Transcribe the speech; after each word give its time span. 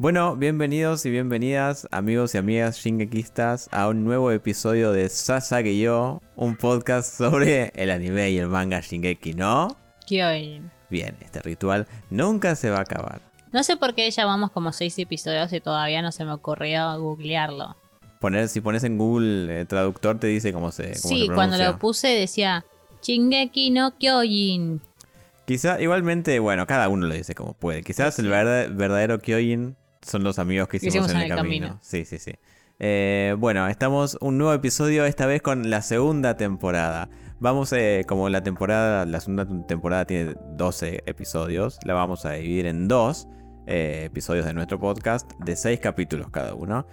Bueno, 0.00 0.34
bienvenidos 0.34 1.04
y 1.04 1.10
bienvenidas, 1.10 1.86
amigos 1.90 2.34
y 2.34 2.38
amigas 2.38 2.78
shingekistas, 2.78 3.68
a 3.70 3.86
un 3.88 4.02
nuevo 4.02 4.30
episodio 4.32 4.92
de 4.92 5.06
Sasage 5.10 5.78
Yo, 5.78 6.22
un 6.36 6.56
podcast 6.56 7.12
sobre 7.18 7.70
el 7.74 7.90
anime 7.90 8.30
y 8.30 8.38
el 8.38 8.46
manga 8.48 8.80
Shingeki, 8.80 9.34
¿no? 9.34 9.76
Kyoin. 10.06 10.70
Bien, 10.88 11.14
este 11.20 11.42
ritual 11.42 11.86
nunca 12.08 12.56
se 12.56 12.70
va 12.70 12.78
a 12.78 12.80
acabar. 12.80 13.20
No 13.52 13.62
sé 13.62 13.76
por 13.76 13.94
qué 13.94 14.10
llamamos 14.10 14.52
como 14.52 14.72
seis 14.72 14.98
episodios 14.98 15.52
y 15.52 15.60
todavía 15.60 16.00
no 16.00 16.12
se 16.12 16.24
me 16.24 16.32
ocurrió 16.32 16.98
googlearlo. 16.98 17.76
Poner, 18.20 18.48
si 18.48 18.62
pones 18.62 18.84
en 18.84 18.96
Google 18.96 19.60
eh, 19.60 19.64
traductor 19.66 20.18
te 20.18 20.28
dice 20.28 20.50
cómo 20.54 20.72
se 20.72 20.84
cómo 21.02 21.14
Sí, 21.14 21.26
se 21.26 21.34
cuando 21.34 21.58
lo 21.58 21.78
puse 21.78 22.08
decía 22.08 22.64
Shingeki 23.02 23.70
no 23.70 23.98
Kyojin. 23.98 24.80
Quizá, 25.44 25.78
igualmente, 25.78 26.38
bueno, 26.38 26.66
cada 26.66 26.88
uno 26.88 27.06
lo 27.06 27.12
dice 27.14 27.34
como 27.34 27.52
puede. 27.52 27.82
Quizás 27.82 28.18
el 28.18 28.28
verda- 28.30 28.68
verdadero 28.68 29.18
Kyojin 29.18 29.76
son 30.02 30.22
los 30.24 30.38
amigos 30.38 30.68
que 30.68 30.78
hicimos, 30.78 31.10
en 31.10 31.18
el, 31.18 31.28
camino. 31.28 31.78
Sí, 31.82 32.04
sí, 32.04 32.18
sí. 32.18 32.32
Eh, 32.78 33.34
bueno, 33.38 33.68
estamos 33.68 34.16
un 34.20 34.38
nuevo 34.38 34.54
episodio, 34.54 35.04
esta 35.04 35.26
vez 35.26 35.42
con 35.42 35.68
la 35.68 35.82
segunda 35.82 36.36
temporada. 36.36 37.10
Vamos, 37.38 37.72
eh, 37.72 38.04
como 38.08 38.28
la 38.28 38.42
temporada, 38.42 39.04
la 39.04 39.20
segunda 39.20 39.46
temporada 39.66 40.06
tiene 40.06 40.34
12 40.56 41.02
episodios, 41.06 41.78
la 41.84 41.94
vamos 41.94 42.24
a 42.24 42.32
dividir 42.32 42.66
en 42.66 42.88
dos 42.88 43.28
eh, 43.66 44.04
episodios 44.06 44.46
de 44.46 44.54
nuestro 44.54 44.78
podcast, 44.80 45.30
de 45.40 45.56
6 45.56 45.80
capítulos 45.80 46.30
cada 46.30 46.54
uno. 46.54 46.86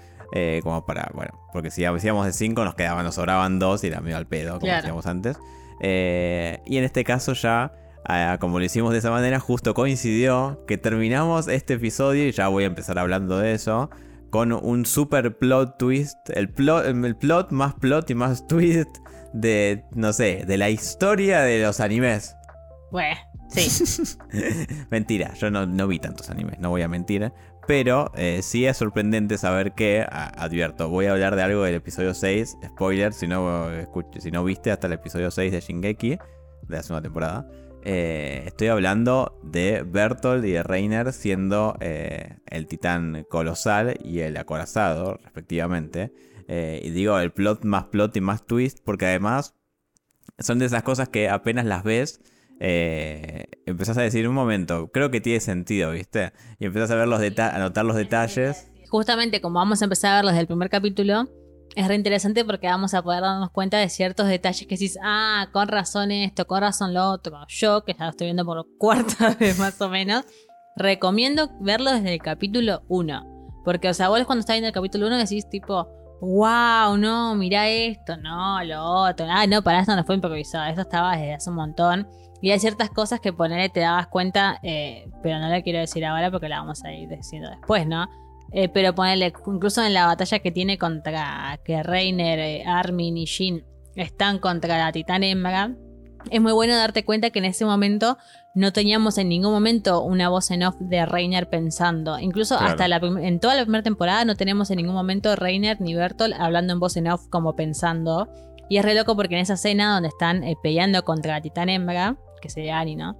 como 0.61 0.85
para, 0.85 1.09
bueno, 1.13 1.39
porque 1.53 1.71
si 1.71 1.85
hacíamos 1.85 2.25
de 2.25 2.33
5 2.33 2.65
nos 2.65 2.75
quedaban, 2.75 3.05
nos 3.05 3.15
sobraban 3.15 3.59
dos 3.59 3.83
y 3.85 3.87
era 3.87 4.01
medio 4.01 4.17
al 4.17 4.27
pedo, 4.27 4.55
como 4.55 4.65
Claro. 4.65 4.81
decíamos 4.81 5.05
antes. 5.05 5.37
Y 5.79 6.77
en 6.77 6.83
este 6.83 7.05
caso 7.05 7.31
ya 7.31 7.71
Ah, 8.09 8.37
como 8.39 8.57
lo 8.59 8.63
hicimos 8.65 8.93
de 8.93 8.99
esa 8.99 9.11
manera, 9.11 9.39
justo 9.39 9.73
coincidió 9.73 10.63
que 10.65 10.77
terminamos 10.77 11.47
este 11.49 11.73
episodio, 11.73 12.25
y 12.27 12.31
ya 12.31 12.47
voy 12.47 12.63
a 12.63 12.67
empezar 12.67 12.97
hablando 12.99 13.37
de 13.37 13.51
eso, 13.53 13.89
con 14.29 14.53
un 14.53 14.85
super 14.85 15.37
plot 15.37 15.77
twist, 15.77 16.17
el 16.29 16.49
plot, 16.49 16.85
el 16.85 17.15
plot 17.17 17.51
más 17.51 17.73
plot 17.75 18.09
y 18.09 18.15
más 18.15 18.47
twist 18.47 18.89
de, 19.33 19.83
no 19.93 20.13
sé, 20.13 20.45
de 20.47 20.57
la 20.57 20.69
historia 20.69 21.41
de 21.41 21.61
los 21.61 21.81
animes. 21.81 22.35
Bueno, 22.91 23.17
sí. 23.49 23.67
Mentira, 24.89 25.33
yo 25.33 25.51
no, 25.51 25.65
no 25.65 25.87
vi 25.87 25.99
tantos 25.99 26.29
animes, 26.29 26.59
no 26.59 26.69
voy 26.69 26.83
a 26.83 26.87
mentir. 26.87 27.31
Pero 27.67 28.13
eh, 28.15 28.39
sí 28.43 28.65
es 28.65 28.77
sorprendente 28.77 29.37
saber 29.37 29.73
que, 29.73 30.01
a- 30.01 30.27
advierto, 30.41 30.87
voy 30.87 31.07
a 31.07 31.11
hablar 31.11 31.35
de 31.35 31.41
algo 31.43 31.63
del 31.63 31.75
episodio 31.75 32.13
6, 32.13 32.55
spoiler, 32.65 33.11
si 33.11 33.27
no, 33.27 33.69
escuch- 33.73 34.17
si 34.21 34.31
no 34.31 34.45
viste 34.45 34.71
hasta 34.71 34.87
el 34.87 34.93
episodio 34.93 35.29
6 35.29 35.51
de 35.51 35.59
Shingeki, 35.59 36.09
de 36.11 36.17
la 36.75 36.81
segunda 36.83 37.01
temporada. 37.01 37.45
Eh, 37.83 38.43
estoy 38.45 38.67
hablando 38.67 39.39
de 39.43 39.83
Bertolt 39.83 40.43
y 40.45 40.51
de 40.51 40.63
Reiner 40.63 41.13
siendo 41.13 41.75
eh, 41.79 42.37
el 42.45 42.67
titán 42.67 43.25
colosal 43.29 43.97
y 44.03 44.19
el 44.19 44.37
acorazado, 44.37 45.17
respectivamente. 45.23 46.11
Eh, 46.47 46.81
y 46.83 46.89
digo, 46.89 47.19
el 47.19 47.31
plot 47.31 47.63
más 47.63 47.85
plot 47.85 48.15
y 48.17 48.21
más 48.21 48.45
twist, 48.45 48.79
porque 48.83 49.05
además 49.05 49.55
son 50.39 50.59
de 50.59 50.65
esas 50.65 50.83
cosas 50.83 51.09
que 51.09 51.29
apenas 51.29 51.65
las 51.65 51.83
ves, 51.83 52.21
empezás 52.59 53.97
a 53.97 54.01
decir 54.01 54.27
un 54.27 54.33
momento, 54.33 54.91
creo 54.91 55.11
que 55.11 55.21
tiene 55.21 55.39
sentido, 55.39 55.91
¿viste? 55.91 56.33
Y 56.59 56.65
empezás 56.65 56.91
a 56.91 56.95
ver 56.95 57.07
los 57.07 57.21
a 57.21 57.59
notar 57.59 57.85
los 57.85 57.95
detalles. 57.95 58.71
Justamente 58.89 59.41
como 59.41 59.55
vamos 59.59 59.81
a 59.81 59.85
empezar 59.85 60.13
a 60.13 60.15
verlos 60.17 60.33
desde 60.33 60.41
el 60.41 60.47
primer 60.47 60.69
capítulo, 60.69 61.27
es 61.77 61.87
re 61.87 61.93
interesante 61.93 62.43
porque 62.43 62.65
vamos 62.65 62.95
a 62.95 63.03
poder 63.03 63.21
darnos 63.21 63.51
cuenta 63.51 63.77
de 63.77 63.87
ciertos 63.87 64.27
detalles 64.27 64.65
que 64.65 64.73
decís, 64.73 64.97
ah, 65.03 65.47
con 65.53 65.67
razón 65.67 66.09
esto, 66.09 66.47
con 66.47 66.61
razón 66.61 66.91
lo 66.95 67.11
otro. 67.11 67.37
Yo, 67.49 67.83
que 67.85 67.93
ya 67.93 68.05
lo 68.05 68.09
estoy 68.09 68.25
viendo 68.25 68.43
por 68.45 68.65
cuarta 68.79 69.35
vez 69.39 69.59
más 69.59 69.79
o 69.79 69.87
menos, 69.87 70.25
recomiendo 70.75 71.51
verlo 71.59 71.91
desde 71.91 72.15
el 72.15 72.19
capítulo 72.19 72.81
1. 72.87 73.61
Porque, 73.63 73.89
o 73.89 73.93
sea, 73.93 74.09
vos 74.09 74.23
cuando 74.25 74.39
estás 74.39 74.55
viendo 74.55 74.69
el 74.69 74.73
capítulo 74.73 75.05
1 75.05 75.17
decís 75.17 75.47
tipo, 75.49 75.87
wow, 76.19 76.97
no, 76.97 77.35
mirá 77.35 77.69
esto, 77.69 78.17
no, 78.17 78.63
lo 78.63 78.83
otro. 78.83 79.27
Ah, 79.29 79.45
no, 79.45 79.61
para 79.61 79.81
esto 79.81 79.95
no 79.95 80.03
fue 80.03 80.15
improvisado, 80.15 80.65
esto 80.65 80.81
estaba 80.81 81.11
desde 81.11 81.35
hace 81.35 81.51
un 81.51 81.57
montón. 81.57 82.07
Y 82.41 82.49
hay 82.49 82.59
ciertas 82.59 82.89
cosas 82.89 83.19
que 83.19 83.33
ponerle 83.33 83.69
te 83.69 83.81
dabas 83.81 84.07
cuenta, 84.07 84.57
eh, 84.63 85.07
pero 85.21 85.37
no 85.37 85.47
le 85.47 85.61
quiero 85.61 85.77
decir 85.77 86.03
ahora 86.05 86.31
porque 86.31 86.49
la 86.49 86.57
vamos 86.59 86.83
a 86.83 86.91
ir 86.91 87.07
diciendo 87.07 87.51
después, 87.51 87.85
¿no? 87.85 88.07
Eh, 88.51 88.69
pero 88.69 88.95
ponerle, 88.95 89.33
incluso 89.45 89.83
en 89.83 89.93
la 89.93 90.05
batalla 90.05 90.39
que 90.39 90.51
tiene 90.51 90.77
contra 90.77 91.59
que 91.65 91.83
Reiner, 91.83 92.39
eh, 92.39 92.63
Armin 92.65 93.17
y 93.17 93.25
Jin 93.25 93.65
están 93.95 94.39
contra 94.39 94.77
la 94.77 94.91
titán 94.91 95.23
hembra, 95.23 95.75
es 96.31 96.41
muy 96.41 96.51
bueno 96.51 96.75
darte 96.75 97.05
cuenta 97.05 97.29
que 97.29 97.39
en 97.39 97.45
ese 97.45 97.65
momento 97.65 98.17
no 98.55 98.73
teníamos 98.73 99.17
en 99.17 99.29
ningún 99.29 99.51
momento 99.51 100.01
una 100.01 100.29
voz 100.29 100.51
en 100.51 100.63
off 100.63 100.75
de 100.79 101.05
Reiner 101.05 101.49
pensando. 101.49 102.19
Incluso 102.19 102.57
Claro. 102.57 102.71
hasta 102.71 102.87
la 102.87 102.97
en 102.97 103.39
toda 103.39 103.55
la 103.55 103.63
primera 103.63 103.83
temporada 103.83 104.25
no 104.25 104.35
tenemos 104.35 104.69
en 104.71 104.77
ningún 104.77 104.95
momento 104.95 105.35
Reiner 105.35 105.79
ni 105.79 105.93
Bertolt 105.93 106.35
hablando 106.37 106.73
en 106.73 106.79
voz 106.79 106.97
en 106.97 107.07
off 107.07 107.27
como 107.29 107.55
pensando. 107.55 108.27
Y 108.69 108.77
es 108.77 108.83
re 108.83 108.95
loco 108.95 109.15
porque 109.15 109.35
en 109.35 109.41
esa 109.41 109.53
escena 109.53 109.93
donde 109.93 110.09
están 110.09 110.43
eh, 110.43 110.55
peleando 110.61 111.03
contra 111.05 111.33
la 111.33 111.41
titán 111.41 111.69
hembra, 111.69 112.17
que 112.41 112.49
sería 112.49 112.79
Annie, 112.79 112.97
¿no? 112.97 113.15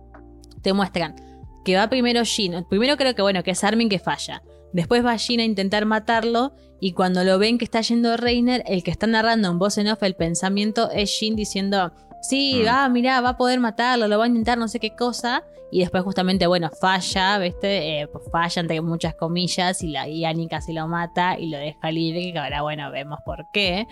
Te 0.61 0.73
muestran 0.73 1.15
que 1.63 1.75
va 1.75 1.89
primero 1.89 2.23
Jin. 2.25 2.65
Primero 2.69 2.97
creo 2.97 3.13
que 3.15 3.21
bueno, 3.21 3.43
que 3.43 3.51
es 3.51 3.63
Armin 3.63 3.89
que 3.89 3.99
falla. 3.99 4.41
Después 4.73 5.05
va 5.05 5.17
Jin 5.17 5.39
a 5.39 5.43
intentar 5.43 5.85
matarlo 5.85 6.53
y 6.79 6.91
cuando 6.93 7.23
lo 7.23 7.39
ven 7.39 7.57
que 7.57 7.65
está 7.65 7.81
yendo 7.81 8.17
Reiner, 8.17 8.63
el 8.67 8.83
que 8.83 8.91
está 8.91 9.07
narrando 9.07 9.49
en 9.49 9.59
voz 9.59 9.77
en 9.77 9.87
off 9.87 10.03
el 10.03 10.15
pensamiento 10.15 10.91
es 10.91 11.17
Jin 11.17 11.35
diciendo, 11.35 11.91
sí, 12.21 12.61
Mm. 12.63 12.67
ah, 12.69 12.89
mirá, 12.89 13.21
va 13.21 13.29
a 13.29 13.37
poder 13.37 13.59
matarlo, 13.59 14.07
lo 14.07 14.17
va 14.19 14.25
a 14.25 14.27
intentar 14.27 14.57
no 14.57 14.67
sé 14.67 14.79
qué 14.79 14.95
cosa. 14.95 15.43
Y 15.69 15.81
después 15.81 16.03
justamente, 16.03 16.47
bueno, 16.47 16.69
falla, 16.69 17.37
¿viste? 17.39 17.99
Eh, 18.01 18.07
pues 18.07 18.23
falla 18.31 18.61
entre 18.61 18.79
muchas 18.79 19.15
comillas 19.15 19.83
y, 19.83 19.89
la, 19.89 20.07
y 20.07 20.23
Annie 20.23 20.47
casi 20.47 20.71
lo 20.71 20.87
mata 20.87 21.37
y 21.37 21.49
lo 21.49 21.57
deja 21.57 21.91
libre, 21.91 22.31
que 22.31 22.39
ahora, 22.39 22.61
bueno, 22.61 22.89
vemos 22.89 23.19
por 23.25 23.47
qué. 23.51 23.85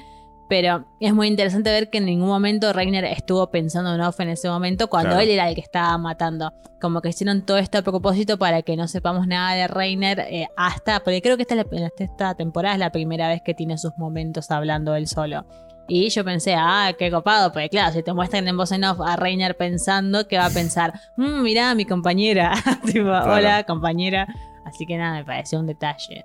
Pero 0.47 0.85
es 0.99 1.11
muy 1.13 1.27
interesante 1.27 1.71
ver 1.71 1.89
que 1.89 1.97
en 1.97 2.05
ningún 2.05 2.27
momento 2.27 2.71
Reiner 2.71 3.03
estuvo 3.05 3.49
pensando 3.49 3.95
en 3.95 4.01
off 4.01 4.19
en 4.19 4.29
ese 4.29 4.47
momento, 4.47 4.87
cuando 4.89 5.09
Claro. 5.11 5.23
él 5.23 5.29
era 5.31 5.49
el 5.49 5.55
que 5.55 5.61
estaba 5.61 5.97
matando. 5.97 6.53
Como 6.79 7.01
que 7.01 7.09
hicieron 7.09 7.43
todo 7.45 7.57
esto 7.57 7.79
a 7.79 7.81
propósito 7.81 8.37
para 8.37 8.61
que 8.61 8.75
no 8.77 8.87
sepamos 8.87 9.25
nada 9.25 9.55
de 9.55 9.67
Reiner 9.67 10.19
eh, 10.19 10.47
hasta, 10.55 10.99
porque 10.99 11.21
creo 11.23 11.35
que 11.35 11.41
esta, 11.43 11.55
es 11.59 11.65
la- 11.71 11.89
esta 11.97 12.35
temporada 12.35 12.75
es 12.75 12.79
la 12.79 12.91
primera 12.91 13.27
vez 13.27 13.41
que 13.43 13.55
tiene 13.55 13.77
sus 13.79 13.97
momentos 13.97 14.51
hablando 14.51 14.93
él 14.93 15.07
solo. 15.07 15.45
Y 15.87 16.09
yo 16.09 16.23
pensé, 16.23 16.55
ah, 16.57 16.91
qué 16.97 17.09
copado, 17.11 17.51
porque 17.51 17.69
claro, 17.69 17.93
si 17.93 18.03
te 18.03 18.13
muestran 18.13 18.47
en 18.47 18.57
voz 18.57 18.71
en 18.71 18.83
off 18.83 18.99
a 19.01 19.15
Reiner 19.15 19.55
pensando, 19.57 20.27
que 20.27 20.37
va 20.37 20.45
a 20.47 20.49
pensar? 20.51 20.93
Mmm, 21.15 21.41
mirá, 21.41 21.73
mi 21.75 21.85
compañera. 21.85 22.53
tipo, 22.85 23.09
hola, 23.09 23.63
compañera. 23.65 24.27
Así 24.65 24.85
que 24.85 24.97
nada, 24.97 25.17
me 25.19 25.25
pareció 25.25 25.59
un 25.59 25.67
detalle. 25.67 26.23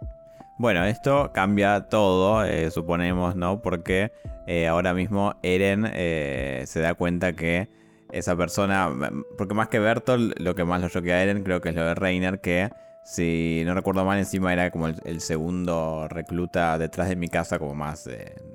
Bueno, 0.60 0.84
esto 0.84 1.30
cambia 1.32 1.88
todo, 1.88 2.44
eh, 2.44 2.70
suponemos, 2.70 3.34
¿no? 3.34 3.62
Porque 3.62 4.12
eh, 4.46 4.68
ahora 4.68 4.92
mismo 4.92 5.34
Eren 5.42 5.90
eh, 5.90 6.64
se 6.66 6.80
da 6.80 6.92
cuenta 6.92 7.32
que 7.32 7.70
esa 8.12 8.36
persona, 8.36 8.90
porque 9.38 9.54
más 9.54 9.68
que 9.68 9.78
Bertolt, 9.78 10.38
lo 10.38 10.54
que 10.54 10.64
más 10.64 10.82
lo 10.82 10.90
choquea 10.90 11.16
a 11.16 11.22
Eren 11.22 11.44
creo 11.44 11.62
que 11.62 11.70
es 11.70 11.74
lo 11.74 11.82
de 11.86 11.94
Reiner, 11.94 12.42
que 12.42 12.68
si 13.04 13.62
no 13.64 13.72
recuerdo 13.72 14.04
mal, 14.04 14.18
encima 14.18 14.52
era 14.52 14.70
como 14.70 14.88
el, 14.88 14.96
el 15.06 15.22
segundo 15.22 16.06
recluta 16.10 16.76
detrás 16.76 17.08
de 17.08 17.16
mi 17.16 17.28
casa, 17.28 17.58
como 17.58 17.74
más, 17.74 18.06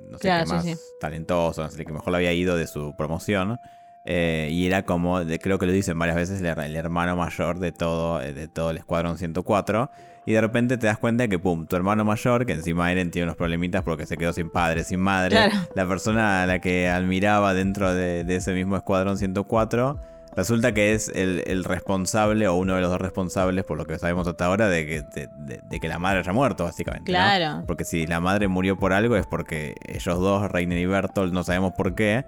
no 0.08 0.18
sé 0.18 0.20
Claro, 0.20 0.44
qué 0.44 0.46
sí, 0.48 0.54
más 0.54 0.64
sí. 0.64 0.76
talentoso, 1.00 1.64
no 1.64 1.70
sé, 1.70 1.84
que 1.84 1.92
mejor 1.92 2.12
lo 2.12 2.18
había 2.18 2.32
ido 2.32 2.56
de 2.56 2.68
su 2.68 2.94
promoción. 2.94 3.58
Eh, 4.06 4.48
y 4.50 4.66
era 4.66 4.84
como, 4.84 5.24
de- 5.24 5.38
creo 5.38 5.58
que 5.58 5.66
lo 5.66 5.72
dicen 5.72 5.98
varias 5.98 6.16
veces, 6.16 6.40
el, 6.40 6.46
el 6.46 6.76
hermano 6.76 7.16
mayor 7.16 7.58
de 7.58 7.72
todo, 7.72 8.22
eh, 8.22 8.32
de 8.32 8.48
todo 8.48 8.70
el 8.70 8.78
escuadrón 8.78 9.18
104. 9.18 9.90
Y 10.28 10.32
de 10.32 10.40
repente 10.40 10.76
te 10.76 10.86
das 10.88 10.98
cuenta 10.98 11.28
que, 11.28 11.38
pum, 11.38 11.66
tu 11.66 11.76
hermano 11.76 12.04
mayor, 12.04 12.46
que 12.46 12.52
encima 12.54 12.90
Eren 12.90 13.12
tiene 13.12 13.26
unos 13.26 13.36
problemitas 13.36 13.82
porque 13.84 14.06
se 14.06 14.16
quedó 14.16 14.32
sin 14.32 14.50
padre, 14.50 14.82
sin 14.82 14.98
madre. 14.98 15.36
Claro. 15.36 15.54
La 15.76 15.86
persona 15.86 16.42
a 16.42 16.46
la 16.46 16.58
que 16.60 16.88
admiraba 16.88 17.54
dentro 17.54 17.94
de, 17.94 18.24
de 18.24 18.36
ese 18.36 18.52
mismo 18.52 18.76
escuadrón 18.76 19.18
104, 19.18 20.00
resulta 20.34 20.72
que 20.74 20.94
es 20.94 21.12
el, 21.14 21.44
el 21.46 21.62
responsable 21.62 22.48
o 22.48 22.54
uno 22.56 22.74
de 22.74 22.80
los 22.80 22.90
dos 22.90 23.00
responsables, 23.00 23.64
por 23.64 23.78
lo 23.78 23.86
que 23.86 24.00
sabemos 24.00 24.26
hasta 24.26 24.46
ahora, 24.46 24.68
de 24.68 24.84
que, 24.86 25.02
de, 25.38 25.80
que 25.80 25.88
la 25.88 26.00
madre 26.00 26.18
haya 26.18 26.32
muerto, 26.32 26.64
básicamente. 26.64 27.12
¿no? 27.12 27.16
Claro. 27.18 27.62
Porque 27.64 27.84
si 27.84 28.04
la 28.08 28.18
madre 28.18 28.48
murió 28.48 28.76
por 28.76 28.92
algo 28.92 29.14
es 29.16 29.26
porque 29.28 29.76
ellos 29.86 30.18
dos, 30.18 30.50
Reiner 30.50 30.78
y 30.78 30.86
Bertolt, 30.86 31.32
no 31.32 31.44
sabemos 31.44 31.72
por 31.74 31.94
qué, 31.94 32.24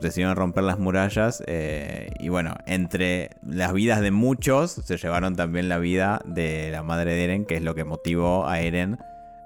decidieron 0.00 0.36
romper 0.36 0.64
las 0.64 0.78
murallas. 0.78 1.42
eh, 1.46 2.10
y 2.18 2.28
bueno, 2.28 2.54
entre 2.66 3.30
las 3.42 3.72
vidas 3.72 4.00
de 4.00 4.10
muchos, 4.10 4.72
se 4.72 4.96
llevaron 4.96 5.36
también 5.36 5.68
la 5.68 5.78
vida 5.78 6.20
de 6.24 6.70
la 6.70 6.82
madre 6.82 7.14
de 7.14 7.24
Eren, 7.24 7.44
que 7.46 7.56
es 7.56 7.62
lo 7.62 7.74
que 7.74 7.84
motivó 7.84 8.46
a 8.46 8.60
Eren 8.60 8.98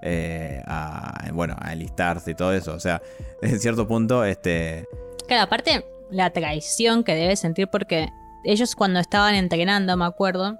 eh, 0.07 0.63
a, 0.67 1.31
bueno, 1.33 1.57
a 1.59 1.71
alistarse 1.71 2.33
y 2.33 2.35
todo 2.35 2.53
eso. 2.53 2.75
O 2.75 2.81
sea, 2.81 3.01
en 3.43 3.59
cierto 3.59 3.89
punto, 3.89 4.25
este... 4.25 4.87
Claro, 5.27 5.45
aparte, 5.45 5.85
la 6.11 6.31
traición 6.31 7.03
que 7.05 7.15
debe 7.15 7.37
sentir 7.37 7.69
porque 7.69 8.09
ellos 8.45 8.77
cuando 8.77 9.01
estaban 9.01 9.35
entrenando, 9.35 9.97
me 9.97 10.05
acuerdo, 10.05 10.59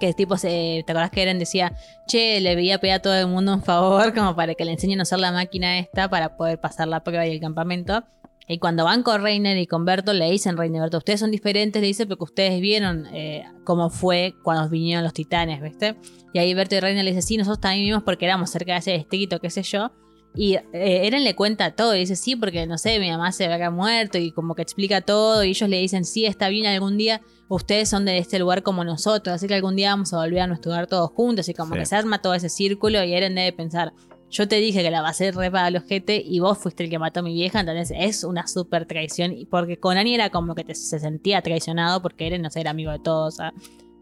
que 0.00 0.12
tipo 0.12 0.36
se, 0.36 0.82
¿te 0.84 0.92
acordás 0.92 1.10
que 1.10 1.22
Eren 1.22 1.38
decía, 1.38 1.72
che, 2.08 2.40
le 2.40 2.56
veía 2.56 2.78
pedir 2.78 2.94
a 2.94 2.98
todo 2.98 3.14
el 3.14 3.28
mundo 3.28 3.54
un 3.54 3.62
favor 3.62 4.12
como 4.12 4.34
para 4.34 4.56
que 4.56 4.64
le 4.64 4.72
enseñen 4.72 4.98
a 4.98 5.04
usar 5.04 5.20
la 5.20 5.30
máquina 5.30 5.78
esta 5.78 6.08
para 6.08 6.36
poder 6.36 6.58
pasar 6.58 6.88
la 6.88 7.04
prueba 7.04 7.24
y 7.26 7.30
el 7.30 7.40
campamento? 7.40 8.02
Y 8.46 8.58
cuando 8.58 8.84
van 8.84 9.02
con 9.02 9.22
Reiner 9.22 9.56
y 9.56 9.66
con 9.66 9.84
Bertolt, 9.86 10.18
le 10.18 10.30
dicen, 10.30 10.56
Reiner 10.58 10.82
Bertolt, 10.82 11.00
ustedes 11.00 11.20
son 11.20 11.30
diferentes, 11.30 11.80
le 11.80 11.88
dice, 11.88 12.06
porque 12.06 12.24
ustedes 12.24 12.60
vieron 12.60 13.06
eh, 13.06 13.44
cómo 13.64 13.88
fue 13.88 14.34
cuando 14.42 14.68
vinieron 14.68 15.02
los 15.02 15.14
titanes, 15.14 15.62
¿viste? 15.62 15.96
Y 16.34 16.38
ahí 16.38 16.52
Bertolt 16.52 16.78
y 16.78 16.80
Reiner 16.80 17.04
le 17.04 17.10
dicen, 17.12 17.22
sí, 17.22 17.36
nosotros 17.38 17.60
también 17.60 17.86
vimos 17.86 18.02
porque 18.02 18.26
éramos 18.26 18.50
cerca 18.50 18.72
de 18.74 18.78
ese 18.80 18.92
distrito, 18.92 19.40
qué 19.40 19.48
sé 19.48 19.62
yo. 19.62 19.92
Y 20.36 20.56
eh, 20.56 21.06
Eren 21.06 21.22
le 21.22 21.36
cuenta 21.36 21.70
todo 21.76 21.94
y 21.94 22.00
dice, 22.00 22.16
sí, 22.16 22.34
porque 22.36 22.66
no 22.66 22.76
sé, 22.76 22.98
mi 22.98 23.08
mamá 23.08 23.30
se 23.32 23.46
había 23.46 23.70
muerto 23.70 24.18
y 24.18 24.32
como 24.32 24.54
que 24.56 24.62
explica 24.62 25.00
todo 25.00 25.44
y 25.44 25.50
ellos 25.50 25.68
le 25.70 25.78
dicen, 25.78 26.04
sí, 26.04 26.26
está 26.26 26.48
bien, 26.48 26.66
algún 26.66 26.98
día 26.98 27.22
ustedes 27.48 27.88
son 27.88 28.04
de 28.04 28.18
este 28.18 28.40
lugar 28.40 28.64
como 28.64 28.82
nosotros, 28.84 29.32
así 29.36 29.46
que 29.46 29.54
algún 29.54 29.76
día 29.76 29.90
vamos 29.90 30.12
a 30.12 30.16
volver 30.16 30.40
a 30.40 30.46
nuestro 30.48 30.72
lugar 30.72 30.88
todos 30.88 31.10
juntos 31.12 31.48
y 31.48 31.54
como 31.54 31.74
Sí. 31.74 31.78
que 31.80 31.86
se 31.86 31.94
arma 31.94 32.20
todo 32.20 32.34
ese 32.34 32.48
círculo 32.48 33.02
y 33.04 33.14
Eren 33.14 33.36
debe 33.36 33.52
pensar, 33.52 33.92
yo 34.34 34.48
te 34.48 34.56
dije 34.56 34.82
que 34.82 34.90
la 34.90 35.06
hacer 35.06 35.36
re 35.36 35.48
para 35.50 35.70
los 35.70 35.84
gente 35.84 36.20
y 36.24 36.40
vos 36.40 36.58
fuiste 36.58 36.82
el 36.82 36.90
que 36.90 36.98
mató 36.98 37.20
a 37.20 37.22
mi 37.22 37.32
vieja, 37.34 37.60
entonces 37.60 37.96
es 37.96 38.24
una 38.24 38.46
súper 38.48 38.84
traición. 38.84 39.32
Porque 39.48 39.78
con 39.78 39.96
Annie 39.96 40.14
era 40.16 40.30
como 40.30 40.54
que 40.56 40.64
te- 40.64 40.74
se 40.74 40.98
sentía 40.98 41.40
traicionado 41.40 42.02
porque 42.02 42.26
Eren 42.26 42.42
no 42.42 42.50
sé, 42.50 42.60
era 42.60 42.70
amigo 42.72 42.90
de 42.90 42.98
todos. 42.98 43.38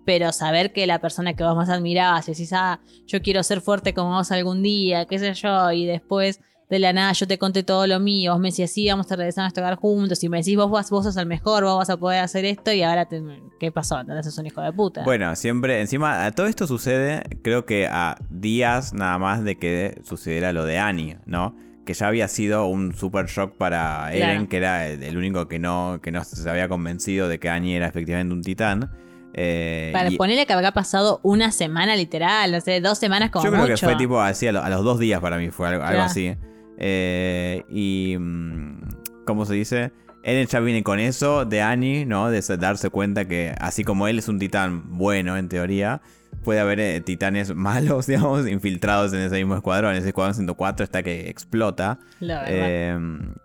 Pero 0.06 0.32
saber 0.32 0.73
que 0.73 0.87
la 0.87 1.00
persona 1.00 1.34
que 1.34 1.44
vos 1.44 1.55
más 1.55 1.69
admirabas, 1.69 2.26
y 2.29 2.32
decís, 2.32 2.52
ah, 2.55 2.81
yo 3.06 3.20
quiero 3.20 3.43
ser 3.43 3.61
fuerte 3.61 3.93
como 3.94 4.17
vos 4.17 4.32
algún 4.32 4.62
día, 4.62 5.05
qué 5.05 5.19
sé 5.19 5.34
yo, 5.34 5.70
y 5.70 5.84
después 5.87 6.40
de 6.73 6.79
la 6.79 6.93
nada 6.95 7.13
yo 7.13 7.27
te 7.27 7.37
conté 7.39 7.63
todo 7.63 7.87
lo 7.87 8.01
mío, 8.01 8.33
vos 8.33 8.41
me 8.41 8.49
decías, 8.49 8.71
sí, 8.71 8.89
vamos 8.89 9.13
a 9.13 9.17
regresar 9.17 9.45
a 9.45 9.61
hogar 9.61 9.77
juntos, 9.77 10.25
y 10.25 10.29
me 10.31 10.39
decís, 10.39 10.57
vos, 10.57 10.71
vas- 10.71 10.91
vos 10.91 11.05
sos 11.05 11.17
el 11.19 11.27
mejor, 11.27 11.65
vos 11.65 11.77
vas 11.77 11.91
a 11.91 11.99
poder 11.99 12.21
hacer 12.21 12.45
esto, 12.47 12.73
y 12.73 12.83
ahora, 12.83 13.05
te- 13.07 13.23
¿qué 13.61 13.71
pasó? 13.71 14.01
Entonces 14.01 14.25
sos 14.27 14.39
un 14.39 14.47
hijo 14.47 14.63
de 14.63 14.73
puta. 14.73 15.03
Bueno, 15.05 15.37
siempre, 15.37 15.81
encima, 15.83 16.31
todo 16.33 16.47
esto 16.47 16.67
sucede, 16.67 17.23
creo 17.43 17.67
que 17.67 17.87
a 17.87 18.17
días 18.31 18.95
nada 18.95 19.19
más 19.19 19.45
de 19.45 19.57
que 19.59 20.01
sucediera 20.03 20.53
lo 20.55 20.65
de 20.65 20.79
Annie, 20.79 21.19
¿no? 21.27 21.55
Que 21.85 21.95
ya 21.95 22.07
había 22.09 22.27
sido 22.29 22.67
un 22.67 22.95
super 22.95 23.27
shock 23.27 23.57
para 23.57 24.11
Eren, 24.13 24.31
Claro. 24.31 24.49
que 24.49 24.57
era 24.57 24.89
el 24.89 25.17
único 25.19 25.49
que 25.49 25.59
no, 25.59 25.99
que 26.03 26.11
no 26.11 26.25
se 26.25 26.49
había 26.49 26.69
convencido 26.69 27.29
de 27.29 27.39
que 27.39 27.51
Annie 27.51 27.77
era 27.77 27.87
efectivamente 27.87 28.33
un 28.33 28.43
titán. 28.43 28.91
Eh, 29.35 29.91
Para 29.93 30.11
y- 30.11 30.17
ponerle 30.17 30.47
que 30.47 30.53
habrá 30.53 30.73
pasado 30.73 31.19
una 31.23 31.51
semana 31.51 31.97
literal, 31.97 32.53
no 32.53 32.61
sé, 32.61 32.81
dos 32.81 32.99
semanas 32.99 33.31
como 33.31 33.45
Yo 33.45 33.51
creo 33.51 33.63
mucho. 33.63 33.75
que 33.75 33.85
fue 33.87 33.97
tipo 33.97 34.21
así, 34.21 34.47
a, 34.47 34.53
lo- 34.53 34.63
a 34.63 34.69
los 34.71 34.85
dos 34.85 34.99
días 34.99 35.21
para 35.21 35.39
mí 35.39 35.51
fue 35.51 35.69
algo, 35.69 35.83
algo 35.83 35.95
Claro. 35.95 36.11
así. 36.11 36.35
Eh, 36.79 37.63
y. 37.69 38.17
mm, 38.19 38.81
¿Cómo 39.25 39.45
se 39.47 39.55
dice? 39.55 39.93
Eren 40.25 40.47
ya 40.47 40.61
viene 40.61 40.83
con 40.83 40.99
eso 41.01 41.45
de 41.45 41.63
Annie, 41.63 42.05
¿no? 42.07 42.31
De 42.31 42.43
se- 42.43 42.57
darse 42.57 42.91
cuenta 42.91 43.27
que, 43.27 43.55
así 43.61 43.83
como 43.85 44.07
él 44.09 44.19
es 44.19 44.29
un 44.29 44.39
titán 44.39 44.83
bueno 44.97 45.37
en 45.37 45.49
teoría, 45.49 46.01
puede 46.45 46.61
haber 46.61 46.79
eh, 46.81 47.01
titanes 47.01 47.55
malos, 47.55 48.07
digamos, 48.07 48.49
infiltrados 48.49 49.13
en 49.13 49.21
ese 49.21 49.37
mismo 49.37 49.55
escuadrón. 49.57 49.95
Ese 49.97 50.09
escuadrón 50.09 50.35
104 50.35 50.85
está 50.85 51.03
que 51.03 51.29
explota. 51.29 51.99
La 52.21 52.43
verdad. 52.43 52.53
Eh, 52.53 52.99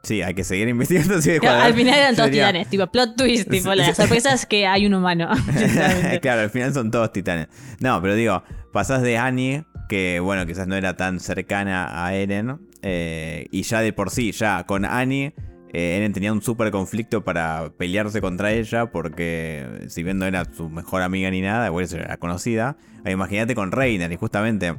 sí, 0.03 0.21
hay 0.21 0.33
que 0.35 0.44
seguir 0.44 0.68
investigando. 0.69 1.15
ese 1.15 1.39
Claro, 1.39 1.63
al 1.63 1.73
final 1.73 1.95
eran 1.97 2.15
todos 2.15 2.27
Sería- 2.30 2.47
titanes, 2.47 2.68
tipo 2.69 2.88
plot 2.88 3.15
twist, 3.15 3.50
tipo 3.50 3.73
la 3.75 3.94
sorpresa 3.95 4.33
es 4.33 4.45
que 4.45 4.65
hay 4.68 4.85
un 4.85 4.94
humano. 4.94 5.30
Claro, 6.21 6.41
al 6.41 6.50
final 6.50 6.73
son 6.73 6.89
todos 6.91 7.12
titanes. 7.12 7.47
No, 7.80 8.00
pero 8.01 8.13
digo, 8.15 8.44
pasás 8.71 9.01
de 9.01 9.18
Annie, 9.18 9.63
que 9.89 10.19
bueno, 10.19 10.45
quizás 10.45 10.68
no 10.68 10.75
era 10.75 10.95
tan 10.97 11.19
cercana 11.19 12.06
a 12.06 12.13
Eren, 12.13 12.59
eh, 12.89 13.47
y 13.51 13.63
ya 13.63 13.81
de 13.81 13.91
por 13.91 14.09
sí, 14.11 14.31
ya 14.31 14.63
con 14.65 14.85
Annie, 14.85 15.33
eh, 15.73 15.97
Eren 15.97 16.13
tenía 16.13 16.31
un 16.31 16.41
súper 16.41 16.71
conflicto 16.71 17.25
para 17.25 17.71
pelearse 17.77 18.21
contra 18.21 18.53
ella, 18.53 18.85
porque 18.85 19.65
si 19.89 20.03
bien 20.03 20.17
no 20.17 20.25
era 20.25 20.45
su 20.45 20.69
mejor 20.69 21.01
amiga 21.01 21.29
ni 21.29 21.41
nada, 21.41 21.67
igual 21.67 21.85
era 21.91 22.15
conocida. 22.17 22.77
Eh, 23.03 23.11
Imagínate 23.11 23.53
con 23.55 23.73
Reiner, 23.73 24.09
y 24.11 24.15
justamente 24.15 24.73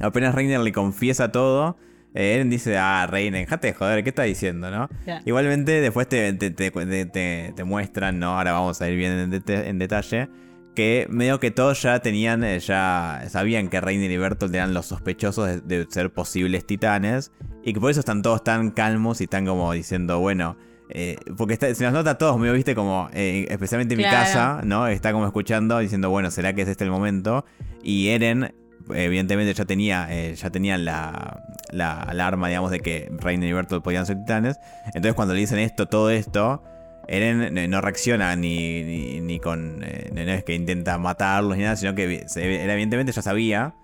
apenas 0.00 0.34
Reiner 0.34 0.60
le 0.60 0.72
confiesa 0.72 1.32
todo. 1.32 1.78
eh, 2.14 2.34
Eren 2.34 2.50
dice, 2.50 2.76
ah, 2.76 3.06
Reiner, 3.10 3.40
dejate 3.40 3.68
de 3.68 3.72
joder, 3.74 4.02
¿qué 4.04 4.10
está 4.10 4.24
diciendo, 4.24 4.70
no? 4.70 4.88
Igualmente, 5.24 5.80
después 5.80 6.08
te, 6.08 6.32
te, 6.34 6.50
te- 6.50 7.52
te- 7.54 7.64
muestran, 7.64 8.18
¿no? 8.18 8.36
Ahora 8.36 8.52
vamos 8.52 8.82
a 8.82 8.88
ir 8.90 8.96
bien 8.98 9.32
en 9.48 9.78
detalle. 9.78 10.28
Que 10.74 11.06
medio 11.10 11.40
que 11.40 11.50
todos 11.50 11.82
ya 11.82 11.98
tenían, 12.00 12.44
eh, 12.44 12.58
ya 12.60 13.22
sabían 13.28 13.68
que 13.68 13.80
Reiner 13.80 14.10
y 14.10 14.16
Bertolt 14.16 14.54
eran 14.54 14.72
los 14.72 14.86
sospechosos 14.86 15.46
de, 15.46 15.60
de 15.84 15.86
ser 15.90 16.10
posibles 16.12 16.64
titanes. 16.66 17.32
Y 17.64 17.72
que 17.74 17.80
por 17.80 17.90
eso 17.90 18.00
están 18.00 18.22
todos 18.22 18.42
tan 18.44 18.70
calmos 18.70 19.20
y 19.20 19.24
están 19.24 19.46
como 19.46 19.72
diciendo, 19.72 20.20
bueno. 20.20 20.56
eh, 20.92 21.16
porque 21.36 21.54
está- 21.54 21.72
se 21.74 21.84
nos 21.84 21.92
nota 21.92 22.10
a 22.10 22.18
todos, 22.18 22.36
medio 22.38 22.52
viste 22.52 22.74
como, 22.74 23.08
eh, 23.12 23.46
especialmente 23.48 23.94
en 23.94 23.98
mi 23.98 24.04
casa, 24.10 24.60
¿no? 24.64 24.88
Está 24.88 25.12
como 25.12 25.24
escuchando, 25.26 25.78
diciendo, 25.78 26.10
bueno, 26.10 26.32
¿será 26.32 26.52
que 26.52 26.62
es 26.62 26.68
este 26.68 26.82
el 26.82 26.90
momento? 26.90 27.44
Y 27.82 28.08
Eren, 28.08 28.52
evidentemente 28.92 29.54
ya 29.54 29.64
tenía, 29.66 30.08
eh, 30.10 30.34
ya 30.34 30.50
tenían 30.50 30.84
la, 30.84 31.44
la 31.70 31.92
alarma, 32.02 32.48
digamos, 32.48 32.72
de 32.72 32.80
que 32.80 33.08
Reiner 33.20 33.48
y 33.48 33.52
Bertolt 33.52 33.84
podían 33.84 34.04
ser 34.04 34.16
titanes. 34.18 34.56
Entonces 34.86 35.14
cuando 35.14 35.34
le 35.34 35.40
dicen 35.40 35.60
esto, 35.60 35.86
todo 35.86 36.10
esto, 36.10 36.64
Eren 37.08 37.56
eh, 37.58 37.68
no 37.68 37.80
reacciona 37.80 38.36
ni, 38.36 38.82
ni, 38.84 39.20
ni 39.20 39.40
con... 39.40 39.82
eh, 39.82 40.10
no 40.12 40.20
es 40.20 40.44
que 40.44 40.54
intenta 40.54 40.96
matarlos 40.98 41.56
ni 41.56 41.64
nada, 41.64 41.76
sino 41.76 41.94
que 41.94 42.24
se- 42.28 42.62
él 42.64 42.70
evidentemente 42.70 43.12
ya 43.12 43.22
sabía. 43.22 43.74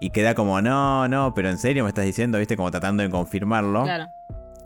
Y 0.00 0.10
queda 0.10 0.34
como, 0.34 0.60
no, 0.60 1.06
no, 1.06 1.32
pero 1.34 1.48
en 1.48 1.58
serio 1.58 1.84
me 1.84 1.88
estás 1.90 2.04
diciendo, 2.04 2.38
viste, 2.38 2.56
como 2.56 2.70
tratando 2.72 3.02
de 3.04 3.10
confirmarlo. 3.10 3.84
Claro. 3.84 4.08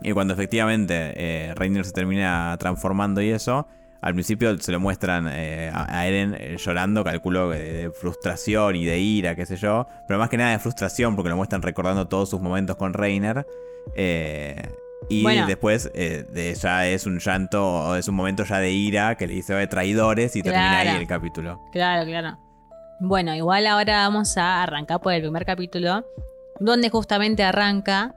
Y 0.03 0.12
cuando 0.12 0.32
efectivamente 0.35 0.94
eh, 1.14 1.55
Reiner 1.55 1.85
se 1.85 1.93
termina 1.93 2.56
transformando 2.58 3.20
y 3.20 3.31
eso, 3.31 3.67
al 4.00 4.14
principio 4.14 4.56
se 4.58 4.73
lo 4.73 4.81
muestran 4.81 5.26
eh, 5.31 5.70
a 5.75 6.06
Eren 6.06 6.56
llorando, 6.56 7.03
calculo 7.05 7.50
de, 7.50 7.73
de 7.73 7.91
frustración 7.91 8.76
y 8.76 8.85
de 8.87 8.99
ira, 8.99 9.35
qué 9.35 9.44
sé 9.44 9.56
yo. 9.56 9.87
Pero 10.06 10.19
más 10.19 10.31
que 10.31 10.37
nada 10.38 10.53
de 10.53 10.58
frustración 10.58 11.17
porque 11.17 11.29
lo 11.29 11.37
muestran 11.37 11.61
recordando 11.61 12.08
todos 12.08 12.31
sus 12.31 12.41
momentos 12.41 12.76
con 12.76 12.94
Reiner. 12.94 13.47
Eh, 13.94 14.62
y 15.08 15.23
Bueno. 15.23 15.47
después 15.47 15.91
eh, 15.94 16.25
de, 16.31 16.55
ya 16.55 16.87
es 16.87 17.06
un 17.06 17.19
llanto, 17.19 17.94
es 17.97 18.08
un 18.08 18.14
momento 18.14 18.44
ya 18.44 18.58
de 18.58 18.73
ira 18.73 19.14
que 19.17 19.26
le 19.26 19.35
dice 19.35 19.55
de 19.55 19.67
traidores 19.67 20.35
y 20.37 20.43
termina 20.43 20.79
ahí 20.81 20.88
el 21.00 21.06
capítulo. 21.06 21.61
Claro, 21.73 22.05
claro. 22.06 22.38
Bueno, 23.00 23.35
igual 23.35 23.67
ahora 23.67 23.99
vamos 24.08 24.37
a 24.37 24.62
arrancar 24.62 25.00
por 25.00 25.12
el 25.12 25.20
primer 25.23 25.44
capítulo, 25.44 26.05
donde 26.61 26.88
justamente 26.91 27.44
arranca 27.44 28.14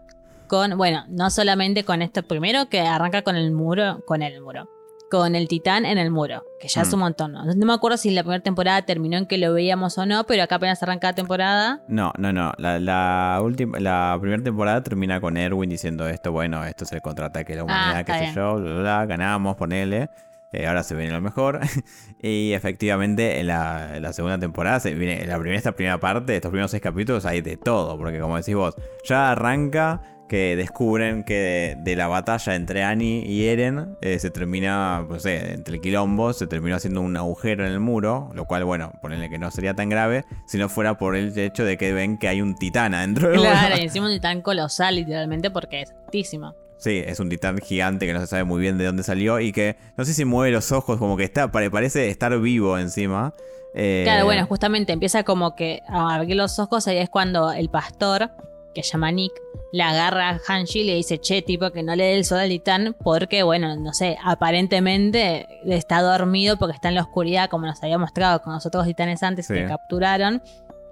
con, 0.47 0.77
bueno, 0.77 1.03
no 1.09 1.29
solamente 1.29 1.83
con 1.83 2.01
esto 2.01 2.23
primero, 2.23 2.69
que 2.69 2.79
arranca 2.81 3.21
con 3.21 3.35
el 3.35 3.51
muro, 3.51 3.99
con 4.07 4.21
el 4.21 4.41
muro, 4.41 4.67
con 5.09 5.35
el 5.35 5.47
titán 5.47 5.85
en 5.85 5.97
el 5.97 6.11
muro, 6.11 6.43
que 6.59 6.67
ya 6.67 6.81
es 6.81 6.89
Mm. 6.89 6.93
un 6.93 6.99
montón. 6.99 7.31
¿no? 7.33 7.43
No 7.45 7.65
me 7.65 7.73
acuerdo 7.73 7.97
si 7.97 8.11
la 8.11 8.21
primera 8.23 8.43
temporada 8.43 8.81
terminó 8.83 9.17
en 9.17 9.25
que 9.25 9.37
lo 9.37 9.53
veíamos 9.53 9.97
o 9.97 10.05
no, 10.05 10.23
pero 10.25 10.43
acá 10.43 10.55
apenas 10.55 10.81
arranca 10.83 11.07
la 11.07 11.15
temporada. 11.15 11.81
No, 11.87 12.13
no, 12.17 12.31
no. 12.31 12.53
La, 12.57 12.79
la 12.79 13.39
última, 13.43 13.79
la 13.79 14.17
primera 14.21 14.43
temporada 14.43 14.83
termina 14.83 15.19
con 15.19 15.37
Erwin 15.37 15.69
diciendo 15.69 16.07
esto, 16.07 16.31
bueno, 16.31 16.63
esto 16.65 16.83
es 16.83 16.91
el 16.91 17.01
contraataque 17.01 17.53
de 17.53 17.57
la 17.57 17.63
humanidad, 17.63 17.97
Ah, 17.97 18.03
qué 18.03 18.13
sé 18.13 18.19
bien. 18.21 18.35
yo, 18.35 18.55
bla, 18.55 18.71
bla, 18.71 18.79
bla, 18.81 19.05
ganamos, 19.05 19.55
ponele. 19.55 20.09
Eh, 20.51 20.65
ahora 20.65 20.81
se 20.81 20.95
viene 20.95 21.11
lo 21.11 21.21
mejor. 21.21 21.59
y 22.21 22.53
efectivamente, 22.53 23.39
en 23.39 23.47
la, 23.47 23.97
en 23.97 24.01
la 24.01 24.13
segunda 24.13 24.39
temporada, 24.39 24.79
se 24.79 24.93
viene, 24.95 25.21
en 25.21 25.29
la 25.29 25.37
primera, 25.37 25.57
esta 25.57 25.73
primera 25.73 25.99
parte, 25.99 26.35
estos 26.35 26.49
primeros 26.49 26.71
seis 26.71 26.81
capítulos, 26.81 27.25
hay 27.25 27.41
de 27.41 27.55
todo. 27.57 27.97
Porque 27.97 28.19
como 28.19 28.35
decís 28.37 28.55
vos, 28.55 28.75
ya 29.07 29.31
arranca 29.31 30.01
que 30.29 30.55
descubren 30.55 31.25
que 31.25 31.33
de, 31.33 31.75
de 31.77 31.95
la 31.97 32.07
batalla 32.07 32.55
entre 32.55 32.83
Annie 32.83 33.23
y 33.25 33.47
Eren 33.47 33.97
eh, 34.01 34.17
se 34.19 34.29
termina, 34.29 35.05
no 35.09 35.19
sé, 35.19 35.53
entre 35.55 35.75
el 35.75 35.81
quilombo, 35.81 36.31
se 36.31 36.47
terminó 36.47 36.77
haciendo 36.77 37.01
un 37.01 37.17
agujero 37.17 37.65
en 37.65 37.73
el 37.73 37.81
muro, 37.81 38.29
lo 38.33 38.45
cual, 38.45 38.63
bueno, 38.63 38.93
ponerle 39.01 39.29
que 39.29 39.37
no 39.37 39.51
sería 39.51 39.73
tan 39.73 39.89
grave 39.89 40.23
si 40.47 40.57
no 40.57 40.69
fuera 40.69 40.97
por 40.97 41.17
el 41.17 41.37
hecho 41.37 41.65
de 41.65 41.77
que 41.77 41.91
ven 41.91 42.17
que 42.17 42.29
hay 42.29 42.41
un 42.41 42.55
titán 42.55 42.93
adentro 42.93 43.29
del 43.29 43.39
Claro, 43.41 43.75
y 43.77 43.81
encima 43.81 44.05
un 44.07 44.13
titán 44.13 44.41
colosal, 44.41 44.95
literalmente, 44.95 45.51
porque 45.51 45.81
es 45.81 45.91
altísimo. 46.05 46.55
Sí, 46.77 47.03
es 47.05 47.19
un 47.19 47.27
titán 47.27 47.57
gigante 47.57 48.05
que 48.05 48.13
no 48.13 48.21
se 48.21 48.27
sabe 48.27 48.45
muy 48.45 48.61
bien 48.61 48.77
de 48.77 48.85
dónde 48.85 49.03
salió 49.03 49.41
y 49.41 49.51
que 49.51 49.75
no 49.97 50.05
sé 50.05 50.13
si 50.13 50.23
mueve 50.23 50.51
los 50.53 50.71
ojos, 50.71 50.97
como 50.97 51.17
que 51.17 51.25
está, 51.25 51.51
pare- 51.51 51.69
parece 51.69 52.07
estar 52.09 52.39
vivo 52.39 52.77
encima. 52.77 53.33
Eh, 53.75 54.03
Claro, 54.05 54.23
bueno, 54.25 54.45
justamente 54.47 54.93
empieza 54.93 55.23
como 55.23 55.55
que 55.55 55.81
a 55.89 56.15
abrir 56.15 56.37
los 56.37 56.57
ojos, 56.57 56.87
ahí 56.87 56.97
es 56.99 57.09
cuando 57.09 57.51
el 57.51 57.69
pastor, 57.69 58.31
que 58.73 58.83
se 58.83 58.91
llama 58.91 59.11
Nick, 59.11 59.33
le 59.71 59.83
agarra 59.83 60.29
a 60.29 60.39
Hanshi 60.47 60.79
y 60.79 60.83
le 60.83 60.95
dice, 60.95 61.19
che, 61.19 61.41
tipo, 61.41 61.71
que 61.71 61.83
no 61.83 61.95
le 61.95 62.03
dé 62.05 62.15
el 62.15 62.25
sol 62.25 62.39
al 62.39 62.49
titán, 62.49 62.95
porque, 63.03 63.43
bueno, 63.43 63.75
no 63.75 63.93
sé, 63.93 64.17
aparentemente 64.23 65.47
está 65.65 66.01
dormido 66.01 66.57
porque 66.57 66.75
está 66.75 66.89
en 66.89 66.95
la 66.95 67.01
oscuridad, 67.01 67.49
como 67.49 67.65
nos 67.65 67.81
había 67.83 67.97
mostrado 67.97 68.41
con 68.41 68.53
los 68.53 68.65
otros 68.65 68.85
titanes 68.85 69.23
antes 69.23 69.47
Sí. 69.47 69.53
que 69.53 69.65
capturaron. 69.65 70.41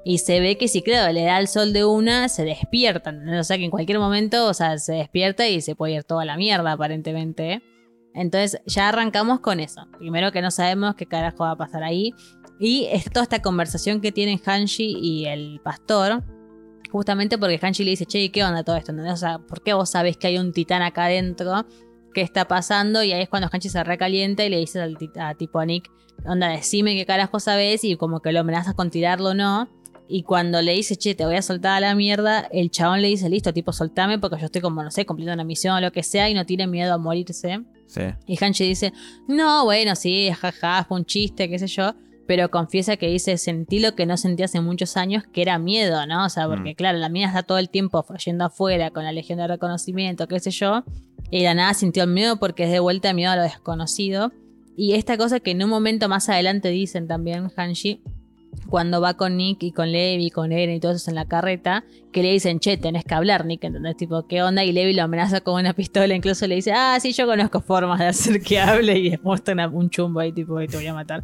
Y 0.03 0.19
se 0.19 0.39
ve 0.39 0.57
que 0.57 0.67
si, 0.69 0.81
claro, 0.81 1.11
le 1.11 1.23
da 1.25 1.37
el 1.37 1.47
sol 1.49 1.73
de 1.73 1.83
una, 1.83 2.29
se 2.29 2.45
despierta. 2.45 3.09
¿entendés? 3.09 3.41
O 3.41 3.43
sea, 3.43 3.57
que 3.57 3.65
en 3.65 3.71
cualquier 3.71 3.99
momento, 3.99 4.47
o 4.47 4.53
sea, 4.53 4.77
se 4.77 4.93
despierta 4.93 5.47
y 5.47 5.59
se 5.59 5.75
puede 5.75 5.93
ir 5.95 6.03
toda 6.05 6.23
la 6.23 6.37
mierda, 6.37 6.71
aparentemente. 6.71 7.53
¿eh? 7.53 7.61
Entonces, 8.13 8.61
ya 8.65 8.87
arrancamos 8.87 9.41
con 9.41 9.59
eso. 9.59 9.85
Primero 9.97 10.31
que 10.31 10.41
no 10.41 10.49
sabemos 10.49 10.95
qué 10.95 11.05
carajo 11.07 11.43
va 11.43 11.51
a 11.51 11.55
pasar 11.57 11.83
ahí. 11.83 12.13
Y 12.57 12.85
es 12.91 13.05
toda 13.11 13.23
esta 13.23 13.41
conversación 13.41 13.99
que 13.99 14.11
tienen 14.13 14.39
Hanshi 14.43 14.97
y 14.97 15.25
el 15.25 15.59
pastor. 15.61 16.23
Justamente 16.97 17.37
porque 17.37 17.59
Hanshi 17.61 17.83
le 17.83 17.91
dice, 17.91 18.07
che, 18.07 18.23
¿y 18.23 18.29
¿qué 18.29 18.43
onda 18.43 18.63
todo 18.63 18.75
esto? 18.75 18.89
¿entendés? 18.89 19.13
O 19.13 19.17
sea, 19.17 19.37
¿por 19.37 19.61
qué 19.61 19.73
vos 19.75 19.87
sabés 19.87 20.17
que 20.17 20.25
hay 20.25 20.39
un 20.39 20.51
titán 20.51 20.81
acá 20.81 21.05
adentro? 21.05 21.63
¿Qué 22.11 22.21
está 22.21 22.47
pasando? 22.47 23.03
Y 23.03 23.11
ahí 23.11 23.21
es 23.21 23.29
cuando 23.29 23.49
Hanshi 23.51 23.69
se 23.69 23.83
recalienta 23.83 24.43
y 24.43 24.49
le 24.49 24.57
dice 24.57 24.81
al 24.81 24.97
a 25.19 25.35
tipo 25.35 25.59
a 25.59 25.65
Nick, 25.67 25.91
onda, 26.25 26.47
decime 26.47 26.95
qué 26.95 27.05
carajo 27.05 27.39
sabés 27.39 27.83
y 27.83 27.97
como 27.97 28.19
que 28.19 28.31
lo 28.31 28.39
amenazas 28.39 28.73
con 28.73 28.89
tirarlo 28.89 29.29
o 29.29 29.33
no. 29.35 29.69
Y 30.07 30.23
cuando 30.23 30.59
le 30.63 30.73
dice, 30.73 30.95
che, 30.95 31.13
te 31.13 31.23
voy 31.23 31.35
a 31.35 31.43
soltar 31.43 31.73
a 31.73 31.79
la 31.81 31.93
mierda, 31.93 32.47
el 32.51 32.71
chabón 32.71 33.03
le 33.03 33.09
dice, 33.09 33.29
listo, 33.29 33.53
tipo, 33.53 33.71
soltame 33.73 34.17
porque 34.17 34.39
yo 34.39 34.47
estoy 34.47 34.61
como, 34.61 34.81
no 34.81 34.89
sé, 34.89 35.05
cumpliendo 35.05 35.35
una 35.35 35.43
misión 35.43 35.75
o 35.75 35.81
lo 35.81 35.91
que 35.91 36.01
sea 36.01 36.27
y 36.31 36.33
no 36.33 36.47
tiene 36.47 36.65
miedo 36.65 36.95
a 36.95 36.97
morirse. 36.97 37.61
Sí. 37.85 38.01
Y 38.25 38.43
Hanshi 38.43 38.67
dice, 38.67 38.91
no, 39.27 39.65
bueno, 39.65 39.95
sí, 39.95 40.31
jaja, 40.31 40.83
fue 40.85 40.97
un 40.97 41.05
chiste, 41.05 41.47
qué 41.47 41.59
sé 41.59 41.67
yo. 41.67 41.93
Pero 42.27 42.51
confiesa 42.51 42.97
que 42.97 43.07
dice, 43.07 43.37
sentí 43.37 43.79
lo 43.79 43.95
que 43.95 44.05
no 44.05 44.17
sentí 44.17 44.43
hace 44.43 44.59
muchos 44.61 44.97
años, 44.97 45.23
que 45.31 45.41
era 45.41 45.57
miedo, 45.59 46.05
¿no? 46.05 46.25
O 46.25 46.29
sea, 46.29 46.47
porque 46.47 46.71
Mm. 46.71 46.75
claro, 46.75 46.97
la 46.97 47.09
mina 47.09 47.27
está 47.27 47.43
todo 47.43 47.57
el 47.57 47.69
tiempo 47.69 48.05
yendo 48.23 48.45
afuera 48.45 48.91
con 48.91 49.03
la 49.05 49.11
legión 49.13 49.39
de 49.39 49.47
reconocimiento, 49.47 50.27
qué 50.27 50.39
sé 50.39 50.51
yo. 50.51 50.83
Y 51.31 51.39
de 51.39 51.45
la 51.45 51.53
nada 51.53 51.73
sintió 51.73 52.03
el 52.03 52.09
miedo 52.09 52.37
porque 52.37 52.65
es 52.65 52.71
de 52.71 52.79
vuelta 52.79 53.13
miedo 53.13 53.31
a 53.31 53.35
lo 53.37 53.41
desconocido. 53.43 54.31
Y 54.75 54.93
esta 54.93 55.17
cosa 55.17 55.39
que 55.39 55.51
en 55.51 55.63
un 55.63 55.69
momento 55.69 56.07
más 56.09 56.29
adelante 56.29 56.69
dicen 56.69 57.07
también 57.07 57.49
Hanshi, 57.55 58.01
cuando 58.69 58.99
va 59.01 59.13
con 59.15 59.37
Nick 59.37 59.63
y 59.63 59.71
con 59.71 59.91
Levi 59.91 60.25
y 60.27 60.29
con 60.29 60.51
Eren 60.51 60.75
y 60.75 60.79
todos 60.79 60.97
esos 60.97 61.07
en 61.09 61.15
la 61.15 61.25
carreta, 61.25 61.83
que 62.11 62.21
le 62.23 62.31
dicen, 62.31 62.59
che, 62.59 62.75
tenés 62.77 63.03
que 63.05 63.13
hablar, 63.13 63.45
Nick, 63.45 63.63
¿entendés? 63.63 63.95
Tipo, 63.97 64.27
¿qué 64.27 64.41
onda? 64.43 64.63
Y 64.63 64.71
Levi 64.71 64.93
lo 64.93 65.03
amenaza 65.03 65.41
con 65.41 65.59
una 65.59 65.73
pistola, 65.73 66.13
incluso 66.15 66.47
le 66.47 66.55
dice, 66.55 66.71
ah, 66.73 66.97
sí, 66.99 67.11
yo 67.13 67.25
conozco 67.27 67.61
formas 67.61 67.99
de 67.99 68.07
hacer 68.07 68.41
que 68.41 68.59
hable 68.59 68.97
y 68.97 69.09
después 69.11 69.23
muestra 69.45 69.67
un 69.69 69.89
chumbo 69.89 70.19
ahí, 70.19 70.31
tipo, 70.31 70.57
"Ay, 70.57 70.67
te 70.67 70.77
voy 70.77 70.87
a 70.87 70.93
matar. 70.93 71.21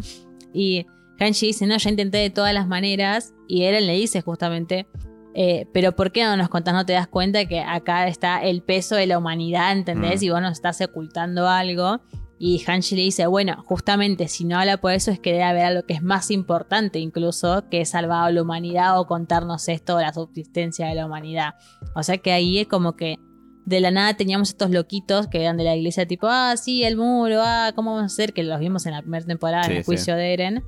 Y 0.53 0.86
Hanshi 1.20 1.48
dice, 1.48 1.65
no, 1.67 1.77
ya 1.77 1.89
intenté 1.89 2.17
de 2.17 2.29
todas 2.29 2.53
las 2.53 2.67
maneras, 2.67 3.34
y 3.48 3.63
Eren 3.63 3.88
le 3.88 3.93
dice 3.93 4.22
justamente, 4.22 4.88
eh, 5.36 5.67
pero 5.74 5.96
¿por 5.96 6.12
qué 6.12 6.24
no 6.24 6.38
nos 6.38 6.50
contás, 6.50 6.74
no 6.74 6.86
te 6.86 6.93
das 6.93 7.08
cuenta 7.08 7.46
que 7.46 7.60
acá 7.62 8.08
está 8.08 8.43
el 8.43 8.62
peso 8.62 8.96
de 8.96 9.08
la 9.08 9.17
humanidad, 9.17 9.72
¿entendés? 9.72 10.22
Mm. 10.22 10.25
Y 10.25 10.29
vos 10.29 10.41
nos 10.41 10.53
estás 10.53 10.82
ocultando 10.82 11.48
algo. 11.48 12.01
Y 12.39 12.62
Hanshi 12.67 12.96
le 12.96 13.03
dice, 13.03 13.25
bueno, 13.25 13.63
justamente 13.65 14.27
si 14.27 14.43
no 14.43 14.60
habla 14.60 14.77
por 14.77 14.91
eso 14.91 15.12
es 15.12 15.20
que 15.20 15.32
debe 15.32 15.43
haber 15.43 15.65
algo 15.65 15.84
que 15.88 15.93
es 15.93 16.03
más 16.03 16.29
importante 16.29 17.00
incluso, 17.00 17.70
que 17.70 17.82
es 17.82 17.89
salvar 17.91 18.27
a 18.27 18.32
la 18.32 18.41
humanidad 18.41 19.00
o 19.00 19.08
contarnos 19.08 19.70
esto 19.70 19.98
de 19.98 20.03
la 20.03 20.13
subsistencia 20.13 20.88
de 20.88 20.96
la 20.96 21.05
humanidad. 21.05 21.53
O 21.96 22.03
sea 22.03 22.17
que 22.17 22.34
ahí 22.34 22.60
es 22.60 22.67
como 22.67 22.98
que 22.98 23.17
de 23.65 23.79
la 23.79 23.91
nada 23.91 24.15
teníamos 24.15 24.50
estos 24.50 24.72
loquitos 24.72 25.27
que 25.27 25.41
eran 25.41 25.55
de 25.55 25.63
la 25.63 25.75
iglesia 25.75 26.05
tipo, 26.05 26.27
ah, 26.29 26.55
sí, 26.58 26.84
el 26.84 26.98
muro, 26.98 27.39
ah, 27.41 27.72
¿cómo 27.75 27.91
vamos 27.96 28.12
a 28.12 28.13
hacer? 28.13 28.34
Que 28.34 28.43
los 28.43 28.60
vimos 28.60 28.86
en 28.86 28.91
la 28.91 29.01
primera 29.01 29.25
temporada 29.25 29.63
Sí, 29.63 29.72
en 29.72 29.77
el 29.77 29.84
sí. 29.84 29.86
juicio 29.86 30.15
de 30.15 30.34
Eren. 30.34 30.63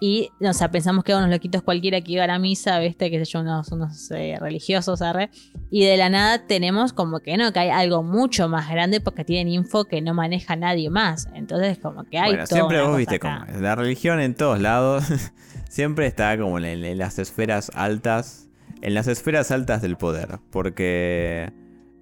Y, 0.00 0.30
o 0.40 0.52
sea, 0.52 0.70
pensamos 0.70 1.04
que 1.04 1.12
eran 1.12 1.24
unos 1.24 1.34
loquitos 1.34 1.62
cualquiera 1.62 2.00
que 2.00 2.12
iban 2.12 2.30
a 2.30 2.38
misa, 2.38 2.78
¿viste? 2.78 3.10
Que 3.10 3.24
sé 3.24 3.30
yo, 3.30 3.40
unos, 3.40 3.70
unos 3.72 4.10
eh, 4.10 4.36
religiosos, 4.40 5.02
arre. 5.02 5.30
Y 5.70 5.84
de 5.84 5.96
la 5.96 6.08
nada 6.08 6.46
tenemos 6.46 6.92
como 6.92 7.20
que 7.20 7.36
no, 7.36 7.52
que 7.52 7.58
hay 7.60 7.70
algo 7.70 8.02
mucho 8.02 8.48
más 8.48 8.68
grande 8.70 9.00
porque 9.00 9.24
tienen 9.24 9.48
info 9.48 9.84
que 9.84 10.00
no 10.00 10.14
maneja 10.14 10.56
nadie 10.56 10.90
más. 10.90 11.28
Entonces, 11.34 11.78
como 11.78 12.04
que 12.04 12.18
hay 12.18 12.32
Bueno, 12.32 12.46
toda 12.46 12.60
siempre 12.60 12.80
una 12.80 12.88
vos 12.88 12.98
viste 12.98 13.18
como 13.18 13.44
la 13.60 13.74
religión 13.74 14.20
en 14.20 14.34
todos 14.34 14.60
lados 14.60 15.04
siempre 15.68 16.06
está 16.06 16.36
como 16.38 16.58
en, 16.58 16.64
en 16.84 16.98
las 16.98 17.18
esferas 17.18 17.70
altas, 17.74 18.48
en 18.82 18.94
las 18.94 19.06
esferas 19.06 19.50
altas 19.50 19.82
del 19.82 19.96
poder, 19.96 20.38
porque 20.50 21.52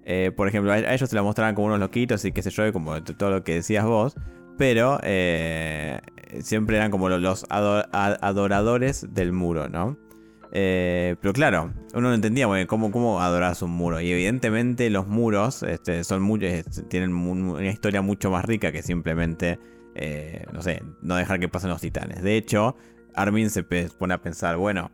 eh, 0.07 0.31
por 0.35 0.47
ejemplo 0.47 0.71
a, 0.71 0.77
ellos 0.93 1.09
se 1.09 1.15
la 1.15 1.23
mostraban 1.23 1.55
como 1.55 1.67
unos 1.67 1.79
loquitos 1.79 2.23
y 2.25 2.31
qué 2.31 2.43
sé 2.43 2.51
yo, 2.51 2.67
y 2.67 2.71
como 2.71 3.03
todo 3.03 3.31
lo 3.31 3.43
que 3.43 3.55
decías 3.55 3.85
vos, 3.85 4.15
pero 4.57 4.99
eh, 5.03 5.99
siempre 6.41 6.77
eran 6.77 6.91
como 6.91 7.09
lo- 7.09 7.17
los 7.19 7.45
adoradores 7.49 9.07
del 9.13 9.31
muro, 9.31 9.69
¿no? 9.69 9.97
Eh, 10.51 11.15
pero 11.21 11.33
claro, 11.33 11.73
uno 11.93 12.09
no 12.09 12.13
entendía 12.13 12.47
bien 12.47 12.65
cómo, 12.67 12.91
cómo 12.91 13.21
adorás 13.21 13.61
un 13.61 13.71
muro. 13.71 13.99
Y 13.99 14.11
evidentemente 14.11 14.89
los 14.89 15.07
muros 15.07 15.63
este, 15.63 16.03
son 16.03 16.21
muy- 16.21 16.45
este, 16.45 16.83
tienen 16.83 17.13
una 17.13 17.67
historia 17.69 18.01
mucho 18.01 18.31
más 18.31 18.45
rica 18.45 18.71
que 18.71 18.81
simplemente, 18.81 19.59
eh, 19.95 20.45
no 20.53 20.61
sé, 20.61 20.81
no 21.01 21.15
dejar 21.15 21.39
que 21.39 21.49
pasen 21.49 21.69
los 21.71 21.81
titanes. 21.81 22.21
De 22.23 22.37
hecho, 22.37 22.75
Armin 23.15 23.49
se 23.49 23.63
pone 23.63 24.13
a 24.13 24.21
pensar, 24.21 24.55
bueno, 24.57 24.91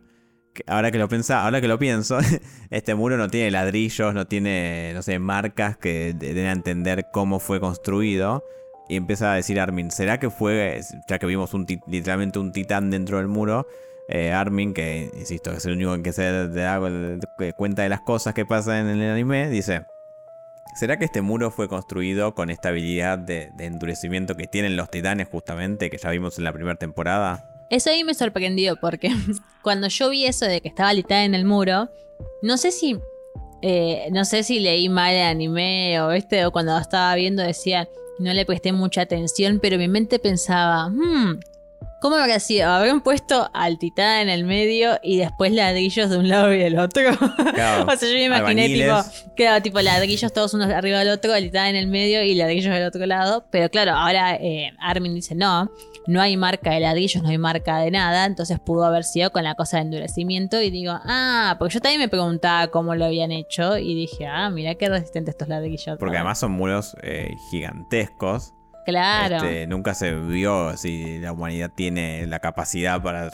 ahora 0.66 0.90
que 0.90 0.98
lo 0.98 1.08
pensa, 1.08 1.44
ahora 1.44 1.60
que 1.60 1.68
lo 1.68 1.78
pienso, 1.78 2.18
este 2.70 2.94
muro 2.96 3.16
no 3.16 3.28
tiene 3.28 3.50
ladrillos, 3.52 4.14
no 4.14 4.26
tiene, 4.26 4.92
no 4.94 5.02
sé, 5.02 5.18
marcas 5.20 5.76
que 5.76 6.12
de- 6.12 6.34
den 6.34 6.46
a 6.46 6.52
entender 6.52 7.06
cómo 7.12 7.38
fue 7.38 7.60
construido. 7.60 8.42
Y 8.92 8.96
empieza 8.96 9.32
a 9.32 9.36
decir 9.36 9.58
Armin, 9.58 9.90
¿será 9.90 10.20
que 10.20 10.28
fue, 10.28 10.82
ya 11.08 11.18
que 11.18 11.24
vimos 11.24 11.54
un 11.54 11.66
literalmente 11.86 12.38
un 12.38 12.52
titán 12.52 12.90
dentro 12.90 13.16
del 13.16 13.26
muro? 13.26 13.66
eh, 14.08 14.30
Armin, 14.30 14.74
que 14.74 15.10
insisto, 15.14 15.52
es 15.52 15.64
el 15.64 15.72
único 15.72 16.02
que 16.02 16.12
se 16.12 16.48
da 16.48 16.78
cuenta 17.56 17.82
de 17.82 17.88
las 17.88 18.02
cosas 18.02 18.34
que 18.34 18.44
pasan 18.44 18.90
en 18.90 19.00
el 19.00 19.10
anime, 19.10 19.48
dice: 19.48 19.86
¿Será 20.74 20.98
que 20.98 21.06
este 21.06 21.22
muro 21.22 21.50
fue 21.50 21.68
construido 21.68 22.34
con 22.34 22.50
esta 22.50 22.68
habilidad 22.68 23.18
de, 23.18 23.50
endurecimiento 23.58 24.36
que 24.36 24.46
tienen 24.46 24.76
los 24.76 24.90
titanes, 24.90 25.28
justamente, 25.28 25.88
que 25.88 25.96
ya 25.96 26.10
vimos 26.10 26.36
en 26.36 26.44
la 26.44 26.52
primera 26.52 26.76
temporada? 26.76 27.48
Eso 27.70 27.88
ahí 27.88 28.04
me 28.04 28.12
sorprendió 28.12 28.76
porque 28.76 29.10
cuando 29.62 29.88
yo 29.88 30.10
vi 30.10 30.26
eso 30.26 30.44
de 30.44 30.60
que 30.60 30.68
estaba 30.68 30.92
litada 30.92 31.24
en 31.24 31.34
el 31.34 31.46
muro, 31.46 31.88
no 32.42 32.58
sé 32.58 32.70
si. 32.70 32.98
eh, 33.62 34.08
no 34.12 34.26
sé 34.26 34.42
si 34.42 34.60
leí 34.60 34.90
mal 34.90 35.14
el 35.14 35.22
anime 35.22 35.98
o 36.02 36.10
este, 36.10 36.44
o 36.44 36.52
cuando 36.52 36.76
estaba 36.76 37.14
viendo 37.14 37.42
decía, 37.42 37.88
no 38.18 38.32
le 38.32 38.44
presté 38.44 38.72
mucha 38.72 39.02
atención, 39.02 39.58
pero 39.60 39.78
mi 39.78 39.88
mente 39.88 40.18
pensaba, 40.18 40.88
hmm, 40.88 41.40
¿cómo 42.02 42.16
habrá 42.16 42.40
sido? 42.40 42.68
¿Habrán 42.68 43.00
puesto 43.00 43.48
al 43.54 43.78
titán 43.78 44.22
en 44.22 44.28
el 44.28 44.44
medio 44.44 44.98
y 45.04 45.18
después 45.18 45.52
ladrillos 45.52 46.10
de 46.10 46.18
un 46.18 46.28
lado 46.28 46.52
y 46.52 46.58
del 46.58 46.78
otro? 46.78 47.16
Claro, 47.54 47.86
o 47.90 47.96
sea, 47.96 48.08
yo 48.08 48.14
me 48.14 48.24
imaginé 48.24 48.68
tipo, 48.68 48.94
claro, 49.36 49.62
tipo 49.62 49.80
ladrillos 49.80 50.32
todos 50.32 50.52
unos 50.52 50.68
arriba 50.68 50.98
del 50.98 51.10
otro, 51.10 51.32
el 51.34 51.44
titán 51.44 51.68
en 51.68 51.76
el 51.76 51.86
medio 51.86 52.22
y 52.22 52.34
ladrillos 52.34 52.74
del 52.74 52.84
otro 52.84 53.06
lado. 53.06 53.46
Pero 53.50 53.70
claro, 53.70 53.92
ahora 53.92 54.34
eh, 54.34 54.72
Armin 54.80 55.14
dice, 55.14 55.36
no, 55.36 55.70
no 56.08 56.20
hay 56.20 56.36
marca 56.36 56.72
de 56.72 56.80
ladrillos, 56.80 57.22
no 57.22 57.28
hay 57.28 57.38
marca 57.38 57.78
de 57.78 57.92
nada, 57.92 58.26
entonces 58.26 58.58
pudo 58.58 58.84
haber 58.84 59.04
sido 59.04 59.30
con 59.30 59.44
la 59.44 59.54
cosa 59.54 59.76
de 59.76 59.84
endurecimiento 59.84 60.60
y 60.60 60.70
digo, 60.70 60.92
ah, 61.04 61.54
porque 61.60 61.74
yo 61.74 61.80
también 61.80 62.00
me 62.00 62.08
preguntaba 62.08 62.66
cómo 62.66 62.96
lo 62.96 63.04
habían 63.04 63.30
hecho 63.30 63.78
y 63.78 63.94
dije, 63.94 64.26
ah, 64.26 64.50
mira 64.50 64.74
qué 64.74 64.88
resistentes 64.88 65.34
estos 65.34 65.48
ladrillos. 65.48 65.98
Porque 65.98 66.16
además 66.16 66.40
son 66.40 66.50
muros 66.50 66.96
eh, 67.02 67.36
gigantescos. 67.50 68.54
Claro. 68.84 69.36
Este, 69.36 69.66
nunca 69.66 69.94
se 69.94 70.14
vio 70.14 70.76
si 70.76 71.18
la 71.18 71.32
humanidad 71.32 71.70
tiene 71.74 72.26
la 72.26 72.40
capacidad 72.40 73.02
para, 73.02 73.30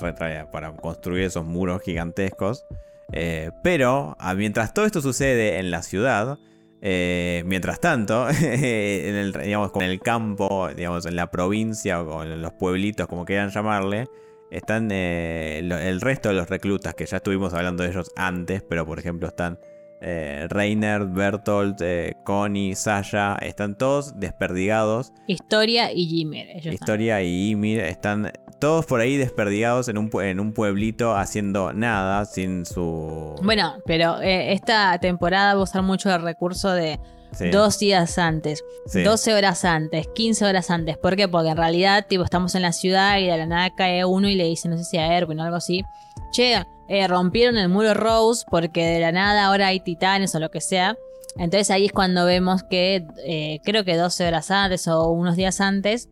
para 0.51 0.77
construir 0.77 1.25
esos 1.25 1.45
muros 1.45 1.83
gigantescos. 1.83 2.67
Eh, 3.13 3.51
pero 3.63 4.17
ah, 4.19 4.35
mientras 4.35 4.75
todo 4.75 4.85
esto 4.85 5.01
sucede 5.01 5.59
en 5.59 5.71
la 5.71 5.83
ciudad, 5.83 6.39
eh, 6.81 7.43
mientras 7.47 7.81
tanto, 7.81 8.29
en 8.43 9.15
el, 9.15 9.33
digamos, 9.33 9.73
el 9.81 10.01
campo, 10.01 10.69
digamos, 10.75 11.07
en 11.07 11.17
la 11.17 11.31
provincia 11.31 12.03
o 12.03 12.23
en 12.23 12.43
los 12.43 12.53
pueblitos, 12.53 13.07
como 13.07 13.25
quieran 13.25 13.51
llamarle, 13.51 14.09
están 14.51 14.89
eh, 14.91 15.59
el 15.59 16.01
resto 16.01 16.29
de 16.29 16.35
los 16.35 16.49
reclutas, 16.49 16.95
que 16.95 17.07
ya 17.07 17.19
estuvimos 17.19 17.55
hablando 17.55 17.83
de 17.83 17.91
ellos 17.91 18.11
antes, 18.17 18.63
pero 18.63 18.87
por 18.87 18.99
ejemplo 18.99 19.29
están 19.29 19.59
eh, 20.01 20.47
Reiner, 20.49 21.05
Bertolt, 21.07 21.81
eh, 21.81 22.17
Connie, 22.25 22.75
Sasha, 22.75 23.37
están 23.37 23.77
todos 23.77 24.19
desperdigados. 24.19 25.13
Historia 25.27 25.93
y 25.93 26.07
Jimmer. 26.07 26.49
Ellos 26.51 26.57
están. 26.67 26.75
Historia 26.75 27.23
y 27.23 27.51
Ymir 27.51 27.81
están 27.81 28.33
todos 28.59 28.87
por 28.87 29.01
ahí 29.01 29.17
desperdigados 29.17 29.89
en 29.89 29.99
un, 29.99 30.11
en 30.23 30.41
un 30.41 30.53
pueblito 30.53 31.17
haciendo 31.17 31.73
nada, 31.73 32.25
sin 32.25 32.67
su... 32.67 33.35
Bueno, 33.43 33.77
pero 33.87 34.21
eh, 34.21 34.53
esta 34.53 34.99
temporada 34.99 35.55
va 35.55 35.61
a 35.61 35.65
usar 35.65 35.83
mucho 35.83 36.15
el 36.15 36.23
recurso 36.23 36.73
de 36.73 36.99
Sí, 37.33 37.51
dos 37.51 37.79
días 37.79 38.17
antes, 38.17 38.65
sí. 38.87 39.03
12 39.03 39.35
horas 39.35 39.65
antes, 39.67 40.09
15 40.15 40.47
horas 40.47 40.71
antes. 40.71 40.97
¿Por 40.97 41.15
qué? 41.15 41.29
Porque 41.29 41.51
en 41.51 41.59
realidad, 41.59 42.07
tipo, 42.09 42.25
estamos 42.25 42.55
en 42.55 42.63
la 42.63 42.73
ciudad 42.73 43.19
y 43.19 43.27
de 43.27 43.37
la 43.37 43.45
nada 43.47 43.71
cae 43.77 44.05
uno 44.07 44.31
y 44.31 44.35
le 44.35 44.45
dice, 44.45 44.69
no 44.69 44.79
sé 44.79 44.85
si 44.85 44.97
a 44.97 45.15
Erwin 45.15 45.39
o 45.41 45.45
algo 45.45 45.57
así, 45.57 45.85
che, 46.33 46.65
eh, 46.89 47.07
rompieron 47.07 47.59
el 47.59 47.69
muro 47.69 47.95
Rose 47.95 48.45
porque 48.51 48.85
de 48.85 49.01
la 49.01 49.13
nada 49.13 49.47
ahora 49.47 49.69
hay 49.69 49.81
titanes 49.81 50.35
o 50.35 50.41
lo 50.41 50.51
que 50.51 50.61
sea. 50.61 50.97
Entonces 51.37 51.71
ahí 51.71 51.87
es 51.87 51.93
cuando 51.93 52.25
vemos 52.25 52.63
que 52.65 53.07
eh, 53.25 53.61
creo 53.65 53.85
que 53.85 53.97
12 53.97 54.27
horas 54.27 54.51
antes 54.51 54.89
o 54.89 55.11
unos 55.11 55.37
días 55.37 55.61
antes. 55.61 56.09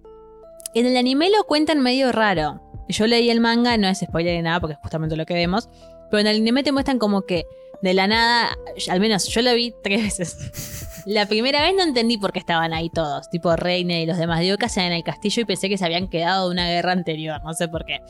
En 0.75 0.87
el 0.87 0.97
anime 0.97 1.31
lo 1.31 1.45
cuentan 1.45 1.81
medio 1.81 2.13
raro. 2.13 2.61
Yo 2.89 3.07
leí 3.07 3.31
el 3.31 3.41
manga, 3.41 3.77
no 3.79 3.89
es 3.89 3.99
spoiler 3.99 4.37
ni 4.37 4.43
nada 4.43 4.61
porque 4.61 4.75
es 4.75 4.79
justamente 4.81 5.17
lo 5.17 5.27
que 5.27 5.35
vemos. 5.35 5.69
Pero 6.11 6.21
en 6.21 6.27
el 6.27 6.37
anime 6.37 6.63
te 6.63 6.71
muestran 6.71 6.99
como 6.99 7.23
que 7.23 7.47
de 7.83 7.95
la 7.95 8.07
nada, 8.07 8.57
al 8.89 9.01
menos 9.01 9.27
yo 9.27 9.43
lo 9.43 9.55
vi 9.55 9.75
tres 9.83 10.03
veces. 10.19 11.03
La 11.07 11.27
primera 11.27 11.63
vez 11.63 11.75
no 11.77 11.85
entendí 11.85 12.19
por 12.19 12.33
qué 12.33 12.41
estaban 12.41 12.73
ahí 12.73 12.91
todos, 12.91 13.31
tipo 13.31 13.55
Reine 13.55 14.03
y 14.03 14.07
los 14.07 14.19
demás 14.19 14.41
de 14.41 14.53
Oka 14.53 14.67
en 14.77 14.93
el 14.93 15.05
castillo 15.05 15.43
y 15.43 15.45
pensé 15.45 15.69
que 15.69 15.79
se 15.79 15.85
habían 15.85 16.09
quedado 16.09 16.49
de 16.49 16.53
una 16.53 16.69
guerra 16.69 16.93
anterior, 16.93 17.41
no 17.45 17.55
sé 17.55 17.69
por 17.69 17.85
qué. 17.85 18.01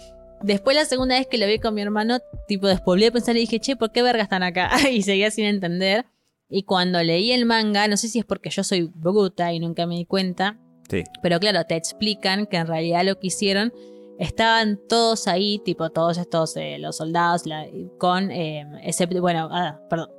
Después 0.42 0.76
la 0.76 0.84
segunda 0.84 1.16
vez 1.18 1.26
que 1.26 1.38
lo 1.38 1.46
vi 1.46 1.58
con 1.58 1.74
mi 1.74 1.82
hermano, 1.82 2.18
tipo 2.46 2.66
después 2.66 2.84
volví 2.86 3.06
a 3.06 3.10
pensar 3.12 3.36
y 3.36 3.40
dije, 3.40 3.58
che, 3.60 3.76
¿por 3.76 3.90
qué 3.92 4.02
verga 4.02 4.22
están 4.22 4.42
acá? 4.42 4.70
y 4.92 5.02
seguía 5.02 5.30
sin 5.30 5.46
entender. 5.46 6.06
Y 6.48 6.62
cuando 6.62 7.02
leí 7.02 7.32
el 7.32 7.44
manga, 7.46 7.88
no 7.88 7.96
sé 7.96 8.08
si 8.08 8.20
es 8.20 8.24
porque 8.24 8.50
yo 8.50 8.62
soy 8.62 8.90
bruta 8.94 9.52
y 9.52 9.58
nunca 9.60 9.86
me 9.86 9.96
di 9.96 10.04
cuenta, 10.06 10.58
Sí, 10.88 11.02
pero 11.20 11.40
claro, 11.40 11.64
te 11.64 11.74
explican 11.74 12.46
que 12.46 12.58
en 12.58 12.68
realidad 12.68 13.04
lo 13.04 13.18
que 13.18 13.26
hicieron, 13.26 13.72
estaban 14.20 14.78
todos 14.88 15.26
ahí, 15.26 15.60
tipo 15.64 15.90
todos 15.90 16.16
estos, 16.16 16.56
eh, 16.56 16.78
los 16.78 16.98
soldados, 16.98 17.44
la- 17.44 17.66
con, 17.98 18.30
eh, 18.30 18.64
excepto, 18.84 19.20
bueno, 19.20 19.48
ah, 19.50 19.80
perdón. 19.90 20.10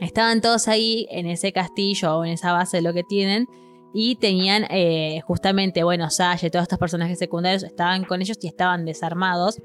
Estaban 0.00 0.40
todos 0.40 0.66
ahí 0.66 1.06
en 1.10 1.26
ese 1.26 1.52
castillo 1.52 2.16
o 2.18 2.24
en 2.24 2.32
esa 2.32 2.52
base 2.52 2.78
de 2.78 2.82
lo 2.82 2.92
que 2.92 3.04
tienen 3.04 3.46
y 3.92 4.16
tenían 4.16 4.64
eh, 4.70 5.20
justamente, 5.26 5.82
bueno, 5.82 6.10
Sasha 6.10 6.46
y 6.46 6.50
todos 6.50 6.62
estos 6.64 6.78
personajes 6.78 7.18
secundarios 7.18 7.62
estaban 7.62 8.04
con 8.04 8.20
ellos 8.22 8.38
y 8.42 8.46
estaban 8.48 8.84
desarmados. 8.84 9.60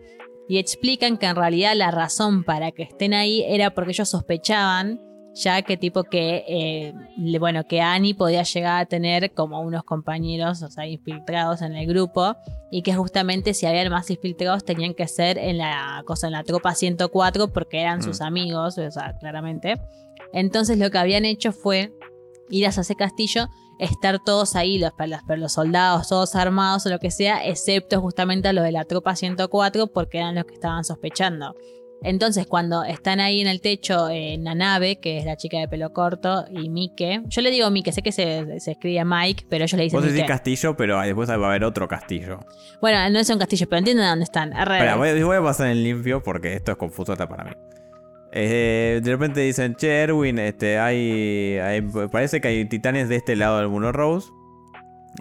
y 0.48 0.60
explican 0.60 1.18
que 1.18 1.26
en 1.26 1.36
realidad 1.36 1.74
la 1.76 1.90
razón 1.90 2.44
para 2.44 2.72
que 2.72 2.84
estén 2.84 3.16
ahí 3.16 3.44
era 3.48 3.74
porque 3.74 3.92
ellos 3.94 4.08
sospechaban 4.10 5.02
ya 5.34 5.64
que 5.64 5.76
tipo 5.76 6.04
que, 6.04 6.46
eh, 6.48 6.94
le- 7.18 7.40
bueno, 7.40 7.64
que 7.68 7.82
Annie 7.82 8.14
podía 8.14 8.44
llegar 8.44 8.80
a 8.82 8.86
tener 8.86 9.34
como 9.34 9.60
unos 9.60 9.84
compañeros, 9.84 10.62
o 10.62 10.70
sea, 10.70 10.86
infiltrados 10.88 11.62
en 11.64 11.76
el 11.76 11.88
grupo, 11.88 12.36
y 12.72 12.84
que 12.84 12.94
justamente 12.94 13.54
si 13.56 13.66
habían 13.66 13.90
más 13.92 14.10
infiltrados 14.12 14.64
tenían 14.64 14.94
que 14.94 15.08
ser 15.08 15.38
en 15.40 15.58
la 15.58 16.04
cosa, 16.06 16.28
en 16.28 16.34
la 16.34 16.44
tropa 16.44 16.74
104, 16.76 17.52
porque 17.52 17.82
eran 17.82 18.02
sus 18.04 18.20
Mm. 18.22 18.24
amigos, 18.24 18.78
o 18.78 18.92
sea, 18.92 19.16
claramente. 19.20 19.74
Entonces 20.32 20.78
lo 20.78 20.90
que 20.92 20.98
habían 21.00 21.26
hecho 21.26 21.52
fue 21.52 21.92
ir 22.50 22.66
hacia 22.68 22.82
ese 22.82 22.96
castillo, 22.96 23.48
estar 23.80 24.20
todos 24.24 24.56
ahí, 24.56 24.78
los, 24.78 24.92
los, 25.08 25.40
los 25.40 25.54
soldados, 25.54 26.08
todos 26.08 26.36
armados 26.36 26.86
o 26.86 26.90
lo 26.90 27.00
que 27.00 27.12
sea, 27.12 27.46
excepto 27.46 28.02
justamente 28.02 28.48
a 28.48 28.54
los 28.54 28.64
de 28.64 28.72
la 28.72 28.86
tropa 28.86 29.16
104, 29.16 29.88
porque 29.88 30.20
eran 30.20 30.36
los 30.36 30.46
que 30.46 30.54
estaban 30.54 30.84
sospechando. 30.84 31.56
Entonces, 32.04 32.46
cuando 32.46 32.84
están 32.84 33.20
ahí 33.20 33.42
en 33.42 33.48
el 33.48 33.62
techo, 33.62 34.10
eh, 34.10 34.38
Nanabe, 34.38 35.00
que 35.00 35.18
es 35.18 35.26
la 35.26 35.38
chica 35.38 35.58
de 35.58 35.68
pelo 35.68 35.92
corto, 35.92 36.46
y 36.52 36.70
Mike, 36.70 37.24
yo 37.28 37.42
le 37.42 37.50
digo 37.50 37.70
Mike, 37.72 37.92
sé 37.92 38.04
que 38.04 38.12
se, 38.12 38.60
se 38.60 38.72
escribe 38.72 39.04
Mike, 39.04 39.46
pero 39.50 39.64
ellos 39.64 39.78
le 39.78 39.86
dicen 39.86 39.98
Vos 39.98 40.04
decís 40.04 40.22
Mike. 40.22 40.28
castillo, 40.32 40.78
pero 40.78 41.02
después 41.02 41.30
va 41.30 41.34
a 41.34 41.48
haber 41.48 41.64
otro 41.64 41.88
castillo. 41.88 42.40
Bueno, 42.80 43.10
no 43.10 43.18
es 43.18 43.30
un 43.30 43.40
castillo, 43.40 43.68
pero 43.68 43.80
entienden 43.80 44.06
dónde 44.08 44.26
están. 44.26 44.54
Espera, 44.54 44.98
voy, 44.98 45.24
voy 45.24 45.38
a 45.38 45.42
pasar 45.42 45.68
en 45.68 45.84
limpio 45.84 46.22
porque 46.22 46.54
esto 46.54 46.74
es 46.74 46.78
confuso 46.78 47.14
hasta 47.14 47.28
para 47.28 47.44
mí. 47.46 47.52
Eh, 48.38 49.00
de 49.02 49.12
repente 49.12 49.40
dicen, 49.40 49.76
che, 49.76 50.04
Erwin, 50.04 50.38
este, 50.40 50.78
hay, 50.78 51.82
parece 52.12 52.42
que 52.42 52.50
hay 52.50 52.66
titanes 52.66 53.08
de 53.08 53.16
este 53.16 53.38
lado 53.38 53.60
del 53.60 53.70
muro 53.70 53.94
Rose. 53.94 54.30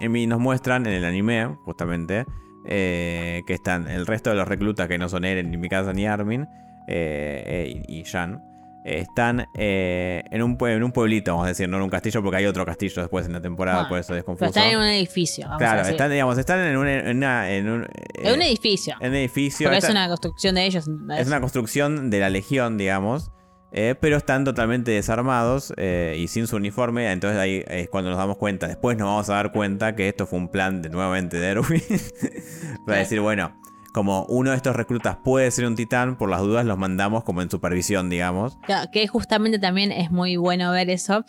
Y 0.01 0.27
nos 0.27 0.41
muestran 0.41 0.85
en 0.85 0.91
el 0.91 1.05
anime, 1.05 1.55
justamente, 1.63 2.25
eh, 2.65 3.41
que 3.47 3.53
están 3.53 3.87
el 3.87 4.05
resto 4.05 4.31
de 4.31 4.35
los 4.35 4.45
reclutas 4.45 4.89
que 4.89 4.97
no 4.97 5.07
son 5.07 5.23
Eren, 5.23 5.49
ni 5.49 5.55
Mikasa, 5.55 5.93
ni 5.93 6.05
Armin, 6.05 6.45
eh, 6.87 7.81
y, 7.87 8.03
Jan, 8.03 8.43
están 8.85 9.47
eh, 9.55 10.23
en, 10.31 10.43
un, 10.43 10.57
en 10.67 10.83
un 10.83 10.91
pueblito, 10.91 11.31
vamos 11.31 11.45
a 11.45 11.49
decir, 11.49 11.67
no 11.67 11.77
en 11.77 11.83
un 11.83 11.89
castillo, 11.89 12.21
porque 12.21 12.37
hay 12.37 12.45
otro 12.45 12.65
castillo 12.65 13.01
después 13.01 13.25
en 13.25 13.33
la 13.33 13.41
temporada, 13.41 13.77
Bueno, 13.79 13.89
por 13.89 13.99
eso 13.99 14.13
es 14.15 14.23
pero 14.23 14.25
confuso. 14.25 14.45
están 14.49 14.69
en 14.69 14.77
un 14.77 14.83
edificio. 14.85 15.45
Vamos 15.45 15.55
a 15.55 15.65
Claro, 15.65 15.77
decir. 15.79 15.91
están, 15.93 16.11
digamos, 16.11 16.37
están 16.37 16.59
en 16.59 16.77
un, 16.77 16.87
en 16.87 17.17
una- 17.17 17.51
en 17.51 17.69
un, 17.69 17.87
en 18.13 18.33
un 18.33 18.41
eh, 18.41 18.47
edificio. 18.47 18.95
en 19.01 19.09
un 19.09 19.15
edificio. 19.15 19.67
Porque 19.69 19.79
es 19.85 19.89
una 19.89 20.07
construcción 20.07 20.55
de 20.55 20.65
ellos. 20.65 20.85
es 21.17 21.27
una 21.27 21.39
construcción 21.41 22.09
de 22.09 22.19
la 22.19 22.29
legión, 22.29 22.77
digamos. 22.77 23.31
eh, 23.77 23.93
pero 23.99 24.15
están 24.15 24.45
totalmente 24.45 24.91
desarmados 24.91 25.73
y 26.15 26.27
sin 26.29 26.47
su 26.47 26.55
uniforme. 26.55 27.11
Entonces 27.11 27.37
ahí 27.39 27.61
es 27.67 27.89
cuando 27.89 28.09
nos 28.11 28.17
damos 28.19 28.37
cuenta. 28.37 28.67
Después 28.67 28.97
nos 28.97 29.07
vamos 29.07 29.29
a 29.29 29.33
dar 29.33 29.51
cuenta 29.51 29.95
que 29.97 30.07
esto 30.07 30.25
fue 30.27 30.39
un 30.39 30.47
plan 30.49 30.81
de 30.81 30.89
nuevamente 30.89 31.37
de 31.39 31.47
Erwin. 31.49 31.81
Para 32.85 32.99
decir, 32.99 33.19
bueno, 33.19 33.53
como 33.95 34.25
uno 34.25 34.51
de 34.51 34.57
estos 34.57 34.75
reclutas 34.75 35.17
puede 35.23 35.49
ser 35.51 35.65
un 35.65 35.75
titán, 35.77 36.17
por 36.17 36.29
las 36.29 36.41
dudas 36.41 36.65
los 36.65 36.77
mandamos 36.77 37.23
como 37.23 37.41
en 37.41 37.49
supervisión, 37.49 38.09
digamos. 38.09 38.57
Claro, 38.65 38.89
que 38.91 39.07
justamente 39.07 39.57
también 39.57 39.91
es 39.93 40.11
muy 40.11 40.35
bueno 40.35 40.69
ver 40.71 40.89
eso. 40.89 41.23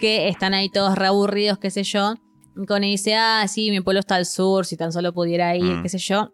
Que 0.00 0.28
están 0.28 0.52
ahí 0.52 0.68
todos 0.68 0.98
reaburridos, 0.98 1.58
qué 1.58 1.70
sé 1.70 1.84
yo. 1.84 2.14
Connie 2.66 2.90
dice, 2.90 3.14
ah, 3.14 3.46
sí, 3.46 3.70
mi 3.70 3.80
pueblo 3.80 4.00
está 4.00 4.16
al 4.16 4.26
sur, 4.26 4.66
si 4.66 4.76
tan 4.76 4.92
solo 4.92 5.12
pudiera 5.14 5.54
ir, 5.56 5.62
Mm. 5.78 5.82
qué 5.84 5.88
sé 5.88 5.98
yo. 5.98 6.32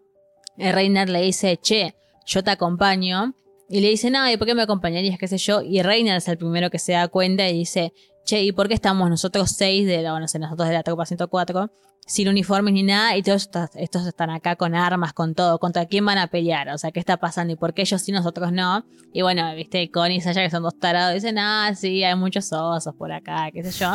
El 0.57 0.73
Reiner 0.73 1.07
le 1.07 1.21
dice, 1.21 1.57
che, 1.61 1.93
yo 2.25 2.43
te 2.43 2.49
acompaño. 2.51 3.35
Y 3.69 3.81
le 3.81 3.89
dice, 3.89 4.09
no, 4.09 4.27
¿y 4.29 4.35
por 4.37 4.47
qué 4.47 4.55
me 4.55 4.63
acompañarías, 4.63 5.19
qué 5.19 5.27
sé 5.27 5.37
yo? 5.37 5.61
Y 5.61 5.83
Reiner 5.83 6.17
es 6.17 6.27
el 6.27 6.39
primero 6.39 6.71
que 6.71 6.79
se 6.79 6.93
da 6.93 7.07
cuenta 7.09 7.47
y 7.47 7.53
dice, 7.59 7.93
¿y 8.31 8.51
por 8.51 8.67
qué 8.67 8.73
estamos 8.73 9.09
nosotros 9.09 9.51
seis 9.51 9.85
de 9.87 10.01
la, 10.01 10.19
no 10.19 10.27
sé, 10.27 10.39
nosotros 10.39 10.67
de 10.67 10.73
la 10.73 10.83
tropa 10.83 11.05
104 11.05 11.71
sin 12.09 12.27
uniformes 12.27 12.73
ni 12.73 12.81
nada 12.81 13.15
y 13.15 13.21
todos 13.21 13.43
estos, 13.43 13.69
estos 13.75 14.07
están 14.07 14.31
acá 14.31 14.55
con 14.55 14.73
armas, 14.73 15.13
con 15.13 15.35
todo, 15.35 15.59
contra 15.59 15.85
quién 15.85 16.03
van 16.05 16.17
a 16.17 16.27
pelear, 16.27 16.69
o 16.69 16.77
sea, 16.79 16.91
qué 16.91 16.99
está 16.99 17.17
pasando 17.17 17.53
y 17.53 17.55
por 17.55 17.75
qué 17.75 17.83
ellos 17.83 18.01
sí, 18.01 18.11
nosotros 18.11 18.51
no. 18.51 18.83
Y 19.13 19.21
bueno, 19.21 19.53
viste, 19.55 19.91
Connie 19.91 20.17
y 20.17 20.21
Sasha 20.21 20.41
que 20.41 20.49
son 20.49 20.63
dos 20.63 20.79
tarados, 20.79 21.13
dicen, 21.13 21.37
ah, 21.37 21.71
sí, 21.75 22.03
hay 22.03 22.15
muchos 22.15 22.51
osos 22.51 22.95
por 22.95 23.11
acá, 23.11 23.51
qué 23.53 23.63
sé 23.63 23.71
yo. 23.71 23.93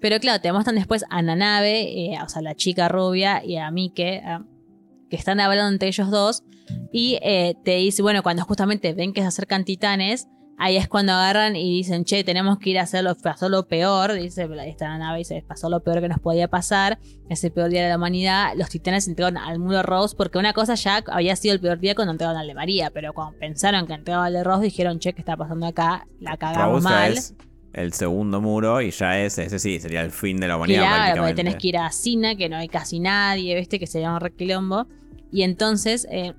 Pero 0.00 0.20
claro, 0.20 0.40
te 0.40 0.52
muestran 0.52 0.76
después 0.76 1.04
a 1.10 1.22
Nanabe, 1.22 2.12
eh, 2.12 2.18
o 2.24 2.28
sea, 2.28 2.40
la 2.40 2.54
chica 2.54 2.88
rubia, 2.88 3.44
y 3.44 3.56
a 3.56 3.70
Mike, 3.72 4.22
eh, 4.24 4.38
que 5.10 5.16
están 5.16 5.40
hablando 5.40 5.72
entre 5.72 5.88
ellos 5.88 6.08
dos, 6.08 6.44
y 6.92 7.18
eh, 7.20 7.56
te 7.64 7.76
dice, 7.76 8.00
bueno, 8.00 8.22
cuando 8.22 8.44
justamente 8.44 8.94
ven 8.94 9.12
que 9.12 9.22
se 9.22 9.26
acercan 9.26 9.64
titanes, 9.64 10.28
ahí 10.60 10.76
es 10.76 10.88
cuando 10.88 11.12
agarran 11.12 11.56
y 11.56 11.78
dicen, 11.78 12.04
che, 12.04 12.22
tenemos 12.22 12.58
que 12.58 12.70
ir 12.70 12.78
a 12.78 12.82
hacerlo, 12.82 13.16
pasó 13.16 13.48
lo 13.48 13.66
peor, 13.66 14.12
dice, 14.12 14.46
esta 14.66 14.88
Nanabe 14.88 15.18
dice, 15.18 15.42
pasó 15.48 15.70
lo 15.70 15.80
peor 15.80 16.02
que 16.02 16.08
nos 16.08 16.20
podía 16.20 16.48
pasar, 16.48 16.98
ese 17.30 17.50
peor 17.50 17.70
día 17.70 17.82
de 17.82 17.88
la 17.88 17.96
humanidad, 17.96 18.52
los 18.56 18.68
titanes 18.68 19.08
entraron 19.08 19.38
al 19.38 19.58
muro 19.58 19.82
Rose, 19.82 20.14
porque 20.14 20.36
una 20.36 20.52
cosa 20.52 20.74
ya 20.74 21.02
había 21.08 21.34
sido 21.34 21.54
el 21.54 21.60
peor 21.60 21.80
día 21.80 21.94
cuando 21.94 22.12
entraron 22.12 22.36
al 22.36 22.46
de 22.46 22.54
María, 22.54 22.90
pero 22.90 23.14
cuando 23.14 23.38
pensaron 23.38 23.86
que 23.86 23.94
entraban 23.94 24.26
al 24.26 24.34
de 24.34 24.44
Rose, 24.44 24.64
dijeron, 24.64 24.98
che, 24.98 25.14
¿qué 25.14 25.22
está 25.22 25.34
pasando 25.34 25.66
acá? 25.66 26.06
La 26.20 26.36
cagamos 26.36 26.84
Rose 26.84 26.84
mal. 26.84 27.12
es 27.14 27.34
el 27.72 27.94
segundo 27.94 28.42
muro 28.42 28.82
y 28.82 28.90
ya 28.90 29.18
es, 29.18 29.38
ese 29.38 29.58
sí, 29.58 29.80
sería 29.80 30.02
el 30.02 30.10
fin 30.10 30.40
de 30.40 30.48
la 30.48 30.56
humanidad 30.56 30.82
Claro, 30.82 31.22
porque 31.22 31.34
tenés 31.34 31.56
que 31.56 31.68
ir 31.68 31.78
a 31.78 31.90
Sina, 31.90 32.36
que 32.36 32.50
no 32.50 32.56
hay 32.56 32.68
casi 32.68 33.00
nadie, 33.00 33.56
¿viste? 33.56 33.78
Que 33.78 33.86
sería 33.86 34.12
un 34.12 34.20
requilombo. 34.20 34.86
Y 35.32 35.42
entonces, 35.42 36.06
eh, 36.10 36.34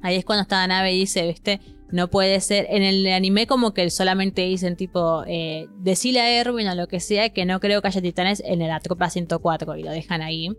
ahí 0.00 0.16
es 0.16 0.24
cuando 0.24 0.42
está 0.42 0.56
la 0.56 0.66
nave 0.66 0.94
y 0.94 0.98
dice, 0.98 1.28
¿viste? 1.28 1.60
No 1.92 2.08
puede 2.08 2.40
ser. 2.40 2.66
En 2.70 2.82
el 2.82 3.06
anime, 3.06 3.46
como 3.46 3.72
que 3.74 3.88
solamente 3.90 4.42
dicen, 4.42 4.76
tipo, 4.76 5.24
eh, 5.26 5.68
decile 5.78 6.20
a 6.20 6.30
Erwin 6.40 6.66
o 6.68 6.74
lo 6.74 6.88
que 6.88 7.00
sea, 7.00 7.30
que 7.30 7.44
no 7.44 7.60
creo 7.60 7.82
que 7.82 7.88
haya 7.88 8.00
titanes 8.02 8.42
en 8.44 8.58
la 8.60 8.80
tropa 8.80 9.10
104 9.10 9.76
y 9.76 9.82
lo 9.82 9.90
dejan 9.90 10.22
ahí. 10.22 10.50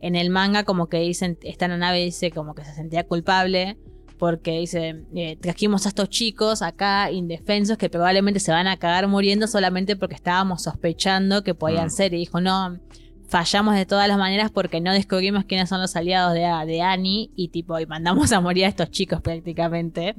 En 0.00 0.16
el 0.16 0.30
manga, 0.30 0.64
como 0.64 0.88
que 0.88 0.98
dicen, 1.00 1.38
esta 1.42 1.68
nave 1.68 2.04
dice 2.04 2.30
como 2.30 2.54
que 2.54 2.64
se 2.64 2.74
sentía 2.74 3.04
culpable. 3.04 3.76
Porque 4.18 4.58
dice, 4.58 5.04
eh, 5.14 5.36
trajimos 5.40 5.86
a 5.86 5.90
estos 5.90 6.08
chicos 6.08 6.60
acá 6.62 7.12
indefensos 7.12 7.78
que 7.78 7.88
probablemente 7.88 8.40
se 8.40 8.50
van 8.50 8.66
a 8.66 8.76
cagar 8.76 9.06
muriendo 9.06 9.46
solamente 9.46 9.94
porque 9.94 10.16
estábamos 10.16 10.64
sospechando 10.64 11.44
que 11.44 11.54
podían 11.54 11.86
Mm. 11.86 11.90
ser. 11.90 12.14
Y 12.14 12.18
dijo, 12.18 12.40
no, 12.40 12.80
fallamos 13.28 13.76
de 13.76 13.86
todas 13.86 14.08
las 14.08 14.18
maneras 14.18 14.50
porque 14.50 14.80
no 14.80 14.92
descubrimos 14.92 15.44
quiénes 15.44 15.68
son 15.68 15.80
los 15.80 15.94
aliados 15.94 16.34
de, 16.34 16.40
de 16.66 16.82
Annie 16.82 17.30
y 17.36 17.48
tipo, 17.50 17.78
y 17.78 17.86
mandamos 17.86 18.32
a 18.32 18.40
morir 18.40 18.64
a 18.64 18.68
estos 18.68 18.90
chicos 18.90 19.20
prácticamente. 19.20 20.16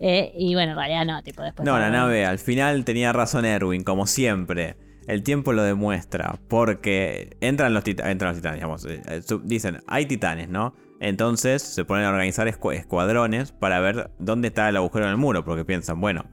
Eh, 0.00 0.32
y 0.36 0.54
bueno, 0.54 0.72
en 0.72 0.78
realidad 0.78 1.04
no, 1.04 1.22
tipo 1.22 1.42
después. 1.42 1.66
No, 1.66 1.78
la 1.78 1.90
nave, 1.90 2.24
al 2.24 2.38
final 2.38 2.84
tenía 2.84 3.12
razón 3.12 3.44
Erwin, 3.44 3.82
como 3.84 4.06
siempre. 4.06 4.76
El 5.06 5.22
tiempo 5.22 5.52
lo 5.54 5.62
demuestra, 5.62 6.38
porque 6.48 7.36
entran 7.40 7.72
los, 7.72 7.82
tita- 7.82 8.10
entran 8.10 8.30
los 8.32 8.36
titanes, 8.38 8.56
digamos. 8.58 8.84
eh, 8.84 9.00
eh, 9.08 9.20
Dicen, 9.44 9.78
hay 9.86 10.04
titanes, 10.06 10.48
¿no? 10.50 10.74
Entonces 11.00 11.62
se 11.62 11.84
ponen 11.84 12.04
a 12.04 12.10
organizar 12.10 12.46
escu- 12.46 12.74
escuadrones 12.74 13.52
para 13.52 13.80
ver 13.80 14.10
dónde 14.18 14.48
está 14.48 14.68
el 14.68 14.76
agujero 14.76 15.06
en 15.06 15.12
el 15.12 15.16
muro, 15.16 15.44
porque 15.44 15.64
piensan, 15.64 16.00
bueno, 16.00 16.26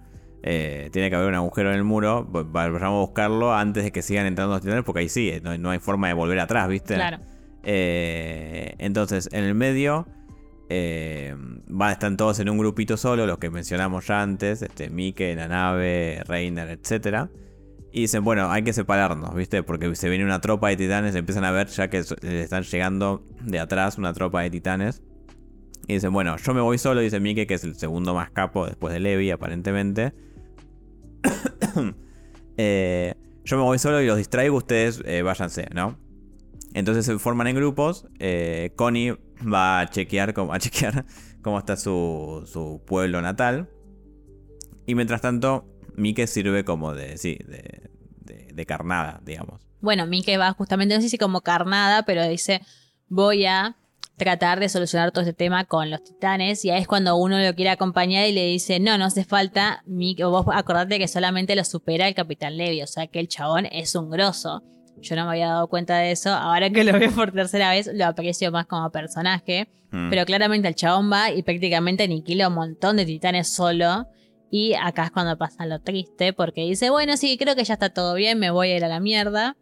eh, 0.43 0.89
tiene 0.91 1.09
que 1.09 1.15
haber 1.15 1.29
un 1.29 1.35
agujero 1.35 1.69
en 1.69 1.75
el 1.77 1.83
muro, 1.83 2.29
va- 2.29 2.43
vayamos 2.43 2.81
a 2.83 2.89
buscarlo 2.89 3.53
antes 3.55 3.83
de 3.85 3.91
que 3.91 4.01
sigan 4.01 4.25
entrando 4.25 4.53
los 4.55 4.61
titanes, 4.61 4.83
porque 4.83 4.99
ahí 5.01 5.09
sí, 5.09 5.31
no, 5.41 5.57
no 5.57 5.69
hay 5.71 5.79
forma 5.79 6.07
de 6.09 6.13
volver 6.13 6.39
atrás, 6.39 6.67
¿viste? 6.67 6.95
Claro. 6.95 7.19
Entonces, 8.77 9.29
en 9.31 9.43
el 9.45 9.55
medio 9.55 10.07
eh, 10.69 11.35
va, 11.69 11.91
están 11.91 12.17
todos 12.17 12.39
en 12.39 12.49
un 12.49 12.57
grupito 12.57 12.97
solo, 12.97 13.25
los 13.25 13.37
que 13.37 13.49
mencionamos 13.49 14.07
ya 14.07 14.21
antes, 14.21 14.61
este, 14.61 14.89
Mike, 14.89 15.35
Nanabe, 15.35 16.23
Reiner, 16.27 16.69
etc. 16.69 17.29
Y 17.91 18.01
dicen, 18.01 18.23
bueno, 18.23 18.51
hay 18.51 18.63
que 18.63 18.73
separarnos, 18.73 19.33
¿viste? 19.35 19.63
Porque 19.63 19.95
se 19.95 20.09
viene 20.09 20.25
una 20.25 20.41
tropa 20.41 20.69
de 20.69 20.77
titanes, 20.77 21.15
empiezan 21.15 21.45
a 21.45 21.51
ver 21.51 21.67
ya 21.67 21.89
que 21.89 22.03
so- 22.03 22.15
le 22.21 22.41
están 22.41 22.63
llegando 22.63 23.23
de 23.41 23.59
atrás 23.59 23.97
una 23.97 24.11
tropa 24.13 24.41
de 24.41 24.49
titanes. 24.49 25.01
Y 25.87 25.93
dicen, 25.93 26.11
bueno, 26.11 26.35
yo 26.37 26.53
me 26.53 26.61
voy 26.61 26.77
solo, 26.77 27.01
dice 27.01 27.19
Mike, 27.19 27.45
que 27.47 27.53
es 27.53 27.63
el 27.63 27.75
segundo 27.75 28.13
más 28.15 28.31
capo 28.31 28.65
después 28.65 28.93
de 28.93 28.99
Levi, 28.99 29.31
aparentemente. 29.31 30.13
Eh, 32.57 33.13
yo 33.43 33.57
me 33.57 33.63
voy 33.63 33.77
solo 33.79 34.01
y 34.01 34.07
los 34.07 34.17
distraigo, 34.17 34.55
ustedes 34.57 35.01
eh, 35.05 35.21
váyanse, 35.23 35.67
¿no? 35.73 35.97
Entonces 36.73 37.05
se 37.05 37.19
forman 37.19 37.47
en 37.47 37.55
grupos. 37.57 38.07
eh, 38.19 38.71
Connie 38.77 39.17
va 39.41 39.79
a 39.79 39.89
chequear, 39.89 40.33
a 40.51 40.59
chequear 40.59 41.05
cómo 41.41 41.59
está 41.59 41.75
su, 41.75 42.81
pueblo 42.85 43.21
natal. 43.21 43.69
Y 44.85 44.95
mientras 44.95 45.21
tanto, 45.21 45.65
Mike 45.95 46.27
sirve 46.27 46.63
como 46.63 46.93
de, 46.93 47.17
sí, 47.17 47.39
de, 47.45 48.65
carnada, 48.65 49.21
digamos. 49.23 49.61
Bueno, 49.81 50.07
Mike 50.07 50.37
va 50.37 50.53
justamente, 50.53 50.95
no 50.95 51.01
sé 51.01 51.09
si 51.09 51.17
como 51.17 51.41
carnada, 51.41 52.03
pero 52.03 52.27
dice, 52.27 52.61
voy 53.09 53.45
a 53.45 53.75
tratar 54.17 54.59
de 54.59 54.69
solucionar 54.69 55.11
todo 55.11 55.21
este 55.21 55.33
tema 55.33 55.65
con 55.65 55.89
los 55.89 56.03
titanes. 56.03 56.63
Y 56.65 56.71
ahí 56.71 56.81
es 56.81 56.87
cuando 56.87 57.15
uno 57.17 57.39
lo 57.39 57.53
quiere 57.53 57.69
acompañar 57.69 58.27
y 58.27 58.31
le 58.31 58.45
dice, 58.45 58.79
no, 58.79 58.97
no 58.97 59.05
hace 59.05 59.25
falta, 59.25 59.83
Mike, 59.85 60.23
o 60.23 60.31
vos 60.31 60.45
acordate 60.53 60.99
que 60.99 61.07
solamente 61.07 61.55
lo 61.55 61.63
supera 61.63 62.07
el 62.07 62.15
Capitán 62.15 62.57
Levi, 62.57 62.81
o 62.81 62.87
sea 62.87 63.07
que 63.07 63.19
el 63.19 63.27
chabón 63.27 63.65
es 63.65 63.95
un 63.95 64.09
grosso. 64.09 64.63
Yo 65.01 65.15
no 65.15 65.25
me 65.25 65.31
había 65.31 65.47
dado 65.47 65.67
cuenta 65.67 65.97
de 65.97 66.11
eso, 66.11 66.31
ahora 66.33 66.69
que 66.69 66.83
lo 66.83 66.97
veo 66.97 67.11
por 67.11 67.31
tercera 67.31 67.69
vez 67.71 67.89
lo 67.93 68.05
aprecio 68.05 68.51
más 68.51 68.65
como 68.65 68.89
personaje. 68.91 69.67
Mm. 69.91 70.09
Pero 70.09 70.25
claramente 70.25 70.67
el 70.67 70.75
chabón 70.75 71.11
va 71.11 71.31
y 71.31 71.43
prácticamente 71.43 72.03
aniquila 72.03 72.47
un 72.47 72.55
montón 72.55 72.97
de 72.97 73.05
titanes 73.05 73.49
solo. 73.53 74.07
Y 74.51 74.73
acá 74.73 75.05
es 75.05 75.11
cuando 75.11 75.37
pasa 75.37 75.65
lo 75.65 75.79
triste, 75.81 76.31
porque 76.33 76.61
dice, 76.61 76.89
bueno, 76.89 77.17
sí, 77.17 77.37
creo 77.37 77.55
que 77.55 77.63
ya 77.63 77.73
está 77.73 77.89
todo 77.89 78.13
bien, 78.13 78.39
me 78.39 78.51
voy 78.51 78.71
a 78.71 78.77
ir 78.77 78.85
a 78.85 78.87
la 78.87 78.99
mierda. 78.99 79.57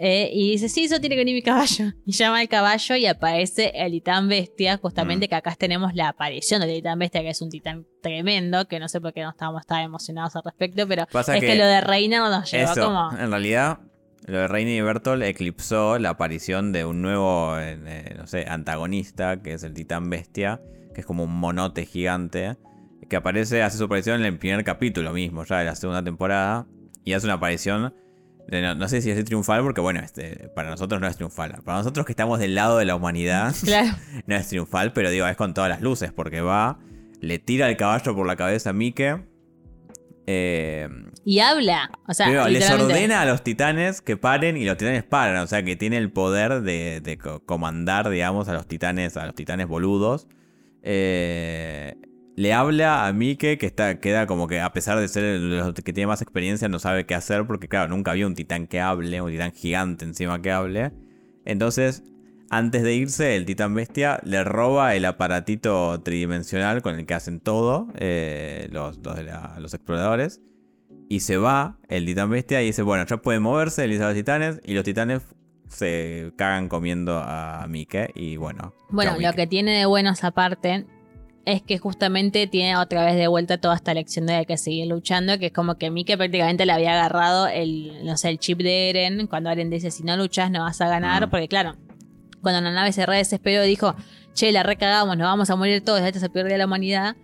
Eh, 0.00 0.30
y 0.32 0.52
dice, 0.52 0.68
sí, 0.68 0.84
eso 0.84 1.00
tiene 1.00 1.16
que 1.16 1.22
venir 1.22 1.34
mi 1.34 1.42
caballo. 1.42 1.92
Y 2.06 2.12
llama 2.12 2.38
al 2.38 2.48
caballo 2.48 2.94
y 2.94 3.06
aparece 3.06 3.72
el 3.74 3.90
titán 3.90 4.28
bestia, 4.28 4.78
justamente 4.78 5.26
Mm. 5.26 5.28
que 5.28 5.34
acá 5.34 5.56
tenemos 5.58 5.92
la 5.94 6.08
aparición 6.10 6.60
del 6.60 6.70
titán 6.72 6.98
bestia, 7.00 7.20
que 7.22 7.30
es 7.30 7.42
un 7.42 7.50
titán 7.50 7.84
tremendo, 8.00 8.66
que 8.68 8.78
no 8.78 8.88
sé 8.88 9.00
por 9.00 9.12
qué 9.12 9.22
no 9.22 9.30
estábamos 9.30 9.66
tan 9.66 9.80
emocionados 9.82 10.36
al 10.36 10.42
respecto, 10.44 10.86
pero 10.86 11.06
Pasa 11.10 11.34
es 11.34 11.40
que, 11.40 11.48
que 11.48 11.54
lo 11.56 11.66
de 11.66 11.80
Reiner 11.80 12.20
nos 12.20 12.50
llevó 12.50 12.72
Eso, 12.72 12.84
como... 12.84 13.10
en 13.18 13.30
realidad, 13.30 13.78
lo 14.28 14.38
de 14.38 14.48
Reina 14.48 14.70
y 14.70 14.80
Bertolt 14.80 15.22
eclipsó 15.22 15.98
la 15.98 16.10
aparición 16.10 16.72
de 16.72 16.84
un 16.84 17.02
nuevo, 17.02 17.58
eh, 17.58 17.78
eh, 17.86 18.14
no 18.16 18.26
sé, 18.26 18.44
antagonista, 18.48 19.42
que 19.42 19.54
es 19.54 19.62
el 19.62 19.74
titán 19.74 20.10
bestia, 20.10 20.60
que 20.94 21.00
es 21.00 21.06
como 21.06 21.24
un 21.24 21.34
monote 21.34 21.86
gigante, 21.86 22.56
que 23.08 23.16
aparece, 23.16 23.62
hace 23.62 23.78
su 23.78 23.84
aparición 23.84 24.20
en 24.20 24.26
el 24.26 24.38
primer 24.38 24.64
capítulo 24.64 25.12
mismo, 25.12 25.44
ya 25.44 25.58
de 25.58 25.64
la 25.64 25.74
segunda 25.74 26.02
temporada, 26.04 26.66
y 27.04 27.14
hace 27.14 27.26
una 27.26 27.34
aparición, 27.34 27.94
de- 28.48 28.60
no, 28.62 28.74
no 28.74 28.88
sé 28.88 29.00
si 29.00 29.10
es 29.10 29.24
triunfal, 29.24 29.62
porque 29.62 29.80
bueno, 29.80 30.00
este, 30.00 30.48
para 30.54 30.68
nosotros 30.70 31.00
no 31.00 31.06
es 31.06 31.16
triunfal. 31.16 31.62
Para 31.64 31.78
nosotros 31.78 32.04
que 32.04 32.12
estamos 32.12 32.38
del 32.38 32.54
lado 32.54 32.76
de 32.78 32.84
la 32.84 32.96
humanidad, 32.96 33.54
Claro. 33.64 33.96
no 34.26 34.36
es 34.36 34.48
triunfal, 34.48 34.92
pero 34.92 35.10
digo, 35.10 35.26
es 35.26 35.36
con 35.36 35.54
todas 35.54 35.70
las 35.70 35.80
luces, 35.80 36.12
porque 36.12 36.40
va, 36.42 36.78
le 37.20 37.38
tira 37.38 37.68
el 37.68 37.76
caballo 37.76 38.14
por 38.14 38.26
la 38.26 38.36
cabeza 38.36 38.70
a 38.70 38.72
Mike. 38.74 39.22
Eh, 40.26 40.88
Y 41.30 41.40
habla. 41.40 41.90
O 42.06 42.14
sea, 42.14 42.26
les 42.48 42.64
ordena 42.84 43.20
a 43.20 43.26
los 43.26 43.44
titanes 43.44 44.00
que 44.00 44.16
paren 44.16 44.56
y 44.56 44.64
los 44.64 44.78
titanes 44.78 45.04
paran. 45.04 45.42
O 45.42 45.46
sea 45.46 45.62
que 45.62 45.76
tiene 45.76 45.98
el 45.98 46.10
poder 46.10 46.62
de, 46.62 47.02
de 47.02 47.18
co- 47.18 47.40
comandar, 47.44 48.08
digamos, 48.08 48.48
a 48.48 48.54
los 48.54 48.66
titanes, 48.66 49.18
a 49.18 49.26
los 49.26 49.34
titanes 49.34 49.66
boludos. 49.66 50.26
Eh, 50.82 51.96
le 52.34 52.52
habla 52.54 53.06
a 53.06 53.12
Mike 53.12 53.58
que 53.58 53.66
está, 53.66 54.00
queda 54.00 54.26
como 54.26 54.46
que 54.48 54.60
a 54.60 54.72
pesar 54.72 54.98
de 54.98 55.06
ser 55.08 55.22
el 55.24 55.74
que 55.84 55.92
tiene 55.92 56.06
más 56.06 56.22
experiencia, 56.22 56.66
no 56.68 56.78
sabe 56.78 57.04
qué 57.04 57.14
hacer. 57.14 57.46
Porque, 57.46 57.68
claro, 57.68 57.88
nunca 57.88 58.12
había 58.12 58.26
un 58.26 58.34
titán 58.34 58.66
que 58.66 58.80
hable, 58.80 59.20
un 59.20 59.30
titán 59.30 59.52
gigante 59.52 60.06
encima 60.06 60.40
que 60.40 60.50
hable. 60.50 60.92
Entonces, 61.44 62.04
antes 62.48 62.82
de 62.82 62.94
irse, 62.94 63.36
el 63.36 63.44
titán 63.44 63.74
bestia 63.74 64.18
le 64.24 64.44
roba 64.44 64.94
el 64.94 65.04
aparatito 65.04 66.00
tridimensional 66.02 66.80
con 66.80 66.98
el 66.98 67.04
que 67.04 67.12
hacen 67.12 67.40
todo 67.40 67.88
eh, 67.98 68.68
los, 68.72 68.96
los 69.04 69.18
los 69.58 69.74
exploradores. 69.74 70.40
Y 71.08 71.20
se 71.20 71.36
va 71.38 71.78
el 71.88 72.04
titán 72.04 72.30
bestia 72.30 72.62
y 72.62 72.66
dice, 72.66 72.82
bueno, 72.82 73.06
ya 73.06 73.16
puede 73.16 73.40
moverse, 73.40 73.86
dice 73.88 74.02
a 74.02 74.08
los 74.08 74.14
titanes. 74.14 74.60
Y 74.64 74.74
los 74.74 74.84
titanes 74.84 75.22
se 75.68 76.32
cagan 76.36 76.68
comiendo 76.68 77.18
a 77.18 77.66
Mike. 77.68 78.12
Y 78.14 78.36
bueno. 78.36 78.74
Bueno, 78.90 79.16
lo 79.18 79.32
que 79.32 79.46
tiene 79.46 79.72
de 79.78 79.86
bueno 79.86 80.10
esa 80.10 80.30
parte 80.30 80.86
es 81.46 81.62
que 81.62 81.78
justamente 81.78 82.46
tiene 82.46 82.76
otra 82.76 83.06
vez 83.06 83.16
de 83.16 83.26
vuelta 83.26 83.58
toda 83.58 83.74
esta 83.74 83.94
lección 83.94 84.26
de 84.26 84.44
que 84.44 84.58
seguir 84.58 84.86
luchando, 84.86 85.38
que 85.38 85.46
es 85.46 85.52
como 85.52 85.76
que 85.76 85.90
Mike 85.90 86.18
prácticamente 86.18 86.66
le 86.66 86.72
había 86.72 86.92
agarrado 86.92 87.46
el, 87.46 88.04
no 88.04 88.18
sé, 88.18 88.28
el 88.28 88.38
chip 88.38 88.58
de 88.58 88.90
Eren, 88.90 89.26
cuando 89.28 89.48
Eren 89.48 89.70
dice, 89.70 89.90
si 89.90 90.02
no 90.02 90.14
luchas 90.18 90.50
no 90.50 90.60
vas 90.64 90.78
a 90.82 90.88
ganar, 90.88 91.26
Mm. 91.26 91.30
porque 91.30 91.48
claro, 91.48 91.76
cuando 92.42 92.60
la 92.60 92.70
nave 92.70 92.92
se 92.92 93.06
re 93.06 93.16
desesperó 93.16 93.62
dijo, 93.62 93.94
che, 94.34 94.52
la 94.52 94.62
recagamos, 94.62 95.16
nos 95.16 95.24
vamos 95.26 95.48
a 95.48 95.56
morir 95.56 95.82
todos, 95.82 96.02
esto 96.02 96.20
se 96.20 96.28
pierde 96.28 96.58
la 96.58 96.66
humanidad, 96.66 97.16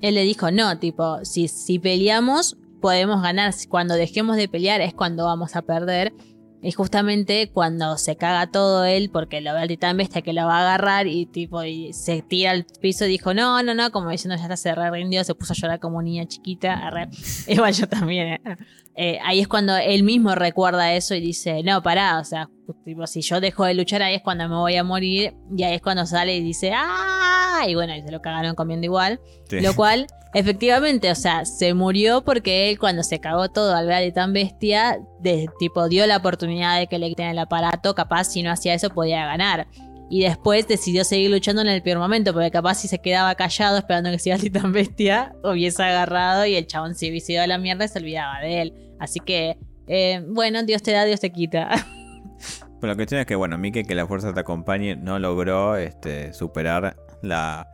él 0.00 0.16
le 0.16 0.22
dijo, 0.24 0.50
no, 0.50 0.76
tipo, 0.80 1.24
si, 1.24 1.46
si 1.46 1.78
peleamos, 1.78 2.56
podemos 2.80 3.22
ganar, 3.22 3.52
cuando 3.68 3.94
dejemos 3.94 4.36
de 4.36 4.48
pelear 4.48 4.80
es 4.80 4.94
cuando 4.94 5.24
vamos 5.24 5.56
a 5.56 5.62
perder. 5.62 6.12
Y 6.60 6.72
justamente 6.72 7.52
cuando 7.52 7.96
se 7.98 8.16
caga 8.16 8.50
todo 8.50 8.84
él, 8.84 9.10
porque 9.12 9.40
lo 9.40 9.52
ve 9.52 9.60
al 9.60 9.68
titán 9.68 9.96
bestia 9.96 10.22
que 10.22 10.32
lo 10.32 10.44
va 10.44 10.58
a 10.58 10.60
agarrar 10.62 11.06
y 11.06 11.26
tipo 11.26 11.62
y 11.62 11.92
se 11.92 12.20
tira 12.22 12.50
al 12.50 12.66
piso 12.80 13.04
y 13.04 13.08
dijo, 13.10 13.32
no, 13.32 13.62
no, 13.62 13.74
no, 13.74 13.92
como 13.92 14.10
diciendo 14.10 14.34
ya 14.34 14.42
está, 14.42 14.56
se 14.56 14.74
re 14.74 14.90
rindió, 14.90 15.22
se 15.22 15.36
puso 15.36 15.52
a 15.52 15.56
llorar 15.56 15.78
como 15.78 16.02
niña 16.02 16.26
chiquita. 16.26 16.90
Igual 17.46 17.74
yo 17.74 17.86
también. 17.88 18.40
eh. 18.44 18.56
Eh, 19.00 19.20
ahí 19.24 19.38
es 19.38 19.46
cuando 19.46 19.76
él 19.76 20.02
mismo 20.02 20.34
recuerda 20.34 20.92
eso 20.92 21.14
y 21.14 21.20
dice, 21.20 21.62
no, 21.62 21.80
pará, 21.84 22.18
o 22.18 22.24
sea, 22.24 22.50
tipo, 22.84 23.06
si 23.06 23.20
yo 23.20 23.40
dejo 23.40 23.64
de 23.64 23.74
luchar 23.74 24.02
ahí 24.02 24.16
es 24.16 24.22
cuando 24.22 24.48
me 24.48 24.56
voy 24.56 24.74
a 24.74 24.82
morir. 24.82 25.34
Y 25.56 25.62
ahí 25.62 25.74
es 25.76 25.80
cuando 25.80 26.04
sale 26.04 26.36
y 26.36 26.42
dice, 26.42 26.72
¡ah! 26.74 27.62
Y 27.68 27.76
bueno, 27.76 27.94
y 27.94 28.02
se 28.02 28.10
lo 28.10 28.20
cagaron 28.20 28.56
comiendo 28.56 28.86
igual. 28.86 29.20
Sí. 29.48 29.60
Lo 29.60 29.76
cual, 29.76 30.08
efectivamente, 30.34 31.10
o 31.10 31.14
sea, 31.14 31.44
se 31.44 31.74
murió 31.74 32.22
porque 32.24 32.70
él 32.70 32.78
cuando 32.78 33.02
se 33.02 33.20
cagó 33.20 33.48
todo 33.48 33.74
al 33.74 33.86
ver 33.86 34.10
a 34.10 34.12
tan 34.12 34.32
bestia, 34.32 35.00
de, 35.20 35.48
tipo 35.58 35.88
dio 35.88 36.06
la 36.06 36.18
oportunidad 36.18 36.78
de 36.78 36.86
que 36.86 36.98
le 36.98 37.08
quiten 37.08 37.28
el 37.28 37.38
aparato, 37.38 37.94
capaz 37.94 38.24
si 38.24 38.42
no 38.42 38.50
hacía 38.50 38.74
eso 38.74 38.90
podía 38.90 39.26
ganar. 39.26 39.66
Y 40.10 40.22
después 40.22 40.66
decidió 40.66 41.04
seguir 41.04 41.30
luchando 41.30 41.60
en 41.60 41.68
el 41.68 41.82
peor 41.82 41.98
momento, 41.98 42.32
porque 42.32 42.50
capaz 42.50 42.76
si 42.76 42.88
se 42.88 42.98
quedaba 42.98 43.34
callado 43.34 43.76
esperando 43.76 44.10
que 44.10 44.18
siga 44.18 44.38
titán 44.38 44.72
bestia, 44.72 45.34
hubiese 45.44 45.82
agarrado 45.82 46.46
y 46.46 46.54
el 46.54 46.66
chabón 46.66 46.94
se 46.94 47.10
hubiese 47.10 47.34
ido 47.34 47.42
a 47.42 47.46
la 47.46 47.58
mierda 47.58 47.84
y 47.84 47.88
se 47.88 47.98
olvidaba 47.98 48.40
de 48.40 48.62
él. 48.62 48.74
Así 48.98 49.20
que, 49.20 49.58
eh, 49.86 50.24
bueno, 50.26 50.62
Dios 50.62 50.82
te 50.82 50.92
da, 50.92 51.04
Dios 51.04 51.20
te 51.20 51.30
quita. 51.30 51.68
Pero 52.80 52.92
la 52.92 52.94
cuestión 52.94 53.20
es 53.20 53.26
que, 53.26 53.34
bueno, 53.34 53.58
Mike, 53.58 53.84
que 53.84 53.94
la 53.94 54.06
fuerza 54.06 54.32
te 54.32 54.40
acompañe, 54.40 54.96
no 54.96 55.18
logró 55.18 55.76
este, 55.76 56.32
superar 56.32 56.96
la 57.22 57.68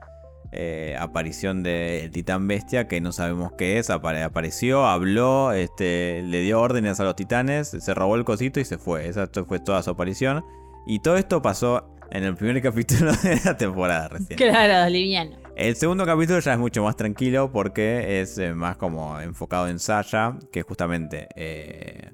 eh, 0.55 0.97
aparición 0.99 1.63
del 1.63 2.11
titán 2.11 2.47
bestia, 2.49 2.89
que 2.89 3.01
no 3.01 3.13
sabemos 3.13 3.53
qué 3.59 3.79
es. 3.79 3.91
apare- 3.91 4.23
apareció, 4.23 4.87
habló, 4.87 5.53
este, 5.53 6.23
le 6.23 6.41
dio 6.41 6.61
órdenes 6.61 7.01
a 7.01 7.05
los 7.05 7.17
titanes, 7.17 7.69
se 7.69 7.95
robó 7.95 8.17
el 8.17 8.25
cosito 8.25 8.61
y 8.61 8.65
se 8.65 8.79
fue. 8.79 9.09
Esa 9.09 9.29
fue 9.47 9.59
toda 9.61 9.83
su 9.83 9.91
aparición. 9.91 10.45
Y 10.87 11.01
todo 11.01 11.17
esto 11.17 11.41
pasó 11.43 11.95
en 12.11 12.25
el 12.25 12.37
primer 12.37 12.61
capítulo 12.63 13.13
de 13.23 13.41
la 13.45 13.57
temporada 13.57 14.09
recién. 14.09 14.37
claro, 14.39 14.89
liviano. 14.91 15.37
El 15.57 15.77
segundo 15.77 16.05
capítulo 16.05 16.41
ya 16.41 16.53
es 16.55 16.59
mucho 16.59 16.83
más 16.83 16.97
tranquilo 16.97 17.53
porque 17.53 18.21
es 18.21 18.39
eh, 18.39 18.55
más 18.55 18.77
como 18.77 19.21
enfocado 19.21 19.69
en 19.69 19.79
Sasha, 19.79 20.37
que 20.53 20.63
justamente 20.63 21.29
eh, 21.37 22.11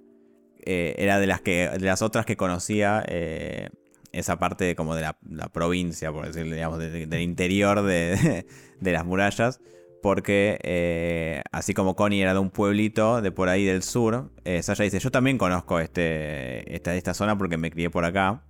eh, 0.67 0.95
era 0.99 1.19
de 1.19 1.27
las 1.27 1.41
que 1.41 1.71
de 1.71 1.79
las 1.87 2.03
otras 2.03 2.27
que 2.27 2.37
conocía 2.37 3.03
eh, 3.09 3.71
esa 4.13 4.39
parte 4.39 4.65
de, 4.65 4.75
como 4.75 4.95
de 4.95 5.03
la, 5.03 5.49
provincia, 5.53 6.13
por 6.13 6.27
decirlo, 6.27 6.55
digamos, 6.55 6.79
de- 6.79 6.91
de- 6.91 7.07
del 7.07 7.21
interior 7.23 7.83
de, 7.83 8.45
las 8.81 9.05
murallas. 9.05 9.61
Porque 10.03 10.59
eh, 10.63 11.43
así 11.53 11.75
como 11.75 11.95
Connie 11.95 12.23
era 12.23 12.33
de 12.33 12.39
un 12.41 12.49
pueblito 12.51 13.21
de 13.21 13.33
por 13.33 13.51
ahí 13.51 13.67
del 13.67 13.83
sur, 13.83 14.31
eh, 14.45 14.63
Sasha 14.63 14.83
dice, 14.85 14.99
yo 14.99 15.11
también 15.11 15.37
conozco 15.37 15.79
este, 15.79 16.75
esta, 16.75 16.95
esta 16.95 17.13
zona 17.13 17.37
porque 17.37 17.59
me 17.59 17.71
crié 17.71 17.91
por 17.91 18.07
acá. 18.07 18.43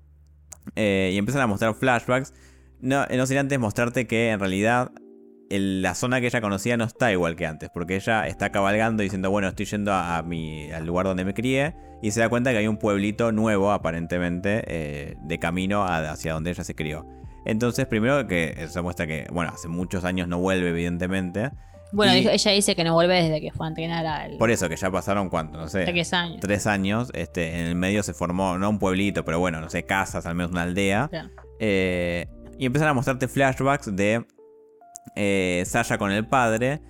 Eh, 0.76 1.10
y 1.12 1.18
empiezan 1.18 1.42
a 1.42 1.46
mostrar 1.48 1.74
flashbacks. 1.74 2.34
No, 2.80 3.04
no 3.06 3.26
sin 3.26 3.38
antes 3.38 3.58
mostrarte 3.58 4.06
que 4.06 4.30
en 4.30 4.38
realidad 4.38 4.92
la 5.50 5.96
zona 5.96 6.20
que 6.20 6.26
ella 6.28 6.40
conocía 6.40 6.76
no 6.76 6.84
está 6.84 7.10
igual 7.10 7.34
que 7.34 7.46
antes. 7.46 7.68
Porque 7.74 7.96
ella 7.96 8.28
está 8.28 8.52
cabalgando 8.52 9.02
diciendo, 9.02 9.30
bueno, 9.30 9.48
estoy 9.48 9.66
yendo 9.66 9.92
a, 9.92 10.18
a 10.18 10.22
mi, 10.22 10.70
al 10.70 10.86
lugar 10.86 11.06
donde 11.06 11.24
me 11.24 11.34
crié. 11.34 11.74
Y 12.02 12.12
se 12.12 12.20
da 12.20 12.28
cuenta 12.28 12.50
que 12.52 12.58
hay 12.58 12.66
un 12.66 12.78
pueblito 12.78 13.30
nuevo, 13.32 13.72
aparentemente, 13.72 14.62
eh, 14.66 15.16
de 15.22 15.38
camino 15.38 15.82
a- 15.84 16.10
hacia 16.10 16.32
donde 16.32 16.50
ella 16.50 16.64
se 16.64 16.74
crió. 16.74 17.06
Entonces, 17.44 17.86
primero 17.86 18.26
que 18.26 18.66
se 18.68 18.80
muestra 18.82 19.06
que, 19.06 19.26
bueno, 19.32 19.52
hace 19.54 19.68
muchos 19.68 20.04
años 20.04 20.28
no 20.28 20.38
vuelve, 20.38 20.70
evidentemente. 20.70 21.50
Bueno, 21.92 22.14
Y- 22.16 22.28
ella 22.28 22.50
dice 22.52 22.76
que 22.76 22.84
no 22.84 22.94
vuelve 22.94 23.22
desde 23.22 23.40
que 23.40 23.50
fue 23.50 23.66
a 23.66 23.68
entrenar 23.70 24.06
al... 24.06 24.36
Por 24.38 24.50
eso 24.50 24.68
que 24.68 24.76
ya 24.76 24.90
pasaron, 24.90 25.28
¿cuánto? 25.28 25.58
No 25.58 25.66
sé. 25.68 25.84
Tres 25.84 26.12
años. 26.12 26.40
Tres 26.40 26.66
años. 26.66 27.10
Este, 27.14 27.60
en 27.60 27.66
el 27.66 27.74
medio 27.74 28.02
se 28.02 28.14
formó, 28.14 28.56
no 28.58 28.70
un 28.70 28.78
pueblito, 28.78 29.24
pero 29.24 29.40
bueno, 29.40 29.60
no 29.60 29.68
sé, 29.68 29.84
casas, 29.84 30.24
al 30.26 30.34
menos 30.36 30.52
una 30.52 30.62
aldea. 30.62 31.08
Claro. 31.10 31.30
Eh, 31.58 32.28
y 32.58 32.66
empiezan 32.66 32.88
a 32.90 32.94
mostrarte 32.94 33.26
flashbacks 33.26 33.94
de 33.96 34.24
eh, 35.16 35.64
Sasha 35.66 35.98
con 35.98 36.12
el 36.12 36.26
padre. 36.26 36.80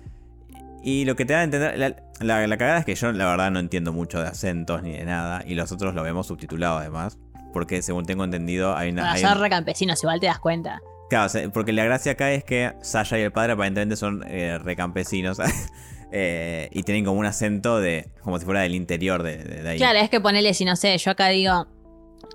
Y 0.83 1.05
lo 1.05 1.15
que 1.15 1.25
te 1.25 1.33
da 1.33 1.39
a 1.39 1.43
entender. 1.43 1.77
La, 1.79 1.95
la- 2.23 2.45
la 2.47 2.57
cagada 2.57 2.79
es 2.79 2.85
que 2.85 2.95
yo, 2.95 3.11
la 3.11 3.25
verdad, 3.25 3.51
no 3.51 3.59
entiendo 3.59 3.93
mucho 3.93 4.21
de 4.21 4.27
acentos 4.27 4.81
ni 4.83 4.91
de 4.93 5.05
nada. 5.05 5.43
Y 5.45 5.55
los 5.55 5.71
otros 5.71 5.93
lo 5.95 6.03
vemos 6.03 6.27
subtitulado, 6.27 6.77
además. 6.77 7.17
Porque 7.53 7.81
según 7.81 8.05
tengo 8.05 8.23
entendido, 8.23 8.75
hay 8.77 8.91
una. 8.91 9.01
Bueno, 9.03 9.15
hay 9.15 9.21
son 9.21 9.39
re 9.41 9.49
campesinos, 9.49 10.01
igual 10.03 10.19
te 10.19 10.27
das 10.27 10.39
cuenta. 10.39 10.79
Claro, 11.09 11.29
porque 11.53 11.73
la 11.73 11.83
gracia 11.83 12.13
acá 12.13 12.31
es 12.31 12.43
que 12.45 12.71
Sasha 12.81 13.19
y 13.19 13.21
el 13.23 13.31
padre 13.33 13.53
aparentemente 13.53 13.97
son 13.97 14.23
eh, 14.27 14.57
recampesinos. 14.57 15.39
eh, 16.11 16.69
y 16.71 16.83
tienen 16.83 17.03
como 17.05 17.19
un 17.19 17.25
acento 17.25 17.79
de. 17.79 18.09
como 18.23 18.39
si 18.39 18.45
fuera 18.45 18.61
del 18.61 18.75
interior 18.75 19.21
de, 19.23 19.37
de- 19.37 19.63
de 19.63 19.69
ahí. 19.69 19.77
Claro, 19.77 19.99
es 19.99 20.09
que 20.09 20.21
ponele, 20.21 20.53
si 20.53 20.63
no 20.65 20.75
sé, 20.77 20.97
yo 20.97 21.11
acá 21.11 21.27
digo, 21.27 21.67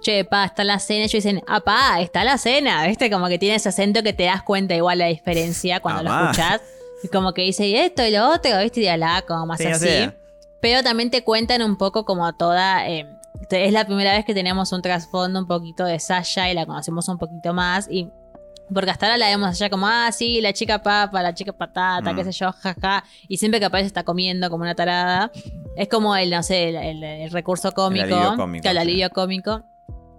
che, 0.02 0.24
pa, 0.26 0.44
está 0.44 0.64
la 0.64 0.78
cena. 0.78 1.00
Ellos 1.04 1.12
dicen, 1.12 1.42
ah, 1.48 1.60
pa, 1.60 2.00
está 2.00 2.22
la 2.24 2.36
cena. 2.38 2.86
¿Viste? 2.86 3.10
Como 3.10 3.28
que 3.28 3.38
tiene 3.38 3.54
ese 3.56 3.70
acento 3.70 4.02
que 4.02 4.12
te 4.12 4.24
das 4.24 4.42
cuenta 4.42 4.74
igual 4.74 4.98
la 4.98 5.06
diferencia 5.06 5.80
cuando 5.80 6.02
lo 6.02 6.10
Amá. 6.10 6.30
escuchás. 6.30 6.60
Y 7.02 7.08
como 7.08 7.32
que 7.34 7.42
dice, 7.42 7.84
esto 7.84 8.04
y 8.06 8.10
lo 8.10 8.28
otro, 8.30 8.58
¿viste? 8.62 8.80
Y 8.80 8.96
la 8.96 9.22
como 9.26 9.46
más 9.46 9.58
Sí, 9.58 9.66
así. 9.66 10.10
Pero 10.60 10.82
también 10.82 11.10
te 11.10 11.22
cuentan 11.24 11.62
un 11.62 11.76
poco 11.76 12.04
como 12.04 12.32
toda. 12.34 12.88
eh, 12.88 13.06
te- 13.48 13.66
es 13.66 13.72
la 13.72 13.84
primera 13.84 14.12
vez 14.12 14.24
que 14.24 14.34
tenemos 14.34 14.72
un 14.72 14.82
trasfondo 14.82 15.38
un 15.40 15.46
poquito 15.46 15.84
de 15.84 15.98
Sasha 16.00 16.50
y 16.50 16.54
la 16.54 16.64
conocemos 16.66 17.08
un 17.08 17.18
poquito 17.18 17.52
más. 17.54 17.86
Y. 17.90 18.10
Porque 18.74 18.90
hasta 18.90 19.06
ahora 19.06 19.16
la 19.18 19.28
vemos 19.28 19.48
allá 19.48 19.70
como, 19.70 19.86
ah, 19.86 20.10
sí, 20.10 20.40
la 20.40 20.52
chica 20.52 20.82
papa, 20.82 21.22
la 21.22 21.32
chica 21.32 21.52
patata, 21.52 22.12
Mm. 22.12 22.16
qué 22.16 22.24
sé 22.24 22.32
yo, 22.32 22.50
jaja. 22.50 23.04
Y 23.28 23.36
siempre 23.36 23.60
que 23.60 23.66
aparece 23.66 23.86
está 23.86 24.02
comiendo 24.02 24.50
como 24.50 24.62
una 24.64 24.74
tarada. 24.74 25.30
Es 25.76 25.86
como 25.88 26.16
el, 26.16 26.30
no 26.30 26.42
sé, 26.42 26.70
el, 26.70 26.76
el- 26.76 27.04
el 27.04 27.30
recurso 27.30 27.70
cómico. 27.72 28.04
alivio 28.06 28.34
cómico, 28.36 28.62
que 28.64 28.68
el 28.70 28.74
sí. 28.76 28.80
alivio 28.80 29.10
cómico. 29.10 29.62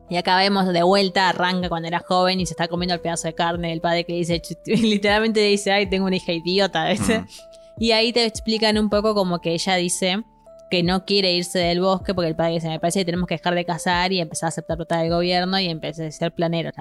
Y 0.10 0.16
acá 0.16 0.38
vemos 0.38 0.72
de 0.72 0.84
vuelta, 0.84 1.30
arranca 1.30 1.70
cuando 1.70 1.88
era 1.88 2.00
joven 2.00 2.40
y 2.40 2.46
se 2.46 2.54
está 2.54 2.68
comiendo 2.68 2.94
el 2.94 3.02
pedazo 3.02 3.28
de 3.28 3.36
carne 3.36 3.70
del 3.70 3.82
padre 3.82 4.06
que 4.06 4.14
dice, 4.14 4.42
literalmente 4.66 5.42
dice, 5.42 5.72
ay, 5.72 5.88
tengo 5.88 6.06
una 6.06 6.16
hija 6.16 6.32
idiota, 6.32 6.88
¿viste? 6.90 7.20
Mm. 7.20 7.28
Y 7.80 7.92
ahí 7.92 8.14
te 8.14 8.26
explican 8.26 8.78
un 8.78 8.90
poco 8.90 9.14
como 9.14 9.40
que 9.40 9.54
ella 9.54 9.76
dice 9.76 10.24
que 10.70 10.84
no 10.84 11.06
quiere 11.06 11.32
irse 11.34 11.60
del 11.60 11.80
bosque 11.80 12.14
porque 12.14 12.30
el 12.30 12.36
padre 12.36 12.54
dice, 12.54 12.68
me 12.68 12.80
parece 12.80 13.00
que 13.00 13.06
tenemos 13.06 13.28
que 13.28 13.36
dejar 13.36 13.56
de 13.56 13.66
cazar 13.66 14.12
y 14.12 14.20
empezar 14.20 14.48
a 14.48 14.50
aceptar 14.50 14.78
plata 14.78 15.00
del 15.00 15.10
gobierno 15.10 15.60
y 15.60 15.68
empezar 15.68 16.08
a 16.08 16.12
ser 16.12 16.34
planero. 16.34 16.72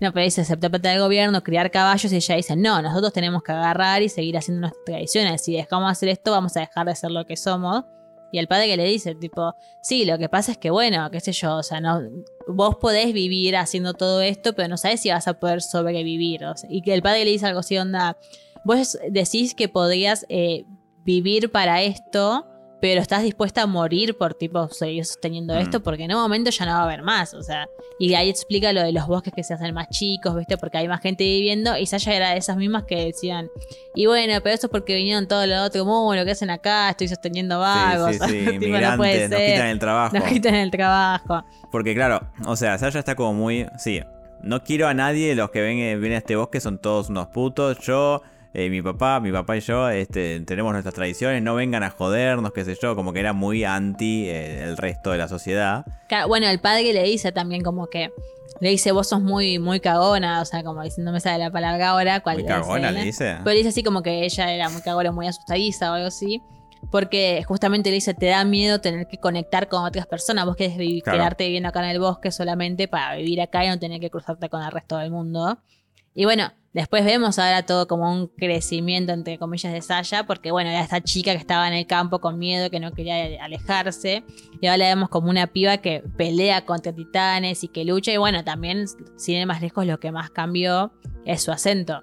No, 0.00 0.12
pero 0.12 0.24
dice 0.24 0.40
aceptar 0.40 0.70
plata 0.70 0.90
del 0.90 1.00
gobierno, 1.00 1.42
criar 1.42 1.70
caballos 1.70 2.12
y 2.12 2.16
ella 2.16 2.36
dice, 2.36 2.56
no, 2.56 2.82
nosotros 2.82 3.12
tenemos 3.12 3.42
que 3.42 3.52
agarrar 3.52 4.02
y 4.02 4.08
seguir 4.08 4.36
haciendo 4.36 4.62
nuestras 4.62 4.84
tradiciones. 4.84 5.42
Si 5.42 5.52
dejamos 5.52 5.88
de 5.88 5.92
hacer 5.92 6.08
esto, 6.08 6.30
vamos 6.32 6.56
a 6.56 6.60
dejar 6.60 6.86
de 6.86 6.96
ser 6.96 7.10
lo 7.10 7.24
que 7.26 7.36
somos. 7.36 7.84
Y 8.32 8.38
el 8.38 8.46
padre 8.46 8.66
que 8.66 8.76
le 8.76 8.84
dice, 8.84 9.14
tipo, 9.14 9.54
sí, 9.82 10.04
lo 10.04 10.18
que 10.18 10.28
pasa 10.28 10.52
es 10.52 10.58
que, 10.58 10.70
bueno, 10.70 11.10
qué 11.10 11.20
sé 11.20 11.32
yo, 11.32 11.56
o 11.56 11.62
sea, 11.62 11.80
no, 11.80 12.00
vos 12.46 12.76
podés 12.76 13.12
vivir 13.12 13.56
haciendo 13.56 13.94
todo 13.94 14.20
esto, 14.20 14.54
pero 14.54 14.68
no 14.68 14.76
sabes 14.76 15.00
si 15.00 15.10
vas 15.10 15.28
a 15.28 15.34
poder 15.34 15.62
sobrevivir. 15.62 16.42
y 16.68 16.82
que 16.82 16.94
el 16.94 17.02
padre 17.02 17.24
le 17.24 17.30
dice 17.30 17.46
algo 17.46 17.60
así, 17.60 17.78
onda, 17.78 18.16
vos 18.64 18.98
decís 19.10 19.54
que 19.54 19.68
podrías 19.68 20.26
eh, 20.28 20.64
vivir 21.04 21.50
para 21.50 21.82
esto, 21.82 22.46
pero 22.80 23.00
estás 23.00 23.22
dispuesta 23.22 23.62
a 23.62 23.66
morir 23.66 24.16
por 24.16 24.34
tipo 24.34 24.68
seguir 24.68 25.04
sosteniendo 25.04 25.54
mm. 25.54 25.58
esto 25.58 25.80
porque 25.80 26.04
en 26.04 26.14
un 26.14 26.20
momento 26.20 26.50
ya 26.50 26.64
no 26.64 26.72
va 26.72 26.78
a 26.78 26.84
haber 26.84 27.02
más, 27.02 27.34
o 27.34 27.42
sea, 27.42 27.68
y 27.98 28.14
ahí 28.14 28.28
explica 28.28 28.72
lo 28.72 28.82
de 28.82 28.92
los 28.92 29.06
bosques 29.06 29.32
que 29.34 29.42
se 29.42 29.54
hacen 29.54 29.74
más 29.74 29.88
chicos, 29.88 30.36
¿viste? 30.36 30.56
Porque 30.56 30.78
hay 30.78 30.88
más 30.88 31.00
gente 31.00 31.24
viviendo 31.24 31.76
y 31.76 31.86
Sasha 31.86 32.14
era 32.14 32.30
de 32.30 32.38
esas 32.38 32.56
mismas 32.56 32.84
que 32.84 33.06
decían, 33.06 33.50
y 33.94 34.06
bueno, 34.06 34.40
pero 34.42 34.54
eso 34.54 34.66
es 34.68 34.70
porque 34.70 34.94
vinieron 34.96 35.26
todos 35.26 35.46
los 35.46 35.58
otros 35.66 35.84
mundo, 35.84 36.14
lo 36.14 36.24
que 36.24 36.32
hacen 36.32 36.50
acá, 36.50 36.90
estoy 36.90 37.08
sosteniendo 37.08 37.58
vagos, 37.58 38.16
sí, 38.16 38.18
sí, 38.28 38.58
sí. 38.60 38.70
no 38.70 38.96
puede 38.96 39.28
nos 39.28 39.40
quitan 39.40 39.66
el 39.68 39.78
trabajo. 39.78 40.16
Nos 40.16 40.28
quitan 40.28 40.54
el 40.54 40.70
trabajo. 40.70 41.44
Porque 41.70 41.94
claro, 41.94 42.20
o 42.46 42.56
sea, 42.56 42.78
Sasha 42.78 43.00
está 43.00 43.14
como 43.14 43.34
muy, 43.34 43.66
sí, 43.78 44.00
no 44.42 44.62
quiero 44.62 44.86
a 44.86 44.94
nadie, 44.94 45.34
los 45.34 45.50
que 45.50 45.60
ven, 45.60 45.76
vienen 45.76 46.12
a 46.12 46.18
este 46.18 46.36
bosque 46.36 46.60
son 46.60 46.78
todos 46.78 47.08
unos 47.08 47.28
putos, 47.28 47.78
yo 47.80 48.22
eh, 48.54 48.70
mi 48.70 48.80
papá, 48.80 49.20
mi 49.20 49.30
papá 49.30 49.56
y 49.56 49.60
yo 49.60 49.88
este, 49.90 50.40
tenemos 50.40 50.72
nuestras 50.72 50.94
tradiciones, 50.94 51.42
no 51.42 51.54
vengan 51.54 51.82
a 51.82 51.90
jodernos, 51.90 52.52
qué 52.52 52.64
sé 52.64 52.76
yo, 52.80 52.96
como 52.96 53.12
que 53.12 53.20
era 53.20 53.32
muy 53.32 53.64
anti 53.64 54.28
eh, 54.28 54.64
el 54.64 54.76
resto 54.76 55.10
de 55.10 55.18
la 55.18 55.28
sociedad. 55.28 55.84
Bueno, 56.26 56.48
el 56.48 56.58
padre 56.58 56.92
le 56.92 57.02
dice 57.02 57.30
también 57.30 57.62
como 57.62 57.88
que, 57.88 58.10
le 58.60 58.70
dice, 58.70 58.92
vos 58.92 59.08
sos 59.08 59.20
muy, 59.20 59.58
muy 59.58 59.80
cagona, 59.80 60.40
o 60.40 60.44
sea, 60.44 60.64
como 60.64 60.82
diciendo, 60.82 61.10
no 61.10 61.14
me 61.14 61.20
sale 61.20 61.38
la 61.38 61.50
palabra 61.50 61.90
ahora. 61.90 62.22
¿Muy 62.24 62.44
cagona 62.44 62.90
le 62.90 63.04
dice? 63.04 63.36
Pero 63.44 63.50
le 63.50 63.56
dice 63.58 63.68
así 63.68 63.82
como 63.82 64.02
que 64.02 64.24
ella 64.24 64.52
era 64.52 64.68
muy 64.70 64.80
cagona, 64.80 65.12
muy 65.12 65.26
asustadiza 65.26 65.90
o 65.90 65.94
algo 65.94 66.08
así. 66.08 66.42
Porque 66.90 67.42
justamente 67.46 67.90
le 67.90 67.96
dice, 67.96 68.14
te 68.14 68.26
da 68.26 68.44
miedo 68.44 68.80
tener 68.80 69.08
que 69.08 69.18
conectar 69.18 69.68
con 69.68 69.84
otras 69.84 70.06
personas. 70.06 70.46
Vos 70.46 70.56
querés 70.56 70.76
quedarte 71.02 71.44
viviendo 71.44 71.68
acá 71.68 71.80
en 71.80 71.90
el 71.90 71.98
bosque 71.98 72.30
solamente 72.30 72.88
para 72.88 73.16
vivir 73.16 73.40
acá 73.40 73.64
y 73.64 73.68
no 73.68 73.78
tener 73.78 74.00
que 74.00 74.10
cruzarte 74.10 74.48
con 74.48 74.62
el 74.62 74.70
resto 74.70 74.96
del 74.96 75.10
mundo. 75.10 75.58
Y 76.14 76.24
bueno, 76.24 76.52
después 76.72 77.04
vemos 77.04 77.38
ahora 77.38 77.64
todo 77.64 77.86
como 77.88 78.12
un 78.12 78.28
crecimiento, 78.28 79.12
entre 79.12 79.38
comillas, 79.38 79.72
de 79.72 79.80
Saya, 79.82 80.26
porque 80.26 80.50
bueno, 80.50 80.70
era 80.70 80.80
esta 80.80 81.00
chica 81.00 81.32
que 81.32 81.38
estaba 81.38 81.66
en 81.68 81.74
el 81.74 81.86
campo 81.86 82.20
con 82.20 82.38
miedo, 82.38 82.70
que 82.70 82.80
no 82.80 82.92
quería 82.92 83.42
alejarse. 83.42 84.24
Y 84.60 84.66
ahora 84.66 84.78
la 84.78 84.84
vemos 84.86 85.08
como 85.08 85.30
una 85.30 85.46
piba 85.48 85.78
que 85.78 86.02
pelea 86.16 86.64
contra 86.64 86.92
titanes 86.92 87.64
y 87.64 87.68
que 87.68 87.84
lucha. 87.84 88.12
Y 88.12 88.16
bueno, 88.16 88.44
también, 88.44 88.86
sin 89.16 89.36
ir 89.36 89.46
más 89.46 89.60
lejos, 89.60 89.86
lo 89.86 89.98
que 89.98 90.12
más 90.12 90.30
cambió 90.30 90.92
es 91.24 91.42
su 91.42 91.52
acento. 91.52 92.02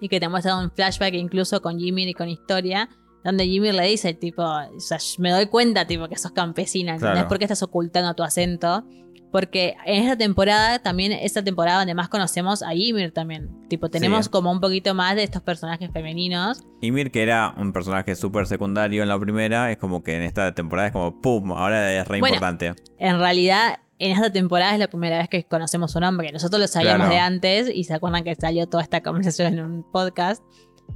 Y 0.00 0.08
que 0.08 0.18
te 0.18 0.28
muestra 0.28 0.56
un 0.56 0.70
flashback 0.70 1.14
incluso 1.14 1.62
con 1.62 1.78
Jimmy 1.78 2.02
y 2.04 2.14
con 2.14 2.28
historia, 2.28 2.88
donde 3.22 3.46
Jimmy 3.46 3.70
le 3.70 3.86
dice, 3.86 4.14
tipo, 4.14 4.42
o 4.42 4.80
sea, 4.80 4.98
me 5.18 5.30
doy 5.30 5.46
cuenta, 5.46 5.86
tipo, 5.86 6.08
que 6.08 6.16
sos 6.18 6.32
campesina. 6.32 6.98
¿Por 7.28 7.38
qué 7.38 7.44
estás 7.44 7.62
ocultando 7.62 8.12
tu 8.14 8.24
acento? 8.24 8.84
Porque 9.32 9.76
en 9.86 10.02
esta 10.02 10.16
temporada, 10.16 10.78
también 10.78 11.10
esta 11.10 11.42
temporada 11.42 11.78
donde 11.78 11.94
más 11.94 12.10
conocemos 12.10 12.62
a 12.62 12.74
Ymir 12.74 13.12
también. 13.12 13.48
Tipo, 13.68 13.88
tenemos 13.88 14.28
como 14.28 14.52
un 14.52 14.60
poquito 14.60 14.94
más 14.94 15.16
de 15.16 15.22
estos 15.22 15.40
personajes 15.40 15.90
femeninos. 15.90 16.62
Ymir, 16.82 17.10
que 17.10 17.22
era 17.22 17.54
un 17.56 17.72
personaje 17.72 18.14
súper 18.14 18.46
secundario 18.46 19.02
en 19.02 19.08
la 19.08 19.18
primera, 19.18 19.72
es 19.72 19.78
como 19.78 20.02
que 20.02 20.16
en 20.16 20.22
esta 20.22 20.54
temporada 20.54 20.88
es 20.88 20.92
como 20.92 21.20
¡pum! 21.22 21.52
Ahora 21.52 21.92
es 21.92 22.06
re 22.06 22.18
importante. 22.18 22.74
En 22.98 23.18
realidad, 23.18 23.78
en 23.98 24.12
esta 24.12 24.30
temporada 24.30 24.74
es 24.74 24.78
la 24.78 24.88
primera 24.88 25.16
vez 25.16 25.30
que 25.30 25.44
conocemos 25.44 25.92
su 25.92 26.00
nombre. 26.00 26.30
Nosotros 26.30 26.60
lo 26.60 26.68
sabíamos 26.68 27.08
de 27.08 27.18
antes 27.18 27.70
y 27.74 27.84
se 27.84 27.94
acuerdan 27.94 28.24
que 28.24 28.34
salió 28.34 28.66
toda 28.66 28.82
esta 28.82 29.00
conversación 29.02 29.54
en 29.54 29.64
un 29.64 29.82
podcast. 29.90 30.42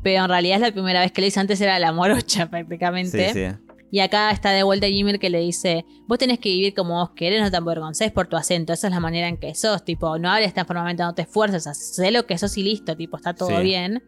Pero 0.03 0.25
en 0.25 0.29
realidad 0.29 0.57
es 0.57 0.61
la 0.61 0.73
primera 0.73 1.01
vez 1.01 1.11
que 1.11 1.23
lo 1.23 1.27
hice 1.27 1.41
antes 1.41 1.59
era 1.61 1.79
la 1.79 1.93
morocha 1.93 2.51
prácticamente. 2.51 3.33
Sí, 3.33 3.47
sí. 3.49 3.66
Y 3.91 4.01
acá 4.01 4.31
está 4.31 4.51
de 4.51 4.63
vuelta 4.63 4.89
Jimmy 4.89 5.19
que 5.19 5.31
le 5.31 5.41
dice, 5.41 5.85
vos 6.07 6.19
tenés 6.19 6.39
que 6.39 6.49
vivir 6.49 6.75
como 6.75 6.95
vos 6.99 7.11
querés, 7.11 7.41
no 7.41 7.51
te 7.51 7.57
avergonces 7.57 8.11
por 8.11 8.27
tu 8.27 8.37
acento, 8.37 8.73
esa 8.73 8.89
es 8.89 8.93
la 8.93 9.01
manera 9.01 9.29
en 9.29 9.39
que 9.39 9.55
sos, 9.55 9.85
tipo, 9.85 10.19
no 10.19 10.31
hables 10.31 10.55
tan 10.55 10.67
formalmente, 10.67 11.03
no 11.03 11.15
te 11.15 11.23
esfuerces, 11.23 11.65
sé 11.77 12.11
lo 12.11 12.27
que 12.27 12.37
sos 12.37 12.57
y 12.59 12.63
listo, 12.63 12.97
tipo, 12.97 13.17
está 13.17 13.35
todo 13.35 13.61
bien. 13.61 14.03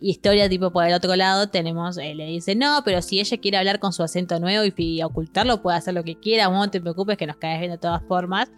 Y 0.00 0.10
historia, 0.10 0.48
tipo, 0.48 0.70
por 0.70 0.84
el 0.86 0.92
otro 0.92 1.16
lado 1.16 1.48
tenemos, 1.48 1.96
eh, 1.98 2.14
le 2.14 2.26
dice, 2.26 2.54
no, 2.54 2.82
pero 2.84 3.00
si 3.02 3.20
ella 3.20 3.38
quiere 3.38 3.56
hablar 3.56 3.80
con 3.80 3.92
su 3.92 4.02
acento 4.02 4.38
nuevo 4.38 4.64
y, 4.64 4.72
y 4.76 5.02
ocultarlo, 5.02 5.62
puede 5.62 5.78
hacer 5.78 5.94
lo 5.94 6.04
que 6.04 6.18
quiera, 6.18 6.48
vos 6.48 6.58
no 6.58 6.70
te 6.70 6.80
preocupes 6.80 7.16
que 7.16 7.26
nos 7.26 7.36
caes 7.36 7.60
bien 7.60 7.72
de 7.72 7.78
todas 7.78 8.02
formas. 8.06 8.50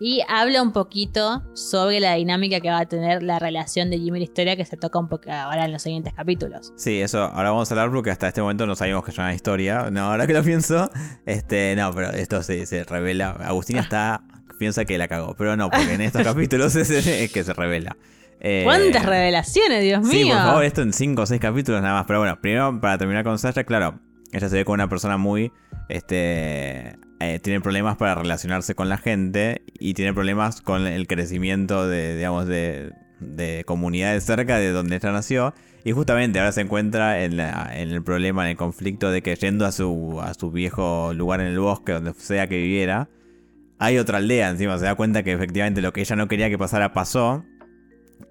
Y 0.00 0.22
habla 0.28 0.62
un 0.62 0.72
poquito 0.72 1.42
sobre 1.54 1.98
la 2.00 2.14
dinámica 2.14 2.60
que 2.60 2.70
va 2.70 2.80
a 2.80 2.86
tener 2.86 3.22
la 3.22 3.38
relación 3.38 3.90
de 3.90 3.98
Jimmy 3.98 4.18
y 4.18 4.20
la 4.20 4.24
historia 4.24 4.56
que 4.56 4.64
se 4.64 4.76
toca 4.76 4.98
un 4.98 5.08
poco 5.08 5.30
ahora 5.30 5.64
en 5.64 5.72
los 5.72 5.82
siguientes 5.82 6.14
capítulos. 6.14 6.72
Sí, 6.76 7.00
eso 7.00 7.24
ahora 7.24 7.50
vamos 7.50 7.70
a 7.70 7.74
hablar 7.74 7.90
porque 7.90 8.10
hasta 8.10 8.28
este 8.28 8.40
momento 8.40 8.66
no 8.66 8.76
sabíamos 8.76 9.04
que 9.04 9.10
era 9.10 9.24
una 9.24 9.34
historia. 9.34 9.90
No, 9.90 10.10
ahora 10.10 10.26
que 10.26 10.34
lo 10.34 10.42
pienso, 10.44 10.90
este, 11.26 11.74
no, 11.76 11.92
pero 11.92 12.10
esto 12.10 12.42
se, 12.42 12.64
se 12.66 12.84
revela. 12.84 13.30
Agustina 13.30 13.80
está, 13.80 14.22
piensa 14.58 14.84
que 14.84 14.98
la 14.98 15.08
cagó, 15.08 15.34
pero 15.36 15.56
no, 15.56 15.68
porque 15.68 15.94
en 15.94 16.00
estos 16.00 16.22
capítulos 16.24 16.76
es, 16.76 16.90
es, 16.90 17.32
que 17.32 17.42
se 17.42 17.52
revela. 17.52 17.96
Eh, 18.40 18.62
¿Cuántas 18.64 19.04
revelaciones, 19.04 19.82
Dios 19.82 20.02
mío? 20.02 20.12
Sí, 20.12 20.24
por 20.30 20.36
favor, 20.36 20.64
esto 20.64 20.82
en 20.82 20.92
5 20.92 21.22
o 21.22 21.26
6 21.26 21.40
capítulos 21.40 21.82
nada 21.82 21.94
más. 21.94 22.06
Pero 22.06 22.20
bueno, 22.20 22.40
primero 22.40 22.80
para 22.80 22.98
terminar 22.98 23.24
con 23.24 23.36
Sasha, 23.36 23.64
claro, 23.64 23.98
ella 24.32 24.48
se 24.48 24.56
ve 24.56 24.64
como 24.64 24.74
una 24.74 24.88
persona 24.88 25.16
muy 25.16 25.50
este, 25.88 26.98
eh, 27.20 27.40
tiene 27.42 27.60
problemas 27.60 27.96
para 27.96 28.14
relacionarse 28.14 28.74
con 28.74 28.88
la 28.88 28.98
gente 28.98 29.62
y 29.78 29.94
tiene 29.94 30.14
problemas 30.14 30.60
con 30.60 30.86
el 30.86 31.06
crecimiento 31.06 31.88
de, 31.88 32.16
digamos, 32.16 32.46
de, 32.46 32.92
de 33.20 33.64
comunidades 33.66 34.24
cerca 34.24 34.58
de 34.58 34.70
donde 34.70 34.96
ella 34.96 35.12
nació. 35.12 35.54
Y 35.84 35.92
justamente 35.92 36.38
ahora 36.38 36.52
se 36.52 36.60
encuentra 36.60 37.22
en, 37.22 37.40
el 37.40 38.02
problema, 38.02 38.44
en 38.44 38.50
el 38.50 38.56
conflicto 38.56 39.10
de 39.10 39.22
que 39.22 39.34
yendo 39.36 39.64
a 39.64 39.72
su, 39.72 40.20
a 40.20 40.34
su 40.34 40.50
viejo 40.50 41.12
lugar 41.14 41.40
en 41.40 41.48
el 41.48 41.58
bosque, 41.58 41.92
donde 41.92 42.12
sea 42.14 42.46
que 42.46 42.56
viviera, 42.56 43.08
hay 43.78 43.98
otra 43.98 44.18
aldea 44.18 44.50
encima. 44.50 44.78
Se 44.78 44.84
da 44.84 44.94
cuenta 44.94 45.22
que 45.22 45.32
efectivamente 45.32 45.80
lo 45.80 45.92
que 45.92 46.00
ella 46.00 46.16
no 46.16 46.28
quería 46.28 46.50
que 46.50 46.58
pasara 46.58 46.92
pasó. 46.92 47.44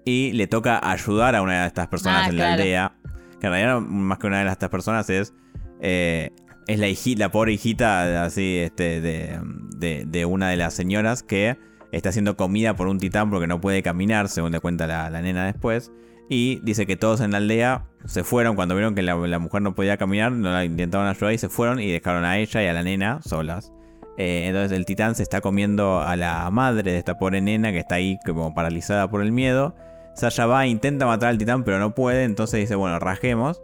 Y 0.04 0.32
le 0.32 0.46
toca 0.46 0.78
ayudar 0.82 1.34
a 1.34 1.42
una 1.42 1.62
de 1.62 1.66
estas 1.66 1.88
personas 1.88 2.26
ah, 2.26 2.28
en 2.28 2.36
la 2.36 2.52
aldea. 2.54 2.92
Que 3.40 3.46
en 3.46 3.52
realidad 3.52 3.80
más 3.80 4.18
que 4.18 4.26
una 4.26 4.44
de 4.44 4.50
estas 4.50 4.70
personas 4.70 5.08
es 5.10 5.34
eh, 5.80 6.30
es 6.68 6.78
la, 6.78 6.88
la 7.16 7.32
pobre 7.32 7.52
hijita 7.52 8.22
así 8.24 8.58
este, 8.58 9.00
de, 9.00 10.24
una 10.26 10.50
de 10.50 10.56
las 10.56 10.74
señoras 10.74 11.22
que 11.22 11.56
está 11.92 12.10
haciendo 12.10 12.36
comida 12.36 12.76
por 12.76 12.88
un 12.88 12.98
titán 12.98 13.30
porque 13.30 13.46
no 13.46 13.60
puede 13.60 13.82
caminar, 13.82 14.28
según 14.28 14.52
le 14.52 14.60
cuenta 14.60 14.86
la, 14.86 15.10
nena 15.22 15.46
después. 15.46 15.90
Y 16.28 16.60
dice 16.62 16.84
que 16.84 16.96
todos 16.96 17.22
en 17.22 17.32
la 17.32 17.38
aldea 17.38 17.86
se 18.04 18.22
fueron 18.22 18.54
cuando 18.54 18.74
vieron 18.74 18.94
que 18.94 19.02
la, 19.02 19.16
mujer 19.38 19.62
no 19.62 19.74
podía 19.74 19.96
caminar, 19.96 20.30
no 20.30 20.52
la 20.52 20.66
intentaron 20.66 21.06
ayudar 21.06 21.32
y 21.32 21.38
se 21.38 21.48
fueron 21.48 21.80
y 21.80 21.90
dejaron 21.90 22.26
a 22.26 22.36
ella 22.36 22.62
y 22.62 22.66
a 22.66 22.74
la 22.74 22.82
nena 22.82 23.20
solas. 23.22 23.72
Eh, 24.18 24.44
entonces 24.46 24.76
el 24.76 24.84
titán 24.84 25.14
se 25.14 25.22
está 25.22 25.40
comiendo 25.40 26.00
a 26.00 26.16
la 26.16 26.50
madre 26.50 26.92
de 26.92 26.98
esta 26.98 27.16
pobre 27.18 27.40
nena 27.40 27.72
que 27.72 27.78
está 27.78 27.94
ahí 27.94 28.18
como 28.26 28.52
paralizada 28.52 29.08
por 29.08 29.22
el 29.22 29.32
miedo. 29.32 29.74
Sasha 30.14 30.44
va, 30.44 30.66
intenta 30.66 31.06
matar 31.06 31.30
al 31.30 31.38
titán 31.38 31.64
pero 31.64 31.78
no 31.78 31.94
puede, 31.94 32.24
entonces 32.24 32.60
dice, 32.60 32.74
bueno, 32.74 32.98
rajemos 32.98 33.62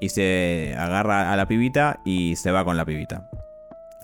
y 0.00 0.08
se 0.08 0.74
agarra 0.76 1.32
a 1.32 1.36
la 1.36 1.46
pibita 1.46 2.00
y 2.04 2.36
se 2.36 2.50
va 2.50 2.64
con 2.64 2.76
la 2.76 2.84
pibita. 2.84 3.28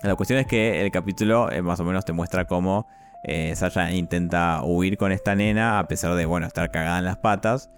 La 0.03 0.15
cuestión 0.15 0.39
es 0.39 0.47
que 0.47 0.81
el 0.81 0.91
capítulo 0.91 1.51
eh, 1.51 1.61
más 1.61 1.79
o 1.81 1.83
menos 1.83 2.05
te 2.05 2.13
muestra 2.13 2.45
cómo 2.45 2.87
eh, 3.25 3.53
Sasha 3.55 3.91
intenta 3.91 4.61
huir 4.63 4.97
con 4.97 5.11
esta 5.11 5.35
nena 5.35 5.77
a 5.77 5.87
pesar 5.87 6.15
de, 6.15 6.25
bueno, 6.25 6.47
estar 6.47 6.71
cagada 6.71 6.99
en 6.99 7.05
las 7.05 7.17
patas. 7.17 7.69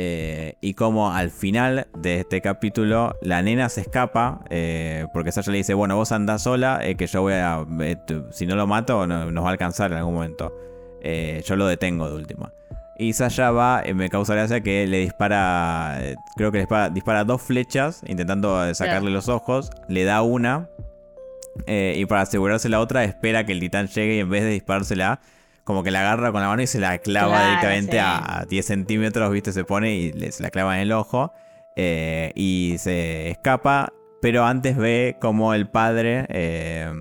Eh, 0.00 0.54
y 0.60 0.74
cómo 0.74 1.12
al 1.12 1.30
final 1.30 1.88
de 1.96 2.20
este 2.20 2.40
capítulo 2.40 3.16
la 3.20 3.42
nena 3.42 3.68
se 3.68 3.80
escapa 3.80 4.44
porque 5.12 5.32
Sasha 5.32 5.50
le 5.50 5.58
dice, 5.58 5.74
bueno, 5.74 5.96
vos 5.96 6.12
andás 6.12 6.42
sola, 6.42 6.80
que 6.96 7.06
yo 7.06 7.22
voy 7.22 7.32
a... 7.32 7.64
si 8.30 8.46
no 8.46 8.54
lo 8.54 8.66
mato, 8.68 9.06
nos 9.06 9.42
va 9.42 9.48
a 9.48 9.52
alcanzar 9.52 9.90
en 9.90 9.98
algún 9.98 10.14
momento. 10.14 10.52
yo 11.02 11.56
lo 11.56 11.66
detengo 11.66 12.08
de 12.08 12.14
última. 12.14 12.52
Y 13.00 13.12
Sasha 13.12 13.52
va, 13.52 13.80
eh, 13.84 13.94
me 13.94 14.10
causa 14.10 14.34
gracia 14.34 14.60
que 14.60 14.84
le 14.88 14.98
dispara, 14.98 15.98
eh, 16.00 16.16
creo 16.34 16.50
que 16.50 16.58
le 16.58 16.90
dispara, 16.90 17.22
dos 17.22 17.40
flechas 17.40 18.02
intentando 18.04 18.66
eh, 18.66 18.74
sacarle 18.74 19.10
los 19.12 19.28
ojos, 19.28 19.70
le 19.86 20.02
da 20.02 20.22
una 20.22 20.68
y 21.66 22.04
para 22.06 22.22
asegurarse 22.22 22.68
la 22.68 22.78
otra 22.78 23.02
espera 23.04 23.44
que 23.44 23.52
el 23.52 23.60
titán 23.60 23.88
llegue 23.88 24.16
y 24.16 24.18
en 24.20 24.30
vez 24.30 24.42
de 24.42 24.50
disparársela, 24.50 25.20
como 25.64 25.82
que 25.82 25.90
la 25.90 26.00
agarra 26.00 26.32
con 26.32 26.40
la 26.40 26.48
mano 26.48 26.62
y 26.62 26.66
se 26.66 26.80
la 26.80 26.98
clava 26.98 27.44
directamente 27.44 28.00
a 28.00 28.46
10 28.48 28.66
centímetros, 28.66 29.30
viste, 29.30 29.52
se 29.52 29.64
pone 29.64 29.94
y 29.96 30.32
se 30.32 30.42
la 30.42 30.50
clava 30.50 30.76
en 30.76 30.82
el 30.82 30.92
ojo 30.92 31.32
y 31.76 32.76
se 32.78 33.30
escapa. 33.30 33.92
Pero 34.22 34.44
antes 34.44 34.76
ve 34.76 35.16
como 35.20 35.52
el 35.52 35.68
padre 35.68 36.26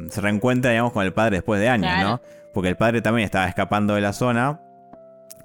se 0.10 0.22
reencuentra, 0.22 0.72
digamos, 0.72 0.92
con 0.92 1.06
el 1.06 1.14
padre 1.14 1.38
después 1.38 1.60
de 1.62 1.70
años, 1.70 1.92
¿no? 2.02 2.22
Porque 2.52 2.70
el 2.70 2.78
padre 2.78 3.02
también 3.02 3.26
estaba 3.26 3.48
escapando 3.48 3.94
de 3.94 4.02
la 4.02 4.14
zona 4.14 4.60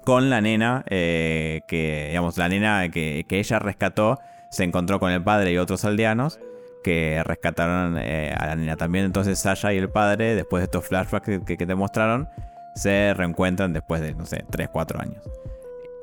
con 0.03 0.29
la 0.29 0.41
nena, 0.41 0.83
eh, 0.89 1.61
que 1.67 2.07
digamos, 2.09 2.37
la 2.37 2.49
nena 2.49 2.89
que, 2.89 3.25
ella 3.29 3.59
rescató, 3.59 4.19
se 4.49 4.63
encontró 4.63 4.99
con 4.99 5.11
el 5.11 5.23
padre 5.23 5.51
y 5.51 5.57
otros 5.57 5.85
aldeanos. 5.85 6.39
que 6.83 7.21
rescataron 7.23 7.97
eh, 7.97 8.35
a 8.37 8.47
la 8.47 8.55
nena. 8.55 8.75
También 8.75 9.05
entonces 9.05 9.39
Sasha 9.39 9.73
y 9.73 9.77
el 9.77 9.89
padre, 9.89 10.35
después 10.35 10.59
de 10.61 10.65
estos 10.65 10.85
flashbacks 10.85 11.39
que, 11.45 11.57
que 11.57 11.65
te 11.65 11.75
mostraron, 11.75 12.27
se 12.75 13.13
reencuentran 13.13 13.71
después 13.71 14.01
de, 14.01 14.13
no 14.13 14.25
sé, 14.25 14.43
3, 14.49 14.69
4 14.71 14.99
años. 14.99 15.23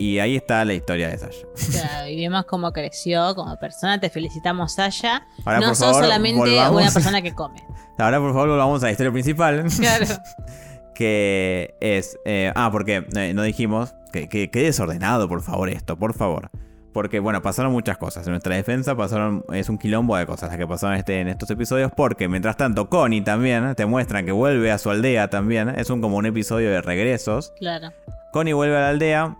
Y 0.00 0.18
ahí 0.18 0.34
está 0.34 0.64
la 0.64 0.72
historia 0.72 1.10
de 1.10 1.18
Sasha. 1.18 1.46
Claro, 1.70 2.08
y 2.08 2.16
vemos 2.16 2.46
cómo 2.46 2.72
creció 2.72 3.34
como 3.34 3.58
persona. 3.58 4.00
Te 4.00 4.08
felicitamos, 4.08 4.72
Sasha. 4.72 5.26
Ahora, 5.44 5.60
no 5.60 5.66
por 5.66 5.76
sos 5.76 5.88
favor, 5.88 6.04
solamente 6.04 6.38
volvamos. 6.38 6.82
una 6.82 6.90
persona 6.90 7.20
que 7.20 7.34
come. 7.34 7.62
Ahora, 7.98 8.18
por 8.18 8.32
favor, 8.32 8.48
volvamos 8.48 8.82
a 8.82 8.86
la 8.86 8.92
historia 8.92 9.12
principal. 9.12 9.66
Claro. 9.78 10.06
que 11.00 11.76
es... 11.80 12.18
eh, 12.26 12.52
ah, 12.54 12.68
porque 12.70 13.06
eh, 13.16 13.32
no 13.32 13.42
dijimos 13.42 13.94
que, 14.12 14.28
que, 14.28 14.50
que 14.50 14.62
desordenado, 14.64 15.30
por 15.30 15.40
favor, 15.40 15.70
esto, 15.70 15.96
por 15.96 16.12
favor. 16.12 16.50
Porque, 16.92 17.20
bueno, 17.20 17.40
pasaron 17.40 17.72
muchas 17.72 17.96
cosas. 17.96 18.26
En 18.26 18.32
nuestra 18.32 18.54
defensa 18.54 18.94
pasaron... 18.94 19.42
Es 19.50 19.70
un 19.70 19.78
quilombo 19.78 20.14
de 20.18 20.26
cosas 20.26 20.50
las 20.50 20.58
que 20.58 20.66
pasaron 20.66 20.96
este, 20.96 21.20
en 21.20 21.28
estos 21.28 21.50
episodios. 21.50 21.90
Porque, 21.96 22.28
mientras 22.28 22.58
tanto, 22.58 22.90
Connie 22.90 23.22
también 23.22 23.74
te 23.76 23.86
muestran 23.86 24.26
que 24.26 24.32
vuelve 24.32 24.70
a 24.70 24.76
su 24.76 24.90
aldea 24.90 25.30
también. 25.30 25.70
Es 25.70 25.88
un 25.88 26.02
como 26.02 26.18
un 26.18 26.26
episodio 26.26 26.70
de 26.70 26.82
regresos. 26.82 27.54
Claro. 27.58 27.92
Connie 28.32 28.52
vuelve 28.52 28.76
a 28.76 28.80
la 28.80 28.88
aldea. 28.90 29.38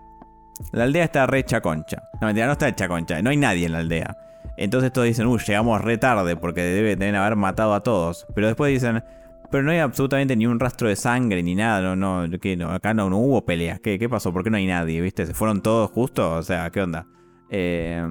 La 0.72 0.84
aldea 0.84 1.04
está 1.04 1.26
re 1.26 1.40
hecha 1.40 1.60
concha. 1.60 2.04
No, 2.22 2.28
mentira, 2.28 2.46
no 2.46 2.52
está 2.52 2.68
hecha 2.68 2.88
concha. 2.88 3.20
No 3.20 3.28
hay 3.28 3.36
nadie 3.36 3.66
en 3.66 3.72
la 3.72 3.80
aldea. 3.80 4.16
Entonces 4.56 4.92
todos 4.92 5.08
dicen, 5.08 5.26
uy, 5.26 5.40
llegamos 5.44 5.80
re 5.82 5.98
tarde 5.98 6.36
porque 6.36 6.62
debe, 6.62 6.96
deben 6.96 7.16
haber 7.16 7.36
matado 7.36 7.74
a 7.74 7.82
todos. 7.82 8.26
Pero 8.34 8.46
después 8.46 8.72
dicen, 8.72 9.02
pero 9.50 9.64
no 9.64 9.72
hay 9.72 9.78
absolutamente 9.78 10.36
ni 10.36 10.46
un 10.46 10.60
rastro 10.60 10.88
de 10.88 10.96
sangre 10.96 11.42
ni 11.42 11.54
nada. 11.54 11.94
No, 11.96 12.26
no, 12.26 12.70
acá 12.70 12.94
no, 12.94 13.10
no 13.10 13.18
hubo 13.18 13.44
peleas. 13.44 13.80
¿Qué, 13.80 13.98
¿Qué 13.98 14.08
pasó? 14.08 14.32
¿Por 14.32 14.44
qué 14.44 14.50
no 14.50 14.56
hay 14.56 14.66
nadie? 14.66 15.00
¿Viste? 15.00 15.26
¿Se 15.26 15.34
fueron 15.34 15.60
todos 15.60 15.90
justo? 15.90 16.32
O 16.32 16.42
sea, 16.42 16.70
¿qué 16.70 16.80
onda? 16.80 17.06
Eh, 17.50 18.06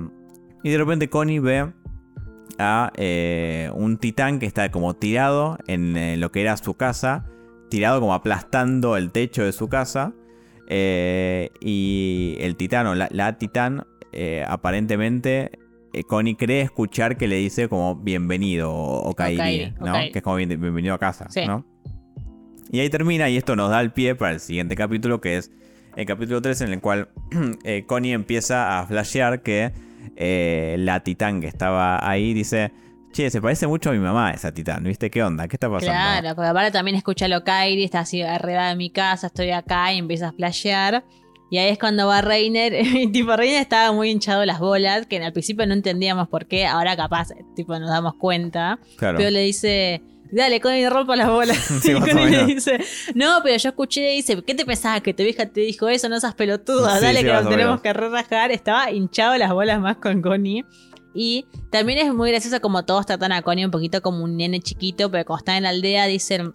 y 0.64 0.70
de 0.70 0.78
repente 0.78 1.10
Connie 1.10 1.40
ve 1.40 1.72
a 2.58 2.92
eh, 2.98 3.72
un 3.74 3.98
titán 3.98 4.40
que 4.40 4.46
está 4.46 4.70
como 4.70 4.96
tirado 4.96 5.58
en 5.68 5.96
eh, 5.96 6.18
lo 6.18 6.32
que 6.32 6.42
era 6.42 6.58
su 6.58 6.74
casa. 6.74 7.26
Tirado 7.70 8.02
como 8.02 8.14
aplastando 8.14 8.98
el 8.98 9.12
techo 9.12 9.44
de 9.44 9.54
su 9.54 9.70
casa. 9.70 10.14
Y 10.70 12.38
el 12.40 12.56
titán 12.56 12.86
o 12.86 12.96
la, 12.96 13.08
la 13.12 13.40
titán 13.40 13.88
aparentemente 14.46 15.52
eh, 15.94 16.04
Connie 16.04 16.36
cree 16.36 16.62
escuchar 16.62 17.18
que 17.18 17.28
le 17.28 17.36
dice 17.38 17.68
como 17.70 17.96
bienvenido 17.96 18.72
o, 18.72 19.10
o 19.10 19.14
Kairi, 19.16 19.74
¿no? 19.80 19.94
Que 19.94 20.12
es 20.16 20.22
como 20.22 20.36
bien- 20.38 20.50
bienvenido 20.50 20.94
a 20.96 21.00
casa, 21.00 21.28
Sí. 21.30 21.46
¿no? 21.46 21.66
Y 22.72 22.80
ahí 22.82 22.90
termina 22.90 23.30
y 23.30 23.38
esto 23.38 23.56
nos 23.56 23.72
da 23.72 23.82
el 23.82 23.92
pie 23.92 24.14
para 24.16 24.34
el 24.34 24.40
siguiente 24.40 24.76
capítulo 24.76 25.20
que 25.22 25.38
es 25.38 25.52
el 25.96 26.06
capítulo 26.06 26.40
3 26.42 26.62
en 26.62 26.74
el 26.74 26.82
cual 26.82 27.10
eh, 27.64 27.84
Connie 27.88 28.14
empieza 28.14 28.80
a 28.80 28.86
flashear 28.86 29.42
que 29.42 29.72
eh, 30.16 30.76
la 30.78 31.00
titán 31.02 31.42
que 31.42 31.48
estaba 31.48 32.08
ahí 32.08 32.34
dice, 32.34 32.72
che, 33.12 33.30
se 33.32 33.42
parece 33.42 33.66
mucho 33.66 33.90
a 33.90 33.94
mi 33.94 34.00
mamá 34.00 34.32
esa 34.32 34.54
titán, 34.54 34.84
¿viste? 34.84 35.10
¿Qué 35.10 35.24
onda? 35.24 35.48
¿Qué 35.48 35.56
está 35.56 35.68
pasando? 35.68 35.92
Claro, 35.94 36.36
porque 36.36 36.50
aparte 36.50 36.72
también 36.72 36.96
escucha 36.96 37.28
lo 37.28 37.44
Kairi, 37.44 37.84
está 37.84 38.02
así 38.02 38.22
arriba 38.22 38.70
de 38.70 38.76
mi 38.76 38.92
casa, 38.92 39.28
estoy 39.28 39.50
acá 39.50 39.92
y 39.92 39.98
empieza 39.98 40.30
a 40.30 40.32
flashear. 40.32 41.04
Y 41.52 41.58
ahí 41.58 41.70
es 41.70 41.80
cuando 41.80 42.08
va 42.08 42.22
Reiner, 42.22 42.74
y 42.74 43.08
tipo 43.12 43.36
Reiner 43.36 43.62
estaba 43.62 43.92
muy 43.92 44.10
hinchado 44.10 44.46
las 44.46 44.60
bolas, 44.60 45.08
que 45.08 45.24
al 45.24 45.34
principio 45.34 45.66
no 45.66 45.74
entendíamos 45.74 46.28
por 46.28 46.46
qué, 46.46 46.66
ahora 46.66 46.96
capaz, 46.96 47.30
tipo 47.56 47.78
nos 47.80 47.90
damos 47.90 48.16
cuenta. 48.16 48.80
Claro. 48.98 49.18
Pero 49.18 49.32
le 49.32 49.42
dice, 49.42 50.02
dale, 50.32 50.60
Connie, 50.60 50.90
rompa 50.90 51.16
las 51.16 51.30
bolas. 51.30 51.58
Sí, 51.82 51.92
y 51.92 52.00
Connie 52.00 52.30
le 52.30 52.46
dice, 52.46 52.80
no, 53.16 53.40
pero 53.44 53.58
yo 53.58 53.70
escuché, 53.70 54.10
dice, 54.12 54.42
¿qué 54.44 54.56
te 54.56 54.66
pensabas 54.66 55.02
que 55.02 55.14
tu 55.14 55.24
vieja 55.24 55.46
te 55.46 55.62
dijo 55.62 55.88
eso? 55.88 56.10
No 56.10 56.20
seas 56.20 56.36
pelotuda, 56.36 56.98
Sí, 56.98 57.06
dale 57.06 57.20
sí, 57.20 57.26
que 57.26 57.34
nos 57.34 57.50
tenemos 57.50 57.82
que 57.82 57.94
re 57.94 58.10
rajar. 58.10 58.52
Estaba 58.52 58.92
hinchado 58.92 59.38
las 59.38 59.52
bolas 59.52 59.80
más 59.80 59.98
con 59.98 60.22
Connie. 60.22 60.66
Y 61.14 61.46
también 61.72 62.00
es 62.00 62.14
muy 62.14 62.30
gracioso 62.30 62.62
como 62.62 62.86
todos 62.86 63.06
tratan 63.06 63.32
a 63.32 63.42
Connie 63.42 63.66
un 63.66 63.72
poquito 63.72 64.02
como 64.02 64.24
un 64.24 64.38
nene 64.38 64.60
chiquito, 64.60 65.10
pero 65.10 65.26
cuando 65.26 65.40
están 65.40 65.56
en 65.58 65.64
la 65.64 65.70
aldea 65.70 66.06
dicen, 66.06 66.54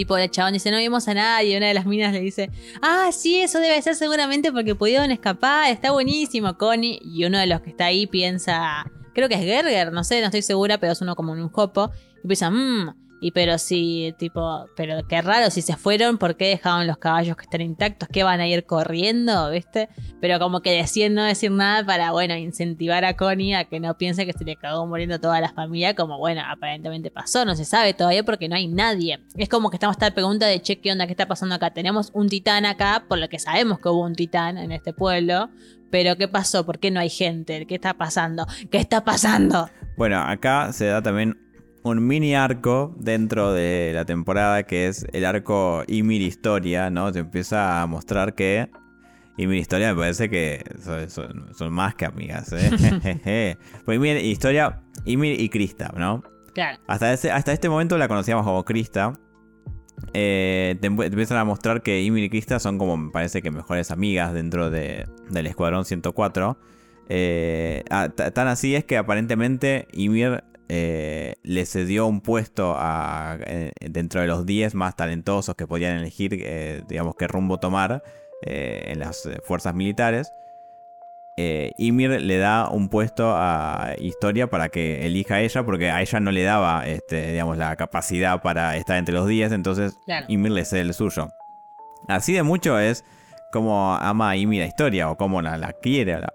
tipo 0.00 0.16
el 0.16 0.30
chabón 0.30 0.54
dice, 0.54 0.70
no 0.70 0.78
vimos 0.78 1.06
a 1.08 1.14
nadie, 1.14 1.56
una 1.58 1.66
de 1.66 1.74
las 1.74 1.84
minas 1.84 2.12
le 2.12 2.20
dice, 2.20 2.50
ah, 2.80 3.10
sí, 3.12 3.40
eso 3.40 3.58
debe 3.58 3.80
ser 3.82 3.94
seguramente 3.94 4.50
porque 4.50 4.74
pudieron 4.74 5.10
escapar, 5.10 5.70
está 5.70 5.90
buenísimo, 5.90 6.56
Connie. 6.56 6.98
Y 7.02 7.24
uno 7.26 7.38
de 7.38 7.46
los 7.46 7.60
que 7.60 7.70
está 7.70 7.86
ahí 7.86 8.06
piensa, 8.06 8.90
creo 9.12 9.28
que 9.28 9.34
es 9.34 9.42
Gerger, 9.42 9.92
no 9.92 10.02
sé, 10.02 10.20
no 10.20 10.26
estoy 10.26 10.40
segura, 10.40 10.78
pero 10.78 10.92
es 10.92 11.02
uno 11.02 11.16
como 11.16 11.34
en 11.34 11.42
un 11.42 11.50
jopo, 11.50 11.90
y 12.24 12.26
piensa, 12.26 12.50
mmm, 12.50 12.94
y 13.20 13.32
pero 13.32 13.58
si, 13.58 14.14
tipo, 14.18 14.66
pero 14.74 15.06
qué 15.06 15.20
raro, 15.20 15.50
si 15.50 15.60
se 15.60 15.76
fueron, 15.76 16.16
¿por 16.16 16.36
qué 16.36 16.48
dejaron 16.48 16.86
los 16.86 16.96
caballos 16.96 17.36
que 17.36 17.42
están 17.42 17.60
intactos? 17.60 18.08
¿Qué 18.10 18.22
van 18.22 18.40
a 18.40 18.48
ir 18.48 18.64
corriendo, 18.64 19.50
viste? 19.50 19.90
Pero 20.20 20.38
como 20.38 20.62
que 20.62 20.72
deciden 20.72 21.14
no 21.14 21.24
decir 21.24 21.50
nada 21.50 21.84
para, 21.84 22.12
bueno, 22.12 22.34
incentivar 22.34 23.04
a 23.04 23.16
Connie 23.16 23.54
a 23.54 23.64
que 23.64 23.78
no 23.78 23.96
piense 23.98 24.24
que 24.24 24.32
se 24.32 24.44
le 24.44 24.56
cagó 24.56 24.86
muriendo 24.86 25.20
toda 25.20 25.40
la 25.40 25.52
familia, 25.52 25.94
como, 25.94 26.18
bueno, 26.18 26.42
aparentemente 26.48 27.10
pasó, 27.10 27.44
no 27.44 27.54
se 27.56 27.66
sabe 27.66 27.92
todavía 27.92 28.24
porque 28.24 28.48
no 28.48 28.56
hay 28.56 28.68
nadie. 28.68 29.20
Es 29.36 29.50
como 29.50 29.68
que 29.68 29.76
estamos 29.76 29.96
esta 29.96 30.10
pregunta 30.12 30.46
de, 30.46 30.62
che, 30.62 30.80
¿qué 30.80 30.90
onda? 30.90 31.06
¿Qué 31.06 31.12
está 31.12 31.28
pasando 31.28 31.54
acá? 31.54 31.70
Tenemos 31.70 32.10
un 32.14 32.28
titán 32.28 32.64
acá, 32.64 33.04
por 33.06 33.18
lo 33.18 33.28
que 33.28 33.38
sabemos 33.38 33.80
que 33.80 33.90
hubo 33.90 34.02
un 34.02 34.14
titán 34.14 34.56
en 34.56 34.72
este 34.72 34.94
pueblo, 34.94 35.50
pero 35.90 36.16
¿qué 36.16 36.26
pasó? 36.26 36.64
¿Por 36.64 36.78
qué 36.78 36.90
no 36.90 37.00
hay 37.00 37.10
gente? 37.10 37.66
¿Qué 37.66 37.74
está 37.74 37.94
pasando? 37.94 38.46
¿Qué 38.70 38.78
está 38.78 39.04
pasando? 39.04 39.68
Bueno, 39.96 40.22
acá 40.22 40.72
se 40.72 40.86
da 40.86 41.02
también 41.02 41.36
un 41.82 42.06
mini 42.06 42.34
arco 42.34 42.94
dentro 42.98 43.52
de 43.52 43.92
la 43.94 44.04
temporada 44.04 44.64
que 44.64 44.86
es 44.88 45.06
el 45.12 45.24
arco 45.24 45.82
Ymir 45.86 46.20
Historia, 46.22 46.90
¿no? 46.90 47.12
Se 47.12 47.20
empieza 47.20 47.80
a 47.82 47.86
mostrar 47.86 48.34
que 48.34 48.68
Ymir 49.38 49.58
Historia 49.58 49.94
me 49.94 50.00
parece 50.00 50.28
que 50.28 50.62
son, 50.82 51.08
son- 51.10 51.54
son 51.54 51.72
más 51.72 51.94
que 51.94 52.04
amigas, 52.04 52.52
¿eh? 52.52 53.56
pues 53.84 53.96
Ymir 53.96 54.18
Historia, 54.18 54.82
Ymir 55.06 55.40
y 55.40 55.48
Krista, 55.48 55.92
¿no? 55.96 56.22
Claro. 56.54 56.78
Hasta, 56.86 57.12
ese- 57.12 57.30
hasta 57.30 57.52
este 57.52 57.68
momento 57.68 57.96
la 57.96 58.08
conocíamos 58.08 58.44
como 58.44 58.64
Krista. 58.64 59.12
Eh, 60.14 60.76
te, 60.80 60.86
empiezan 60.88 61.38
a 61.38 61.44
mostrar 61.44 61.82
que 61.82 62.02
Ymir 62.02 62.24
y 62.24 62.30
Krista 62.30 62.58
son 62.58 62.78
como, 62.78 62.96
me 62.96 63.10
parece 63.10 63.42
que 63.42 63.50
mejores 63.50 63.90
amigas 63.90 64.32
dentro 64.32 64.70
de- 64.70 65.06
del 65.30 65.46
Escuadrón 65.46 65.84
104. 65.84 66.58
Eh, 67.08 67.84
ah, 67.90 68.08
ta- 68.14 68.30
tan 68.32 68.48
así 68.48 68.74
es 68.74 68.84
que 68.84 68.96
aparentemente 68.96 69.88
Ymir 69.92 70.44
eh, 70.72 71.34
le 71.42 71.66
cedió 71.66 72.06
un 72.06 72.20
puesto 72.20 72.76
a, 72.78 73.36
eh, 73.44 73.72
dentro 73.80 74.20
de 74.20 74.28
los 74.28 74.46
10 74.46 74.76
más 74.76 74.94
talentosos 74.94 75.56
que 75.56 75.66
podían 75.66 75.96
elegir, 75.96 76.32
eh, 76.32 76.84
digamos, 76.86 77.16
qué 77.16 77.26
rumbo 77.26 77.58
tomar 77.58 78.04
en 78.42 79.00
las 79.00 79.28
fuerzas 79.44 79.74
militares. 79.74 80.32
Ymir 81.36 82.22
le 82.22 82.38
da 82.38 82.70
un 82.70 82.88
puesto 82.88 83.32
a 83.34 83.94
Historia 83.98 84.48
para 84.48 84.68
que 84.68 85.04
elija 85.06 85.34
a 85.34 85.40
ella, 85.40 85.64
porque 85.64 85.90
a 85.90 86.00
ella 86.02 86.20
no 86.20 86.30
le 86.30 86.44
daba, 86.44 86.86
este, 86.86 87.32
digamos, 87.32 87.58
la 87.58 87.74
capacidad 87.74 88.40
para 88.40 88.76
estar 88.76 88.96
entre 88.96 89.12
los 89.12 89.26
10, 89.26 89.50
entonces 89.52 89.98
Claro. 90.04 90.26
Ymir 90.28 90.52
le 90.52 90.64
cede 90.64 90.82
el 90.82 90.94
suyo. 90.94 91.30
Así 92.06 92.32
de 92.32 92.44
mucho 92.44 92.78
es 92.78 93.04
como 93.52 93.94
ama 93.96 94.30
a 94.30 94.36
Ymir 94.36 94.62
a 94.62 94.66
Historia, 94.66 95.10
o 95.10 95.16
como 95.16 95.42
la, 95.42 95.58
la 95.58 95.72
quiere, 95.72 96.18
la, 96.20 96.32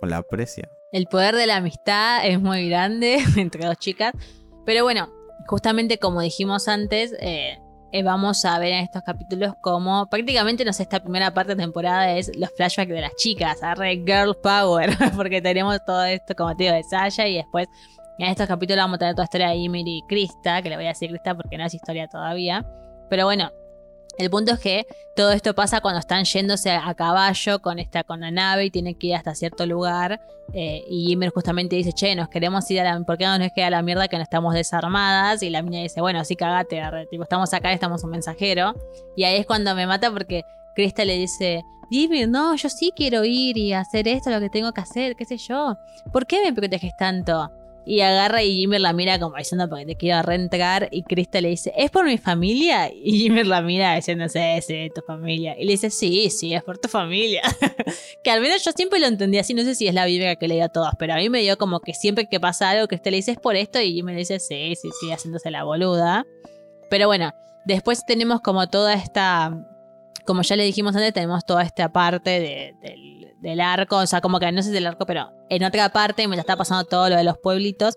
o 0.00 0.06
la 0.06 0.18
aprecia. 0.18 0.68
El 0.92 1.06
poder 1.06 1.34
de 1.34 1.46
la 1.46 1.56
amistad 1.56 2.26
es 2.26 2.38
muy 2.38 2.68
grande 2.68 3.18
entre 3.36 3.64
dos 3.64 3.78
chicas. 3.78 4.12
Pero 4.66 4.84
bueno, 4.84 5.08
justamente 5.46 5.98
como 5.98 6.20
dijimos 6.20 6.68
antes, 6.68 7.14
eh, 7.18 7.58
eh, 7.92 8.02
vamos 8.02 8.44
a 8.44 8.58
ver 8.58 8.72
en 8.72 8.84
estos 8.84 9.02
capítulos 9.02 9.54
cómo 9.62 10.06
prácticamente, 10.10 10.66
no 10.66 10.72
sé, 10.74 10.82
esta 10.82 11.00
primera 11.00 11.32
parte 11.32 11.54
de 11.54 11.62
temporada 11.62 12.12
es 12.12 12.30
los 12.36 12.50
flashbacks 12.56 12.90
de 12.90 13.00
las 13.00 13.16
chicas, 13.16 13.62
arre 13.62 14.02
girl 14.06 14.36
power, 14.42 14.90
porque 15.16 15.40
tenemos 15.40 15.78
todo 15.86 16.04
esto, 16.04 16.34
como 16.36 16.54
te 16.54 16.70
de 16.70 16.82
Sasha 16.82 17.26
y 17.26 17.36
después 17.36 17.68
en 18.18 18.28
estos 18.28 18.46
capítulos 18.46 18.84
vamos 18.84 18.96
a 18.96 18.98
tener 18.98 19.14
toda 19.14 19.22
la 19.22 19.26
historia 19.26 19.48
de 19.48 19.56
Ymir 19.56 19.88
y 19.88 20.02
Krista, 20.06 20.60
que 20.60 20.68
le 20.68 20.76
voy 20.76 20.84
a 20.84 20.88
decir 20.88 21.08
Krista 21.08 21.34
porque 21.34 21.56
no 21.56 21.64
es 21.64 21.72
historia 21.72 22.06
todavía. 22.06 22.66
Pero 23.08 23.24
bueno, 23.24 23.50
el 24.18 24.30
punto 24.30 24.52
es 24.52 24.60
que 24.60 24.86
todo 25.16 25.32
esto 25.32 25.54
pasa 25.54 25.80
cuando 25.80 26.00
están 26.00 26.24
yéndose 26.24 26.70
a 26.70 26.94
caballo 26.94 27.60
con 27.60 27.78
esta 27.78 28.04
con 28.04 28.20
la 28.20 28.30
nave 28.30 28.66
y 28.66 28.70
tienen 28.70 28.94
que 28.94 29.08
ir 29.08 29.14
hasta 29.14 29.34
cierto 29.34 29.66
lugar. 29.66 30.20
eh, 30.54 30.84
y 30.88 31.12
Ymir 31.12 31.30
justamente 31.30 31.76
dice, 31.76 31.92
che, 31.92 32.14
nos 32.14 32.28
queremos 32.28 32.70
ir 32.70 32.80
a 32.80 32.84
la... 32.84 33.00
¿Por 33.04 33.16
qué 33.16 33.24
no 33.24 33.38
nos 33.38 33.50
queda 33.54 33.70
la 33.70 33.82
mierda 33.82 34.08
que 34.08 34.16
no 34.16 34.22
estamos 34.22 34.54
desarmadas? 34.54 35.42
Y 35.42 35.50
la 35.50 35.62
mina 35.62 35.78
dice, 35.78 36.00
bueno, 36.00 36.24
sí, 36.24 36.36
cagate, 36.36 36.80
arre, 36.80 37.06
tipo, 37.06 37.22
estamos 37.22 37.52
acá, 37.54 37.72
estamos 37.72 38.04
un 38.04 38.10
mensajero. 38.10 38.74
Y 39.16 39.24
ahí 39.24 39.36
es 39.36 39.46
cuando 39.46 39.74
me 39.74 39.86
mata 39.86 40.10
porque 40.10 40.42
Krista 40.74 41.04
le 41.04 41.16
dice, 41.16 41.62
Ymir, 41.90 42.28
no, 42.28 42.54
yo 42.56 42.68
sí 42.68 42.92
quiero 42.94 43.24
ir 43.24 43.56
y 43.56 43.72
hacer 43.72 44.08
esto, 44.08 44.30
lo 44.30 44.40
que 44.40 44.50
tengo 44.50 44.72
que 44.72 44.80
hacer, 44.80 45.16
qué 45.16 45.24
sé 45.24 45.36
yo. 45.38 45.76
¿Por 46.12 46.26
qué 46.26 46.42
me 46.42 46.52
proteges 46.52 46.96
tanto? 46.98 47.50
Y 47.84 48.00
agarra 48.00 48.42
y 48.44 48.62
Ymir 48.62 48.80
la 48.80 48.92
mira 48.92 49.18
como 49.18 49.36
diciendo 49.36 49.68
porque 49.68 49.84
te 49.86 49.96
quiero 49.96 50.22
reentrar. 50.22 50.88
Y 50.92 51.02
Krista 51.02 51.40
le 51.40 51.48
dice, 51.48 51.72
¿es 51.76 51.90
por 51.90 52.04
mi 52.04 52.16
familia? 52.16 52.90
Y 52.94 53.26
Ymir 53.26 53.46
la 53.46 53.60
mira 53.60 53.96
diciendo, 53.96 54.28
sí, 54.28 54.38
sí, 54.64 54.88
tu 54.94 55.00
familia. 55.02 55.58
Y 55.58 55.64
le 55.64 55.72
dice, 55.72 55.90
sí, 55.90 56.30
sí, 56.30 56.54
es 56.54 56.62
por 56.62 56.78
tu 56.78 56.88
familia. 56.88 57.42
que 58.22 58.30
al 58.30 58.40
menos 58.40 58.64
yo 58.64 58.70
siempre 58.72 59.00
lo 59.00 59.06
entendí 59.06 59.38
así. 59.38 59.52
No 59.54 59.62
sé 59.62 59.74
si 59.74 59.88
es 59.88 59.94
la 59.94 60.06
bíblica 60.06 60.36
que 60.36 60.46
le 60.48 60.54
dio 60.54 60.64
a 60.64 60.68
todos, 60.68 60.90
pero 60.98 61.14
a 61.14 61.16
mí 61.16 61.28
me 61.28 61.40
dio 61.40 61.58
como 61.58 61.80
que 61.80 61.92
siempre 61.92 62.28
que 62.28 62.38
pasa 62.38 62.70
algo, 62.70 62.86
Krista 62.86 63.10
le 63.10 63.16
dice, 63.16 63.32
es 63.32 63.38
por 63.38 63.56
esto. 63.56 63.80
Y 63.80 63.98
Ymir 63.98 64.14
le 64.14 64.20
dice, 64.20 64.38
sí, 64.38 64.74
sí, 64.80 64.88
sí, 65.00 65.10
haciéndose 65.10 65.50
la 65.50 65.64
boluda. 65.64 66.24
Pero 66.88 67.08
bueno, 67.08 67.32
después 67.64 68.04
tenemos 68.06 68.40
como 68.42 68.68
toda 68.68 68.94
esta. 68.94 69.56
Como 70.24 70.42
ya 70.42 70.54
le 70.54 70.62
dijimos 70.64 70.94
antes, 70.94 71.12
tenemos 71.14 71.44
toda 71.44 71.64
esta 71.64 71.90
parte 71.92 72.30
de- 72.30 72.74
del, 72.80 73.21
del 73.42 73.60
arco. 73.60 73.96
O 73.96 74.06
sea, 74.06 74.20
como 74.20 74.40
que 74.40 74.50
no 74.50 74.62
sé 74.62 74.70
del 74.70 74.86
arco, 74.86 75.04
pero 75.04 75.30
en 75.50 75.64
otra 75.64 75.90
parte, 75.90 76.26
mientras 76.26 76.44
está 76.44 76.56
pasando 76.56 76.84
todo 76.84 77.10
lo 77.10 77.16
de 77.16 77.24
los 77.24 77.36
pueblitos, 77.38 77.94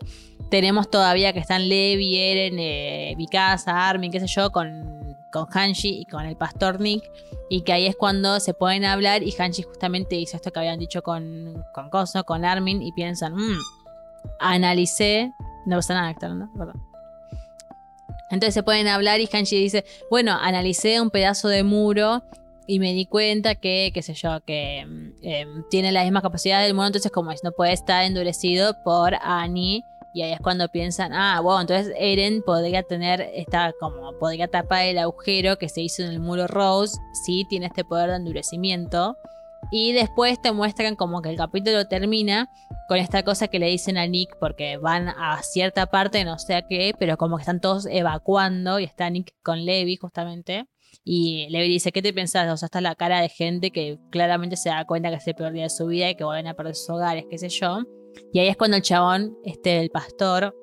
tenemos 0.50 0.90
todavía 0.90 1.32
que 1.34 1.40
están 1.40 1.70
Levi, 1.70 2.18
Eren, 2.18 2.60
eh, 2.60 3.14
Mikasa, 3.18 3.88
Armin, 3.88 4.12
qué 4.12 4.20
sé 4.20 4.28
yo, 4.28 4.52
con, 4.52 5.16
con 5.32 5.48
Hanshi 5.50 6.02
y 6.02 6.06
con 6.06 6.26
el 6.26 6.36
pastor 6.36 6.82
Nick. 6.82 7.04
Y 7.50 7.62
que 7.62 7.74
ahí 7.74 7.86
es 7.86 7.96
cuando 7.96 8.40
se 8.40 8.54
pueden 8.54 8.86
hablar 8.86 9.24
y 9.24 9.34
Hanshi 9.38 9.64
justamente 9.64 10.16
hizo 10.16 10.36
esto 10.36 10.52
que 10.52 10.60
habían 10.60 10.80
dicho 10.80 11.02
con, 11.04 11.64
con 11.74 11.90
Koso, 11.90 12.24
con 12.24 12.44
Armin, 12.44 12.82
y 12.82 12.92
piensan, 12.92 13.36
mmm, 13.36 13.60
analicé, 14.40 15.32
no 15.66 15.78
pasa 15.78 15.94
nada, 15.94 16.16
¿no? 16.34 16.52
Perdón. 16.58 16.82
Entonces 18.32 18.56
se 18.56 18.64
pueden 18.64 18.88
hablar 18.88 19.20
y 19.20 19.30
Hanshi 19.32 19.56
dice, 19.58 19.86
bueno, 20.10 20.38
analicé 20.42 21.00
un 21.00 21.12
pedazo 21.12 21.48
de 21.48 21.64
muro 21.64 22.24
y 22.68 22.80
me 22.80 22.94
di 22.94 23.06
cuenta 23.06 23.56
que, 23.56 23.92
qué 23.94 24.02
sé 24.02 24.14
yo, 24.14 24.42
que 24.46 24.86
mm, 24.86 25.12
em, 25.22 25.64
tiene 25.70 25.92
la 25.92 26.04
misma 26.04 26.22
capacidad 26.22 26.62
del 26.62 26.74
muro, 26.74 26.88
entonces 26.88 27.12
como 27.12 27.32
es, 27.32 27.44
no 27.44 27.52
puede 27.52 27.74
estar 27.74 28.04
endurecido 28.04 28.76
por 28.84 29.16
Annie. 29.22 29.84
Y 30.14 30.22
ahí 30.22 30.32
es 30.32 30.40
cuando 30.40 30.70
piensan, 30.70 31.12
ah, 31.14 31.42
bueno, 31.42 31.62
entonces 31.62 31.94
Eren 32.00 32.42
podría 32.42 32.84
tener 32.84 33.20
esta, 33.34 33.74
como, 33.80 34.18
podría 34.18 34.48
tapar 34.48 34.86
el 34.86 34.98
agujero 34.98 35.58
que 35.58 35.68
se 35.68 35.82
hizo 35.82 36.04
en 36.04 36.10
el 36.10 36.22
muro 36.22 36.48
Rose, 36.48 36.98
si 37.26 37.44
tiene 37.50 37.66
este 37.66 37.84
poder 37.84 38.12
de 38.12 38.16
endurecimiento. 38.16 39.18
Y 39.72 39.92
después 39.92 40.42
te 40.42 40.54
muestran 40.54 40.96
como 40.96 41.22
que 41.22 41.30
el 41.30 41.36
capítulo 41.36 41.86
termina 41.88 42.50
con 42.88 42.98
esta 42.98 43.24
cosa 43.24 43.48
que 43.48 43.60
le 43.60 43.68
dicen 43.68 43.98
a 43.98 44.08
Nick 44.08 44.38
porque 44.40 44.78
van 44.78 45.10
a 45.10 45.42
cierta 45.44 45.88
parte, 45.88 46.24
no 46.24 46.38
sé 46.40 46.64
qué, 46.70 46.94
pero 46.98 47.18
como 47.18 47.36
que 47.36 47.42
están 47.42 47.60
todos 47.60 47.86
evacuando 47.88 48.80
y 48.80 48.86
está 48.86 49.10
Nick 49.10 49.34
con 49.44 49.66
Levi 49.66 49.98
justamente. 49.98 50.66
Y 51.04 51.48
Levi 51.50 51.68
dice, 51.68 51.92
¿qué 51.92 52.02
te 52.02 52.14
pensás? 52.14 52.52
O 52.52 52.58
sea, 52.58 52.68
está 52.68 52.82
la 52.82 52.96
cara 52.96 53.22
de 53.22 53.30
gente 53.30 53.72
que 53.72 53.98
claramente 54.12 54.56
se 54.58 54.70
da 54.70 54.86
cuenta 54.86 55.10
que 55.10 55.16
es 55.16 55.28
el 55.28 55.36
peor 55.36 55.54
de 55.54 55.70
su 55.70 55.88
vida 55.88 56.10
y 56.10 56.16
que 56.16 56.24
vuelven 56.24 56.48
a 56.48 56.54
perder 56.54 56.76
sus 56.76 56.90
hogares, 56.90 57.26
qué 57.30 57.38
sé 57.38 57.50
yo. 57.50 57.80
Y 58.32 58.40
ahí 58.40 58.48
es 58.48 58.58
cuando 58.58 58.78
el 58.78 58.84
chabón, 58.84 59.38
este, 59.44 59.80
el 59.80 59.90
pastor, 59.90 60.56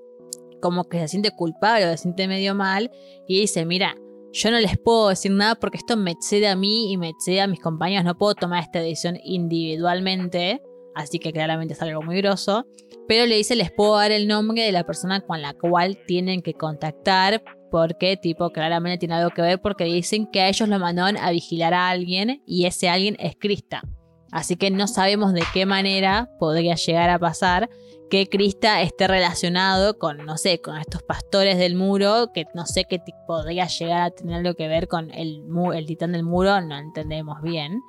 como 0.61 0.85
que 0.85 0.99
se 1.01 1.09
siente 1.09 1.30
culpable 1.33 1.87
o 1.87 1.91
se 1.91 1.99
siente 1.99 2.28
medio 2.28 2.55
mal 2.55 2.91
y 3.26 3.41
dice, 3.41 3.66
mira, 3.66 3.97
yo 4.33 4.51
no 4.51 4.59
les 4.61 4.78
puedo 4.78 5.11
decir 5.11 5.30
nada 5.30 5.57
porque 5.57 5.76
esto 5.76 5.97
me 5.97 6.12
excede 6.12 6.49
a 6.49 6.57
mí 6.57 6.91
y 6.91 6.97
me 6.97 7.11
excede 7.11 7.43
a 7.43 7.47
mis 7.47 7.61
compañeros. 7.61 8.05
No 8.05 8.16
puedo 8.16 8.35
tomar 8.35 8.62
esta 8.62 8.80
decisión 8.80 9.18
individualmente. 9.22 10.62
Así 10.95 11.18
que 11.18 11.33
claramente 11.33 11.74
es 11.74 11.83
algo 11.83 12.03
muy 12.03 12.16
grosso. 12.16 12.66
Pero 13.09 13.26
le 13.26 13.37
dice, 13.37 13.57
les 13.57 13.70
puedo 13.70 13.97
dar 13.97 14.11
el 14.11 14.26
nombre 14.26 14.62
de 14.62 14.72
la 14.72 14.85
persona 14.85 15.20
con 15.20 15.43
la 15.43 15.53
cual 15.53 15.99
tienen 16.07 16.41
que 16.41 16.55
contactar. 16.55 17.43
Porque, 17.73 18.16
tipo, 18.16 18.51
claramente 18.51 18.99
tiene 18.99 19.14
algo 19.14 19.31
que 19.31 19.43
ver. 19.43 19.61
Porque 19.61 19.85
dicen 19.85 20.29
que 20.31 20.43
a 20.43 20.49
ellos 20.49 20.68
lo 20.68 20.79
mandaron 20.79 21.16
a 21.16 21.31
vigilar 21.33 21.75
a 21.75 21.89
alguien. 21.89 22.43
Y 22.47 22.66
ese 22.66 22.89
alguien 22.89 23.16
es 23.18 23.35
Krista. 23.35 23.83
Así 24.31 24.57
que 24.57 24.70
no 24.70 24.87
sabemos 24.87 25.33
de 25.33 25.43
qué 25.53 25.66
manera 25.66 26.29
podría 26.39 26.75
llegar 26.75 27.11
a 27.11 27.18
pasar 27.18 27.68
que 28.11 28.29
Krista 28.29 28.83
esté 28.83 29.09
relacionado 29.09 29.99
con, 29.99 30.27
no 30.27 30.37
sé, 30.37 30.61
con 30.61 30.77
estos 30.77 31.03
pastores 31.03 31.57
del 31.57 31.77
muro, 31.77 32.31
que 32.35 32.45
no 32.55 32.66
sé 32.66 32.85
qué 32.85 33.01
podría 33.27 33.66
llegar 33.66 34.03
a 34.03 34.11
tener 34.11 34.37
algo 34.37 34.55
que 34.55 34.68
ver 34.68 34.87
con 34.87 35.11
el, 35.12 35.43
el 35.75 35.87
titán 35.87 36.12
del 36.12 36.23
muro, 36.23 36.61
no 36.61 36.77
entendemos 36.77 37.41
bien. 37.41 37.81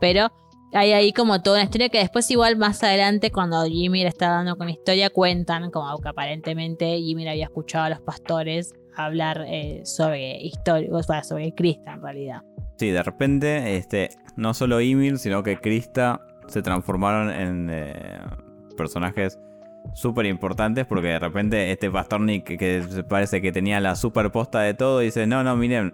Pero 0.00 0.30
hay 0.72 0.92
ahí 0.92 1.12
como 1.12 1.42
toda 1.42 1.56
una 1.56 1.64
historia 1.64 1.88
que 1.88 1.98
después 1.98 2.30
igual 2.30 2.56
más 2.56 2.82
adelante 2.82 3.30
cuando 3.30 3.64
Jimmy 3.64 4.04
está 4.04 4.30
dando 4.30 4.56
con 4.56 4.68
la 4.68 4.72
historia 4.72 5.10
cuentan 5.10 5.70
como 5.70 5.98
que 5.98 6.08
aparentemente 6.08 6.98
Jimmy 6.98 7.28
había 7.28 7.44
escuchado 7.44 7.86
a 7.86 7.90
los 7.90 8.00
pastores 8.00 8.72
hablar 8.96 9.44
eh, 9.46 9.82
sobre 9.84 10.40
historia, 10.40 10.88
o 10.92 11.02
sobre 11.02 11.52
Krista 11.54 11.92
en 11.94 12.02
realidad. 12.02 12.42
Sí, 12.76 12.90
de 12.90 13.02
repente, 13.02 13.76
este, 13.76 14.10
no 14.36 14.54
solo 14.54 14.80
Ymir, 14.80 15.18
sino 15.18 15.42
que 15.42 15.58
Krista 15.58 16.20
se 16.48 16.62
transformaron 16.62 17.30
en 17.30 17.68
eh, 17.70 18.20
personajes 18.76 19.38
súper 19.94 20.26
importantes 20.26 20.86
porque 20.86 21.08
de 21.08 21.18
repente 21.18 21.72
este 21.72 21.90
pastor 21.90 22.20
Nick 22.20 22.44
que 22.56 23.04
parece 23.08 23.42
que 23.42 23.50
tenía 23.50 23.80
la 23.80 23.96
super 23.96 24.30
posta 24.30 24.60
de 24.60 24.74
todo 24.74 25.00
dice, 25.00 25.26
no, 25.26 25.42
no, 25.42 25.56
miren, 25.56 25.92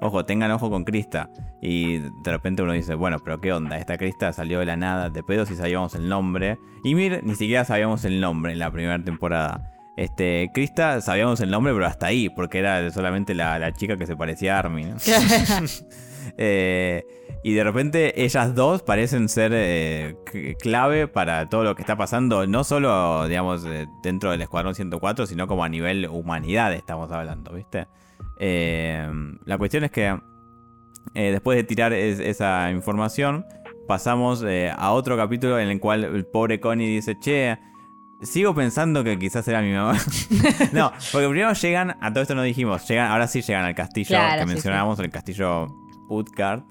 ojo, 0.00 0.24
tengan 0.24 0.50
ojo 0.50 0.70
con 0.70 0.84
Krista. 0.84 1.30
Y 1.60 1.98
de 1.98 2.30
repente 2.30 2.62
uno 2.62 2.72
dice, 2.72 2.94
bueno, 2.94 3.18
pero 3.22 3.40
qué 3.40 3.52
onda, 3.52 3.78
esta 3.78 3.98
Krista 3.98 4.32
salió 4.32 4.60
de 4.60 4.66
la 4.66 4.76
nada, 4.76 5.10
de 5.10 5.22
pedo 5.22 5.46
si 5.46 5.54
sabíamos 5.54 5.94
el 5.94 6.08
nombre. 6.08 6.58
Y 6.84 6.94
ni 6.94 7.34
siquiera 7.34 7.64
sabíamos 7.64 8.04
el 8.04 8.20
nombre 8.20 8.52
en 8.52 8.58
la 8.58 8.70
primera 8.70 9.02
temporada. 9.02 9.72
Este, 10.00 10.50
Krista 10.54 11.02
sabíamos 11.02 11.40
el 11.40 11.50
nombre, 11.50 11.74
pero 11.74 11.84
hasta 11.84 12.06
ahí, 12.06 12.30
porque 12.30 12.58
era 12.58 12.90
solamente 12.90 13.34
la, 13.34 13.70
chica 13.74 13.98
que 13.98 14.06
se 14.06 14.16
parecía 14.16 14.56
a 14.56 14.60
Armin. 14.60 14.94
Eh, 16.36 17.02
y 17.42 17.54
de 17.54 17.64
repente 17.64 18.22
ellas 18.22 18.54
dos 18.54 18.82
parecen 18.82 19.28
ser 19.28 19.52
eh, 19.54 20.16
clave 20.60 21.08
para 21.08 21.48
todo 21.48 21.64
lo 21.64 21.74
que 21.74 21.82
está 21.82 21.96
pasando, 21.96 22.46
no 22.46 22.62
solo, 22.62 23.26
digamos, 23.26 23.64
eh, 23.64 23.86
dentro 24.02 24.30
del 24.30 24.40
Escuadrón 24.42 24.74
104, 24.74 25.26
sino 25.26 25.48
como 25.48 25.64
a 25.64 25.68
nivel 25.68 26.06
humanidad 26.06 26.72
estamos 26.74 27.10
hablando, 27.10 27.52
¿viste? 27.52 27.88
la 28.38 29.58
cuestión 29.58 29.84
es 29.84 29.90
que 29.90 30.16
después 31.14 31.56
de 31.56 31.64
tirar 31.64 31.92
esa 31.92 32.70
información, 32.70 33.44
pasamos 33.88 34.44
a 34.44 34.92
otro 34.92 35.16
capítulo 35.16 35.58
en 35.58 35.68
el 35.68 35.80
cual 35.80 36.04
el 36.04 36.26
pobre 36.26 36.60
Connie 36.60 36.86
dice, 36.86 37.18
che, 37.18 37.58
Sigo 38.22 38.54
pensando 38.54 39.02
que 39.02 39.18
quizás 39.18 39.46
era 39.48 39.62
mi 39.62 39.72
mamá. 39.72 39.98
no, 40.72 40.92
porque 41.10 41.28
primero 41.28 41.52
llegan, 41.54 41.96
a 42.00 42.12
todo 42.12 42.22
esto 42.22 42.34
no 42.34 42.42
dijimos, 42.42 42.86
llegan, 42.86 43.10
ahora 43.10 43.26
sí 43.26 43.40
llegan 43.40 43.64
al 43.64 43.74
castillo 43.74 44.18
que 44.38 44.46
mencionábamos, 44.46 44.98
el 44.98 45.10
castillo 45.10 45.66
Utgard. 46.08 46.62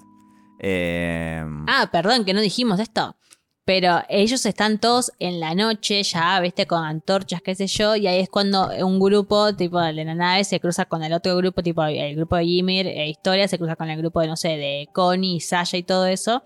Eh, 0.60 1.42
ah, 1.66 1.88
perdón, 1.90 2.24
que 2.24 2.34
no 2.34 2.40
dijimos 2.40 2.78
esto. 2.78 3.16
Pero 3.64 4.00
ellos 4.08 4.44
están 4.46 4.78
todos 4.78 5.12
en 5.18 5.38
la 5.38 5.54
noche, 5.54 6.02
ya, 6.02 6.40
viste, 6.40 6.66
con 6.66 6.84
antorchas, 6.84 7.42
qué 7.42 7.54
sé 7.54 7.66
yo, 7.66 7.94
y 7.94 8.06
ahí 8.06 8.20
es 8.20 8.28
cuando 8.28 8.70
un 8.84 8.98
grupo, 8.98 9.54
tipo, 9.54 9.80
de 9.80 9.92
la 9.92 10.14
nave 10.14 10.44
se 10.44 10.58
cruza 10.60 10.86
con 10.86 11.04
el 11.04 11.12
otro 11.12 11.36
grupo, 11.36 11.62
tipo, 11.62 11.84
el 11.84 12.16
grupo 12.16 12.36
de 12.36 12.44
Ymir, 12.44 12.86
e 12.86 13.08
Historia, 13.08 13.46
se 13.48 13.58
cruza 13.58 13.76
con 13.76 13.88
el 13.88 13.98
grupo 13.98 14.20
de, 14.20 14.28
no 14.28 14.36
sé, 14.36 14.48
de 14.56 14.88
Connie, 14.92 15.40
Sasha 15.40 15.76
y 15.76 15.82
todo 15.82 16.06
eso. 16.06 16.42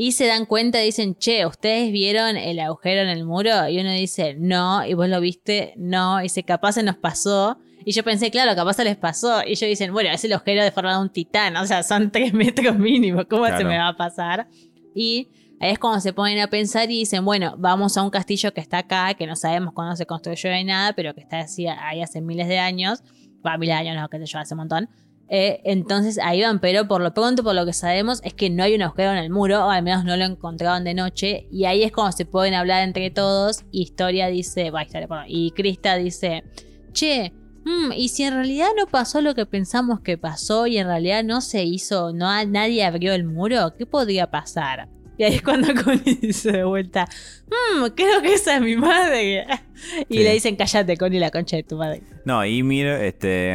Y 0.00 0.12
se 0.12 0.28
dan 0.28 0.46
cuenta 0.46 0.80
y 0.80 0.84
dicen, 0.86 1.16
che, 1.16 1.44
¿ustedes 1.44 1.90
vieron 1.90 2.36
el 2.36 2.60
agujero 2.60 3.00
en 3.00 3.08
el 3.08 3.24
muro? 3.24 3.68
Y 3.68 3.80
uno 3.80 3.90
dice, 3.90 4.36
no, 4.38 4.86
y 4.86 4.94
vos 4.94 5.08
lo 5.08 5.20
viste, 5.20 5.74
no, 5.76 6.20
y 6.20 6.22
dice, 6.22 6.44
capaz 6.44 6.74
se 6.74 6.84
nos 6.84 6.96
pasó. 6.96 7.58
Y 7.84 7.90
yo 7.90 8.04
pensé, 8.04 8.30
claro, 8.30 8.54
capaz 8.54 8.74
se 8.74 8.84
les 8.84 8.96
pasó. 8.96 9.42
Y 9.44 9.50
ellos 9.50 9.68
dicen, 9.68 9.92
bueno, 9.92 10.10
es 10.10 10.22
el 10.22 10.32
agujero 10.34 10.62
de 10.62 10.70
forma 10.70 10.92
de 10.92 11.00
un 11.00 11.10
titán, 11.10 11.56
o 11.56 11.66
sea, 11.66 11.82
son 11.82 12.10
tres 12.12 12.32
metros 12.32 12.78
mínimo, 12.78 13.26
¿cómo 13.28 13.46
se 13.48 13.64
me 13.64 13.76
va 13.76 13.88
a 13.88 13.96
pasar? 13.96 14.46
Y 14.94 15.30
ahí 15.58 15.72
es 15.72 15.80
cuando 15.80 15.98
se 15.98 16.12
ponen 16.12 16.38
a 16.38 16.46
pensar 16.46 16.88
y 16.92 16.98
dicen, 17.00 17.24
bueno, 17.24 17.56
vamos 17.58 17.96
a 17.96 18.04
un 18.04 18.10
castillo 18.10 18.54
que 18.54 18.60
está 18.60 18.78
acá, 18.78 19.14
que 19.14 19.26
no 19.26 19.34
sabemos 19.34 19.74
cuándo 19.74 19.96
se 19.96 20.06
construyó 20.06 20.52
ni 20.52 20.62
nada, 20.62 20.92
pero 20.92 21.12
que 21.12 21.22
está 21.22 21.40
así, 21.40 21.66
ahí 21.66 22.02
hace 22.02 22.20
miles 22.20 22.46
de 22.46 22.60
años. 22.60 23.02
Va, 23.44 23.58
miles 23.58 23.74
de 23.74 23.88
años, 23.88 24.00
no, 24.00 24.08
qué 24.08 24.18
sé 24.18 24.26
yo, 24.26 24.38
hace 24.38 24.54
un 24.54 24.58
montón. 24.58 24.88
Eh, 25.30 25.60
entonces 25.64 26.18
ahí 26.18 26.42
van, 26.42 26.58
pero 26.60 26.88
por 26.88 27.02
lo 27.02 27.12
pronto, 27.12 27.42
por 27.42 27.54
lo 27.54 27.66
que 27.66 27.72
sabemos, 27.72 28.20
es 28.24 28.34
que 28.34 28.50
no 28.50 28.62
hay 28.62 28.74
un 28.74 28.82
agujero 28.82 29.12
en 29.12 29.18
el 29.18 29.30
muro, 29.30 29.66
o 29.66 29.70
al 29.70 29.82
menos 29.82 30.04
no 30.04 30.16
lo 30.16 30.24
encontraron 30.24 30.84
de 30.84 30.94
noche. 30.94 31.46
Y 31.50 31.64
ahí 31.64 31.82
es 31.82 31.92
cuando 31.92 32.16
se 32.16 32.24
pueden 32.24 32.54
hablar 32.54 32.82
entre 32.82 33.10
todos. 33.10 33.64
Historia 33.70 34.28
dice, 34.28 34.70
va, 34.70 34.82
historia, 34.82 35.08
y 35.26 35.50
Krista 35.50 35.96
dice, 35.96 36.44
che, 36.92 37.32
Mm, 37.68 37.92
y 37.92 38.08
si 38.08 38.22
en 38.22 38.32
realidad 38.32 38.68
no 38.78 38.86
pasó 38.86 39.20
lo 39.20 39.34
que 39.34 39.44
pensamos 39.44 40.00
que 40.00 40.16
pasó 40.16 40.66
y 40.66 40.78
en 40.78 40.86
realidad 40.86 41.22
no 41.22 41.42
se 41.42 41.64
hizo, 41.64 42.14
no 42.14 42.44
nadie 42.46 42.82
abrió 42.82 43.12
el 43.12 43.24
muro, 43.24 43.74
¿qué 43.76 43.84
podría 43.84 44.30
pasar? 44.30 44.88
Y 45.18 45.24
ahí 45.24 45.34
es 45.34 45.42
cuando 45.42 45.68
Connie 45.84 46.14
dice 46.14 46.52
de 46.52 46.64
vuelta, 46.64 47.06
mmm, 47.46 47.88
creo 47.94 48.22
que 48.22 48.32
esa 48.32 48.56
es 48.56 48.62
mi 48.62 48.76
madre. 48.76 49.46
Y 50.08 50.24
le 50.24 50.32
dicen, 50.32 50.56
cállate, 50.56 50.96
Connie, 50.96 51.20
la 51.20 51.30
concha 51.30 51.56
de 51.56 51.62
tu 51.62 51.76
madre. 51.76 52.02
No, 52.24 52.44
y 52.44 52.64
mira, 52.64 53.04
este, 53.04 53.52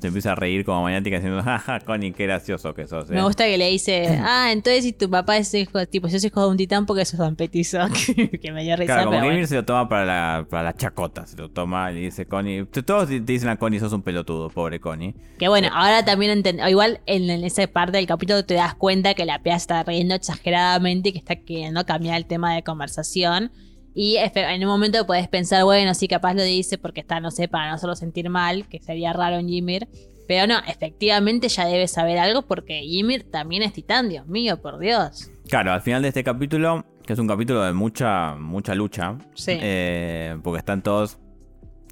se 0.00 0.06
empieza 0.06 0.32
a 0.32 0.34
reir 0.34 0.64
como 0.64 0.82
maniática 0.82 1.16
diciendo, 1.16 1.42
jaja, 1.44 1.80
Connie, 1.80 2.12
qué 2.12 2.24
gracioso 2.24 2.74
que 2.74 2.86
sos. 2.86 3.08
Me 3.10 3.18
eh". 3.18 3.22
gusta 3.22 3.44
que 3.44 3.58
le 3.58 3.68
dice, 3.68 4.20
ah, 4.24 4.50
entonces 4.52 4.84
si 4.84 4.92
tu 4.92 5.10
papá 5.10 5.36
es 5.36 5.52
hijo, 5.54 5.84
tipo, 5.86 6.08
yo 6.08 6.18
soy 6.18 6.28
hijo 6.28 6.42
de 6.42 6.48
un 6.48 6.56
titán 6.56 6.86
porque 6.86 7.04
sos 7.04 7.18
tan 7.18 7.36
petizo, 7.36 7.78
que 8.42 8.52
me 8.52 8.64
dio 8.64 8.76
risa. 8.76 8.94
Claro, 8.94 9.10
como 9.10 9.22
bueno. 9.22 9.46
se 9.46 9.54
lo 9.54 9.64
toma 9.64 9.88
para 9.88 10.04
la, 10.04 10.46
para 10.48 10.62
la 10.62 10.74
chacota, 10.74 11.26
se 11.26 11.36
lo 11.36 11.50
toma 11.50 11.90
y 11.92 11.94
le 11.94 12.00
dice 12.00 12.26
Connie, 12.26 12.64
todos 12.64 13.08
te 13.08 13.20
dicen 13.20 13.48
a 13.48 13.56
Connie, 13.56 13.78
sos 13.78 13.92
un 13.92 14.02
pelotudo, 14.02 14.48
pobre 14.48 14.80
Connie. 14.80 15.14
Que 15.38 15.48
bueno, 15.48 15.68
ahora 15.72 16.04
también 16.04 16.42
igual 16.68 17.00
en, 17.06 17.30
esa 17.44 17.66
parte 17.66 17.98
del 17.98 18.06
capítulo 18.06 18.44
te 18.44 18.54
das 18.54 18.74
cuenta 18.74 19.14
que 19.14 19.24
la 19.24 19.42
pea 19.42 19.56
está 19.56 19.82
riendo 19.82 20.14
exageradamente 20.14 21.10
y 21.10 21.12
que 21.12 21.18
está 21.18 21.36
queriendo 21.36 21.84
cambiar 21.84 22.16
el 22.16 22.26
tema 22.26 22.54
de 22.54 22.62
conversación. 22.62 23.52
Y 23.94 24.16
en 24.16 24.62
un 24.62 24.68
momento 24.68 25.06
puedes 25.06 25.28
pensar, 25.28 25.64
bueno, 25.64 25.94
sí, 25.94 26.06
capaz 26.06 26.34
lo 26.34 26.42
dice 26.42 26.78
porque 26.78 27.00
está, 27.00 27.20
no 27.20 27.30
sé, 27.30 27.48
para 27.48 27.70
no 27.70 27.78
solo 27.78 27.96
sentir 27.96 28.30
mal, 28.30 28.68
que 28.68 28.80
sería 28.80 29.12
raro 29.12 29.36
en 29.36 29.48
Jimmy. 29.48 29.80
Pero 30.28 30.46
no, 30.46 30.60
efectivamente 30.66 31.48
ya 31.48 31.66
debe 31.66 31.88
saber 31.88 32.18
algo 32.18 32.42
porque 32.42 32.84
Ymir 32.84 33.28
también 33.30 33.62
es 33.62 33.72
titán, 33.72 34.08
Dios 34.08 34.28
mío, 34.28 34.62
por 34.62 34.78
Dios. 34.78 35.32
Claro, 35.48 35.72
al 35.72 35.80
final 35.80 36.02
de 36.02 36.08
este 36.08 36.22
capítulo, 36.22 36.84
que 37.04 37.14
es 37.14 37.18
un 37.18 37.26
capítulo 37.26 37.64
de 37.64 37.72
mucha, 37.72 38.36
mucha 38.36 38.76
lucha, 38.76 39.18
sí. 39.34 39.58
Eh, 39.60 40.38
porque 40.44 40.58
están 40.58 40.82
todos, 40.82 41.18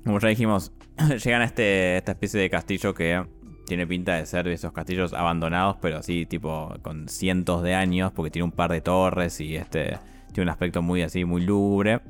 como 0.05 0.20
ya 0.20 0.28
dijimos, 0.28 0.70
llegan 1.24 1.42
a 1.42 1.46
este, 1.46 1.96
esta 1.96 2.12
especie 2.12 2.40
de 2.40 2.49
castillo 2.49 2.94
que 2.94 3.24
tiene 3.66 3.88
pinta 3.88 4.14
de 4.14 4.24
ser 4.24 4.44
de 4.44 4.53
esos 4.53 4.72
castillos 4.72 5.12
abandonados, 5.14 5.76
pero 5.82 5.99
así 5.99 6.24
tipo 6.24 6.72
con 6.82 7.09
cientos 7.09 7.64
de 7.64 7.74
años, 7.74 8.12
porque 8.12 8.30
tiene 8.30 8.44
un 8.44 8.53
par 8.53 8.70
de 8.70 8.80
torres 8.80 9.40
y 9.40 9.57
este 9.57 9.99
tiene 10.32 10.44
un 10.44 10.48
aspecto 10.50 10.82
muy 10.82 11.02
así, 11.02 11.24
muy 11.24 11.44
lúgubre. 11.44 12.00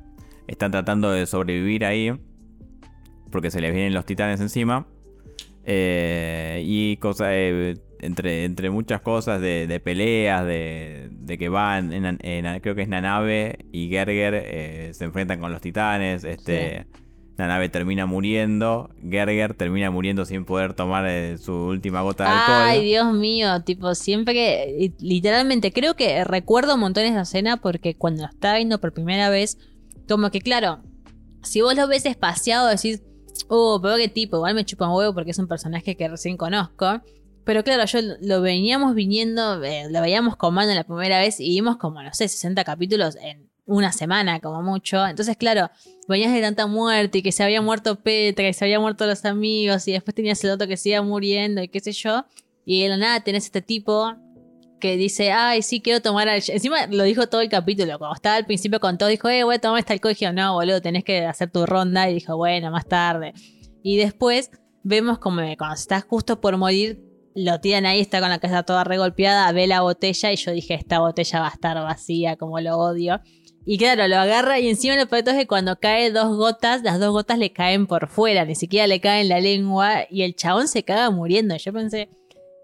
Están 0.46 0.70
tratando 0.70 1.10
de 1.10 1.26
sobrevivir 1.26 1.84
ahí. 1.84 2.12
porque 3.30 3.50
se 3.50 3.60
les 3.60 3.74
vienen 3.74 3.92
los 3.92 4.06
titanes 4.06 4.40
encima. 4.40 4.86
Eh, 5.64 6.62
y 6.64 6.96
cosas, 6.96 7.28
eh, 7.32 7.74
entre, 8.00 8.44
entre 8.44 8.70
muchas 8.70 9.02
cosas 9.02 9.40
de, 9.40 9.80
peleas, 9.84 10.46
de, 10.46 11.36
que 11.38 11.48
van, 11.50 11.92
en, 11.92 12.60
creo 12.60 12.74
que 12.74 12.82
es 12.82 12.88
Nanabe 12.88 13.66
y 13.70 13.90
Gerger 13.90 14.34
eh, 14.34 14.90
se 14.94 15.04
enfrentan 15.04 15.40
con 15.40 15.52
los 15.52 15.60
titanes. 15.60 16.24
Este, 16.24 16.86
Nanabe 17.38 17.68
termina 17.68 18.04
muriendo, 18.04 18.90
Gerger 19.08 19.54
termina 19.54 19.92
muriendo 19.92 20.24
sin 20.24 20.44
poder 20.44 20.74
tomar 20.74 21.06
su 21.38 21.54
última 21.54 22.02
gota 22.02 22.24
de 22.24 22.30
alcohol. 22.30 22.62
Ay, 22.62 22.84
Dios 22.84 23.14
mío, 23.14 23.62
tipo, 23.62 23.94
siempre 23.94 24.34
que, 24.34 24.92
literalmente, 24.98 25.72
creo 25.72 25.94
que 25.94 26.24
recuerdo 26.24 26.74
un 26.74 26.80
montón 26.80 27.04
esa 27.04 27.20
escena 27.22 27.56
porque 27.56 27.94
cuando 27.94 28.22
lo 28.22 28.28
estaba 28.28 28.56
viendo 28.56 28.80
por 28.80 28.92
primera 28.92 29.30
vez, 29.30 29.56
como 30.08 30.32
que 30.32 30.40
claro, 30.40 30.82
si 31.42 31.60
vos 31.60 31.76
lo 31.76 31.86
ves 31.86 32.06
espaciado, 32.06 32.66
decís, 32.66 33.04
oh, 33.46 33.78
pero 33.80 33.96
qué 33.98 34.08
tipo, 34.08 34.38
igual 34.38 34.56
me 34.56 34.64
chupa 34.64 34.88
un 34.88 34.96
huevo 34.96 35.14
porque 35.14 35.30
es 35.30 35.38
un 35.38 35.46
personaje 35.46 35.96
que 35.96 36.08
recién 36.08 36.36
conozco. 36.36 37.02
Pero 37.44 37.62
claro, 37.62 37.84
yo 37.84 38.00
lo 38.20 38.42
veníamos 38.42 38.94
viniendo, 38.94 39.62
eh, 39.62 39.86
lo 39.90 40.00
veíamos 40.02 40.36
comando 40.36 40.74
la 40.74 40.84
primera 40.84 41.20
vez 41.20 41.38
y 41.38 41.50
vimos 41.50 41.76
como, 41.76 42.02
no 42.02 42.12
sé, 42.12 42.28
60 42.28 42.62
capítulos 42.64 43.16
en 43.22 43.47
una 43.68 43.92
semana 43.92 44.40
como 44.40 44.62
mucho. 44.62 45.06
Entonces, 45.06 45.36
claro, 45.36 45.70
venías 46.08 46.32
de 46.32 46.40
tanta 46.40 46.66
muerte 46.66 47.18
y 47.18 47.22
que 47.22 47.32
se 47.32 47.44
había 47.44 47.60
muerto 47.60 48.00
Petra 48.02 48.48
y 48.48 48.54
se 48.54 48.64
habían 48.64 48.80
muerto 48.80 49.06
los 49.06 49.24
amigos 49.24 49.86
y 49.86 49.92
después 49.92 50.14
tenías 50.14 50.42
el 50.42 50.50
otro 50.50 50.66
que 50.66 50.76
se 50.76 50.88
iba 50.88 51.02
muriendo 51.02 51.62
y 51.62 51.68
qué 51.68 51.78
sé 51.80 51.92
yo. 51.92 52.24
Y 52.64 52.82
de 52.82 52.96
nada 52.96 53.20
tenés 53.20 53.44
este 53.44 53.62
tipo 53.62 54.14
que 54.80 54.96
dice, 54.96 55.32
ay, 55.32 55.62
sí, 55.62 55.80
quiero 55.80 56.00
tomar 56.00 56.28
al... 56.28 56.42
Encima 56.46 56.86
lo 56.86 57.02
dijo 57.02 57.28
todo 57.28 57.42
el 57.42 57.48
capítulo, 57.48 57.98
cuando 57.98 58.14
estaba 58.14 58.36
al 58.36 58.46
principio 58.46 58.80
con 58.80 58.96
todo, 58.96 59.08
dijo, 59.08 59.28
eh, 59.28 59.44
voy 59.44 59.56
a 59.56 59.58
tomar 59.58 59.80
este 59.80 59.92
alcohol. 59.92 60.12
Y 60.12 60.20
dijo, 60.20 60.32
no, 60.32 60.54
boludo, 60.54 60.80
tenés 60.80 61.04
que 61.04 61.26
hacer 61.26 61.50
tu 61.50 61.66
ronda. 61.66 62.08
Y 62.08 62.14
dijo, 62.14 62.36
bueno, 62.36 62.70
más 62.70 62.86
tarde. 62.86 63.34
Y 63.82 63.96
después 63.96 64.50
vemos 64.82 65.18
como 65.18 65.42
cuando 65.58 65.74
estás 65.74 66.04
justo 66.04 66.40
por 66.40 66.56
morir, 66.56 67.02
lo 67.34 67.60
tiran 67.60 67.86
ahí, 67.86 68.00
está 68.00 68.20
con 68.20 68.30
la 68.30 68.38
cabeza 68.38 68.62
toda 68.62 68.84
regolpeada, 68.84 69.50
ve 69.52 69.66
la 69.66 69.82
botella 69.82 70.32
y 70.32 70.36
yo 70.36 70.52
dije, 70.52 70.74
esta 70.74 71.00
botella 71.00 71.40
va 71.40 71.48
a 71.48 71.50
estar 71.50 71.76
vacía, 71.76 72.36
como 72.36 72.60
lo 72.60 72.78
odio. 72.78 73.20
Y 73.70 73.76
claro, 73.76 74.08
lo 74.08 74.16
agarra 74.16 74.58
y 74.58 74.66
encima 74.66 74.96
lo 74.96 75.06
peor 75.08 75.28
es 75.28 75.34
que 75.34 75.46
cuando 75.46 75.78
cae 75.78 76.10
dos 76.10 76.34
gotas, 76.38 76.82
las 76.82 76.98
dos 76.98 77.10
gotas 77.10 77.36
le 77.36 77.52
caen 77.52 77.86
por 77.86 78.08
fuera, 78.08 78.46
ni 78.46 78.54
siquiera 78.54 78.86
le 78.86 78.98
caen 78.98 79.24
en 79.24 79.28
la 79.28 79.40
lengua 79.40 80.06
y 80.08 80.22
el 80.22 80.34
chabón 80.34 80.68
se 80.68 80.84
caga 80.84 81.10
muriendo. 81.10 81.54
Yo 81.54 81.70
pensé, 81.74 82.08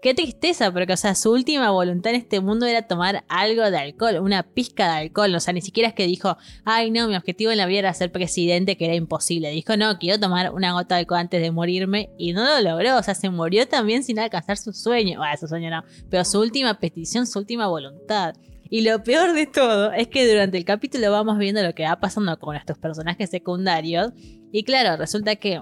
Qué 0.01 0.15
tristeza, 0.15 0.71
porque, 0.71 0.93
o 0.93 0.97
sea, 0.97 1.13
su 1.13 1.31
última 1.31 1.69
voluntad 1.71 2.13
en 2.13 2.21
este 2.21 2.39
mundo 2.39 2.65
era 2.65 2.87
tomar 2.87 3.23
algo 3.27 3.69
de 3.69 3.77
alcohol, 3.77 4.17
una 4.19 4.43
pizca 4.43 4.85
de 4.85 4.99
alcohol. 5.01 5.33
O 5.33 5.39
sea, 5.39 5.53
ni 5.53 5.61
siquiera 5.61 5.89
es 5.89 5.95
que 5.95 6.05
dijo, 6.05 6.37
ay, 6.63 6.91
no, 6.91 7.07
mi 7.07 7.15
objetivo 7.15 7.51
en 7.51 7.57
la 7.57 7.65
vida 7.65 7.79
era 7.79 7.93
ser 7.93 8.11
presidente, 8.11 8.77
que 8.77 8.85
era 8.85 8.93
imposible. 8.93 9.49
Dijo, 9.49 9.77
no, 9.77 9.97
quiero 9.97 10.19
tomar 10.19 10.53
una 10.53 10.73
gota 10.73 10.95
de 10.95 11.01
alcohol 11.01 11.21
antes 11.21 11.41
de 11.41 11.49
morirme 11.49 12.09
y 12.19 12.33
no 12.33 12.43
lo 12.43 12.61
logró. 12.61 12.97
O 12.97 13.03
sea, 13.03 13.15
se 13.15 13.29
murió 13.29 13.67
también 13.67 14.03
sin 14.03 14.19
alcanzar 14.19 14.57
su 14.57 14.73
sueño. 14.73 15.17
Bueno, 15.17 15.37
su 15.37 15.47
sueño 15.47 15.71
no, 15.71 15.83
pero 16.09 16.23
su 16.23 16.39
última 16.39 16.79
petición, 16.79 17.25
su 17.25 17.39
última 17.39 17.65
voluntad. 17.67 18.35
Y 18.75 18.81
lo 18.81 19.01
peor 19.01 19.31
de 19.31 19.47
todo 19.47 19.93
es 19.93 20.09
que 20.09 20.27
durante 20.27 20.57
el 20.57 20.65
capítulo 20.65 21.09
vamos 21.09 21.37
viendo 21.37 21.63
lo 21.63 21.73
que 21.73 21.83
va 21.83 21.97
pasando 21.97 22.37
con 22.37 22.57
estos 22.57 22.77
personajes 22.77 23.29
secundarios. 23.29 24.11
Y 24.51 24.65
claro, 24.65 24.97
resulta 24.97 25.37
que 25.37 25.61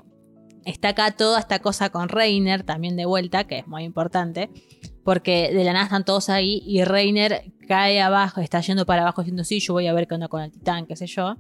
Está 0.66 0.90
acá 0.90 1.12
toda 1.12 1.40
esta 1.40 1.60
cosa 1.60 1.92
con 1.92 2.10
Reiner 2.10 2.64
también 2.64 2.96
de 2.96 3.06
vuelta, 3.06 3.44
que 3.44 3.60
es 3.60 3.68
muy 3.68 3.84
importante, 3.84 4.50
porque 5.04 5.52
de 5.54 5.64
la 5.64 5.74
nada 5.74 5.86
están 5.86 6.06
todos 6.06 6.30
ahí 6.30 6.64
y 6.66 6.84
Reiner 6.86 7.52
cae 7.68 8.02
abajo, 8.02 8.42
está 8.42 8.62
yendo 8.62 8.88
para 8.88 9.04
abajo 9.04 9.22
diciendo, 9.22 9.44
sí, 9.44 9.60
yo 9.60 9.74
voy 9.74 9.86
a 9.86 9.94
ver 9.94 10.08
qué 10.08 10.16
onda 10.16 10.28
con 10.28 10.42
el 10.42 10.52
titán, 10.52 10.88
qué 10.88 10.96
sé 10.96 11.06
yo. 11.06 11.36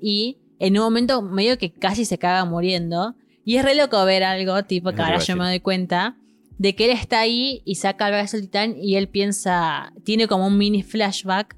Y 0.00 0.38
en 0.58 0.78
un 0.78 0.84
momento 0.84 1.20
medio 1.20 1.58
que 1.58 1.72
casi 1.72 2.06
se 2.06 2.16
caga 2.16 2.46
muriendo. 2.46 3.16
Y 3.44 3.56
es 3.56 3.64
re 3.66 3.74
loco 3.74 4.02
ver 4.06 4.24
algo, 4.24 4.62
tipo, 4.62 4.92
que 4.92 5.02
ahora 5.02 5.18
yo 5.18 5.36
me 5.36 5.44
doy 5.44 5.60
cuenta, 5.60 6.16
de 6.58 6.74
que 6.74 6.86
él 6.86 6.90
está 6.90 7.20
ahí 7.20 7.62
y 7.64 7.76
saca 7.76 8.06
al 8.06 8.12
brazo 8.12 8.36
del 8.36 8.46
titán 8.46 8.76
y 8.76 8.96
él 8.96 9.08
piensa, 9.08 9.92
tiene 10.04 10.26
como 10.26 10.46
un 10.46 10.58
mini 10.58 10.82
flashback 10.82 11.56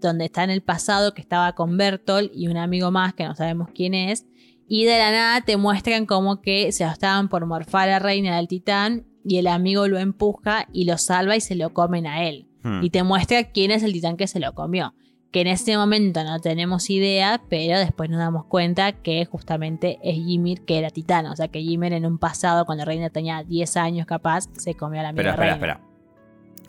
donde 0.00 0.26
está 0.26 0.44
en 0.44 0.50
el 0.50 0.62
pasado 0.62 1.14
que 1.14 1.20
estaba 1.20 1.54
con 1.54 1.76
Bertolt 1.76 2.32
y 2.34 2.48
un 2.48 2.56
amigo 2.56 2.90
más 2.90 3.14
que 3.14 3.24
no 3.24 3.34
sabemos 3.34 3.68
quién 3.74 3.94
es 3.94 4.26
y 4.72 4.84
de 4.84 4.98
la 4.98 5.10
nada 5.10 5.40
te 5.40 5.56
muestran 5.56 6.06
como 6.06 6.40
que 6.42 6.70
se 6.70 6.84
estaban 6.84 7.28
por 7.28 7.44
morfar 7.44 7.88
a 7.88 7.92
la 7.94 7.98
reina 7.98 8.36
del 8.36 8.46
titán 8.46 9.04
y 9.24 9.38
el 9.38 9.48
amigo 9.48 9.88
lo 9.88 9.98
empuja 9.98 10.68
y 10.72 10.84
lo 10.84 10.96
salva 10.96 11.34
y 11.34 11.40
se 11.40 11.56
lo 11.56 11.74
comen 11.74 12.06
a 12.06 12.28
él. 12.28 12.46
Hmm. 12.62 12.84
Y 12.84 12.90
te 12.90 13.02
muestra 13.02 13.50
quién 13.50 13.72
es 13.72 13.82
el 13.82 13.92
titán 13.92 14.16
que 14.16 14.28
se 14.28 14.38
lo 14.38 14.54
comió. 14.54 14.94
Que 15.30 15.42
en 15.42 15.46
ese 15.46 15.76
momento 15.76 16.24
no 16.24 16.40
tenemos 16.40 16.90
idea, 16.90 17.40
pero 17.48 17.78
después 17.78 18.10
nos 18.10 18.18
damos 18.18 18.46
cuenta 18.46 18.92
que 18.92 19.24
justamente 19.26 19.98
es 20.02 20.16
Ymir 20.16 20.64
que 20.64 20.78
era 20.78 20.90
titán. 20.90 21.26
O 21.26 21.36
sea 21.36 21.48
que 21.48 21.60
Ymir 21.60 21.92
en 21.92 22.04
un 22.04 22.18
pasado, 22.18 22.64
cuando 22.66 22.82
la 22.82 22.86
reina 22.86 23.10
tenía 23.10 23.44
10 23.44 23.76
años 23.76 24.06
capaz, 24.06 24.48
se 24.58 24.74
comió 24.74 25.00
a 25.00 25.04
la 25.04 25.08
amigo 25.10 25.22
Pero 25.22 25.30
espera, 25.30 25.52
espera. 25.52 25.80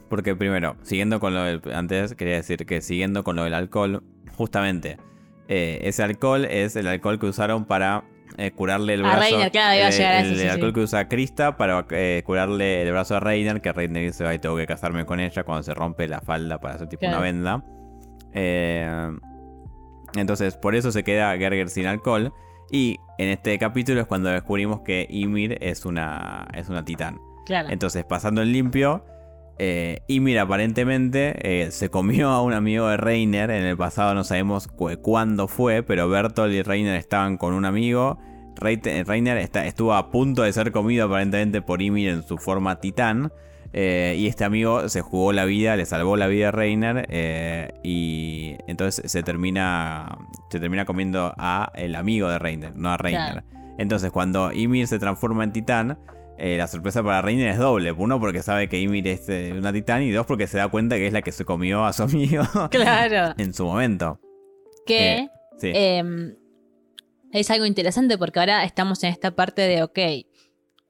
Porque 0.09 0.35
primero, 0.35 0.75
siguiendo 0.83 1.19
con 1.19 1.33
lo 1.33 1.43
del. 1.43 1.61
Antes 1.73 2.15
quería 2.15 2.35
decir 2.35 2.65
que 2.65 2.81
siguiendo 2.81 3.23
con 3.23 3.35
lo 3.35 3.45
del 3.45 3.53
alcohol, 3.53 4.03
justamente 4.35 4.97
eh, 5.47 5.79
ese 5.83 6.03
alcohol 6.03 6.45
es 6.45 6.75
el 6.75 6.87
alcohol 6.87 7.19
que 7.19 7.25
usaron 7.25 7.65
para 7.65 8.03
eh, 8.37 8.51
curarle 8.51 8.93
el 8.93 9.01
brazo. 9.01 9.17
A 9.17 9.19
Reiner, 9.19 9.51
claro, 9.51 9.77
iba 9.77 9.87
a 9.87 9.89
llegar 9.89 10.25
el, 10.25 10.39
el, 10.39 10.49
alcohol 10.49 10.73
que 10.73 10.79
usa 10.79 11.07
Krista 11.07 11.57
para 11.57 11.85
eh, 11.91 12.23
curarle 12.25 12.83
el 12.83 12.91
brazo 12.91 13.17
a 13.17 13.19
Reiner, 13.19 13.61
que 13.61 13.71
Reiner 13.73 14.03
dice, 14.03 14.25
ay, 14.25 14.39
tengo 14.39 14.55
que 14.55 14.65
casarme 14.65 15.05
con 15.05 15.19
ella 15.19 15.43
cuando 15.43 15.63
se 15.63 15.73
rompe 15.73 16.07
la 16.07 16.21
falda 16.21 16.59
para 16.59 16.75
hacer 16.75 16.87
tipo 16.87 17.05
una 17.05 17.19
venda. 17.19 17.63
Entonces, 20.15 20.55
por 20.55 20.75
eso 20.75 20.91
se 20.91 21.03
queda 21.03 21.37
Gerger 21.37 21.69
sin 21.69 21.85
alcohol. 21.85 22.33
Y 22.71 22.97
en 23.17 23.29
este 23.29 23.57
capítulo 23.59 23.99
es 23.99 24.07
cuando 24.07 24.29
descubrimos 24.29 24.81
que 24.81 25.05
Ymir 25.09 25.57
es 25.61 25.85
una, 25.85 26.47
es 26.53 26.69
una 26.69 26.85
titán. 26.85 27.19
Claro. 27.45 27.69
Entonces, 27.69 28.05
pasando 28.05 28.41
el 28.41 28.53
limpio, 28.53 29.03
eh, 29.63 29.99
y 30.07 30.21
mira, 30.21 30.41
aparentemente 30.43 31.35
eh, 31.43 31.69
se 31.69 31.89
comió 31.89 32.29
a 32.29 32.41
un 32.41 32.53
amigo 32.53 32.87
de 32.87 32.97
Reiner. 32.97 33.51
En 33.51 33.63
el 33.63 33.77
pasado 33.77 34.15
no 34.15 34.23
sabemos 34.23 34.67
cuándo 35.01 35.47
fue, 35.47 35.83
pero 35.83 36.09
Bertolt 36.09 36.51
y 36.51 36.63
Reiner 36.63 36.95
estaban 36.95 37.37
con 37.37 37.53
un 37.53 37.65
amigo. 37.65 38.17
Reiner 38.55 39.37
estuvo 39.37 39.93
a 39.93 40.09
punto 40.09 40.41
de 40.41 40.51
ser 40.51 40.71
comido 40.71 41.05
aparentemente 41.05 41.61
por 41.61 41.81
Ymir 41.81 42.09
en 42.09 42.23
su 42.23 42.39
forma 42.39 42.79
titán. 42.79 43.31
Eh, 43.73 44.15
y 44.17 44.27
este 44.27 44.43
amigo 44.43 44.89
se 44.89 45.01
jugó 45.01 45.31
la 45.31 45.45
vida, 45.45 45.75
le 45.75 45.85
salvó 45.85 46.17
la 46.17 46.27
vida 46.27 46.49
a 46.49 46.51
Reiner. 46.51 47.07
y 47.83 48.55
entonces 48.67 49.09
se 49.09 49.23
termina, 49.23 50.17
se 50.49 50.59
termina 50.59 50.85
comiendo 50.85 51.33
a 51.37 51.71
el 51.75 51.95
amigo 51.95 52.29
de 52.29 52.39
Reiner, 52.39 52.75
no 52.75 52.91
a 52.91 52.97
Reiner. 52.97 53.43
Entonces 53.77 54.11
cuando 54.11 54.51
Ymir 54.51 54.87
se 54.87 54.99
transforma 54.99 55.43
en 55.43 55.53
titán 55.53 55.97
eh, 56.43 56.57
la 56.57 56.67
sorpresa 56.67 57.03
para 57.03 57.21
Reiner 57.21 57.49
es 57.49 57.59
doble. 57.59 57.91
Uno, 57.91 58.19
porque 58.19 58.41
sabe 58.41 58.67
que 58.67 58.81
Ymir 58.81 59.07
es 59.07 59.29
eh, 59.29 59.53
una 59.55 59.71
titán. 59.71 60.01
Y 60.01 60.09
dos, 60.09 60.25
porque 60.25 60.47
se 60.47 60.57
da 60.57 60.69
cuenta 60.69 60.95
que 60.95 61.05
es 61.05 61.13
la 61.13 61.21
que 61.21 61.31
se 61.31 61.45
comió 61.45 61.85
a 61.85 61.93
su 61.93 62.01
amigo. 62.01 62.43
Claro. 62.71 63.35
en 63.37 63.53
su 63.53 63.63
momento. 63.63 64.19
Que 64.87 65.29
eh, 65.61 65.97
em, 65.99 66.33
es 67.31 67.51
algo 67.51 67.67
interesante 67.67 68.17
porque 68.17 68.39
ahora 68.39 68.63
estamos 68.63 69.03
en 69.03 69.11
esta 69.11 69.35
parte 69.35 69.61
de, 69.61 69.83
ok, 69.83 69.99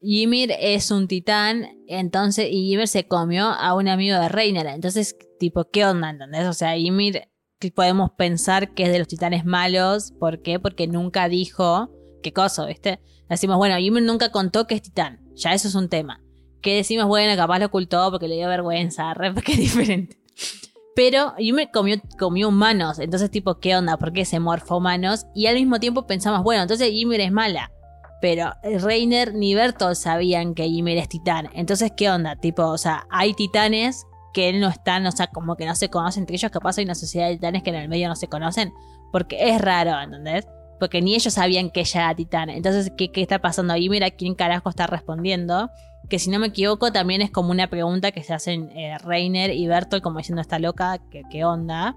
Ymir 0.01 0.51
es 0.59 0.89
un 0.89 1.07
titán, 1.07 1.67
entonces, 1.87 2.47
y 2.49 2.73
Ymir 2.73 2.87
se 2.87 3.07
comió 3.07 3.45
a 3.45 3.75
un 3.75 3.87
amigo 3.87 4.19
de 4.19 4.29
Reiner. 4.29 4.65
Entonces, 4.67 5.15
tipo, 5.39 5.69
¿qué 5.69 5.85
onda? 5.85 6.09
¿Entendés? 6.09 6.47
O 6.47 6.53
sea, 6.53 6.75
Ymir 6.75 7.29
podemos 7.69 8.09
pensar 8.17 8.73
que 8.73 8.83
es 8.83 8.91
de 8.91 8.97
los 8.97 9.07
titanes 9.07 9.45
malos. 9.45 10.13
¿Por 10.19 10.41
qué? 10.41 10.59
Porque 10.59 10.87
nunca 10.87 11.29
dijo 11.29 11.91
qué 12.23 12.33
cosa, 12.33 12.65
¿viste? 12.65 12.99
Decimos, 13.29 13.57
bueno, 13.57 13.77
Ymir 13.77 14.03
nunca 14.03 14.31
contó 14.31 14.65
que 14.65 14.75
es 14.75 14.81
titán. 14.81 15.21
Ya 15.35 15.53
eso 15.53 15.67
es 15.67 15.75
un 15.75 15.87
tema. 15.87 16.23
Que 16.61 16.75
decimos, 16.75 17.05
bueno, 17.05 17.35
capaz 17.35 17.59
lo 17.59 17.67
ocultó 17.67 18.09
porque 18.09 18.27
le 18.27 18.35
dio 18.35 18.47
vergüenza, 18.47 19.13
re, 19.13 19.31
porque 19.33 19.53
es 19.53 19.59
diferente. 19.59 20.17
Pero 20.95 21.33
Ymir 21.37 21.69
comió, 21.71 22.01
comió 22.19 22.49
humanos, 22.49 22.99
entonces 22.99 23.31
tipo, 23.31 23.59
¿qué 23.59 23.77
onda? 23.77 23.97
¿Por 23.97 24.11
qué 24.11 24.25
se 24.25 24.39
morfó 24.39 24.77
humanos? 24.77 25.25
Y 25.33 25.45
al 25.45 25.55
mismo 25.55 25.79
tiempo 25.79 26.05
pensamos, 26.05 26.43
bueno, 26.43 26.63
entonces 26.63 26.89
Ymir 26.91 27.21
es 27.21 27.31
mala. 27.31 27.71
Pero 28.21 28.53
Reiner 28.63 29.33
ni 29.33 29.55
Bertolt 29.55 29.95
sabían 29.95 30.53
que 30.53 30.67
Ymir 30.67 30.97
es 30.97 31.09
titán. 31.09 31.49
Entonces, 31.53 31.91
¿qué 31.97 32.09
onda? 32.09 32.35
Tipo, 32.35 32.67
o 32.67 32.77
sea, 32.77 33.05
hay 33.09 33.33
titanes 33.33 34.05
que 34.33 34.53
no 34.53 34.69
están, 34.69 35.05
o 35.07 35.11
sea, 35.11 35.27
como 35.27 35.55
que 35.57 35.65
no 35.65 35.75
se 35.75 35.89
conocen 35.89 36.23
entre 36.23 36.35
ellos. 36.35 36.51
Capaz 36.51 36.77
hay 36.77 36.85
una 36.85 36.95
sociedad 36.95 37.27
de 37.27 37.35
titanes 37.35 37.63
que 37.63 37.71
en 37.71 37.77
el 37.77 37.89
medio 37.89 38.07
no 38.07 38.15
se 38.15 38.27
conocen. 38.27 38.71
Porque 39.11 39.49
es 39.49 39.59
raro, 39.59 39.99
¿entendés? 39.99 40.45
porque 40.81 40.99
ni 40.99 41.13
ellos 41.13 41.35
sabían 41.35 41.69
que 41.69 41.81
ella 41.81 42.05
era 42.05 42.15
titana. 42.15 42.55
Entonces, 42.55 42.91
¿qué, 42.97 43.11
está 43.13 43.37
pasando 43.37 43.71
ahí? 43.71 43.87
Mira 43.87 44.09
quién 44.09 44.33
carajo 44.33 44.67
está 44.67 44.87
respondiendo. 44.87 45.69
Que 46.09 46.17
si 46.17 46.31
no 46.31 46.39
me 46.39 46.47
equivoco, 46.47 46.91
también 46.91 47.21
es 47.21 47.29
como 47.29 47.51
una 47.51 47.67
pregunta 47.67 48.11
que 48.11 48.23
se 48.23 48.33
hacen 48.33 48.71
eh, 48.75 48.97
Reiner 48.97 49.51
y 49.51 49.67
Bertolt, 49.67 50.01
como 50.01 50.17
diciendo, 50.17 50.41
está 50.41 50.57
loca, 50.57 50.97
¿qué, 51.29 51.45
onda? 51.45 51.95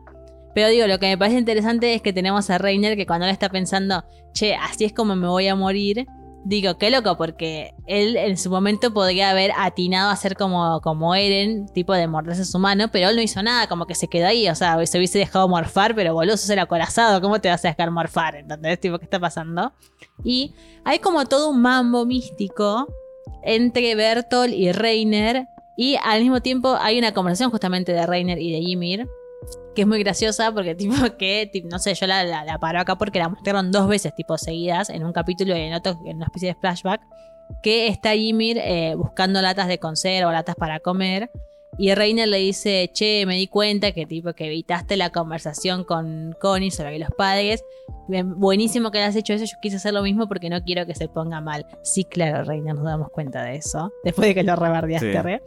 Pero 0.54 0.68
digo, 0.68 0.86
lo 0.86 0.98
que 0.98 1.08
me 1.08 1.18
parece 1.18 1.38
interesante 1.38 1.94
es 1.94 2.02
que 2.02 2.12
tenemos 2.12 2.48
a 2.50 2.58
Reiner 2.58 2.96
que 2.96 3.06
cuando 3.06 3.26
él 3.26 3.32
está 3.32 3.48
pensando, 3.48 4.04
che, 4.32 4.54
así 4.54 4.84
es 4.84 4.92
como 4.92 5.16
me 5.16 5.26
voy 5.26 5.48
a 5.48 5.54
morir, 5.54 6.06
Digo, 6.46 6.76
qué 6.76 6.90
loco, 6.90 7.16
porque 7.16 7.74
él 7.86 8.18
en 8.18 8.36
su 8.36 8.50
momento 8.50 8.92
podría 8.92 9.30
haber 9.30 9.52
atinado 9.56 10.10
a 10.10 10.16
ser 10.16 10.36
como, 10.36 10.82
como 10.82 11.14
Eren, 11.14 11.66
tipo 11.68 11.94
de 11.94 12.06
morderse 12.06 12.44
su 12.44 12.58
mano, 12.58 12.88
pero 12.92 13.08
él 13.08 13.16
no 13.16 13.22
hizo 13.22 13.42
nada, 13.42 13.66
como 13.66 13.86
que 13.86 13.94
se 13.94 14.08
quedó 14.08 14.26
ahí, 14.26 14.46
o 14.50 14.54
sea, 14.54 14.84
se 14.84 14.98
hubiese 14.98 15.18
dejado 15.18 15.48
morfar, 15.48 15.94
pero 15.94 16.12
boludo, 16.12 16.36
sos 16.36 16.50
el 16.50 16.58
acorazado, 16.58 17.22
¿cómo 17.22 17.40
te 17.40 17.48
vas 17.48 17.64
a 17.64 17.68
dejar 17.68 17.90
morfar? 17.90 18.36
¿Entendés? 18.36 18.78
Tipo, 18.78 18.98
¿qué 18.98 19.04
está 19.04 19.18
pasando? 19.18 19.72
Y 20.22 20.52
hay 20.84 20.98
como 20.98 21.24
todo 21.24 21.48
un 21.48 21.62
mambo 21.62 22.04
místico 22.04 22.88
entre 23.42 23.94
Bertolt 23.94 24.52
y 24.52 24.70
Reiner, 24.70 25.46
y 25.78 25.96
al 26.04 26.20
mismo 26.20 26.42
tiempo 26.42 26.76
hay 26.78 26.98
una 26.98 27.14
conversación 27.14 27.50
justamente 27.50 27.94
de 27.94 28.04
Reiner 28.06 28.38
y 28.38 28.52
de 28.52 28.58
Ymir, 28.58 29.08
que 29.74 29.82
es 29.82 29.88
muy 29.88 29.98
graciosa 30.02 30.52
porque 30.52 30.74
tipo 30.74 30.94
que, 31.18 31.50
no 31.70 31.78
sé, 31.78 31.94
yo 31.94 32.06
la, 32.06 32.24
la, 32.24 32.58
paro 32.58 32.80
acá 32.80 32.96
porque 32.96 33.18
la 33.18 33.28
mostraron 33.28 33.70
dos 33.70 33.88
veces 33.88 34.14
tipo 34.14 34.38
seguidas, 34.38 34.90
en 34.90 35.04
un 35.04 35.12
capítulo 35.12 35.56
y 35.56 35.60
en 35.60 35.74
otro, 35.74 35.98
en 36.06 36.16
una 36.16 36.26
especie 36.26 36.48
de 36.48 36.54
flashback, 36.54 37.00
que 37.62 37.88
está 37.88 38.14
Ymir 38.14 38.58
eh, 38.58 38.94
buscando 38.96 39.42
latas 39.42 39.68
de 39.68 39.78
conserva 39.78 40.30
o 40.30 40.32
latas 40.32 40.56
para 40.56 40.80
comer. 40.80 41.30
Y 41.76 41.94
Reiner 41.94 42.28
le 42.28 42.38
dice, 42.38 42.90
che, 42.92 43.24
me 43.26 43.36
di 43.36 43.46
cuenta 43.46 43.92
que 43.92 44.06
tipo 44.06 44.32
que 44.32 44.46
evitaste 44.46 44.96
la 44.96 45.10
conversación 45.10 45.84
con 45.84 46.34
Connie 46.40 46.70
sobre 46.70 46.98
los 46.98 47.10
padres. 47.10 47.64
Buenísimo 48.08 48.90
que 48.90 48.98
hayas 48.98 49.16
hecho 49.16 49.32
eso, 49.32 49.44
yo 49.44 49.56
quise 49.60 49.76
hacer 49.76 49.92
lo 49.92 50.02
mismo 50.02 50.28
porque 50.28 50.50
no 50.50 50.62
quiero 50.62 50.86
que 50.86 50.94
se 50.94 51.08
ponga 51.08 51.40
mal. 51.40 51.66
Sí, 51.82 52.04
claro, 52.04 52.44
Reiner, 52.44 52.74
nos 52.74 52.84
damos 52.84 53.10
cuenta 53.10 53.42
de 53.42 53.56
eso. 53.56 53.92
Después 54.04 54.28
de 54.28 54.34
que 54.34 54.42
lo 54.42 54.56
rebardeaste, 54.56 55.40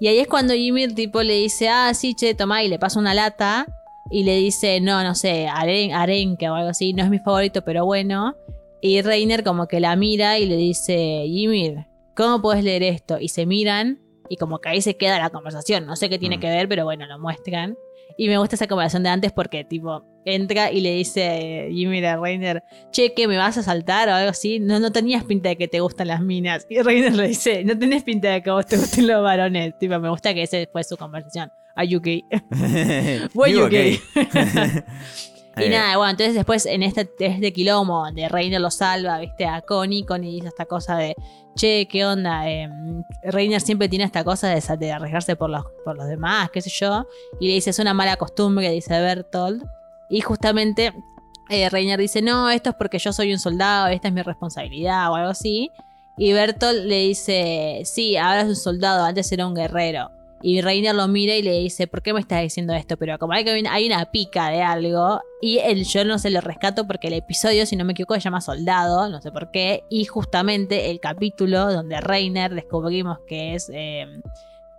y 0.00 0.08
ahí 0.08 0.18
es 0.18 0.28
cuando 0.28 0.54
Ymir 0.54 0.94
tipo 0.94 1.22
le 1.22 1.34
dice, 1.34 1.68
ah, 1.68 1.92
sí, 1.92 2.14
che, 2.14 2.34
toma, 2.34 2.64
y 2.64 2.68
le 2.68 2.78
pasa 2.78 2.98
una 2.98 3.12
lata. 3.12 3.66
Y 4.10 4.24
le 4.24 4.36
dice, 4.36 4.80
no, 4.80 5.04
no 5.04 5.14
sé, 5.14 5.46
aren, 5.46 5.92
arenque 5.92 6.48
o 6.48 6.54
algo 6.54 6.70
así, 6.70 6.94
no 6.94 7.04
es 7.04 7.10
mi 7.10 7.18
favorito, 7.18 7.62
pero 7.62 7.84
bueno. 7.84 8.34
Y 8.80 9.02
Reiner 9.02 9.44
como 9.44 9.68
que 9.68 9.78
la 9.78 9.94
mira 9.96 10.38
y 10.38 10.46
le 10.46 10.56
dice, 10.56 11.26
Ymir, 11.26 11.86
¿cómo 12.16 12.40
puedes 12.40 12.64
leer 12.64 12.82
esto? 12.82 13.20
Y 13.20 13.28
se 13.28 13.44
miran 13.44 14.00
y 14.30 14.36
como 14.36 14.60
que 14.60 14.68
ahí 14.68 14.80
se 14.80 14.96
queda 14.96 15.18
la 15.18 15.28
conversación. 15.30 15.84
No 15.86 15.96
sé 15.96 16.08
qué 16.08 16.16
tiene 16.16 16.38
mm. 16.38 16.40
que 16.40 16.46
ver, 16.46 16.68
pero 16.68 16.84
bueno, 16.84 17.04
lo 17.06 17.18
muestran. 17.18 17.76
Y 18.16 18.28
me 18.28 18.38
gusta 18.38 18.54
esa 18.54 18.68
conversación 18.68 19.02
de 19.02 19.08
antes 19.08 19.32
porque, 19.32 19.64
tipo, 19.64 20.04
entra 20.24 20.70
y 20.70 20.80
le 20.80 20.94
dice 20.94 21.68
Jimmy 21.72 22.04
a 22.04 22.16
Reiner, 22.16 22.62
che, 22.92 23.12
¿qué 23.12 23.26
me 23.26 23.36
vas 23.36 23.58
a 23.58 23.62
saltar 23.64 24.08
o 24.08 24.14
algo 24.14 24.30
así? 24.30 24.60
No, 24.60 24.78
no 24.78 24.92
tenías 24.92 25.24
pinta 25.24 25.48
de 25.48 25.56
que 25.56 25.66
te 25.66 25.80
gustan 25.80 26.06
las 26.06 26.20
minas. 26.20 26.64
Y 26.70 26.80
Reiner 26.80 27.12
le 27.14 27.26
dice, 27.26 27.64
no 27.64 27.76
tenés 27.76 28.04
pinta 28.04 28.30
de 28.30 28.42
que 28.42 28.50
a 28.50 28.52
vos 28.52 28.66
te 28.66 28.76
gusten 28.76 29.08
los 29.08 29.20
varones. 29.20 29.76
Tipo, 29.78 29.98
me 29.98 30.08
gusta 30.08 30.32
que 30.32 30.42
ese 30.42 30.68
fue 30.70 30.84
su 30.84 30.96
conversación. 30.96 31.50
Are 31.74 31.88
you 31.88 32.00
gay? 32.00 32.24
Why 33.34 33.52
you 33.52 33.68
gay? 33.68 34.00
Y 35.60 35.64
eh. 35.64 35.70
nada, 35.70 35.96
bueno, 35.96 36.10
entonces 36.10 36.34
después 36.34 36.66
en 36.66 36.82
este, 36.82 37.10
este 37.18 37.52
quilombo 37.52 38.04
donde 38.04 38.28
Reiner 38.28 38.60
lo 38.60 38.70
salva, 38.70 39.18
viste, 39.18 39.46
a 39.46 39.60
Connie, 39.62 40.04
Connie 40.04 40.32
dice 40.32 40.48
esta 40.48 40.66
cosa 40.66 40.96
de, 40.96 41.14
che, 41.54 41.86
¿qué 41.88 42.04
onda? 42.04 42.48
Eh, 42.48 42.68
Reiner 43.24 43.60
siempre 43.60 43.88
tiene 43.88 44.04
esta 44.04 44.24
cosa 44.24 44.48
de, 44.48 44.92
arriesgarse 44.92 45.36
por 45.36 45.50
los, 45.50 45.64
por 45.84 45.96
los 45.96 46.06
demás, 46.06 46.50
qué 46.50 46.60
sé 46.60 46.70
yo, 46.70 47.06
y 47.40 47.48
le 47.48 47.54
dice, 47.54 47.70
es 47.70 47.78
una 47.78 47.94
mala 47.94 48.16
costumbre, 48.16 48.70
dice 48.70 49.00
Bertolt, 49.00 49.64
y 50.08 50.20
justamente 50.20 50.92
eh, 51.48 51.68
Reiner 51.68 51.98
dice, 51.98 52.22
no, 52.22 52.50
esto 52.50 52.70
es 52.70 52.76
porque 52.76 52.98
yo 52.98 53.12
soy 53.12 53.32
un 53.32 53.38
soldado, 53.38 53.88
esta 53.88 54.08
es 54.08 54.14
mi 54.14 54.22
responsabilidad 54.22 55.10
o 55.10 55.16
algo 55.16 55.30
así, 55.30 55.70
y 56.16 56.32
Bertolt 56.32 56.84
le 56.84 57.00
dice, 57.00 57.82
sí, 57.84 58.16
ahora 58.16 58.42
es 58.42 58.48
un 58.48 58.56
soldado, 58.56 59.04
antes 59.04 59.30
era 59.32 59.46
un 59.46 59.54
guerrero. 59.54 60.10
Y 60.42 60.60
Reiner 60.62 60.94
lo 60.94 61.06
mira 61.08 61.34
y 61.34 61.42
le 61.42 61.58
dice, 61.58 61.86
¿por 61.86 62.02
qué 62.02 62.12
me 62.12 62.20
estás 62.20 62.42
diciendo 62.42 62.72
esto? 62.74 62.96
Pero 62.96 63.18
como 63.18 63.34
hay, 63.34 63.44
hay 63.48 63.86
una 63.86 64.10
pica 64.10 64.48
de 64.48 64.62
algo, 64.62 65.20
y 65.42 65.58
el, 65.58 65.84
yo 65.84 66.04
no 66.04 66.18
se 66.18 66.30
lo 66.30 66.40
rescato 66.40 66.86
porque 66.86 67.08
el 67.08 67.14
episodio, 67.14 67.66
si 67.66 67.76
no 67.76 67.84
me 67.84 67.92
equivoco, 67.92 68.14
se 68.14 68.20
llama 68.20 68.40
Soldado, 68.40 69.08
no 69.08 69.20
sé 69.20 69.30
por 69.32 69.50
qué, 69.50 69.84
y 69.90 70.04
justamente 70.06 70.90
el 70.90 71.00
capítulo 71.00 71.72
donde 71.72 72.00
Reiner 72.00 72.54
descubrimos 72.54 73.18
que 73.26 73.54
es... 73.54 73.70
Eh, 73.72 74.06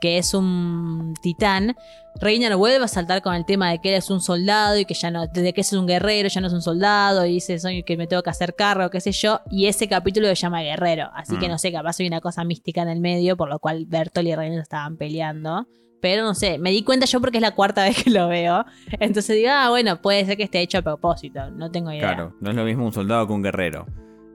que 0.01 0.17
es 0.17 0.33
un 0.33 1.13
titán, 1.21 1.75
Reiner 2.19 2.55
vuelve 2.57 2.83
a 2.83 2.87
saltar 2.89 3.21
con 3.21 3.33
el 3.33 3.45
tema 3.45 3.71
de 3.71 3.79
que 3.79 3.89
él 3.89 3.95
es 3.95 4.09
un 4.09 4.19
soldado 4.19 4.77
y 4.77 4.83
que 4.83 4.93
ya 4.93 5.09
no, 5.11 5.27
desde 5.27 5.53
que 5.53 5.61
es 5.61 5.71
un 5.71 5.87
guerrero 5.87 6.27
ya 6.27 6.41
no 6.41 6.47
es 6.47 6.53
un 6.53 6.61
soldado 6.61 7.25
y 7.25 7.33
dice 7.33 7.57
soy 7.59 7.83
que 7.83 7.95
me 7.95 8.07
tengo 8.07 8.21
que 8.21 8.29
hacer 8.29 8.53
cargo, 8.53 8.89
qué 8.89 8.99
sé 8.99 9.13
yo, 9.13 9.39
y 9.49 9.67
ese 9.67 9.87
capítulo 9.87 10.27
se 10.27 10.35
llama 10.35 10.61
Guerrero, 10.61 11.09
así 11.15 11.37
que 11.37 11.47
mm. 11.47 11.51
no 11.51 11.57
sé, 11.57 11.71
capaz 11.71 11.99
hay 11.99 12.07
una 12.07 12.19
cosa 12.19 12.43
mística 12.43 12.81
en 12.81 12.89
el 12.89 12.99
medio 12.99 13.37
por 13.37 13.47
lo 13.47 13.59
cual 13.59 13.85
Bertolt 13.87 14.27
y 14.27 14.35
Reiner 14.35 14.59
estaban 14.59 14.97
peleando. 14.97 15.67
Pero 16.01 16.23
no 16.23 16.33
sé, 16.33 16.57
me 16.57 16.71
di 16.71 16.81
cuenta 16.81 17.05
yo 17.05 17.21
porque 17.21 17.37
es 17.37 17.43
la 17.43 17.51
cuarta 17.51 17.83
vez 17.85 18.03
que 18.03 18.09
lo 18.09 18.27
veo. 18.27 18.65
Entonces 18.99 19.35
digo, 19.35 19.51
ah, 19.51 19.69
bueno, 19.69 20.01
puede 20.01 20.25
ser 20.25 20.35
que 20.35 20.43
esté 20.43 20.59
hecho 20.59 20.79
a 20.79 20.81
propósito. 20.81 21.51
No 21.51 21.69
tengo 21.69 21.91
idea. 21.91 22.15
Claro, 22.15 22.35
no 22.41 22.49
es 22.49 22.55
lo 22.55 22.65
mismo 22.65 22.85
un 22.85 22.91
soldado 22.91 23.27
que 23.27 23.33
un 23.33 23.43
guerrero. 23.43 23.85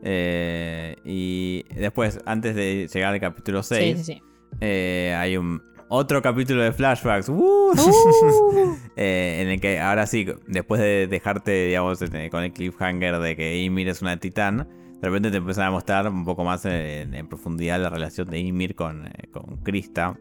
Eh, 0.04 0.96
y 1.04 1.64
después, 1.74 2.20
antes 2.24 2.54
de 2.54 2.86
llegar 2.86 3.12
al 3.12 3.20
capítulo 3.20 3.64
6, 3.64 3.98
sí, 3.98 4.04
sí, 4.04 4.14
sí. 4.14 4.22
Eh, 4.60 5.14
hay 5.16 5.36
un 5.36 5.62
otro 5.88 6.22
capítulo 6.22 6.62
de 6.62 6.72
flashbacks. 6.72 7.28
¡Uh! 7.28 7.72
Uh. 7.72 8.76
Eh, 8.98 9.42
en 9.42 9.48
el 9.48 9.60
que 9.60 9.78
ahora 9.78 10.06
sí, 10.06 10.26
después 10.46 10.80
de 10.80 11.06
dejarte, 11.06 11.66
digamos, 11.66 12.00
este, 12.00 12.30
con 12.30 12.42
el 12.42 12.52
cliffhanger 12.54 13.18
de 13.18 13.36
que 13.36 13.62
Ymir 13.62 13.88
es 13.88 14.00
una 14.00 14.16
titán, 14.16 14.66
de 15.02 15.08
repente 15.08 15.30
te 15.30 15.36
empiezan 15.36 15.66
a 15.66 15.70
mostrar 15.70 16.08
un 16.08 16.24
poco 16.24 16.44
más 16.44 16.64
en, 16.64 17.28
profundidad 17.28 17.78
la 17.78 17.90
relación 17.90 18.30
de 18.30 18.38
Ymir 18.38 18.74
con, 18.74 19.06
eh, 19.06 19.28
con 19.30 19.58
Krista. 19.58 20.18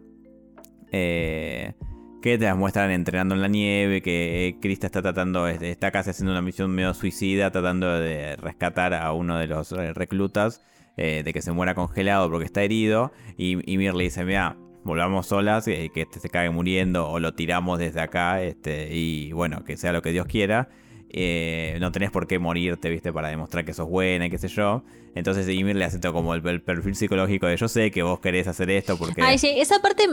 que 0.92 1.74
te 2.22 2.38
las 2.40 2.58
muestran 2.58 2.92
entrenando 2.92 3.34
en 3.34 3.42
la 3.42 3.48
nieve, 3.48 4.02
que 4.02 4.58
Krista 4.62 4.88
está 4.88 5.02
tratando, 5.02 5.48
está 5.48 5.92
casi 5.92 6.10
haciendo 6.10 6.34
una 6.34 6.42
misión 6.42 6.70
medio 6.72 6.94
suicida, 6.94 7.52
tratando 7.52 7.98
de 7.98 8.36
rescatar 8.36 8.94
a 8.94 9.14
uno 9.14 9.38
de 9.38 9.48
los 9.48 9.72
reclutas 9.72 10.62
eh, 10.98 11.24
de 11.24 11.34
que 11.34 11.41
se 11.41 11.52
muera 11.52 11.76
congelado 11.76 12.30
porque 12.30 12.46
está 12.46 12.64
herido. 12.64 13.12
Y, 13.38 13.56
Mir 13.56 13.93
le 13.93 14.06
dice, 14.06 14.24
mira, 14.26 14.58
volvamos 14.84 15.28
solas, 15.28 15.68
eh, 15.68 15.91
que 15.93 16.02
este 16.02 16.20
se 16.20 16.30
cague 16.30 16.50
muriendo 16.50 17.10
o 17.10 17.20
lo 17.20 17.34
tiramos 17.34 17.80
desde 17.80 18.02
acá. 18.02 18.41
Este, 18.41 18.96
y 18.96 19.32
bueno, 19.32 19.64
que 19.64 19.78
sea 19.78 19.91
lo 19.91 20.02
que 20.02 20.12
Dios 20.12 20.26
quiera. 20.26 20.70
Eh, 21.10 21.78
no 21.80 21.91
tenés 21.91 22.12
por 22.12 22.28
qué 22.28 22.39
morirte, 22.39 22.89
viste, 22.89 23.14
para 23.14 23.30
demostrar 23.30 23.64
que 23.64 23.74
sos 23.74 23.88
buena 23.88 24.26
y 24.26 24.30
qué 24.30 24.38
sé 24.38 24.48
yo. 24.48 24.84
Entonces 25.16 25.48
Ymir 25.48 25.76
le 25.76 25.86
hace 25.86 26.00
todo 26.00 26.14
como 26.14 26.34
el, 26.34 26.62
perfil 26.62 26.96
psicológico 26.96 27.48
de 27.48 27.56
yo 27.56 27.70
sé 27.70 27.89
que 27.89 28.04
vos 28.04 28.20
querés 28.20 28.48
hacer 28.48 28.70
esto 28.70 28.98
porque... 28.98 29.22
Ay, 29.22 29.38
sí, 29.38 29.54
esa 29.56 29.80
parte 29.82 30.10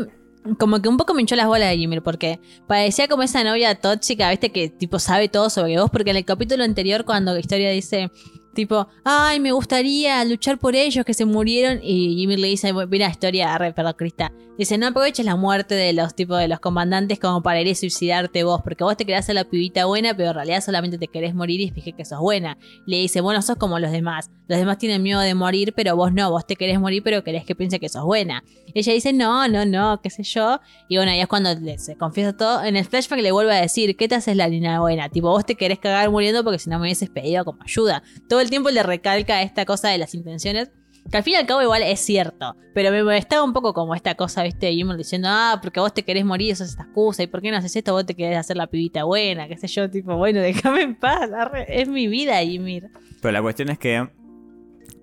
como 0.58 0.80
que 0.80 0.88
un 0.88 0.96
poco 0.96 1.14
me 1.14 1.20
hinchó 1.20 1.36
las 1.36 1.46
bolas 1.46 1.70
de 1.70 1.76
Ymir 1.76 2.02
porque 2.02 2.40
parecía 2.66 3.08
como 3.08 3.22
esa 3.22 3.42
novia 3.44 3.74
tóxica, 3.74 4.30
viste, 4.30 4.50
que 4.50 4.68
tipo 4.68 4.98
sabe 4.98 5.28
todo 5.28 5.50
sobre 5.50 5.78
vos, 5.78 5.90
porque 5.90 6.10
en 6.10 6.16
el 6.18 6.24
capítulo 6.24 6.62
anterior 6.64 7.04
cuando 7.04 7.32
la 7.32 7.40
historia 7.40 7.70
dice, 7.70 8.10
Tipo, 8.54 8.88
ay, 9.04 9.40
me 9.40 9.52
gustaría 9.52 10.24
luchar 10.24 10.58
por 10.58 10.74
ellos 10.74 11.04
que 11.04 11.14
se 11.14 11.24
murieron. 11.24 11.80
Y 11.82 12.16
Jimmy 12.16 12.36
le 12.36 12.48
dice, 12.48 12.72
mira 12.88 13.08
historia, 13.08 13.56
perdón, 13.74 13.94
Crista. 13.96 14.32
Dice, 14.58 14.76
no 14.76 14.88
aproveches 14.88 15.24
la 15.24 15.36
muerte 15.36 15.74
de 15.74 15.94
los 15.94 16.14
tipos 16.14 16.38
de 16.38 16.46
los 16.46 16.60
comandantes 16.60 17.18
como 17.18 17.42
para 17.42 17.60
ir 17.62 17.72
a 17.72 17.74
suicidarte 17.74 18.44
vos, 18.44 18.60
porque 18.62 18.84
vos 18.84 18.96
te 18.96 19.06
querés 19.06 19.20
hacer 19.20 19.34
la 19.34 19.44
pibita 19.44 19.86
buena, 19.86 20.14
pero 20.14 20.28
en 20.28 20.34
realidad 20.34 20.62
solamente 20.62 20.98
te 20.98 21.08
querés 21.08 21.34
morir 21.34 21.60
y 21.60 21.70
fíjate 21.70 21.94
que 21.94 22.04
sos 22.04 22.20
buena. 22.20 22.58
Le 22.86 22.98
dice, 22.98 23.22
bueno, 23.22 23.40
sos 23.40 23.56
como 23.56 23.78
los 23.78 23.90
demás. 23.90 24.30
Los 24.52 24.58
demás 24.58 24.76
tienen 24.76 25.02
miedo 25.02 25.18
de 25.18 25.34
morir, 25.34 25.72
pero 25.74 25.96
vos 25.96 26.12
no, 26.12 26.30
vos 26.30 26.46
te 26.46 26.56
querés 26.56 26.78
morir, 26.78 27.02
pero 27.02 27.24
querés 27.24 27.46
que 27.46 27.54
piense 27.54 27.80
que 27.80 27.88
sos 27.88 28.04
buena. 28.04 28.44
ella 28.74 28.92
dice, 28.92 29.14
no, 29.14 29.48
no, 29.48 29.64
no, 29.64 29.98
qué 30.02 30.10
sé 30.10 30.24
yo. 30.24 30.60
Y 30.88 30.98
bueno, 30.98 31.10
ahí 31.10 31.20
es 31.20 31.26
cuando 31.26 31.48
se 31.78 31.96
confiesa 31.96 32.36
todo. 32.36 32.62
En 32.62 32.76
el 32.76 32.84
flashback 32.84 33.20
le 33.20 33.32
vuelve 33.32 33.56
a 33.56 33.62
decir, 33.62 33.96
¿qué 33.96 34.08
te 34.08 34.14
haces 34.14 34.36
la 34.36 34.48
línea 34.48 34.78
buena? 34.80 35.08
Tipo, 35.08 35.30
vos 35.30 35.46
te 35.46 35.54
querés 35.54 35.78
cagar 35.78 36.10
muriendo 36.10 36.44
porque 36.44 36.58
si 36.58 36.68
no 36.68 36.78
me 36.78 36.82
hubieses 36.82 37.08
pedido 37.08 37.46
como 37.46 37.62
ayuda. 37.62 38.02
Todo 38.28 38.42
el 38.42 38.50
tiempo 38.50 38.68
le 38.68 38.82
recalca 38.82 39.40
esta 39.40 39.64
cosa 39.64 39.88
de 39.88 39.96
las 39.96 40.14
intenciones. 40.14 40.70
Que 41.10 41.16
al 41.16 41.22
fin 41.22 41.32
y 41.32 41.36
al 41.36 41.46
cabo 41.46 41.62
igual 41.62 41.82
es 41.82 42.00
cierto. 42.00 42.54
Pero 42.74 42.90
me 42.90 43.02
molestaba 43.02 43.42
un 43.44 43.54
poco 43.54 43.72
como 43.72 43.94
esta 43.94 44.16
cosa, 44.16 44.42
viste, 44.42 44.66
de 44.66 44.72
Ymir 44.72 44.98
diciendo, 44.98 45.28
ah, 45.30 45.60
porque 45.62 45.80
vos 45.80 45.94
te 45.94 46.02
querés 46.02 46.26
morir, 46.26 46.52
eso 46.52 46.64
es 46.64 46.72
esta 46.72 46.82
excusa. 46.82 47.22
¿Y 47.22 47.26
por 47.26 47.40
qué 47.40 47.50
no 47.50 47.56
haces 47.56 47.74
esto? 47.74 47.94
Vos 47.94 48.04
te 48.04 48.14
querés 48.14 48.36
hacer 48.36 48.58
la 48.58 48.66
pibita 48.66 49.04
buena, 49.04 49.48
qué 49.48 49.56
sé 49.56 49.66
yo, 49.66 49.88
tipo, 49.90 50.14
bueno, 50.14 50.40
déjame 50.40 50.82
en 50.82 50.94
paz. 50.94 51.30
es 51.68 51.88
mi 51.88 52.06
vida, 52.06 52.42
Ymir. 52.42 52.90
Pero 53.22 53.32
la 53.32 53.40
cuestión 53.40 53.70
es 53.70 53.78
que, 53.78 54.06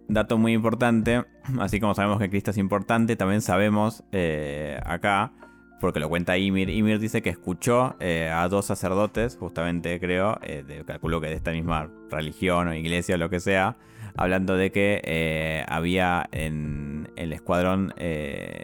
dato 0.10 0.38
muy 0.38 0.54
importante, 0.54 1.26
así 1.60 1.80
como 1.80 1.96
sabemos 1.96 2.20
que 2.20 2.30
Cristo 2.30 2.52
es 2.52 2.58
importante, 2.58 3.16
también 3.16 3.42
sabemos 3.42 4.04
eh, 4.12 4.80
acá, 4.86 5.32
porque 5.80 6.00
lo 6.00 6.10
cuenta 6.10 6.38
Ymir, 6.38 6.70
Ymir 6.70 7.00
dice 7.00 7.22
que 7.22 7.30
escuchó 7.30 7.96
eh, 8.00 8.30
a 8.30 8.48
dos 8.50 8.66
sacerdotes, 8.66 9.38
justamente 9.38 10.00
creo, 10.00 10.38
eh, 10.44 10.64
de, 10.68 10.84
calculo 10.84 11.22
que 11.22 11.28
de 11.28 11.36
esta 11.36 11.52
misma 11.52 11.90
religión 12.10 12.68
o 12.68 12.74
iglesia 12.74 13.16
o 13.16 13.18
lo 13.18 13.30
que 13.30 13.40
sea, 13.40 13.78
hablando 14.18 14.56
de 14.56 14.72
que 14.72 15.02
eh, 15.06 15.64
había 15.68 16.28
en 16.32 17.10
el 17.16 17.32
escuadrón 17.32 17.94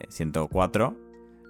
104 0.10 0.96
eh, 0.98 1.02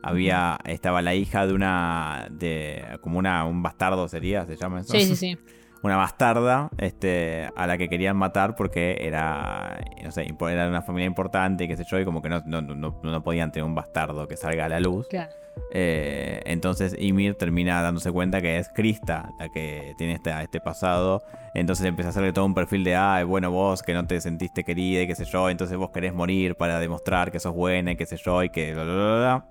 había 0.04 0.60
estaba 0.66 1.02
la 1.02 1.16
hija 1.16 1.48
de 1.48 1.54
una 1.54 2.28
de 2.30 3.00
como 3.02 3.18
una 3.18 3.44
un 3.46 3.64
bastardo 3.64 4.08
sería 4.08 4.46
se 4.46 4.56
llama 4.56 4.82
eso. 4.82 4.94
Sí 4.94 5.06
sí 5.06 5.16
sí 5.16 5.38
una 5.86 5.98
bastarda 5.98 6.70
este, 6.78 7.50
a 7.56 7.68
la 7.68 7.78
que 7.78 7.88
querían 7.90 8.18
matar 8.18 8.56
porque 8.56 8.98
era, 9.02 9.80
no 10.04 10.12
sé, 10.12 10.26
era 10.26 10.64
de 10.64 10.70
una 10.70 10.82
familia 10.82 11.06
importante, 11.06 11.68
qué 11.68 11.78
sé 11.78 11.84
yo, 11.84 12.00
y 12.00 12.06
como 12.06 12.22
que 12.22 12.30
no, 12.30 12.42
no, 12.46 12.62
no, 12.62 13.00
no 13.04 13.24
podían 13.24 13.52
tener 13.52 13.66
un 13.66 13.76
bastardo 13.76 14.28
que 14.28 14.36
salga 14.36 14.66
a 14.66 14.70
la 14.70 14.80
luz. 14.80 15.08
Claro. 15.08 15.32
Eh, 15.72 16.42
entonces 16.46 16.96
Ymir 17.00 17.36
termina 17.36 17.82
dándose 17.82 18.12
cuenta 18.12 18.42
que 18.42 18.58
es 18.58 18.68
Krista 18.70 19.30
la 19.40 19.48
que 19.50 19.94
tiene 19.98 20.14
este, 20.14 20.32
este 20.42 20.60
pasado. 20.60 21.24
Entonces 21.54 21.86
empieza 21.86 22.10
a 22.10 22.12
hacerle 22.12 22.34
todo 22.34 22.46
un 22.46 22.56
perfil 22.56 22.84
de, 22.84 22.96
ah, 22.96 23.24
bueno, 23.24 23.52
vos 23.52 23.84
que 23.84 23.94
no 23.94 24.06
te 24.08 24.20
sentiste 24.20 24.64
querida 24.64 25.04
y 25.04 25.08
qué 25.08 25.16
sé 25.16 25.26
yo, 25.26 25.50
entonces 25.50 25.78
vos 25.78 25.92
querés 25.92 26.14
morir 26.14 26.56
para 26.56 26.80
demostrar 26.80 27.32
que 27.32 27.40
sos 27.40 27.54
buena 27.54 27.92
y 27.92 27.96
qué 27.96 28.06
sé 28.06 28.18
yo 28.18 28.44
y 28.44 28.50
que... 28.50 28.74
Bla, 28.74 28.84
bla, 28.84 28.94
bla, 28.94 29.46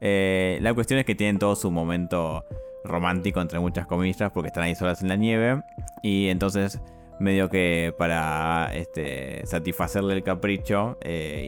eh, 0.00 0.58
la 0.62 0.72
cuestión 0.72 0.98
es 1.00 1.04
que 1.04 1.14
tienen 1.14 1.38
todo 1.38 1.54
su 1.56 1.70
momento 1.70 2.46
romántico, 2.84 3.40
entre 3.40 3.58
muchas 3.58 3.86
comillas, 3.86 4.30
porque 4.32 4.48
están 4.48 4.64
ahí 4.64 4.74
solas 4.74 5.02
en 5.02 5.08
la 5.08 5.16
nieve. 5.16 5.62
Y 6.02 6.28
entonces 6.28 6.80
medio 7.20 7.50
que 7.50 7.94
para 7.96 8.70
este, 8.74 9.46
satisfacerle 9.46 10.14
el 10.14 10.24
capricho, 10.24 10.96
eh, 11.02 11.46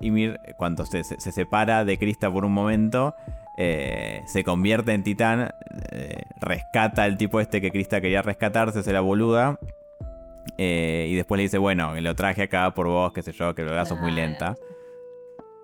Ymir, 0.00 0.38
cuando 0.56 0.84
se, 0.84 1.02
separa 1.02 1.84
de 1.84 1.98
Krista 1.98 2.30
por 2.30 2.44
un 2.44 2.52
momento, 2.52 3.14
eh, 3.56 4.20
se 4.26 4.44
convierte 4.44 4.92
en 4.92 5.02
titán, 5.02 5.50
eh, 5.90 6.22
rescata 6.40 7.04
al 7.04 7.16
tipo 7.16 7.40
este 7.40 7.60
que 7.60 7.70
Krista 7.70 8.00
quería 8.00 8.22
rescatarse, 8.22 8.82
se 8.82 8.92
la 8.92 9.00
boluda. 9.00 9.58
y 10.58 11.14
después 11.14 11.38
le 11.38 11.44
dice, 11.44 11.58
bueno, 11.58 11.98
lo 12.00 12.14
traje 12.14 12.42
acá 12.42 12.72
por 12.74 12.86
vos, 12.86 13.12
qué 13.12 13.22
sé 13.22 13.32
yo, 13.32 13.54
que 13.54 13.62
lo 13.62 13.72
hagas 13.72 13.92
muy 13.98 14.12
lenta. 14.12 14.56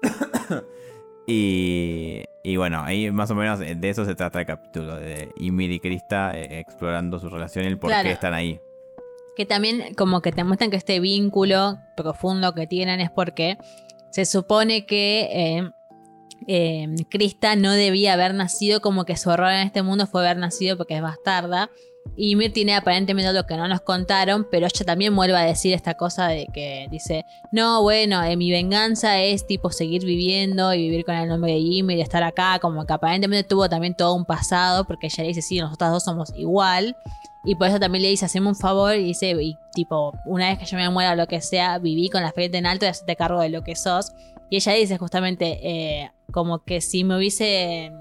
y, 1.26 2.24
y 2.42 2.56
bueno, 2.56 2.82
ahí 2.82 3.10
más 3.10 3.30
o 3.30 3.34
menos 3.34 3.58
de 3.58 3.88
eso 3.88 4.04
se 4.04 4.14
trata 4.14 4.40
el 4.40 4.46
capítulo, 4.46 4.96
de 4.96 5.30
Ymir 5.38 5.72
y 5.72 5.80
Krista 5.80 6.38
explorando 6.38 7.18
su 7.18 7.30
relación 7.30 7.64
y 7.64 7.68
el 7.68 7.78
por 7.78 7.90
qué 7.90 8.12
están 8.12 8.34
ahí. 8.34 8.60
Que 9.34 9.46
también 9.46 9.94
como 9.94 10.20
que 10.20 10.30
te 10.30 10.44
muestran 10.44 10.70
que 10.70 10.76
este 10.76 11.00
vínculo 11.00 11.78
profundo 11.96 12.52
que 12.54 12.66
tienen 12.66 13.00
es 13.00 13.10
porque 13.10 13.56
se 14.10 14.26
supone 14.26 14.84
que 14.86 15.28
eh, 15.32 15.70
eh, 16.46 16.86
Krista 17.08 17.56
no 17.56 17.72
debía 17.72 18.12
haber 18.12 18.34
nacido, 18.34 18.80
como 18.80 19.04
que 19.04 19.16
su 19.16 19.30
error 19.30 19.50
en 19.50 19.66
este 19.66 19.82
mundo 19.82 20.06
fue 20.06 20.20
haber 20.20 20.36
nacido 20.36 20.76
porque 20.76 20.96
es 20.96 21.02
bastarda. 21.02 21.70
Y 22.16 22.36
Mir 22.36 22.52
tiene 22.52 22.76
aparentemente 22.76 23.32
lo 23.32 23.44
que 23.44 23.56
no 23.56 23.66
nos 23.66 23.80
contaron, 23.80 24.46
pero 24.50 24.66
ella 24.66 24.84
también 24.84 25.16
vuelve 25.16 25.36
a 25.36 25.42
decir 25.42 25.74
esta 25.74 25.94
cosa 25.94 26.28
de 26.28 26.46
que 26.52 26.86
dice, 26.90 27.24
no, 27.50 27.82
bueno, 27.82 28.22
eh, 28.22 28.36
mi 28.36 28.50
venganza 28.50 29.20
es 29.20 29.46
tipo 29.46 29.70
seguir 29.70 30.04
viviendo 30.04 30.72
y 30.74 30.82
vivir 30.82 31.04
con 31.04 31.16
el 31.16 31.28
nombre 31.28 31.52
de 31.52 31.58
Ymir 31.58 31.98
y 31.98 32.00
estar 32.02 32.22
acá, 32.22 32.58
como 32.60 32.86
que 32.86 32.92
aparentemente 32.92 33.48
tuvo 33.48 33.68
también 33.68 33.94
todo 33.94 34.14
un 34.14 34.24
pasado, 34.24 34.84
porque 34.84 35.06
ella 35.06 35.24
le 35.24 35.28
dice, 35.28 35.42
sí, 35.42 35.58
nosotros 35.58 35.90
dos 35.90 36.04
somos 36.04 36.32
igual. 36.36 36.96
Y 37.44 37.56
por 37.56 37.68
eso 37.68 37.78
también 37.78 38.02
le 38.02 38.08
dice, 38.08 38.24
haceme 38.24 38.48
un 38.48 38.56
favor 38.56 38.94
y 38.94 39.04
dice, 39.04 39.36
tipo, 39.74 40.12
una 40.24 40.48
vez 40.48 40.58
que 40.58 40.64
yo 40.64 40.78
me 40.78 40.88
muera 40.88 41.12
o 41.12 41.16
lo 41.16 41.26
que 41.26 41.40
sea, 41.40 41.78
viví 41.78 42.08
con 42.08 42.22
la 42.22 42.32
frente 42.32 42.58
en 42.58 42.66
alto 42.66 42.86
y 42.86 42.88
hacerte 42.88 43.16
cargo 43.16 43.40
de 43.40 43.50
lo 43.50 43.62
que 43.62 43.76
sos. 43.76 44.12
Y 44.48 44.56
ella 44.56 44.72
dice 44.72 44.98
justamente, 44.98 45.58
eh, 45.62 46.10
como 46.32 46.64
que 46.64 46.80
si 46.80 47.04
me 47.04 47.16
hubiese, 47.16 47.92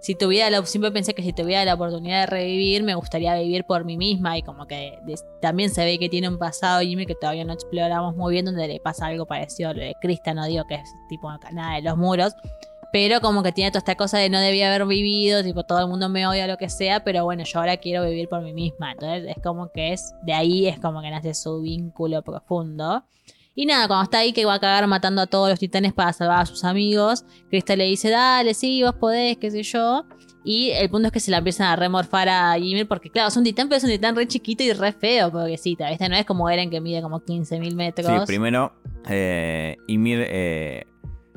si 0.00 0.14
tuviera 0.14 0.50
la, 0.50 0.64
siempre 0.64 0.90
pensé 0.92 1.14
que 1.14 1.22
si 1.22 1.32
tuviera 1.32 1.64
la 1.64 1.74
oportunidad 1.74 2.20
de 2.20 2.26
revivir, 2.26 2.82
me 2.82 2.94
gustaría 2.94 3.34
vivir 3.34 3.64
por 3.64 3.84
mí 3.84 3.96
misma. 3.96 4.38
Y 4.38 4.42
como 4.42 4.66
que 4.66 4.98
también 5.40 5.70
se 5.70 5.84
ve 5.84 5.98
que 5.98 6.08
tiene 6.08 6.28
un 6.28 6.38
pasado 6.38 6.80
Jimmy 6.80 7.06
que 7.06 7.14
todavía 7.14 7.44
no 7.44 7.52
exploramos 7.52 8.16
muy 8.16 8.32
bien, 8.32 8.44
donde 8.44 8.68
le 8.68 8.80
pasa 8.80 9.06
algo 9.06 9.26
parecido 9.26 9.70
a 9.70 9.74
lo 9.74 9.80
de 9.80 9.94
Krista, 10.00 10.34
no 10.34 10.46
digo 10.46 10.64
que 10.68 10.76
es 10.76 10.88
tipo 11.08 11.28
nada 11.52 11.76
de 11.76 11.82
los 11.82 11.96
muros 11.96 12.34
pero 12.90 13.20
como 13.20 13.42
que 13.42 13.52
tiene 13.52 13.70
toda 13.70 13.80
esta 13.80 13.96
cosa 13.96 14.18
de 14.18 14.30
no 14.30 14.40
debía 14.40 14.68
haber 14.68 14.86
vivido, 14.86 15.42
tipo 15.42 15.64
todo 15.64 15.80
el 15.80 15.88
mundo 15.88 16.08
me 16.08 16.26
odia, 16.26 16.46
lo 16.46 16.56
que 16.56 16.70
sea, 16.70 17.04
pero 17.04 17.24
bueno, 17.24 17.44
yo 17.44 17.58
ahora 17.58 17.76
quiero 17.76 18.04
vivir 18.04 18.28
por 18.28 18.42
mí 18.42 18.52
misma. 18.52 18.92
Entonces 18.92 19.24
es 19.36 19.42
como 19.42 19.70
que 19.70 19.92
es, 19.92 20.14
de 20.22 20.32
ahí 20.32 20.66
es 20.66 20.78
como 20.78 21.02
que 21.02 21.10
nace 21.10 21.34
su 21.34 21.60
vínculo 21.60 22.22
profundo. 22.22 23.04
Y 23.58 23.66
nada, 23.66 23.88
cuando 23.88 24.04
está 24.04 24.18
ahí 24.18 24.32
que 24.32 24.44
va 24.44 24.54
a 24.54 24.60
cagar 24.60 24.86
matando 24.86 25.20
a 25.20 25.26
todos 25.26 25.50
los 25.50 25.58
titanes 25.58 25.92
para 25.92 26.12
salvar 26.12 26.42
a 26.42 26.46
sus 26.46 26.62
amigos, 26.62 27.24
Krista 27.50 27.74
le 27.74 27.86
dice, 27.86 28.08
dale, 28.08 28.54
sí, 28.54 28.84
vos 28.84 28.94
podés, 28.94 29.36
qué 29.36 29.50
sé 29.50 29.64
yo. 29.64 30.04
Y 30.44 30.70
el 30.70 30.88
punto 30.88 31.08
es 31.08 31.12
que 31.12 31.18
se 31.18 31.32
la 31.32 31.38
empiezan 31.38 31.66
a 31.66 31.74
remorfar 31.74 32.28
a 32.28 32.56
Ymir 32.56 32.86
porque, 32.86 33.10
claro, 33.10 33.30
es 33.30 33.36
un 33.36 33.42
titán, 33.42 33.68
pero 33.68 33.78
es 33.78 33.82
un 33.82 33.90
titán 33.90 34.14
re 34.14 34.28
chiquito 34.28 34.62
y 34.62 34.72
re 34.72 34.92
feo, 34.92 35.32
pobrecita. 35.32 35.90
Este 35.90 36.08
no 36.08 36.14
es 36.14 36.24
como 36.24 36.48
Eren 36.48 36.70
que 36.70 36.80
mide 36.80 37.02
como 37.02 37.18
15.000 37.18 37.74
metros. 37.74 38.06
Sí, 38.06 38.26
primero, 38.28 38.74
eh, 39.08 39.76
Ymir 39.88 40.24
eh, 40.28 40.84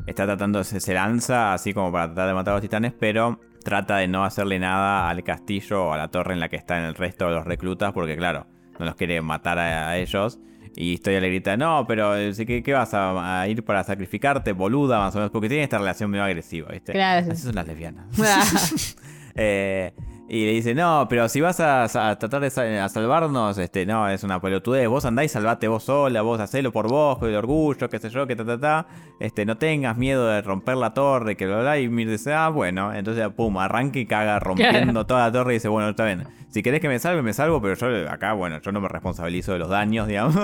está 0.05 0.27
tratando, 0.27 0.63
se, 0.63 0.79
se 0.79 0.93
lanza 0.93 1.55
así 1.55 1.73
como 1.73 1.91
para 1.91 2.05
tratar 2.05 2.27
de 2.27 2.33
matar 2.35 2.51
a 2.51 2.57
los 2.57 2.61
titanes, 2.61 2.93
pero 2.99 3.39
trata 3.63 3.97
de 3.97 4.07
no 4.07 4.23
hacerle 4.23 4.59
nada 4.59 5.09
al 5.09 5.23
castillo 5.23 5.87
o 5.87 5.93
a 5.93 5.97
la 5.97 6.09
torre 6.09 6.33
en 6.33 6.39
la 6.39 6.49
que 6.49 6.57
están 6.57 6.83
el 6.83 6.93
resto 6.93 7.25
de 7.25 7.31
los 7.31 7.45
reclutas, 7.45 7.93
porque 7.93 8.15
claro, 8.15 8.45
no 8.77 8.85
los 8.85 8.93
quiere 8.93 9.19
matar 9.21 9.57
a, 9.57 9.97
ellos. 9.97 10.39
Y 10.75 10.93
Historia 10.93 11.19
le 11.19 11.27
grita, 11.27 11.57
no, 11.57 11.85
pero 11.87 12.15
eh, 12.15 12.33
¿qué, 12.45 12.63
qué 12.63 12.73
vas 12.73 12.91
a, 12.93 13.45
ir 13.47 13.63
para 13.63 13.83
sacrificarte, 13.83 14.53
boluda, 14.53 14.99
más 14.99 15.13
o 15.15 15.17
menos? 15.17 15.31
Porque 15.31 15.49
tiene 15.49 15.63
esta 15.63 15.77
relación 15.77 16.09
medio 16.09 16.23
agresiva, 16.23 16.69
¿viste? 16.71 16.93
Claro. 16.93 17.25
Esas 17.25 17.41
son 17.41 17.55
las 17.55 17.67
lesbianas. 17.67 18.05
eh, 19.35 19.93
y 20.33 20.45
le 20.45 20.53
dice, 20.53 20.73
no, 20.73 21.07
pero 21.09 21.27
si 21.27 21.41
vas 21.41 21.59
a, 21.59 21.89
tratar 22.17 22.39
de 22.39 22.49
salvarnos, 22.49 23.57
este, 23.57 23.85
no, 23.85 24.07
es 24.07 24.23
una 24.23 24.39
pelotudez. 24.39 24.87
Vos 24.87 25.03
andá 25.03 25.25
y 25.25 25.27
salvate 25.27 25.67
vos 25.67 25.83
sola, 25.83 26.21
vos 26.21 26.39
hacelo 26.39 26.71
por 26.71 26.87
vos, 26.87 27.17
con 27.17 27.27
el 27.27 27.35
orgullo, 27.35 27.89
qué 27.89 27.99
sé 27.99 28.09
yo, 28.09 28.25
que 28.25 28.37
ta, 28.37 28.45
ta, 28.45 28.57
ta. 28.57 28.87
Este, 29.19 29.45
no 29.45 29.57
tengas 29.57 29.97
miedo 29.97 30.25
de 30.27 30.41
romper 30.41 30.77
la 30.77 30.93
torre, 30.93 31.35
que 31.35 31.47
lo 31.47 31.75
Y 31.75 31.89
Mir 31.89 32.09
dice, 32.09 32.31
ah, 32.33 32.47
bueno. 32.47 32.93
Entonces, 32.93 33.27
pum, 33.35 33.57
arranca 33.57 33.99
y 33.99 34.05
caga 34.05 34.39
rompiendo 34.39 35.05
toda 35.05 35.25
la 35.25 35.33
torre 35.33 35.51
y 35.51 35.55
dice, 35.55 35.67
bueno, 35.67 35.89
está 35.89 36.05
bien. 36.05 36.25
Si 36.51 36.63
querés 36.63 36.81
que 36.81 36.89
me 36.89 36.99
salve, 36.99 37.21
me 37.21 37.31
salvo, 37.31 37.61
pero 37.61 37.75
yo 37.75 38.09
acá, 38.09 38.33
bueno, 38.33 38.59
yo 38.61 38.73
no 38.73 38.81
me 38.81 38.89
responsabilizo 38.89 39.53
de 39.53 39.59
los 39.59 39.69
daños, 39.69 40.07
digamos. 40.09 40.35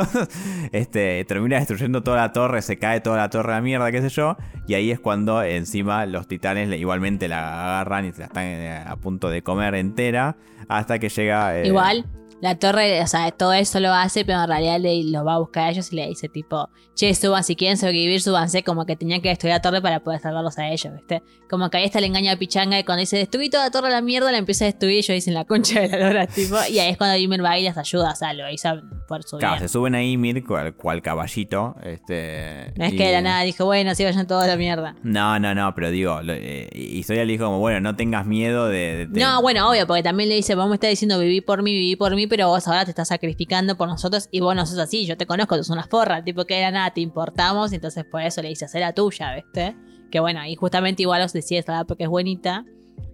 este, 0.71 1.23
termina 1.25 1.59
destruyendo 1.59 2.03
toda 2.03 2.17
la 2.17 2.33
torre, 2.33 2.61
se 2.61 2.77
cae 2.77 2.99
toda 3.01 3.17
la 3.17 3.29
torre 3.29 3.53
a 3.53 3.55
la 3.55 3.61
mierda, 3.61 3.91
qué 3.91 4.01
sé 4.01 4.09
yo. 4.09 4.37
Y 4.67 4.73
ahí 4.73 4.91
es 4.91 4.99
cuando 4.99 5.43
encima 5.43 6.05
los 6.05 6.27
titanes 6.27 6.77
igualmente 6.77 7.27
la 7.27 7.77
agarran 7.77 8.05
y 8.05 8.11
se 8.11 8.19
la 8.19 8.25
están 8.25 8.43
eh, 8.43 8.83
a 8.85 8.95
punto 8.97 9.29
de 9.29 9.41
comer 9.41 9.76
entera 9.79 10.37
hasta 10.67 10.99
que 10.99 11.09
llega... 11.09 11.57
Eh, 11.59 11.67
Igual, 11.67 12.05
la 12.41 12.57
torre, 12.57 13.01
o 13.01 13.07
sea, 13.07 13.31
todo 13.31 13.53
eso 13.53 13.79
lo 13.79 13.93
hace, 13.93 14.23
pero 14.23 14.41
en 14.41 14.47
realidad 14.47 14.79
le, 14.79 15.03
lo 15.05 15.25
va 15.25 15.35
a 15.35 15.39
buscar 15.39 15.63
a 15.63 15.69
ellos 15.71 15.91
y 15.91 15.95
le 15.95 16.07
dice 16.07 16.29
tipo, 16.29 16.69
che, 16.95 17.13
suban, 17.15 17.43
si 17.43 17.55
quieren 17.55 17.77
sobrevivir, 17.77 18.21
súbanse, 18.21 18.63
como 18.63 18.85
que 18.85 18.95
tenían 18.95 19.21
que 19.21 19.29
destruir 19.29 19.53
la 19.53 19.61
torre 19.61 19.81
para 19.81 20.01
poder 20.01 20.19
salvarlos 20.19 20.57
a 20.57 20.69
ellos, 20.69 20.93
¿viste? 20.93 21.23
Como 21.49 21.69
que 21.69 21.77
ahí 21.77 21.85
está 21.85 21.99
el 21.99 22.05
engaño 22.05 22.31
a 22.31 22.35
Pichanga 22.35 22.77
y 22.77 22.83
cuando 22.83 23.01
dice, 23.01 23.17
destruí 23.17 23.49
toda 23.49 23.65
la 23.65 23.71
torre 23.71 23.87
a 23.87 23.91
la 23.91 24.01
mierda, 24.01 24.31
la 24.31 24.37
empieza 24.37 24.65
a 24.65 24.67
destruir 24.67 24.95
y 24.95 24.97
ellos 24.99 25.15
dicen 25.15 25.33
la 25.33 25.45
concha 25.45 25.79
de 25.81 25.89
la 25.89 25.99
lora, 25.99 26.27
tipo, 26.27 26.57
y 26.69 26.79
ahí 26.79 26.91
es 26.91 26.97
cuando 26.97 27.17
Ymir 27.17 27.43
va 27.43 27.57
y 27.57 27.63
les 27.63 27.77
ayuda, 27.77 28.11
o 28.11 28.15
sea, 28.15 28.33
lo 28.33 28.49
hizo 28.51 28.69
por 29.07 29.23
su 29.23 29.37
Claro, 29.37 29.59
se 29.59 29.67
suben 29.67 29.95
a 29.95 30.03
Ymir 30.03 30.43
cual, 30.45 30.75
cual 30.75 31.01
caballito, 31.01 31.75
este... 31.83 32.73
No 32.75 32.85
es 32.85 32.93
que 32.93 33.07
de 33.07 33.13
la 33.13 33.21
nada 33.21 33.41
dijo, 33.43 33.65
bueno, 33.65 33.95
sí 33.95 34.03
vayan 34.03 34.27
toda 34.27 34.45
la 34.45 34.57
mierda. 34.57 34.95
No, 35.01 35.39
no, 35.39 35.55
no, 35.55 35.73
pero 35.73 35.89
digo, 35.89 36.19
eh, 36.27 36.69
Historia 36.73 37.25
le 37.25 37.31
dijo 37.31 37.45
como, 37.45 37.59
bueno, 37.59 37.79
no 37.79 37.95
tengas 37.95 38.25
miedo 38.25 38.67
de, 38.67 39.07
No, 39.09 39.41
bueno, 39.41 39.69
obvio, 39.69 39.87
porque 39.87 40.03
también 40.03 40.29
le 40.29 40.35
dice, 40.35 40.55
vos 40.55 40.67
me 40.67 40.75
estás 40.75 40.89
diciendo 40.91 41.19
viví 41.19 41.41
por 41.41 41.63
mí, 41.63 41.73
viví 41.73 41.95
por 41.95 42.15
mí, 42.15 42.26
pero 42.27 42.47
vos 42.47 42.67
ahora 42.67 42.85
te 42.85 42.91
estás 42.91 43.07
sacrificando 43.07 43.75
por 43.77 43.87
nosotros 43.87 44.27
y 44.31 44.39
vos 44.39 44.55
no 44.55 44.65
sos 44.65 44.79
así, 44.79 45.05
yo 45.05 45.17
te 45.17 45.25
conozco, 45.25 45.55
tú 45.57 45.63
sos 45.63 45.73
una 45.73 45.87
forra, 45.87 46.23
tipo 46.23 46.45
que 46.45 46.57
era 46.57 46.71
nada, 46.71 46.91
te 46.91 47.01
importamos, 47.01 47.73
entonces 47.73 48.05
por 48.05 48.21
eso 48.21 48.41
le 48.41 48.49
dice, 48.49 48.65
hacer 48.65 48.81
la 48.81 48.93
tuya, 48.93 49.35
¿viste? 49.35 49.75
Que 50.11 50.19
bueno, 50.19 50.45
y 50.45 50.55
justamente 50.55 51.01
igual 51.03 51.21
os 51.21 51.33
decía 51.33 51.59
esta 51.59 51.83
porque 51.85 52.03
es 52.03 52.09
buenita. 52.09 52.65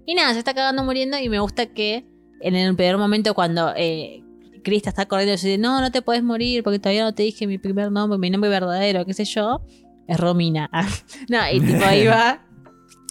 Y 0.06 0.16
nada, 0.16 0.34
se 0.34 0.40
está 0.40 0.54
cagando 0.54 0.84
muriendo 0.84 1.18
y 1.18 1.30
me 1.30 1.40
gusta 1.40 1.68
que 1.68 2.06
en 2.42 2.56
el 2.56 2.76
peor 2.76 2.98
momento 2.98 3.34
cuando 3.34 3.74
eh, 3.76 4.22
Krista 4.64 4.90
está 4.90 5.06
corriendo 5.06 5.34
y 5.34 5.36
dice, 5.36 5.58
no, 5.58 5.82
no 5.82 5.92
te 5.92 6.02
puedes 6.02 6.24
morir 6.24 6.64
porque 6.64 6.80
todavía 6.80 7.04
no 7.04 7.14
te 7.14 7.24
dije 7.24 7.48
mi 7.48 7.58
primer 7.58 7.92
nombre, 7.92 8.18
mi 8.18 8.30
nombre 8.30 8.50
verdadero, 8.50 9.06
qué 9.06 9.14
sé 9.14 9.26
yo, 9.26 9.62
es 10.08 10.20
Romina. 10.20 10.70
no, 11.30 11.40
y 11.52 11.60
tipo 11.60 11.86
ahí 11.86 12.06
va 12.06 12.42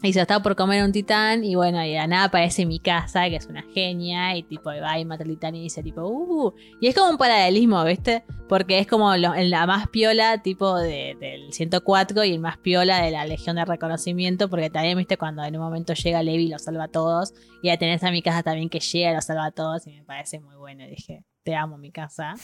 y 0.03 0.12
se 0.12 0.20
estaba 0.20 0.42
por 0.42 0.57
comer 0.57 0.84
un 0.84 0.92
titán 0.92 1.44
y 1.44 1.55
bueno, 1.55 1.84
y 1.84 1.92
de 1.92 2.07
nada 2.07 2.24
aparece 2.24 2.66
mi 2.66 2.80
casa, 2.80 3.28
que 3.28 3.36
es 3.36 3.46
una 3.46 3.62
genia, 3.72 4.36
y 4.36 4.42
tipo 4.42 4.70
va 4.70 4.98
y 4.98 5.05
mata 5.05 5.22
al 5.22 5.30
titán 5.30 5.55
y 5.55 5.62
dice 5.62 5.82
tipo, 5.82 6.03
uh, 6.03 6.53
y 6.80 6.88
es 6.88 6.94
como 6.94 7.11
un 7.11 7.18
paralelismo, 7.18 7.84
¿viste? 7.84 8.24
Porque 8.48 8.80
es 8.80 8.86
como 8.86 9.14
la 9.16 9.66
más 9.66 9.88
piola 9.88 10.42
tipo 10.42 10.76
de, 10.76 11.16
del 11.20 11.53
104 11.53 12.24
y 12.24 12.32
el 12.32 12.40
más 12.40 12.59
piola 12.59 13.03
de 13.03 13.12
la 13.12 13.24
Legión 13.24 13.57
de 13.57 13.64
Reconocimiento, 13.64 14.50
porque 14.50 14.70
también, 14.70 14.98
¿viste? 14.98 15.16
Cuando 15.16 15.44
en 15.44 15.57
un 15.57 15.62
momento 15.62 15.94
llega 15.94 16.22
Levi 16.22 16.46
y 16.46 16.48
lo 16.48 16.59
salva 16.59 16.84
a 16.84 16.88
todos, 16.88 17.32
y 17.62 17.68
ya 17.68 17.76
tenés 17.76 18.03
a 18.03 18.11
mi 18.11 18.22
casa 18.22 18.42
también 18.42 18.68
que 18.68 18.80
llega 18.80 19.12
y 19.12 19.14
lo 19.14 19.20
salva 19.20 19.46
a 19.46 19.53
todos, 19.53 19.86
y 19.86 19.92
me 19.92 20.03
parece 20.03 20.40
muy 20.40 20.57
bueno, 20.57 20.84
y 20.84 20.90
dije, 20.90 21.24
te 21.44 21.55
amo 21.55 21.78
mi 21.78 21.92
casa. 21.92 22.34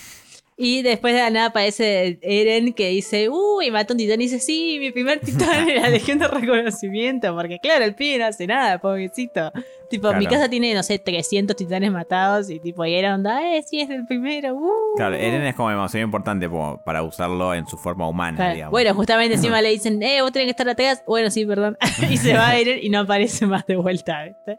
Y 0.60 0.82
después 0.82 1.14
de 1.14 1.20
la 1.20 1.30
nada 1.30 1.46
aparece 1.46 2.18
Eren 2.20 2.72
que 2.72 2.88
dice, 2.88 3.28
uy, 3.28 3.70
mató 3.70 3.94
un 3.94 3.98
titán. 3.98 4.20
Y 4.20 4.24
dice, 4.24 4.40
sí, 4.40 4.78
mi 4.80 4.90
primer 4.90 5.20
titán 5.20 5.68
era 5.70 5.88
Legión 5.88 6.18
de 6.18 6.26
Reconocimiento. 6.26 7.32
Porque 7.32 7.60
claro, 7.60 7.84
el 7.84 7.94
pibe 7.94 8.18
no 8.18 8.26
hace 8.26 8.48
nada, 8.48 8.78
pobrecito. 8.78 9.52
Tipo, 9.88 10.12
mi 10.14 10.26
casa 10.26 10.50
tiene, 10.50 10.74
no 10.74 10.82
sé, 10.82 10.98
300 10.98 11.54
titanes 11.54 11.92
matados. 11.92 12.50
Y 12.50 12.58
tipo, 12.58 12.84
y 12.84 12.92
Eren 12.92 13.12
onda, 13.12 13.54
eh, 13.54 13.62
sí, 13.62 13.80
es 13.80 13.88
el 13.88 14.04
primero. 14.04 14.56
Uh". 14.56 14.96
Claro, 14.96 15.14
Eren 15.14 15.42
es 15.42 15.54
como 15.54 15.70
demasiado 15.70 16.04
importante 16.04 16.50
para 16.84 17.04
usarlo 17.04 17.54
en 17.54 17.64
su 17.68 17.78
forma 17.78 18.08
humana, 18.08 18.52
digamos. 18.52 18.72
Bueno, 18.72 18.94
justamente 18.94 19.34
encima 19.36 19.62
le 19.62 19.70
dicen, 19.70 20.02
eh, 20.02 20.22
vos 20.22 20.32
tenés 20.32 20.46
que 20.46 20.50
estar 20.50 20.68
atrás. 20.68 21.04
Bueno, 21.06 21.30
sí, 21.30 21.46
perdón. 21.46 21.78
y 22.10 22.16
se 22.16 22.34
va 22.34 22.56
Eren 22.58 22.80
y 22.82 22.88
no 22.88 22.98
aparece 22.98 23.46
más 23.46 23.64
de 23.64 23.76
vuelta, 23.76 24.24
¿viste? 24.24 24.58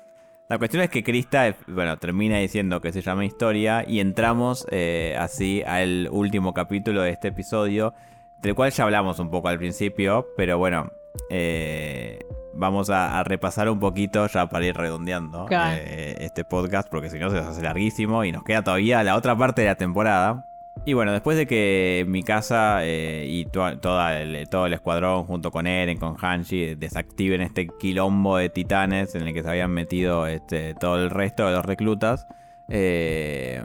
La 0.50 0.58
cuestión 0.58 0.82
es 0.82 0.90
que 0.90 1.04
Krista, 1.04 1.56
bueno, 1.68 1.98
termina 1.98 2.40
diciendo 2.40 2.82
que 2.82 2.92
se 2.92 3.04
llama 3.04 3.24
historia 3.24 3.86
y 3.88 4.00
entramos 4.00 4.66
eh, 4.72 5.16
así 5.20 5.62
al 5.62 6.10
último 6.12 6.56
capítulo 6.56 7.04
de 7.04 7.12
este 7.12 7.28
episodio, 7.28 7.94
del 8.42 8.56
cual 8.56 8.72
ya 8.72 8.84
hablamos 8.84 9.20
un 9.20 9.30
poco 9.30 9.48
al 9.48 9.60
principio, 9.60 10.28
pero 10.36 10.58
bueno, 10.58 10.92
eh, 11.30 12.18
vamos 12.56 12.90
a, 12.90 13.20
a 13.20 13.24
repasar 13.24 13.70
un 13.70 13.80
poquito 13.80 14.26
ya 14.26 14.50
para 14.50 14.66
ir 14.66 14.76
redondeando 14.76 15.46
eh, 15.52 16.16
este 16.18 16.44
podcast, 16.46 16.90
porque 16.90 17.12
si 17.12 17.20
no 17.20 17.30
se 17.30 17.36
nos 17.36 17.46
hace 17.46 17.62
larguísimo 17.62 18.24
y 18.24 18.32
nos 18.32 18.44
queda 18.44 18.64
todavía 18.64 19.04
la 19.04 19.18
otra 19.18 19.38
parte 19.38 19.62
de 19.62 19.68
la 19.68 19.76
temporada. 19.76 20.49
Y 20.86 20.94
bueno, 20.94 21.12
después 21.12 21.38
de 21.38 21.46
que 21.46 22.04
mi 22.08 22.24
casa 22.24 22.80
eh, 22.84 23.26
y 23.28 23.42
el, 23.42 24.50
todo 24.50 24.66
el 24.66 24.74
escuadrón 24.74 25.26
junto 25.26 25.52
con 25.52 25.68
Eren, 25.68 26.00
con 26.00 26.16
Hanshi, 26.20 26.76
desactiven 26.76 27.42
este 27.42 27.68
quilombo 27.80 28.38
de 28.38 28.50
titanes 28.50 29.14
en 29.14 29.28
el 29.28 29.34
que 29.34 29.44
se 29.44 29.50
habían 29.50 29.72
metido 29.72 30.26
este, 30.26 30.74
todo 30.74 30.96
el 31.04 31.12
resto 31.12 31.46
de 31.46 31.52
los 31.54 31.66
reclutas, 31.66 32.26
eh, 32.70 33.62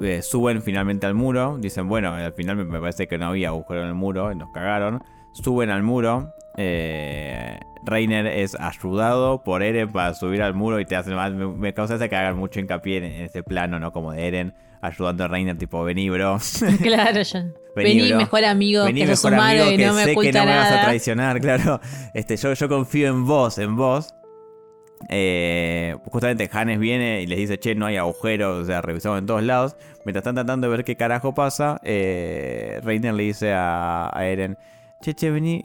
eh, 0.00 0.22
suben 0.22 0.62
finalmente 0.62 1.06
al 1.06 1.14
muro. 1.14 1.56
Dicen, 1.58 1.88
bueno, 1.88 2.14
al 2.14 2.32
final 2.34 2.56
me- 2.56 2.78
parece 2.80 3.08
que 3.08 3.18
no 3.18 3.26
había 3.26 3.48
agujero 3.48 3.82
en 3.82 3.88
el 3.88 3.94
muro, 3.94 4.32
nos 4.34 4.50
cagaron. 4.52 5.02
Suben 5.32 5.70
al 5.70 5.82
muro. 5.82 6.34
Eh, 6.56 7.58
Reiner 7.84 8.26
es 8.26 8.54
ayudado 8.58 9.42
por 9.42 9.62
Eren 9.62 9.90
para 9.90 10.14
subir 10.14 10.42
al 10.42 10.54
muro 10.54 10.80
y 10.80 10.84
te 10.84 10.96
hacen 10.96 11.14
más. 11.14 11.32
Me, 11.32 11.46
me 11.46 11.72
causa 11.72 11.98
que 12.08 12.16
hagan 12.16 12.36
mucho 12.36 12.60
hincapié 12.60 12.98
en, 12.98 13.04
en 13.04 13.22
ese 13.22 13.42
plano, 13.42 13.78
¿no? 13.78 13.92
Como 13.92 14.12
de 14.12 14.26
Eren 14.26 14.54
ayudando 14.80 15.24
a 15.24 15.28
Reiner, 15.28 15.56
tipo, 15.56 15.82
vení, 15.84 16.10
bro. 16.10 16.38
claro, 16.82 17.22
yo. 17.22 17.38
Vení, 17.76 18.00
Vení, 18.00 18.14
mejor 18.14 18.44
amigo, 18.44 18.84
Vení, 18.84 19.02
que 19.02 19.06
mejor 19.06 19.34
amigo, 19.34 19.70
y 19.70 19.76
que 19.76 19.86
no 19.86 19.94
me 19.94 20.02
sé 20.04 20.16
que 20.16 20.32
no 20.32 20.44
me 20.44 20.56
vas 20.56 20.72
a 20.72 20.82
traicionar, 20.82 21.40
claro. 21.40 21.80
Este, 22.14 22.36
yo, 22.36 22.52
yo 22.52 22.68
confío 22.68 23.08
en 23.08 23.26
vos, 23.26 23.58
en 23.58 23.76
vos. 23.76 24.12
Eh, 25.08 25.96
justamente 26.10 26.50
Hannes 26.52 26.80
viene 26.80 27.22
y 27.22 27.26
les 27.26 27.38
dice, 27.38 27.58
che, 27.58 27.76
no 27.76 27.86
hay 27.86 27.96
agujeros, 27.96 28.64
o 28.64 28.66
sea, 28.66 28.82
revisamos 28.82 29.20
en 29.20 29.26
todos 29.26 29.44
lados. 29.44 29.76
Mientras 30.04 30.22
están 30.22 30.34
tratando 30.34 30.68
de 30.68 30.76
ver 30.76 30.84
qué 30.84 30.96
carajo 30.96 31.32
pasa, 31.32 31.80
eh, 31.84 32.80
Reiner 32.82 33.14
le 33.14 33.22
dice 33.22 33.52
a, 33.52 34.10
a 34.12 34.26
Eren, 34.26 34.58
che, 35.00 35.14
che, 35.14 35.30
vení, 35.30 35.62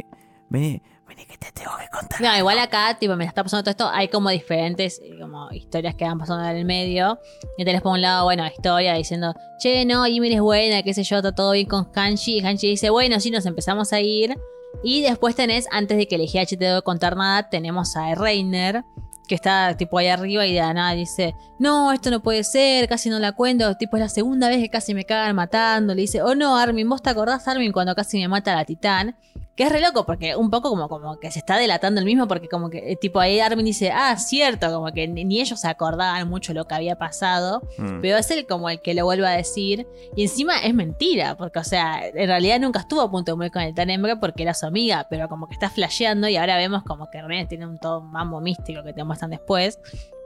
vení, 0.50 0.82
vení 1.08 1.26
que 1.26 1.38
te 1.38 1.52
tengo 1.52 1.72
que 1.78 1.88
contar. 1.89 2.22
No, 2.22 2.38
igual 2.38 2.60
acá, 2.60 2.98
tipo, 3.00 3.16
me 3.16 3.26
está 3.26 3.43
pasando 3.43 3.64
todo 3.64 3.72
esto, 3.72 3.89
hay 3.89 4.08
como 4.08 4.30
diferentes 4.30 5.00
eh, 5.04 5.18
como 5.20 5.52
historias 5.52 5.96
que 5.96 6.06
van 6.06 6.18
pasando 6.18 6.43
en 6.46 6.58
el 6.58 6.66
medio. 6.66 7.20
Y 7.58 7.66
tenés 7.66 7.82
por 7.82 7.93
un 7.93 8.02
lado, 8.02 8.26
bueno, 8.26 8.46
historia 8.48 8.93
diciendo, 8.93 9.34
che, 9.60 9.86
no, 9.86 10.06
Ymir 10.08 10.34
es 10.34 10.41
buena, 10.41 10.84
qué 10.84 10.93
sé 10.93 11.04
yo, 11.04 11.18
está 11.18 11.34
todo 11.34 11.52
bien 11.52 11.68
con 11.68 11.89
Hanshi. 11.93 12.39
Y 12.39 12.46
Hanshi 12.46 12.68
dice, 12.68 12.89
bueno, 12.89 13.20
sí, 13.20 13.32
nos 13.32 13.46
empezamos 13.46 13.93
a 13.93 14.00
ir. 14.02 14.36
Y 14.84 15.02
después 15.02 15.36
tenés, 15.36 15.68
antes 15.72 15.98
de 15.98 16.08
que 16.08 16.16
el 16.16 16.28
GH 16.28 16.58
te 16.58 16.58
debo 16.58 16.82
contar 16.82 17.16
nada, 17.16 17.50
tenemos 17.50 17.96
a 17.96 18.14
Reiner, 18.14 18.84
que 19.28 19.36
está 19.36 19.76
tipo 19.76 19.98
ahí 19.98 20.08
arriba 20.08 20.46
y 20.46 20.54
de 20.54 20.60
la 20.60 20.74
nada 20.74 20.93
dice, 20.93 21.36
no, 21.60 21.91
esto 21.91 22.12
no 22.12 22.22
puede 22.22 22.43
ser, 22.43 22.88
casi 22.88 23.10
no 23.10 23.20
la 23.20 23.32
cuento, 23.32 23.76
tipo 23.76 23.98
es 23.98 24.02
la 24.02 24.10
segunda 24.10 24.48
vez 24.48 24.60
que 24.60 24.70
casi 24.70 24.93
me 24.93 25.06
cagan 25.06 25.36
matando. 25.36 25.96
Le 25.96 26.02
dice, 26.02 26.22
oh 26.22 26.36
no, 26.36 26.58
Armin, 26.58 26.88
¿vos 26.88 27.02
te 27.02 27.10
acordás, 27.10 27.48
Armin, 27.48 27.72
cuando 27.72 27.96
casi 27.96 28.20
me 28.20 28.28
mata 28.28 28.56
la 28.56 28.66
titán? 28.66 29.16
Que 29.56 29.64
es 29.64 29.72
re 29.72 29.80
loco, 29.80 30.06
porque 30.06 30.36
un 30.36 30.49
poco 30.49 30.70
como, 30.70 30.89
como 30.89 31.18
que 31.18 31.32
se 31.32 31.39
está 31.39 31.58
delatando 31.58 31.99
el 32.01 32.06
mismo, 32.06 32.28
porque 32.28 32.49
como 32.49 32.70
que, 32.70 32.91
eh, 32.91 32.97
tipo, 32.97 33.22
ahí 33.22 33.39
Armin 33.39 33.66
dice, 33.66 33.89
ah, 33.89 34.18
cierto, 34.18 34.70
como 34.70 34.91
que 34.91 35.08
ni, 35.08 35.24
ni 35.24 35.39
ellos 35.39 35.62
se 35.62 35.68
acordaban 35.70 36.28
mucho 36.28 36.53
lo 36.53 36.66
que 36.68 36.76
había 36.76 36.97
pasado, 36.97 37.62
Mm. 37.78 38.01
pero 38.01 38.18
es 38.18 38.30
él 38.32 38.45
como 38.47 38.70
el 38.70 38.82
que 38.82 38.93
lo 38.93 39.06
vuelve 39.06 39.26
a 39.28 39.32
decir, 39.32 39.88
y 40.16 40.24
encima 40.24 40.58
es 40.58 40.74
mentira, 40.74 41.38
porque, 41.38 41.60
o 41.60 41.64
sea, 41.64 42.06
en 42.06 42.28
realidad 42.28 42.60
nunca 42.60 42.80
estuvo 42.82 42.99
a 43.01 43.10
punto 43.10 43.32
de 43.32 43.38
morir 43.38 43.51
con 43.53 43.62
el 43.62 43.74
Tanembre 43.74 44.18
porque 44.18 44.43
era 44.43 44.53
su 44.53 44.66
amiga, 44.66 45.08
pero 45.10 45.30
como 45.30 45.47
que 45.47 45.53
está 45.53 45.70
flasheando, 45.70 46.28
y 46.28 46.36
ahora 46.36 46.58
vemos 46.58 46.84
como 46.84 47.10
que 47.10 47.22
René 47.22 47.45
tiene 47.45 47.66
un 47.66 47.80
todo 47.80 48.01
mambo 48.01 48.41
místico 48.41 48.84
que 48.84 48.91
te 48.91 49.03
muestran 49.06 49.32
después. 49.32 49.80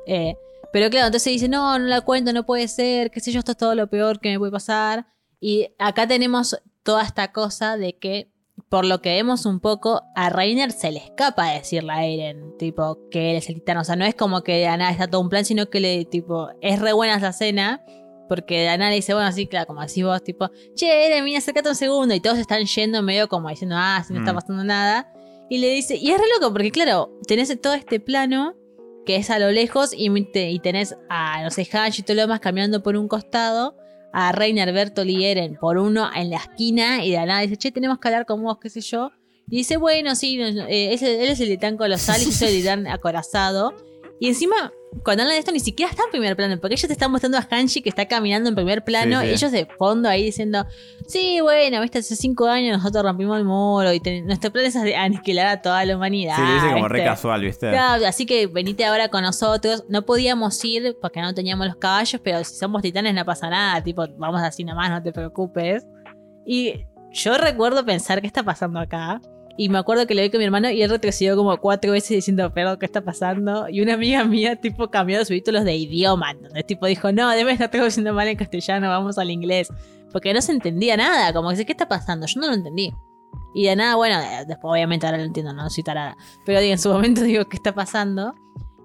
Eh, 0.07 0.36
pero 0.73 0.89
claro, 0.89 1.05
entonces 1.07 1.32
dice, 1.34 1.47
no, 1.47 1.77
no 1.77 1.86
la 1.86 2.01
cuento, 2.01 2.34
no 2.34 2.45
puede 2.47 2.67
ser, 2.67 3.11
qué 3.11 3.19
sé 3.19 3.32
yo, 3.32 3.39
esto 3.39 3.51
es 3.51 3.57
todo 3.57 3.75
lo 3.75 3.88
peor 3.88 4.19
que 4.19 4.30
me 4.32 4.39
puede 4.39 4.51
pasar. 4.51 5.05
Y 5.39 5.69
acá 5.77 6.07
tenemos 6.07 6.59
toda 6.84 7.03
esta 7.03 7.32
cosa 7.32 7.77
de 7.77 7.97
que, 7.97 8.32
por 8.70 8.86
lo 8.86 9.01
que 9.01 9.09
vemos 9.15 9.45
un 9.45 9.59
poco, 9.59 10.03
a 10.15 10.30
Reiner 10.30 10.72
se 10.72 10.91
le 10.91 10.99
escapa 10.99 11.51
decirle 11.51 11.91
a 11.91 12.05
Eren, 12.05 12.55
tipo, 12.57 12.99
que 13.09 13.32
él 13.32 13.38
es 13.38 13.49
el 13.49 13.55
titán. 13.55 13.78
O 13.78 13.84
sea, 13.84 13.95
no 13.95 14.05
es 14.05 14.13
como 14.15 14.41
que 14.43 14.53
de 14.57 14.65
nada 14.65 14.91
está 14.91 15.07
todo 15.07 15.22
un 15.22 15.30
plan, 15.30 15.43
sino 15.45 15.70
que 15.70 15.80
le, 15.80 16.05
tipo, 16.05 16.49
es 16.61 16.80
re 16.80 16.93
buena 16.93 17.15
esa 17.15 17.30
escena. 17.30 17.84
Porque 18.28 18.59
de 18.59 18.78
nada 18.78 18.91
le 18.91 18.97
dice, 18.97 19.13
bueno, 19.15 19.28
así, 19.28 19.47
claro, 19.47 19.65
como 19.65 19.82
así 19.82 20.03
vos, 20.03 20.24
tipo, 20.24 20.51
che, 20.76 21.07
Eren, 21.07 21.24
mira, 21.24 21.39
acércate 21.39 21.67
un 21.70 21.76
segundo. 21.76 22.13
Y 22.13 22.20
todos 22.20 22.38
están 22.38 22.63
yendo 22.65 23.01
medio 23.01 23.28
como 23.28 23.49
diciendo, 23.49 23.76
ah, 23.78 24.03
si 24.05 24.13
no 24.13 24.20
está 24.20 24.34
Mm. 24.34 24.36
pasando 24.36 24.63
nada. 24.63 25.11
Y 25.49 25.57
le 25.57 25.70
dice, 25.70 25.95
y 25.97 26.11
es 26.11 26.20
re 26.20 26.26
loco, 26.39 26.53
porque 26.53 26.70
claro, 26.70 27.11
tenés 27.26 27.59
todo 27.59 27.74
este 27.74 27.99
plano 27.99 28.53
que 29.07 29.15
es 29.15 29.32
a 29.32 29.39
lo 29.39 29.49
lejos 29.49 29.91
y, 29.97 30.07
te- 30.32 30.51
y 30.51 30.59
tenés 30.59 30.95
a, 31.09 31.41
no 31.41 31.49
sé, 31.49 31.67
Hanshi 31.74 32.01
y 32.01 32.05
todo 32.05 32.13
lo 32.17 32.22
demás 32.22 32.39
caminando 32.39 32.84
por 32.84 32.95
un 32.95 33.07
costado, 33.07 33.76
a 34.14 34.32
Reiner, 34.32 34.74
y 35.05 35.26
Eren 35.26 35.55
por 35.60 35.78
uno 35.78 36.10
en 36.16 36.30
la 36.30 36.38
esquina 36.38 37.03
y 37.05 37.12
de 37.12 37.18
la 37.18 37.26
nada 37.26 37.41
dice, 37.41 37.57
che, 37.57 37.72
tenemos 37.72 37.99
que 37.99 38.07
hablar 38.07 38.26
con 38.26 38.41
vos, 38.43 38.57
qué 38.62 38.70
sé 38.70 38.82
yo. 38.82 39.12
Y 39.51 39.57
dice, 39.57 39.78
bueno, 39.78 40.16
sí, 40.16 40.39
eh, 40.41 40.93
ese- 40.93 41.24
él 41.24 41.30
es 41.30 41.39
el 41.39 41.47
titán 41.49 41.78
colosal 41.78 42.22
y 42.22 42.26
yo 42.26 42.32
soy 42.32 42.47
el 42.49 42.53
titán 42.62 42.88
acorazado. 42.88 43.74
Y 44.20 44.28
encima, 44.28 44.72
cuando 45.03 45.23
hablan 45.23 45.35
de 45.35 45.39
esto, 45.39 45.51
ni 45.51 45.59
siquiera 45.59 45.89
está 45.91 46.03
en 46.03 46.11
primer 46.11 46.35
plano, 46.35 46.57
porque 46.59 46.73
ellos 46.73 46.87
te 46.87 46.93
están 46.93 47.11
mostrando 47.11 47.37
a 47.37 47.47
Hanshi 47.49 47.81
que 47.81 47.89
está 47.89 48.07
caminando 48.07 48.49
en 48.49 48.55
primer 48.55 48.83
plano, 48.83 49.21
Sí, 49.21 49.27
ellos 49.29 49.51
de 49.51 49.65
fondo 49.77 50.09
ahí 50.09 50.23
diciendo, 50.23 50.65
sí, 51.07 51.39
bueno, 51.41 51.79
viste, 51.81 51.99
hace 51.99 52.15
cinco 52.15 52.47
años 52.47 52.75
nosotros 52.77 53.03
rompimos 53.03 53.37
el 53.37 53.45
muro 53.45 53.93
y 53.93 53.99
ten- 53.99 54.25
nuestro 54.25 54.51
plan 54.51 54.65
es 54.65 54.75
aniquilar 54.75 55.47
a 55.47 55.61
toda 55.61 55.85
la 55.85 55.95
humanidad. 55.95 56.35
Sí, 56.35 56.41
le 56.41 56.53
dice 56.55 56.71
como 56.73 56.87
re 56.87 57.03
casual, 57.03 57.41
¿viste? 57.41 57.69
Claro, 57.69 58.05
así 58.07 58.25
que 58.25 58.47
venite 58.47 58.83
ahora 58.85 59.09
con 59.09 59.21
nosotros. 59.23 59.85
No 59.89 60.05
podíamos 60.05 60.63
ir 60.65 60.95
porque 61.01 61.21
no 61.21 61.33
teníamos 61.33 61.67
los 61.67 61.75
caballos, 61.75 62.19
pero 62.23 62.43
si 62.43 62.55
somos 62.55 62.81
titanes 62.81 63.13
no 63.13 63.23
pasa 63.25 63.49
nada. 63.49 63.83
Tipo, 63.83 64.05
vamos 64.17 64.41
así 64.41 64.63
nomás, 64.63 64.89
no 64.89 65.01
te 65.03 65.11
preocupes. 65.11 65.85
Y 66.45 66.85
yo 67.11 67.37
recuerdo 67.37 67.85
pensar 67.85 68.21
qué 68.21 68.27
está 68.27 68.43
pasando 68.43 68.79
acá. 68.79 69.21
Y 69.62 69.68
me 69.68 69.78
acuerdo 69.78 70.07
que 70.07 70.16
le 70.16 70.22
vi 70.22 70.30
con 70.30 70.38
mi 70.38 70.45
hermano 70.45 70.70
y 70.70 70.82
él 70.82 70.89
retrocedió 70.89 71.36
como 71.36 71.57
cuatro 71.57 71.91
veces 71.91 72.12
diciendo, 72.12 72.49
perdón, 72.53 72.80
¿qué 72.80 72.86
está 72.86 73.01
pasando? 73.01 73.68
Y 73.68 73.82
una 73.82 73.95
amiga 73.95 74.24
mía, 74.24 74.55
tipo, 74.55 74.89
cambió 74.89 75.20
sus 75.20 75.28
títulos 75.28 75.66
de 75.66 75.76
idioma. 75.76 76.32
Entonces, 76.32 76.66
tipo, 76.66 76.86
dijo, 76.86 77.12
no, 77.12 77.30
debe 77.32 77.51
estar 77.51 77.70
traduciendo 77.70 78.14
mal 78.14 78.30
en 78.30 78.38
castellano, 78.38 78.88
vamos 78.88 79.18
al 79.18 79.30
inglés. 79.30 79.68
Porque 80.14 80.34
no 80.34 80.41
se 80.41 80.53
entendía 80.53 80.95
nada. 80.95 81.34
Como 81.34 81.49
que, 81.49 81.55
dice, 81.55 81.66
¿qué 81.66 81.74
está 81.74 81.89
pasando? 81.89 82.26
Yo 82.26 82.39
no 82.39 82.47
lo 82.47 82.53
entendí. 82.53 82.93
Y 83.53 83.66
de 83.66 83.76
nada, 83.76 83.97
bueno, 83.97 84.18
eh, 84.22 84.45
después 84.47 84.72
obviamente 84.72 85.05
ahora 85.05 85.18
lo 85.18 85.26
entiendo, 85.26 85.51
no 85.51 85.70
soy 85.70 85.84
tarada. 85.84 86.16
Pero 86.45 86.62
digo, 86.62 86.72
en 86.72 86.80
su 86.80 86.89
momento 86.89 87.22
digo, 87.24 87.43
¿qué 87.49 87.57
está 87.57 87.76
pasando? 87.76 88.36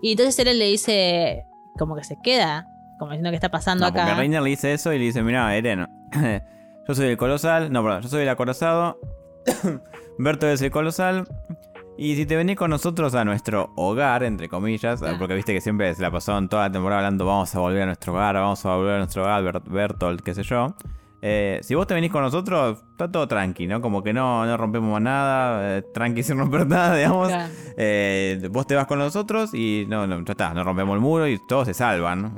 Y 0.03 0.11
entonces 0.11 0.45
él 0.45 0.59
le 0.59 0.65
dice, 0.65 1.45
como 1.79 1.95
que 1.95 2.03
se 2.03 2.17
queda, 2.21 2.67
como 2.99 3.13
diciendo 3.13 3.31
qué 3.31 3.37
está 3.37 3.49
pasando 3.49 3.85
No, 3.85 3.93
porque 3.93 4.11
acá. 4.11 4.17
Reiner 4.17 4.43
le 4.43 4.51
dice 4.51 4.73
eso 4.73 4.93
y 4.93 4.99
le 4.99 5.05
dice, 5.05 5.23
mira, 5.23 5.57
Eren, 5.57 5.87
yo 6.89 6.95
soy 6.97 7.11
el 7.11 7.17
colosal, 7.17 7.71
no, 7.71 7.81
perdón, 7.85 8.03
yo 8.03 8.09
soy 8.09 8.23
el 8.23 8.29
acorazado, 8.29 8.99
Berto 10.19 10.47
es 10.49 10.63
el 10.63 10.71
colosal, 10.71 11.27
y 11.97 12.17
si 12.17 12.27
te 12.27 12.37
venís 12.37 12.57
con 12.57 12.71
nosotros 12.71 13.15
a 13.15 13.25
nuestro 13.25 13.73
hogar, 13.77 14.23
entre 14.25 14.49
comillas, 14.49 15.03
Ah. 15.03 15.15
porque 15.19 15.35
viste 15.35 15.53
que 15.53 15.61
siempre 15.61 15.95
se 15.95 16.03
la 16.03 16.11
pasaron 16.11 16.49
toda 16.49 16.65
la 16.69 16.73
temporada 16.73 17.01
hablando, 17.01 17.25
vamos 17.27 17.55
a 17.55 17.59
volver 17.61 17.83
a 17.83 17.87
nuestro 17.87 18.13
hogar, 18.13 18.35
vamos 18.35 18.65
a 18.67 18.75
volver 18.77 18.95
a 18.95 18.99
nuestro 18.99 19.23
hogar, 19.23 19.43
Bert- 19.45 19.69
Bertolt, 19.69 20.21
qué 20.23 20.35
sé 20.35 20.43
yo. 20.43 20.75
Eh, 21.27 21.59
si 21.63 21.75
vos 21.75 21.87
te 21.87 21.95
venís 21.95 22.11
con 22.11 22.21
nosotros, 22.23 22.83
está 22.91 23.11
todo 23.11 23.27
tranqui, 23.27 23.67
¿no? 23.67 23.81
Como 23.81 24.03
que 24.03 24.13
no, 24.13 24.45
no 24.45 24.57
rompemos 24.59 25.01
nada, 25.01 25.79
eh, 25.79 25.83
tranqui 25.95 26.23
sin 26.23 26.37
romper 26.39 26.67
nada, 26.67 26.95
digamos. 26.97 27.29
Claro. 27.29 27.53
Eh, 27.79 28.49
vos 28.51 28.67
te 28.67 28.75
vas 28.75 28.87
con 28.87 28.99
nosotros 28.99 29.55
y 29.55 29.87
no, 29.89 30.07
no, 30.07 30.23
ya 30.23 30.33
está, 30.33 30.53
no 30.53 30.63
rompemos 30.65 30.95
el 30.95 31.01
muro 31.01 31.27
y 31.27 31.39
todos 31.49 31.67
se 31.67 31.73
salvan, 31.75 32.37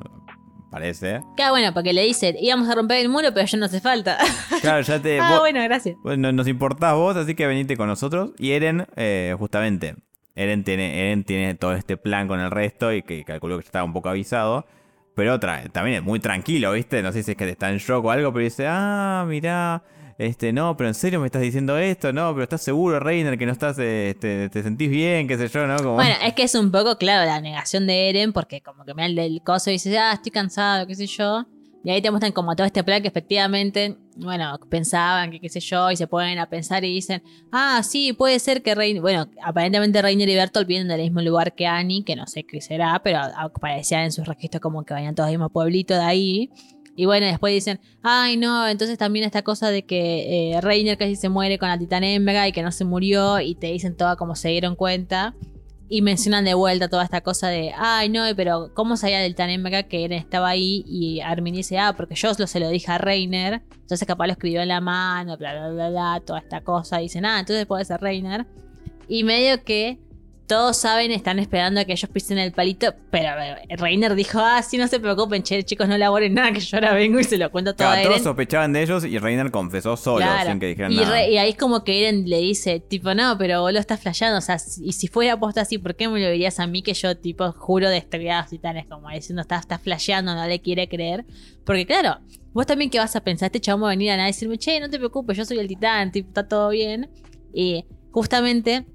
parece. 0.70 1.20
Claro, 1.36 1.52
bueno, 1.52 1.72
porque 1.74 1.92
le 1.92 2.02
dice, 2.02 2.34
íbamos 2.40 2.68
a 2.68 2.74
romper 2.74 2.98
el 2.98 3.08
muro, 3.08 3.28
pero 3.34 3.46
ya 3.46 3.58
no 3.58 3.66
hace 3.66 3.80
falta. 3.80 4.18
Claro, 4.60 4.80
ya 4.82 5.00
te. 5.00 5.20
ah, 5.20 5.28
vos- 5.30 5.40
bueno, 5.40 5.62
gracias. 5.62 5.96
Bueno, 6.02 6.32
nos 6.32 6.48
importás 6.48 6.94
vos, 6.94 7.16
así 7.16 7.34
que 7.34 7.46
venite 7.46 7.76
con 7.76 7.88
nosotros. 7.88 8.30
Y 8.38 8.52
Eren, 8.52 8.86
eh, 8.96 9.34
justamente, 9.38 9.96
Eren 10.34 10.64
tiene, 10.64 11.00
Eren 11.00 11.24
tiene 11.24 11.54
todo 11.54 11.72
este 11.74 11.96
plan 11.96 12.26
con 12.28 12.40
el 12.40 12.50
resto 12.50 12.92
y 12.92 13.02
que 13.02 13.24
calculó 13.24 13.56
que 13.58 13.62
ya 13.64 13.68
estaba 13.68 13.84
un 13.84 13.92
poco 13.92 14.08
avisado. 14.08 14.66
Pero 15.14 15.32
otra, 15.34 15.62
también 15.70 15.96
es 15.98 16.02
muy 16.02 16.20
tranquilo, 16.20 16.72
¿viste? 16.72 17.02
No 17.02 17.10
sé 17.10 17.22
si 17.22 17.30
es 17.30 17.36
que 17.38 17.48
está 17.48 17.70
en 17.70 17.78
shock 17.78 18.04
o 18.04 18.10
algo, 18.10 18.32
pero 18.34 18.44
dice, 18.44 18.66
ah, 18.68 19.24
mirá, 19.26 19.82
este, 20.18 20.52
no, 20.52 20.76
pero 20.76 20.88
en 20.88 20.94
serio 20.94 21.20
me 21.20 21.26
estás 21.26 21.42
diciendo 21.42 21.76
esto, 21.76 22.12
no, 22.12 22.32
pero 22.32 22.44
estás 22.44 22.62
seguro, 22.62 22.98
Reiner, 23.00 23.36
que 23.36 23.44
no 23.44 23.52
estás, 23.52 23.78
este, 23.78 24.48
te 24.48 24.62
sentís 24.62 24.90
bien, 24.90 25.28
qué 25.28 25.36
sé 25.36 25.48
yo, 25.48 25.66
¿no? 25.66 25.76
Como... 25.76 25.94
Bueno, 25.94 26.14
es 26.24 26.32
que 26.32 26.44
es 26.44 26.54
un 26.54 26.70
poco, 26.70 26.96
claro, 26.96 27.26
la 27.26 27.40
negación 27.40 27.86
de 27.86 28.08
Eren, 28.08 28.32
porque 28.32 28.62
como 28.62 28.84
que 28.84 28.94
me 28.94 29.12
da 29.12 29.24
el 29.24 29.42
coso 29.42 29.70
y 29.70 29.74
dice, 29.74 29.98
ah, 29.98 30.12
estoy 30.14 30.32
cansado, 30.32 30.86
qué 30.86 30.94
sé 30.94 31.06
yo. 31.06 31.46
Y 31.84 31.90
ahí 31.90 32.02
te 32.02 32.10
muestran 32.10 32.32
como 32.32 32.56
todo 32.56 32.66
este 32.66 32.82
plan 32.82 33.00
que 33.00 33.06
efectivamente, 33.06 33.96
bueno, 34.16 34.58
pensaban 34.68 35.30
que 35.30 35.38
qué 35.38 35.48
sé 35.48 35.60
yo, 35.60 35.88
y 35.92 35.96
se 35.96 36.08
ponen 36.08 36.38
a 36.40 36.48
pensar 36.48 36.82
y 36.84 36.92
dicen, 36.92 37.22
ah, 37.52 37.80
sí, 37.84 38.12
puede 38.12 38.40
ser 38.40 38.62
que 38.62 38.74
Reiner, 38.74 39.00
bueno, 39.00 39.28
aparentemente 39.44 40.02
Reiner 40.02 40.28
y 40.28 40.34
Bertolt 40.34 40.66
vienen 40.66 40.88
del 40.88 41.02
mismo 41.02 41.20
lugar 41.20 41.54
que 41.54 41.64
Annie, 41.66 42.02
que 42.02 42.16
no 42.16 42.26
sé 42.26 42.42
qué 42.42 42.60
será, 42.60 43.00
pero 43.04 43.20
aparecían 43.20 44.02
en 44.02 44.10
sus 44.10 44.26
registros 44.26 44.60
como 44.60 44.84
que 44.84 44.94
venían 44.94 45.14
todos 45.14 45.28
del 45.28 45.38
mismo 45.38 45.50
pueblito 45.50 45.94
de 45.94 46.00
ahí. 46.00 46.50
Y 46.96 47.04
bueno, 47.04 47.26
después 47.26 47.52
dicen, 47.52 47.78
ay 48.02 48.38
no, 48.38 48.66
entonces 48.66 48.96
también 48.96 49.26
esta 49.26 49.42
cosa 49.42 49.70
de 49.70 49.84
que 49.84 50.54
eh, 50.54 50.60
Reiner 50.62 50.96
casi 50.96 51.14
se 51.14 51.28
muere 51.28 51.58
con 51.58 51.68
la 51.68 51.78
titán 51.78 52.02
hembra 52.02 52.48
y 52.48 52.52
que 52.52 52.62
no 52.62 52.72
se 52.72 52.84
murió, 52.84 53.38
y 53.38 53.54
te 53.54 53.66
dicen 53.68 53.96
todo 53.96 54.16
como 54.16 54.34
se 54.34 54.48
dieron 54.48 54.74
cuenta. 54.74 55.34
Y 55.88 56.02
mencionan 56.02 56.44
de 56.44 56.54
vuelta 56.54 56.88
toda 56.88 57.04
esta 57.04 57.20
cosa 57.20 57.46
de, 57.46 57.72
ay, 57.76 58.08
no, 58.08 58.24
pero 58.34 58.72
¿cómo 58.74 58.96
sabía 58.96 59.20
del 59.20 59.36
Tanemka 59.36 59.84
que 59.84 60.04
Eren 60.04 60.18
estaba 60.18 60.48
ahí? 60.48 60.82
Y 60.84 61.20
Armin 61.20 61.54
dice, 61.54 61.78
ah, 61.78 61.94
porque 61.96 62.16
yo 62.16 62.34
se 62.34 62.58
lo 62.58 62.68
dije 62.70 62.90
a 62.90 62.98
Reiner. 62.98 63.62
Entonces 63.70 64.04
capaz 64.04 64.26
lo 64.26 64.32
escribió 64.32 64.62
en 64.62 64.68
la 64.68 64.80
mano, 64.80 65.36
bla, 65.36 65.52
bla, 65.52 65.68
bla, 65.68 65.90
bla, 65.90 66.22
toda 66.26 66.40
esta 66.40 66.62
cosa. 66.62 67.00
Y 67.00 67.04
dicen, 67.04 67.24
ah, 67.24 67.38
entonces 67.38 67.66
puede 67.66 67.84
ser 67.84 68.00
Reiner. 68.00 68.46
Y 69.06 69.22
medio 69.22 69.62
que 69.62 70.00
todos 70.46 70.76
saben, 70.76 71.10
están 71.10 71.38
esperando 71.38 71.80
a 71.80 71.84
que 71.84 71.92
ellos 71.92 72.08
pisen 72.10 72.38
el 72.38 72.52
palito, 72.52 72.94
pero 73.10 73.28
Reiner 73.70 74.14
dijo, 74.14 74.38
ah, 74.40 74.62
sí, 74.62 74.78
no 74.78 74.86
se 74.86 75.00
preocupen, 75.00 75.42
che, 75.42 75.64
chicos, 75.64 75.88
no 75.88 75.96
elaboren 75.96 76.34
nada, 76.34 76.52
que 76.52 76.60
yo 76.60 76.76
ahora 76.76 76.94
vengo 76.94 77.18
y 77.18 77.24
se 77.24 77.36
lo 77.36 77.50
cuento 77.50 77.74
todo 77.74 77.88
a 77.88 78.00
Eren. 78.00 78.12
Todos 78.12 78.22
sospechaban 78.22 78.72
de 78.72 78.82
ellos 78.82 79.04
y 79.04 79.18
Reiner 79.18 79.50
confesó 79.50 79.96
solo, 79.96 80.24
sin 80.46 80.60
que 80.60 80.66
dijeran 80.66 80.92
y 80.92 80.96
nada. 80.96 81.26
y 81.26 81.36
ahí 81.38 81.50
es 81.50 81.56
como 81.56 81.82
que 81.82 82.00
Eren 82.00 82.28
le 82.28 82.38
dice, 82.38 82.78
tipo, 82.80 83.14
no, 83.14 83.36
pero 83.38 83.62
vos 83.62 83.72
lo 83.72 83.80
estás 83.80 84.00
flasheando, 84.00 84.38
o 84.38 84.40
sea, 84.40 84.56
y 84.80 84.92
si 84.92 85.08
fuera 85.08 85.34
aposta 85.34 85.62
así, 85.62 85.78
¿por 85.78 85.96
qué 85.96 86.08
me 86.08 86.20
lo 86.20 86.30
dirías 86.30 86.60
a 86.60 86.66
mí 86.66 86.82
que 86.82 86.94
yo, 86.94 87.16
tipo, 87.16 87.50
juro 87.52 87.88
de 87.90 87.98
estrellas 87.98 88.52
y 88.52 88.58
tal? 88.58 88.76
Es 88.76 88.86
como 88.86 89.10
diciendo, 89.10 89.42
estás, 89.42 89.62
estás 89.62 89.80
flasheando, 89.80 90.34
no 90.34 90.46
le 90.46 90.60
quiere 90.60 90.88
creer. 90.88 91.24
Porque 91.64 91.86
claro, 91.86 92.18
vos 92.52 92.66
también 92.66 92.90
que 92.90 92.98
vas 92.98 93.16
a 93.16 93.20
pensar, 93.20 93.46
este 93.46 93.60
chabón 93.60 93.84
va 93.84 93.86
a 93.88 93.90
venir 93.90 94.12
a 94.12 94.16
nada 94.16 94.28
y 94.28 94.32
decirme, 94.32 94.58
che, 94.58 94.78
no 94.78 94.88
te 94.88 94.98
preocupes, 94.98 95.36
yo 95.36 95.44
soy 95.44 95.58
el 95.58 95.66
titán, 95.66 96.12
tipo, 96.12 96.28
está 96.28 96.46
todo 96.46 96.68
bien. 96.68 97.10
Y 97.52 97.84
justamente 98.12 98.86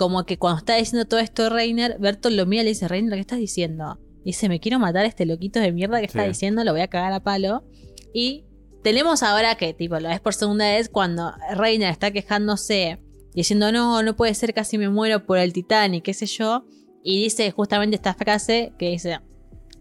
como 0.00 0.24
que 0.24 0.38
cuando 0.38 0.60
está 0.60 0.76
diciendo 0.76 1.06
todo 1.06 1.20
esto 1.20 1.50
Reiner, 1.50 1.98
Bertolt 1.98 2.34
lo 2.34 2.46
mira 2.46 2.62
y 2.62 2.64
le 2.64 2.70
dice, 2.70 2.88
Reiner, 2.88 3.12
¿qué 3.16 3.20
estás 3.20 3.38
diciendo? 3.38 4.00
Dice, 4.24 4.48
me 4.48 4.58
quiero 4.58 4.78
matar 4.78 5.04
a 5.04 5.08
este 5.08 5.26
loquito 5.26 5.60
de 5.60 5.72
mierda 5.72 6.00
que 6.00 6.06
está 6.06 6.24
diciendo, 6.24 6.64
lo 6.64 6.72
voy 6.72 6.80
a 6.80 6.88
cagar 6.88 7.12
a 7.12 7.22
palo. 7.22 7.64
Y 8.14 8.46
tenemos 8.82 9.22
ahora 9.22 9.56
que, 9.56 9.74
tipo, 9.74 10.00
lo 10.00 10.08
ves 10.08 10.20
por 10.20 10.32
segunda 10.32 10.64
vez 10.64 10.88
cuando 10.88 11.34
Reiner 11.54 11.90
está 11.90 12.12
quejándose, 12.12 12.98
diciendo, 13.34 13.72
no, 13.72 14.02
no 14.02 14.16
puede 14.16 14.32
ser, 14.32 14.54
casi 14.54 14.78
me 14.78 14.88
muero 14.88 15.26
por 15.26 15.36
el 15.36 15.52
titán 15.52 15.92
y 15.92 16.00
qué 16.00 16.14
sé 16.14 16.24
yo. 16.24 16.64
Y 17.04 17.22
dice 17.22 17.50
justamente 17.50 17.96
esta 17.96 18.14
frase 18.14 18.72
que 18.78 18.88
dice, 18.88 19.20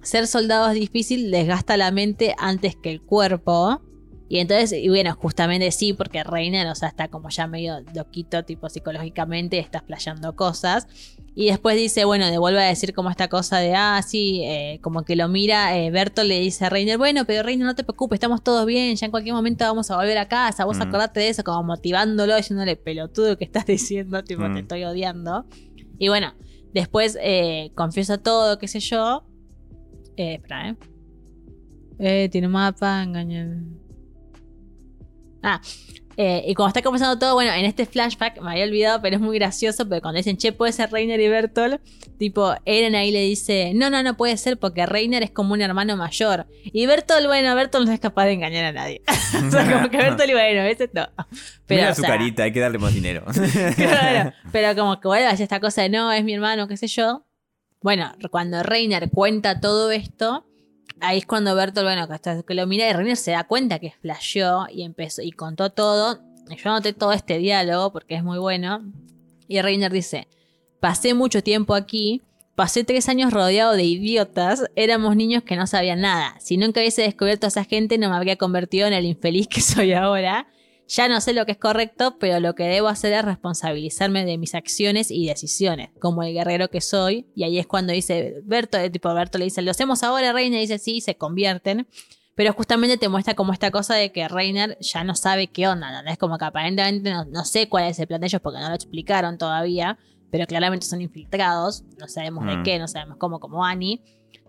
ser 0.01 0.27
soldado 0.27 0.67
es 0.67 0.73
difícil, 0.73 1.31
desgasta 1.31 1.77
la 1.77 1.91
mente 1.91 2.35
antes 2.37 2.75
que 2.75 2.91
el 2.91 3.01
cuerpo. 3.01 3.81
Y 4.29 4.37
entonces, 4.37 4.73
y 4.73 4.87
bueno, 4.89 5.15
justamente 5.15 5.71
sí, 5.71 5.91
porque 5.93 6.23
Reiner, 6.23 6.67
o 6.67 6.75
sea, 6.75 6.87
está 6.87 7.07
como 7.07 7.29
ya 7.29 7.47
medio 7.47 7.79
loquito, 7.95 8.45
tipo 8.45 8.69
psicológicamente, 8.69 9.57
está 9.57 9.81
playando 9.81 10.35
cosas. 10.35 10.87
Y 11.33 11.47
después 11.47 11.75
dice, 11.75 12.05
bueno, 12.05 12.29
devuelve 12.29 12.61
a 12.61 12.67
decir 12.67 12.93
como 12.93 13.09
esta 13.09 13.27
cosa 13.27 13.57
de, 13.57 13.73
ah, 13.75 13.99
sí, 14.05 14.41
eh, 14.43 14.79
como 14.83 15.03
que 15.03 15.15
lo 15.15 15.27
mira, 15.29 15.75
eh, 15.77 15.89
Berto 15.89 16.23
le 16.23 16.39
dice 16.39 16.65
a 16.65 16.69
Reiner, 16.69 16.99
bueno, 16.99 17.25
pero 17.25 17.41
Reiner, 17.41 17.65
no 17.65 17.73
te 17.73 17.83
preocupes, 17.83 18.17
estamos 18.17 18.43
todos 18.43 18.67
bien, 18.67 18.95
ya 18.95 19.05
en 19.05 19.11
cualquier 19.11 19.33
momento 19.33 19.65
vamos 19.65 19.89
a 19.89 19.95
volver 19.95 20.17
a 20.19 20.27
casa, 20.27 20.65
vos 20.65 20.79
acordate 20.79 21.21
de 21.21 21.29
eso, 21.29 21.43
como 21.43 21.63
motivándolo, 21.63 22.35
diciéndole, 22.35 22.75
pelotudo 22.75 23.35
que 23.35 23.45
estás 23.45 23.65
diciendo, 23.65 24.23
tipo, 24.25 24.43
te 24.53 24.59
estoy 24.59 24.83
odiando. 24.83 25.45
Y 25.97 26.09
bueno, 26.09 26.33
después 26.73 27.17
eh, 27.21 27.71
confiesa 27.73 28.19
todo, 28.19 28.59
qué 28.59 28.67
sé 28.67 28.79
yo. 28.79 29.25
Eh, 30.17 30.35
espera, 30.35 30.69
eh. 30.69 30.75
Eh, 31.99 32.29
tiene 32.29 32.47
mapa, 32.47 33.03
engañar. 33.03 33.57
Ah, 35.41 35.61
eh, 36.21 36.43
y 36.47 36.53
cuando 36.53 36.67
está 36.67 36.81
comenzando 36.81 37.17
todo, 37.17 37.33
bueno, 37.33 37.53
en 37.53 37.63
este 37.63 37.85
flashback 37.85 38.41
me 38.41 38.51
había 38.51 38.65
olvidado, 38.65 39.01
pero 39.01 39.15
es 39.15 39.21
muy 39.21 39.39
gracioso, 39.39 39.87
porque 39.87 40.01
cuando 40.01 40.17
dicen, 40.17 40.35
che, 40.35 40.51
puede 40.51 40.73
ser 40.73 40.91
Reiner 40.91 41.17
y 41.17 41.29
Bertolt, 41.29 41.79
tipo, 42.17 42.55
Eren 42.65 42.93
ahí 42.95 43.09
le 43.11 43.21
dice, 43.21 43.71
no, 43.73 43.89
no, 43.89 44.03
no 44.03 44.17
puede 44.17 44.35
ser, 44.35 44.59
porque 44.59 44.85
Reiner 44.85 45.23
es 45.23 45.31
como 45.31 45.53
un 45.53 45.61
hermano 45.61 45.95
mayor. 45.95 46.45
Y 46.65 46.85
Bertolt, 46.87 47.25
bueno, 47.25 47.55
Bertolt 47.55 47.87
no 47.87 47.93
es 47.93 48.01
capaz 48.01 48.25
de 48.25 48.33
engañar 48.33 48.65
a 48.65 48.73
nadie. 48.73 49.01
o 49.47 49.49
sea, 49.49 49.71
como 49.71 49.89
que 49.89 49.95
Bertolt, 49.95 50.33
bueno, 50.33 50.61
ese 50.63 50.89
no. 50.91 51.07
Pero, 51.65 51.81
Mira 51.83 51.95
su 51.95 52.01
carita, 52.01 52.43
hay 52.43 52.51
que 52.51 52.59
darle 52.59 52.79
más 52.79 52.93
dinero. 52.93 53.23
claro, 53.77 54.33
pero 54.51 54.75
como 54.75 54.99
que 54.99 55.07
bueno, 55.07 55.29
hace 55.29 55.43
esta 55.43 55.61
cosa 55.61 55.83
de, 55.83 55.89
no, 55.89 56.11
es 56.11 56.25
mi 56.25 56.33
hermano, 56.33 56.67
qué 56.67 56.75
sé 56.75 56.87
yo. 56.87 57.23
Bueno, 57.81 58.13
cuando 58.29 58.61
Reiner 58.61 59.09
cuenta 59.09 59.61
todo 59.61 59.89
esto, 59.91 60.48
ahí 61.01 61.19
es 61.19 61.25
cuando 61.25 61.55
Bertolt, 61.55 61.85
bueno, 61.85 62.07
que, 62.45 62.53
lo 62.53 62.67
mira 62.67 62.89
y 62.89 62.93
Reiner 62.93 63.17
se 63.17 63.31
da 63.31 63.45
cuenta 63.45 63.79
que 63.79 63.93
flasheó 64.01 64.67
y 64.71 64.83
empezó 64.83 65.21
y 65.21 65.31
contó 65.31 65.69
todo. 65.69 66.19
Yo 66.49 66.69
anoté 66.69 66.93
todo 66.93 67.13
este 67.13 67.37
diálogo 67.37 67.91
porque 67.91 68.15
es 68.15 68.23
muy 68.23 68.39
bueno. 68.39 68.83
Y 69.47 69.61
Reiner 69.61 69.91
dice: 69.91 70.27
Pasé 70.79 71.13
mucho 71.13 71.43
tiempo 71.43 71.75
aquí, 71.75 72.21
pasé 72.55 72.83
tres 72.83 73.09
años 73.09 73.31
rodeado 73.31 73.73
de 73.73 73.83
idiotas, 73.83 74.65
éramos 74.75 75.15
niños 75.15 75.43
que 75.43 75.55
no 75.55 75.67
sabían 75.67 76.01
nada. 76.01 76.35
Si 76.39 76.57
nunca 76.57 76.79
hubiese 76.79 77.03
descubierto 77.03 77.47
a 77.47 77.49
esa 77.49 77.63
gente, 77.63 77.97
no 77.97 78.09
me 78.09 78.15
habría 78.15 78.35
convertido 78.35 78.87
en 78.87 78.93
el 78.93 79.05
infeliz 79.05 79.47
que 79.47 79.61
soy 79.61 79.93
ahora. 79.93 80.47
Ya 80.89 81.07
no 81.07 81.21
sé 81.21 81.33
lo 81.33 81.45
que 81.45 81.51
es 81.51 81.59
correcto, 81.59 82.17
pero 82.19 82.39
lo 82.39 82.55
que 82.55 82.63
debo 82.63 82.87
hacer 82.87 83.13
es 83.13 83.23
responsabilizarme 83.23 84.25
de 84.25 84.39
mis 84.39 84.55
acciones 84.55 85.11
y 85.11 85.27
decisiones, 85.27 85.91
como 85.99 86.23
el 86.23 86.33
guerrero 86.33 86.69
que 86.69 86.81
soy. 86.81 87.27
Y 87.35 87.43
ahí 87.43 87.59
es 87.59 87.67
cuando 87.67 87.93
dice, 87.93 88.41
Berto, 88.43 88.79
tipo 88.89 89.13
Berto 89.13 89.37
le 89.37 89.45
dice, 89.45 89.61
lo 89.61 89.69
hacemos 89.69 90.01
ahora, 90.01 90.33
Reina, 90.33 90.57
y 90.57 90.61
dice, 90.61 90.79
sí, 90.79 90.99
se 90.99 91.15
convierten. 91.15 91.87
Pero 92.33 92.53
justamente 92.53 92.97
te 92.97 93.07
muestra 93.07 93.35
como 93.35 93.53
esta 93.53 93.69
cosa 93.69 93.93
de 93.93 94.11
que 94.11 94.27
Reiner 94.27 94.79
ya 94.79 95.03
no 95.03 95.13
sabe 95.13 95.47
qué 95.47 95.67
onda, 95.67 96.01
¿no? 96.01 96.09
Es 96.09 96.17
como 96.17 96.39
que 96.39 96.45
aparentemente 96.45 97.13
no, 97.29 97.45
sé 97.45 97.69
cuál 97.69 97.85
es 97.85 97.99
el 97.99 98.07
plan 98.07 98.21
de 98.21 98.27
ellos 98.27 98.41
porque 98.41 98.59
no 98.59 98.69
lo 98.69 98.75
explicaron 98.75 99.37
todavía, 99.37 99.99
pero 100.31 100.47
claramente 100.47 100.87
son 100.87 101.01
infiltrados, 101.01 101.83
no 101.99 102.07
sabemos 102.07 102.47
de 102.47 102.57
mm. 102.57 102.63
qué, 102.63 102.79
no 102.79 102.87
sabemos 102.87 103.17
cómo, 103.17 103.39
como 103.39 103.63
Annie. 103.63 104.01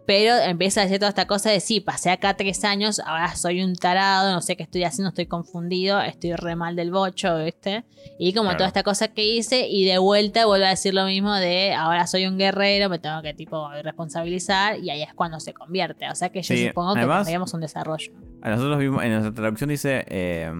Pero 0.06 0.34
empieza 0.36 0.80
a 0.80 0.84
decir 0.84 0.98
toda 0.98 1.10
esta 1.10 1.26
cosa 1.26 1.50
de 1.50 1.60
sí, 1.60 1.80
pasé 1.80 2.10
acá 2.10 2.34
tres 2.34 2.64
años, 2.64 3.00
ahora 3.00 3.34
soy 3.36 3.62
un 3.62 3.76
tarado, 3.76 4.32
no 4.32 4.40
sé 4.40 4.56
qué 4.56 4.62
estoy 4.62 4.84
haciendo, 4.84 5.10
estoy 5.10 5.26
confundido, 5.26 6.00
estoy 6.00 6.34
re 6.34 6.56
mal 6.56 6.74
del 6.74 6.90
bocho, 6.90 7.44
¿viste? 7.44 7.84
Y 8.18 8.32
como 8.32 8.52
toda 8.56 8.66
esta 8.66 8.82
cosa 8.82 9.08
que 9.08 9.24
hice, 9.24 9.68
y 9.68 9.84
de 9.84 9.98
vuelta 9.98 10.46
vuelve 10.46 10.66
a 10.66 10.70
decir 10.70 10.94
lo 10.94 11.04
mismo 11.04 11.34
de 11.34 11.74
ahora 11.74 12.06
soy 12.06 12.26
un 12.26 12.38
guerrero, 12.38 12.88
me 12.88 12.98
tengo 12.98 13.22
que 13.22 13.34
tipo 13.34 13.70
responsabilizar, 13.82 14.78
y 14.78 14.90
ahí 14.90 15.02
es 15.02 15.14
cuando 15.14 15.38
se 15.38 15.52
convierte. 15.52 16.08
O 16.10 16.14
sea 16.14 16.30
que 16.30 16.42
yo 16.42 16.56
supongo 16.56 16.94
que 16.94 17.06
tendríamos 17.06 17.54
un 17.54 17.60
desarrollo. 17.60 18.12
A 18.42 18.50
nosotros 18.50 18.78
vimos, 18.78 19.04
en 19.04 19.12
nuestra 19.12 19.34
traducción 19.34 19.70
dice 19.70 20.04
eh, 20.08 20.50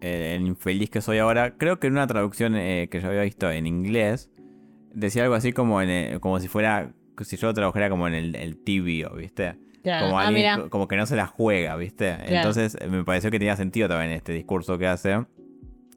el 0.00 0.46
infeliz 0.46 0.90
que 0.90 1.00
soy 1.00 1.18
ahora. 1.18 1.56
Creo 1.56 1.78
que 1.78 1.86
en 1.86 1.94
una 1.94 2.06
traducción 2.06 2.56
eh, 2.56 2.88
que 2.90 3.00
yo 3.00 3.08
había 3.08 3.22
visto 3.22 3.50
en 3.50 3.66
inglés, 3.66 4.30
decía 4.92 5.22
algo 5.22 5.34
así 5.34 5.52
como, 5.52 5.80
en, 5.80 6.18
como 6.18 6.40
si 6.40 6.48
fuera 6.48 6.92
si 7.24 7.36
yo 7.36 7.48
lo 7.48 7.54
trabajara 7.54 7.90
como 7.90 8.08
en 8.08 8.34
el, 8.34 8.56
tibio, 8.62 9.10
¿viste? 9.14 9.56
Como, 9.82 10.18
ah, 10.18 10.30
como 10.68 10.88
que 10.88 10.96
no 10.96 11.06
se 11.06 11.16
la 11.16 11.26
juega, 11.26 11.76
¿viste? 11.76 12.16
Entonces 12.26 12.76
eh, 12.80 12.86
me 12.88 13.02
pareció 13.04 13.30
que 13.30 13.38
tenía 13.38 13.56
sentido 13.56 13.88
también 13.88 14.12
este 14.12 14.32
discurso 14.32 14.76
que 14.78 14.86
hace. 14.86 15.24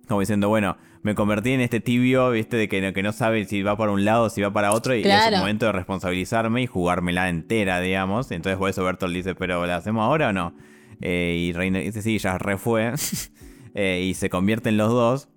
Como 0.07 0.19
diciendo, 0.21 0.49
bueno, 0.49 0.77
me 1.03 1.15
convertí 1.15 1.51
en 1.51 1.59
este 1.59 1.81
tibio, 1.81 2.31
¿viste? 2.31 2.55
De 2.55 2.69
que 2.69 2.81
no, 2.81 2.93
que 2.93 3.03
no 3.03 3.11
sabe 3.11 3.43
si 3.45 3.61
va 3.61 3.77
para 3.77 3.91
un 3.91 4.05
lado 4.05 4.29
si 4.29 4.41
va 4.41 4.53
para 4.53 4.71
otro. 4.71 4.95
Y 4.95 5.01
es 5.01 5.27
el 5.27 5.37
momento 5.37 5.65
de 5.65 5.73
responsabilizarme 5.73 6.61
y 6.61 6.67
jugármela 6.67 7.27
entera, 7.29 7.81
digamos. 7.81 8.31
Entonces 8.31 8.57
por 8.57 8.69
eso 8.69 8.83
Bertolt 8.85 9.13
dice, 9.13 9.35
¿pero 9.35 9.65
la 9.65 9.75
hacemos 9.75 10.03
ahora 10.03 10.29
o 10.29 10.33
no? 10.33 10.55
Eh, 11.01 11.35
y 11.37 11.51
Reiner 11.51 11.83
dice, 11.83 12.01
sí, 12.01 12.17
ya 12.17 12.37
refue. 12.37 12.93
eh, 13.75 14.05
y 14.05 14.13
se 14.13 14.29
convierten 14.29 14.77
los 14.77 14.89
dos. 14.89 15.29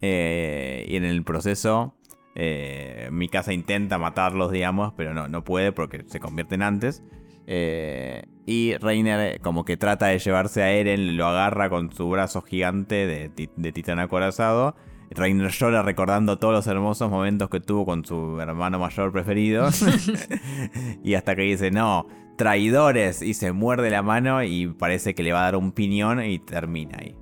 Eh, 0.00 0.84
y 0.88 0.96
en 0.96 1.04
el 1.04 1.22
proceso 1.22 1.96
eh, 2.34 3.08
mi 3.12 3.28
casa 3.28 3.52
intenta 3.52 3.98
matarlos, 3.98 4.50
digamos, 4.50 4.92
pero 4.96 5.14
no, 5.14 5.28
no 5.28 5.44
puede 5.44 5.72
porque 5.72 6.04
se 6.06 6.20
convierten 6.20 6.62
antes. 6.62 7.02
Eh, 7.46 8.24
y 8.46 8.76
Reiner 8.76 9.34
eh, 9.34 9.38
como 9.40 9.64
que 9.64 9.76
trata 9.76 10.06
de 10.06 10.18
llevarse 10.18 10.62
a 10.62 10.72
Eren, 10.72 11.16
lo 11.16 11.26
agarra 11.26 11.68
con 11.70 11.92
su 11.92 12.08
brazo 12.08 12.42
gigante 12.42 13.06
de, 13.06 13.50
de 13.56 13.72
titán 13.72 13.98
acorazado. 13.98 14.74
Reiner 15.10 15.50
llora 15.50 15.82
recordando 15.82 16.38
todos 16.38 16.54
los 16.54 16.66
hermosos 16.66 17.10
momentos 17.10 17.48
que 17.48 17.60
tuvo 17.60 17.84
con 17.84 18.04
su 18.04 18.40
hermano 18.40 18.78
mayor 18.78 19.12
preferido. 19.12 19.68
y 21.04 21.14
hasta 21.14 21.36
que 21.36 21.42
dice, 21.42 21.70
no, 21.70 22.06
traidores. 22.36 23.22
Y 23.22 23.34
se 23.34 23.52
muerde 23.52 23.90
la 23.90 24.02
mano 24.02 24.42
y 24.42 24.66
parece 24.66 25.14
que 25.14 25.22
le 25.22 25.32
va 25.32 25.40
a 25.40 25.44
dar 25.44 25.56
un 25.56 25.72
piñón 25.72 26.24
y 26.24 26.38
termina 26.38 26.98
ahí. 26.98 27.16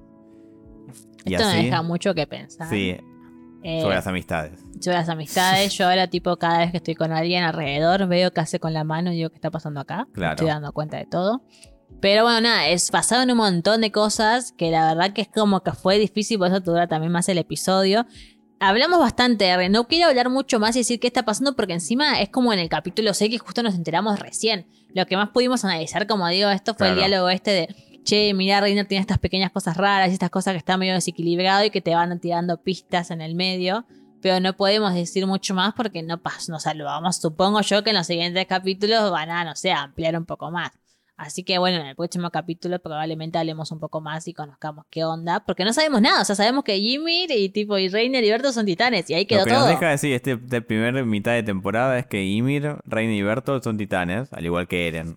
Esto 1.25 1.49
deja 1.49 1.83
mucho 1.83 2.15
que 2.15 2.27
pensar. 2.27 2.69
Sí, 2.69 2.97
sobre 3.63 3.95
las 3.95 4.07
amistades 4.07 4.63
yo 4.83 4.93
las 4.93 5.09
amistades, 5.09 5.77
yo 5.77 5.89
ahora 5.89 6.09
tipo 6.09 6.37
cada 6.37 6.59
vez 6.59 6.71
que 6.73 6.79
estoy 6.79 6.95
con 6.95 7.13
alguien 7.13 7.45
alrededor 7.45 8.07
veo 8.09 8.33
qué 8.33 8.41
hace 8.41 8.61
con 8.61 8.73
la 8.73 8.85
mano 8.85 9.13
y 9.13 9.17
digo 9.17 9.31
qué 9.31 9.37
está 9.37 9.51
pasando 9.51 9.81
acá. 9.81 10.07
Claro. 10.13 10.33
estoy 10.33 10.49
dando 10.49 10.73
cuenta 10.73 10.99
de 10.99 11.07
todo. 11.07 11.43
Pero 12.01 12.25
bueno, 12.25 12.41
nada, 12.41 12.69
es 12.69 12.91
pasado 12.91 13.23
en 13.23 13.31
un 13.31 13.37
montón 13.37 13.81
de 13.81 13.93
cosas 13.93 14.53
que 14.53 14.71
la 14.71 14.89
verdad 14.95 15.13
que 15.13 15.23
es 15.23 15.29
como 15.29 15.63
que 15.63 15.73
fue 15.73 15.99
difícil, 15.99 16.39
por 16.39 16.49
eso 16.49 16.61
dura 16.61 16.89
también 16.89 17.13
más 17.13 17.29
el 17.29 17.39
episodio. 17.39 18.07
Hablamos 18.59 18.99
bastante 18.99 19.69
No 19.69 19.89
quiero 19.89 20.09
hablar 20.09 20.31
mucho 20.31 20.61
más 20.61 20.77
y 20.77 20.81
decir 20.81 21.01
qué 21.01 21.09
está 21.09 21.25
pasando 21.25 21.55
porque 21.55 21.73
encima 21.73 22.21
es 22.21 22.29
como 22.29 22.53
en 22.53 22.61
el 22.61 22.69
capítulo 22.69 23.13
6 23.13 23.31
que 23.31 23.39
justo 23.39 23.63
nos 23.63 23.75
enteramos 23.75 24.19
recién. 24.21 24.67
Lo 24.95 25.07
que 25.07 25.17
más 25.17 25.31
pudimos 25.31 25.65
analizar, 25.65 26.07
como 26.07 26.29
digo, 26.29 26.49
esto 26.49 26.75
fue 26.75 26.89
el 26.91 26.97
diálogo 26.97 27.29
este 27.29 27.51
de, 27.51 27.92
che, 28.05 28.33
mira, 28.35 28.61
Reiner 28.61 28.87
tiene 28.87 29.01
estas 29.01 29.19
pequeñas 29.19 29.51
cosas 29.51 29.77
raras 29.77 30.11
y 30.11 30.13
estas 30.13 30.31
cosas 30.31 30.53
que 30.53 30.59
están 30.59 30.81
medio 30.81 30.95
desequilibrado 30.95 31.65
y 31.65 31.71
que 31.71 31.81
te 31.81 31.95
van 31.95 32.19
tirando 32.21 32.63
pistas 32.63 33.11
en 33.11 33.21
el 33.21 33.35
medio 33.35 33.85
pero 34.23 34.41
no 34.41 34.57
podemos 34.57 34.95
decir 34.95 35.27
mucho 35.27 35.53
más 35.53 35.75
porque 35.75 36.03
no 36.03 36.23
pasa, 36.23 36.53
nos 36.53 36.63
saludamos. 36.63 37.17
Supongo 37.17 37.61
yo 37.61 37.83
que 37.83 37.91
en 37.91 37.97
los 37.97 38.07
siguientes 38.07 38.47
capítulos 38.47 39.11
van 39.11 39.31
a, 39.31 39.45
no 39.45 39.57
sé, 39.57 39.73
ampliar 39.73 40.17
un 40.17 40.25
poco 40.25 40.51
más. 40.51 40.71
Así 41.17 41.45
que 41.45 41.59
bueno, 41.59 41.79
en 41.79 41.87
el 41.87 41.95
próximo 41.95 42.31
capítulo 42.31 42.79
probablemente 42.81 43.39
hablemos 43.39 43.71
un 43.71 43.79
poco 43.79 44.01
más 44.01 44.27
y 44.27 44.33
conozcamos 44.33 44.87
qué 44.91 45.05
onda, 45.05 45.45
porque 45.45 45.65
no 45.65 45.73
sabemos 45.73 46.01
nada, 46.01 46.23
o 46.23 46.25
sea, 46.25 46.35
sabemos 46.35 46.65
que 46.65 46.81
Jimmy 46.81 47.27
y 47.29 47.49
tipo 47.51 47.79
y 47.79 47.89
Reiner 47.89 48.25
y 48.25 48.31
Berto 48.31 48.51
son 48.51 48.65
titanes 48.65 49.09
y 49.11 49.15
ahí 49.15 49.27
quedó 49.27 49.41
Lo 49.41 49.45
que 49.45 49.51
todo. 49.51 49.61
nos 49.61 49.69
deja 49.69 49.91
decir 49.91 50.15
este, 50.15 50.33
este 50.33 50.63
primer 50.63 51.05
mitad 51.05 51.33
de 51.33 51.43
temporada 51.43 51.99
es 51.99 52.07
que 52.07 52.25
Ymir, 52.25 52.79
Reina 52.85 53.13
y 53.13 53.23
Bertolt 53.23 53.63
son 53.63 53.77
titanes, 53.77 54.33
al 54.33 54.45
igual 54.45 54.67
que 54.67 54.89
Eren. 54.89 55.17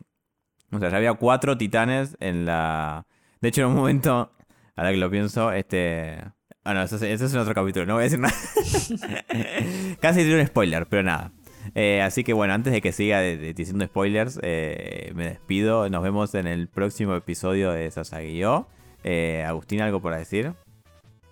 O 0.75 0.79
sea, 0.79 0.89
ya 0.89 0.97
había 0.97 1.13
cuatro 1.13 1.57
titanes 1.57 2.15
en 2.19 2.45
la... 2.45 3.05
De 3.41 3.49
hecho, 3.49 3.61
en 3.61 3.67
un 3.67 3.75
momento, 3.75 4.31
ahora 4.75 4.91
que 4.91 4.97
lo 4.97 5.09
pienso, 5.09 5.51
este... 5.51 6.17
Ah, 6.63 6.83
ese, 6.83 7.13
es- 7.13 7.21
en 7.33 7.39
otro 7.39 7.53
capítulo, 7.53 7.85
no 7.85 7.93
voy 7.93 8.01
a 8.01 8.03
decir 8.05 8.19
nada. 8.19 8.33
Casi 9.99 10.19
tiré 10.21 10.39
un 10.39 10.47
spoiler, 10.47 10.87
pero 10.87 11.03
nada. 11.03 11.31
Eh, 11.73 12.01
así 12.01 12.23
que 12.23 12.33
bueno, 12.33 12.53
antes 12.53 12.73
de 12.73 12.81
que 12.81 12.91
siga 12.91 13.21
diciendo 13.21 13.85
spoilers, 13.85 14.39
eh, 14.43 15.11
me 15.15 15.25
despido. 15.29 15.89
Nos 15.89 16.03
vemos 16.03 16.33
en 16.35 16.47
el 16.47 16.67
próximo 16.67 17.15
episodio 17.15 17.71
de 17.71 17.89
Sasagio. 17.91 18.67
Eh, 19.03 19.43
Agustín, 19.47 19.81
¿algo 19.81 20.01
por 20.01 20.15
decir? 20.15 20.53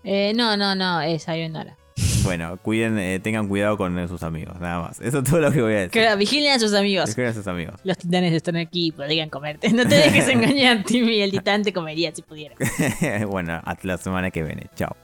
No, 0.03 0.57
no, 0.57 0.75
no, 0.75 1.01
es 1.01 1.23
Sayonara. 1.23 1.77
Bueno, 2.23 2.57
cuiden, 2.61 2.97
eh, 2.97 3.19
tengan 3.19 3.47
cuidado 3.47 3.77
con 3.77 4.07
sus 4.07 4.23
amigos, 4.23 4.59
nada 4.59 4.81
más. 4.81 5.01
Eso 5.01 5.19
es 5.19 5.23
todo 5.23 5.39
lo 5.39 5.51
que 5.51 5.61
voy 5.61 5.73
a 5.73 5.79
decir. 5.87 6.01
Vigilen 6.17 6.53
a 6.53 6.59
sus 6.59 6.73
amigos. 6.73 7.13
Cuiden 7.13 7.31
a 7.31 7.33
sus 7.33 7.47
amigos. 7.47 7.75
Los 7.83 7.97
titanes 7.97 8.33
están 8.33 8.55
aquí, 8.55 8.91
podrían 8.91 9.29
comerte. 9.29 9.69
No 9.73 9.87
te 9.87 9.95
dejes 9.95 10.27
engañar, 10.29 10.83
Timmy. 10.83 11.21
El 11.21 11.31
titán 11.31 11.63
te 11.63 11.73
comería 11.73 12.13
si 12.13 12.21
pudiera. 12.21 12.55
bueno, 13.27 13.59
hasta 13.63 13.87
la 13.87 13.97
semana 13.97 14.31
que 14.31 14.43
viene. 14.43 14.67
Chao. 14.75 14.95